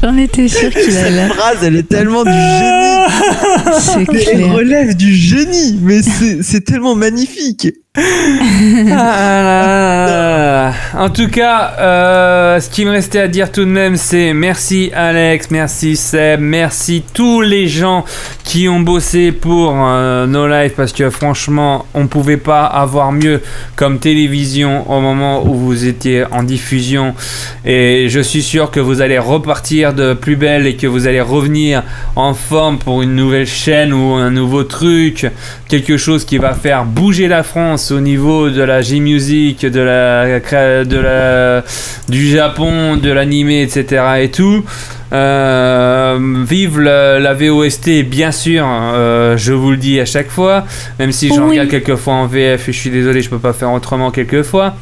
J'en 0.00 0.16
étais 0.16 0.48
sûre 0.48 0.70
qu'il 0.70 0.96
allait. 0.96 1.28
Cette 1.28 1.32
phrase, 1.36 1.56
elle 1.62 1.76
est 1.76 1.88
tellement 1.88 2.24
du 2.24 2.30
génie. 2.30 4.08
C'est 4.14 4.32
Elle 4.32 4.44
relève 4.44 4.96
du 4.96 5.12
génie, 5.14 5.78
mais 5.82 6.00
c'est 6.02 6.60
tellement 6.64 6.94
magnifique. 6.96 7.68
Ah. 8.90 9.82
En 10.94 11.10
tout 11.10 11.28
cas, 11.28 11.74
euh, 11.78 12.58
ce 12.60 12.70
qui 12.70 12.86
me 12.86 12.90
restait 12.90 13.18
à 13.18 13.28
dire 13.28 13.52
tout 13.52 13.64
de 13.66 13.70
même, 13.70 13.96
c'est 13.96 14.32
merci 14.32 14.90
Alex, 14.94 15.50
merci 15.50 15.96
Seb, 15.96 16.40
merci 16.40 17.02
tous 17.12 17.42
les 17.42 17.68
gens 17.68 18.04
qui 18.44 18.68
ont 18.68 18.80
bossé 18.80 19.32
pour 19.32 19.74
euh, 19.76 20.26
No 20.26 20.46
Life 20.46 20.72
parce 20.76 20.92
que 20.92 21.10
franchement, 21.10 21.84
on 21.92 22.06
pouvait 22.06 22.38
pas 22.38 22.64
avoir 22.64 23.12
mieux 23.12 23.42
comme 23.76 23.98
télévision 23.98 24.90
au 24.90 25.00
moment 25.00 25.44
où 25.44 25.54
vous 25.54 25.86
étiez 25.86 26.24
en 26.30 26.44
diffusion. 26.44 27.14
Et 27.64 28.06
je 28.08 28.20
suis 28.20 28.42
sûr 28.42 28.70
que 28.70 28.80
vous 28.80 29.02
allez 29.02 29.18
repartir 29.18 29.92
de 29.92 30.14
plus 30.14 30.36
belle 30.36 30.66
et 30.66 30.76
que 30.76 30.86
vous 30.86 31.06
allez 31.06 31.20
revenir 31.20 31.82
en 32.16 32.32
forme 32.32 32.78
pour 32.78 33.02
une 33.02 33.14
nouvelle 33.16 33.46
chaîne 33.46 33.92
ou 33.92 34.14
un 34.14 34.30
nouveau 34.30 34.64
truc, 34.64 35.26
quelque 35.68 35.96
chose 35.96 36.24
qui 36.24 36.38
va 36.38 36.54
faire 36.54 36.84
bouger 36.84 37.28
la 37.28 37.42
France 37.42 37.81
au 37.90 38.00
niveau 38.00 38.48
de 38.50 38.62
la 38.62 38.80
J-Music, 38.82 39.66
de 39.66 39.80
la, 39.80 40.38
de 40.84 40.98
la, 40.98 41.64
du 42.08 42.28
Japon, 42.28 42.96
de 42.96 43.10
l'animé, 43.10 43.62
etc. 43.62 44.02
et 44.20 44.30
tout. 44.30 44.64
Euh, 45.12 46.18
vive 46.48 46.80
la, 46.80 47.18
la 47.18 47.34
VOST, 47.34 48.02
bien 48.04 48.32
sûr, 48.32 48.64
euh, 48.66 49.36
je 49.36 49.52
vous 49.52 49.72
le 49.72 49.76
dis 49.76 50.00
à 50.00 50.06
chaque 50.06 50.30
fois, 50.30 50.64
même 50.98 51.12
si 51.12 51.28
j'en 51.28 51.44
Oui. 51.44 51.50
regarde 51.50 51.68
quelques 51.68 51.96
fois 51.96 52.14
en 52.14 52.26
VF 52.26 52.68
et 52.68 52.72
je 52.72 52.78
suis 52.78 52.90
désolé, 52.90 53.20
je 53.20 53.28
peux 53.28 53.38
pas 53.38 53.52
faire 53.52 53.72
autrement 53.72 54.10
quelques 54.10 54.42
fois. 54.42 54.74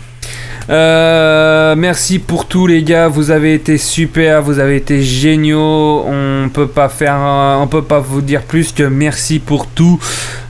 Euh, 0.68 1.74
merci 1.77 2.20
pour 2.20 2.47
tout 2.47 2.68
les 2.68 2.85
gars, 2.85 3.09
vous 3.09 3.32
avez 3.32 3.55
été 3.55 3.77
super, 3.77 4.40
vous 4.43 4.60
avez 4.60 4.77
été 4.77 5.02
géniaux. 5.02 6.05
On 6.06 6.48
peut 6.48 6.68
pas 6.68 6.89
faire, 6.89 7.14
un- 7.14 7.59
on 7.60 7.66
peut 7.66 7.82
pas 7.82 7.98
vous 7.98 8.20
dire 8.20 8.43
plus 8.43 8.70
que 8.70 8.85
merci 8.85 9.40
pour 9.40 9.66
tout, 9.66 9.98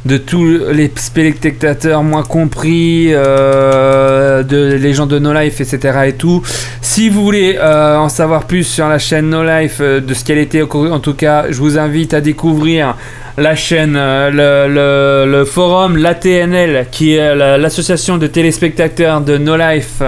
de 0.04 0.16
tous 0.16 0.46
les 0.72 0.90
spectateurs, 0.96 2.02
moi 2.02 2.22
compris, 2.22 3.08
euh, 3.10 4.42
de 4.42 4.74
les 4.74 4.94
gens 4.94 5.06
de 5.06 5.18
No 5.18 5.32
Life, 5.32 5.60
etc. 5.60 5.98
et 6.06 6.12
tout. 6.14 6.42
Si 6.80 7.08
vous 7.08 7.22
voulez 7.22 7.56
euh, 7.58 7.96
en 7.96 8.08
savoir 8.08 8.44
plus 8.44 8.64
sur 8.64 8.88
la 8.88 8.98
chaîne 8.98 9.28
No 9.30 9.44
Life, 9.44 9.78
euh, 9.80 10.00
de 10.00 10.14
ce 10.14 10.24
qu'elle 10.24 10.38
était 10.38 10.62
en 10.62 11.00
tout 11.00 11.14
cas, 11.14 11.46
je 11.50 11.58
vous 11.58 11.78
invite 11.78 12.14
à 12.14 12.20
découvrir 12.20 12.96
la 13.40 13.56
chaîne, 13.56 13.96
euh, 13.96 15.24
le, 15.26 15.44
forum, 15.44 15.96
l'ATNL, 15.96 16.86
qui 16.92 17.14
est 17.14 17.34
la- 17.34 17.58
l'association 17.58 18.18
de 18.18 18.26
téléspectateurs 18.26 19.20
de 19.22 19.38
No 19.38 19.56
Life, 19.56 20.02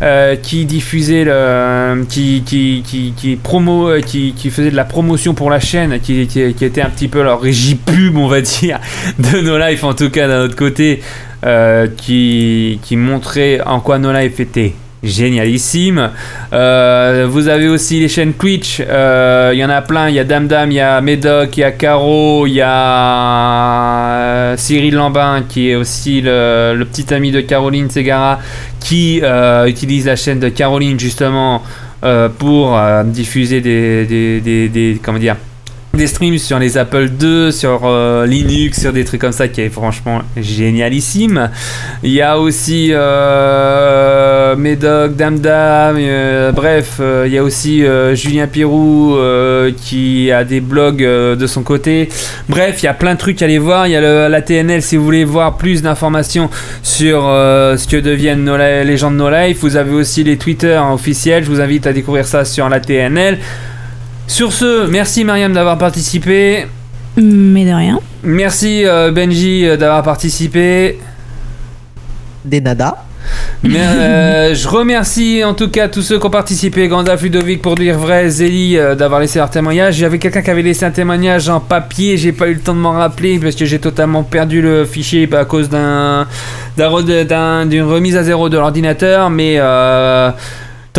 euh, 0.00 0.36
qui 0.36 0.64
diffusait 0.64 1.24
le, 1.24 2.04
qui, 2.08 2.42
euh, 2.52 4.00
qui, 4.00 4.32
qui 4.36 4.50
faisait 4.50 4.70
de 4.70 4.76
la 4.76 4.84
promotion 4.84 5.34
pour 5.34 5.50
la 5.50 5.60
chaîne, 5.60 5.98
qui, 6.00 6.20
était 6.20 6.80
un 6.82 6.90
petit 6.90 7.08
peu 7.08 7.22
leur 7.22 7.40
régie 7.40 7.74
pub, 7.74 8.16
on 8.16 8.28
va 8.28 8.40
dire, 8.60 8.78
de 9.18 9.40
No 9.40 9.58
Life 9.58 9.82
en 9.84 9.94
tout 9.94 10.10
cas 10.10 10.28
d'un 10.28 10.44
autre 10.44 10.56
côté, 10.56 11.02
qui 11.96 12.78
montrait 12.92 13.60
en 13.66 13.80
quoi 13.80 13.98
No 13.98 14.12
Life 14.12 14.38
était 14.40 14.74
génialissime. 15.02 16.10
Euh, 16.52 17.26
vous 17.28 17.48
avez 17.48 17.68
aussi 17.68 18.00
les 18.00 18.08
chaînes 18.08 18.32
Twitch, 18.32 18.80
euh, 18.86 19.50
il 19.54 19.58
y 19.58 19.64
en 19.64 19.70
a 19.70 19.80
plein, 19.82 20.08
il 20.08 20.14
y 20.14 20.18
a 20.18 20.24
Dame 20.24 20.46
Dame, 20.48 20.70
il 20.72 20.74
y 20.76 20.80
a 20.80 21.00
Médoc, 21.00 21.56
il 21.56 21.60
y 21.60 21.64
a 21.64 21.70
Caro, 21.72 22.46
il 22.46 22.54
y 22.54 22.60
a 22.60 22.68
euh, 24.52 24.56
Cyril 24.56 24.94
Lambin 24.94 25.42
qui 25.48 25.70
est 25.70 25.74
aussi 25.76 26.20
le, 26.20 26.82
petit 26.84 27.12
ami 27.14 27.30
de 27.30 27.40
Caroline 27.40 27.90
Segara 27.90 28.40
qui 28.80 29.22
utilise 29.66 30.06
la 30.06 30.16
chaîne 30.16 30.40
de 30.40 30.48
Caroline 30.48 30.98
justement 30.98 31.62
pour 32.38 32.78
diffuser 33.06 33.60
des, 33.60 34.06
des- 34.40 34.68
des- 34.68 35.00
comment 35.02 35.18
dire 35.18 35.36
des 35.94 36.06
streams 36.06 36.38
sur 36.38 36.58
les 36.58 36.76
Apple 36.78 37.08
II, 37.20 37.52
sur 37.52 37.80
euh, 37.84 38.24
Linux, 38.26 38.80
sur 38.82 38.92
des 38.92 39.04
trucs 39.04 39.20
comme 39.20 39.32
ça 39.32 39.48
qui 39.48 39.62
est 39.62 39.68
franchement 39.70 40.20
génialissime. 40.36 41.50
Il 42.04 42.12
y 42.12 42.20
a 42.22 42.38
aussi 42.38 42.90
euh, 42.92 44.54
Médoc, 44.54 45.16
Dame 45.16 45.38
Dame, 45.40 45.96
euh, 45.98 46.52
bref, 46.52 46.98
euh, 47.00 47.24
il 47.26 47.32
y 47.32 47.38
a 47.38 47.42
aussi 47.42 47.82
Julien 48.14 48.46
Pirou 48.46 49.16
qui 49.76 50.30
a 50.30 50.44
des 50.44 50.60
blogs 50.60 51.02
de 51.02 51.46
son 51.46 51.62
côté. 51.62 52.08
Bref, 52.48 52.82
il 52.82 52.86
y 52.86 52.88
a 52.88 52.94
plein 52.94 53.14
de 53.14 53.18
trucs 53.18 53.40
à 53.42 53.46
aller 53.46 53.58
voir. 53.58 53.86
Il 53.86 53.92
y 53.92 53.96
a 53.96 54.00
le- 54.00 54.28
la 54.28 54.42
TNL 54.42 54.82
si 54.82 54.96
vous 54.96 55.04
voulez 55.04 55.24
voir 55.24 55.56
plus 55.56 55.82
d'informations 55.82 56.50
sur 56.82 57.22
ce 57.22 57.88
que 57.88 57.96
deviennent 57.96 58.44
nos, 58.44 58.56
les 58.56 58.96
gens 58.96 59.10
de 59.10 59.16
No 59.16 59.30
Life. 59.30 59.58
Vous 59.62 59.76
avez 59.76 59.92
aussi 59.94 60.22
les 60.22 60.36
Twitter 60.36 60.78
officiels. 60.92 61.44
Je 61.44 61.48
vous 61.50 61.60
invite 61.60 61.86
à 61.86 61.92
découvrir 61.92 62.26
ça 62.26 62.44
sur 62.44 62.68
la 62.68 62.78
TNL. 62.80 63.38
Sur 64.28 64.52
ce, 64.52 64.86
merci 64.86 65.24
Mariam 65.24 65.52
d'avoir 65.52 65.78
participé. 65.78 66.66
Mais 67.16 67.64
de 67.64 67.72
rien. 67.72 67.98
Merci 68.22 68.86
euh, 68.86 69.10
Benji 69.10 69.66
euh, 69.66 69.76
d'avoir 69.76 70.02
participé. 70.02 70.98
Des 72.44 72.60
nada. 72.60 73.04
Mais, 73.62 73.78
euh, 73.80 74.54
je 74.54 74.68
remercie 74.68 75.42
en 75.44 75.54
tout 75.54 75.68
cas 75.68 75.88
tous 75.88 76.02
ceux 76.02 76.18
qui 76.18 76.26
ont 76.26 76.30
participé, 76.30 76.88
Gandalf 76.88 77.22
Ludovic 77.22 77.60
pour 77.60 77.74
dire 77.74 77.98
vrai, 77.98 78.28
Zélie 78.28 78.78
euh, 78.78 78.94
d'avoir 78.94 79.20
laissé 79.20 79.38
leur 79.38 79.50
témoignage. 79.50 79.98
Il 79.98 80.02
y 80.02 80.04
avait 80.04 80.18
quelqu'un 80.18 80.42
qui 80.42 80.50
avait 80.50 80.62
laissé 80.62 80.84
un 80.84 80.90
témoignage 80.90 81.48
en 81.48 81.60
papier, 81.60 82.16
j'ai 82.16 82.32
pas 82.32 82.48
eu 82.48 82.54
le 82.54 82.60
temps 82.60 82.74
de 82.74 82.80
m'en 82.80 82.92
rappeler 82.92 83.38
parce 83.38 83.56
que 83.56 83.64
j'ai 83.64 83.78
totalement 83.78 84.22
perdu 84.22 84.62
le 84.62 84.84
fichier 84.84 85.28
à 85.34 85.44
cause 85.44 85.68
d'un 85.68 86.26
d'une 86.76 87.82
remise 87.82 88.16
à 88.16 88.22
zéro 88.22 88.48
de 88.48 88.56
l'ordinateur, 88.56 89.30
mais 89.30 89.56
euh, 89.58 90.30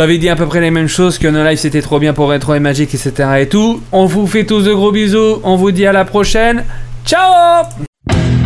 T'avais 0.00 0.16
dit 0.16 0.30
à 0.30 0.34
peu 0.34 0.46
près 0.46 0.62
les 0.62 0.70
mêmes 0.70 0.88
choses 0.88 1.18
que 1.18 1.28
No 1.28 1.44
Life 1.44 1.60
c'était 1.60 1.82
trop 1.82 1.98
bien 1.98 2.14
pour 2.14 2.30
Retro 2.30 2.54
et 2.54 2.58
Magic, 2.58 2.94
etc. 2.94 3.12
et 3.40 3.48
tout. 3.50 3.82
On 3.92 4.06
vous 4.06 4.26
fait 4.26 4.46
tous 4.46 4.62
de 4.62 4.72
gros 4.72 4.92
bisous, 4.92 5.42
on 5.44 5.56
vous 5.56 5.72
dit 5.72 5.84
à 5.84 5.92
la 5.92 6.06
prochaine. 6.06 6.64
Ciao 7.04 7.66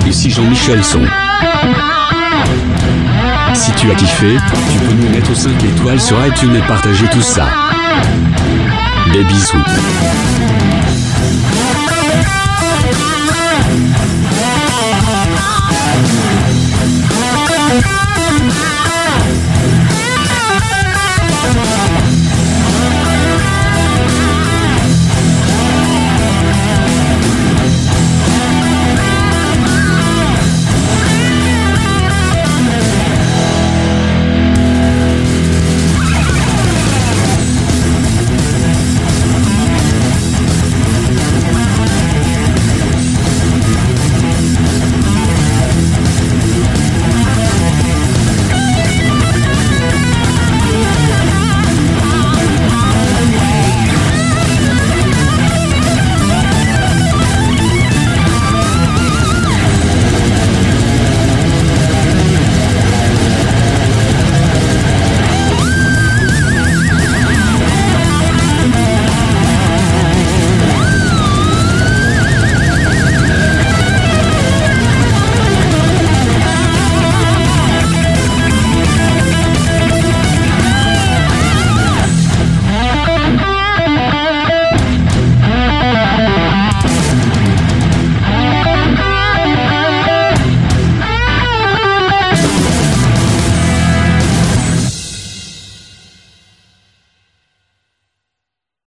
Ici 0.04 0.30
Jean-Michel 0.30 0.82
Son. 0.82 1.02
Si 3.54 3.70
tu 3.74 3.88
as 3.88 3.94
kiffé, 3.94 4.36
tu 4.72 4.78
peux 4.80 4.94
nous 4.94 5.08
mettre 5.10 5.32
5 5.32 5.52
étoiles 5.62 6.00
sur 6.00 6.16
iTunes 6.26 6.56
et 6.56 6.66
partager 6.66 7.06
tout 7.12 7.22
ça. 7.22 7.46
Des 9.12 9.22
bisous. 9.22 9.62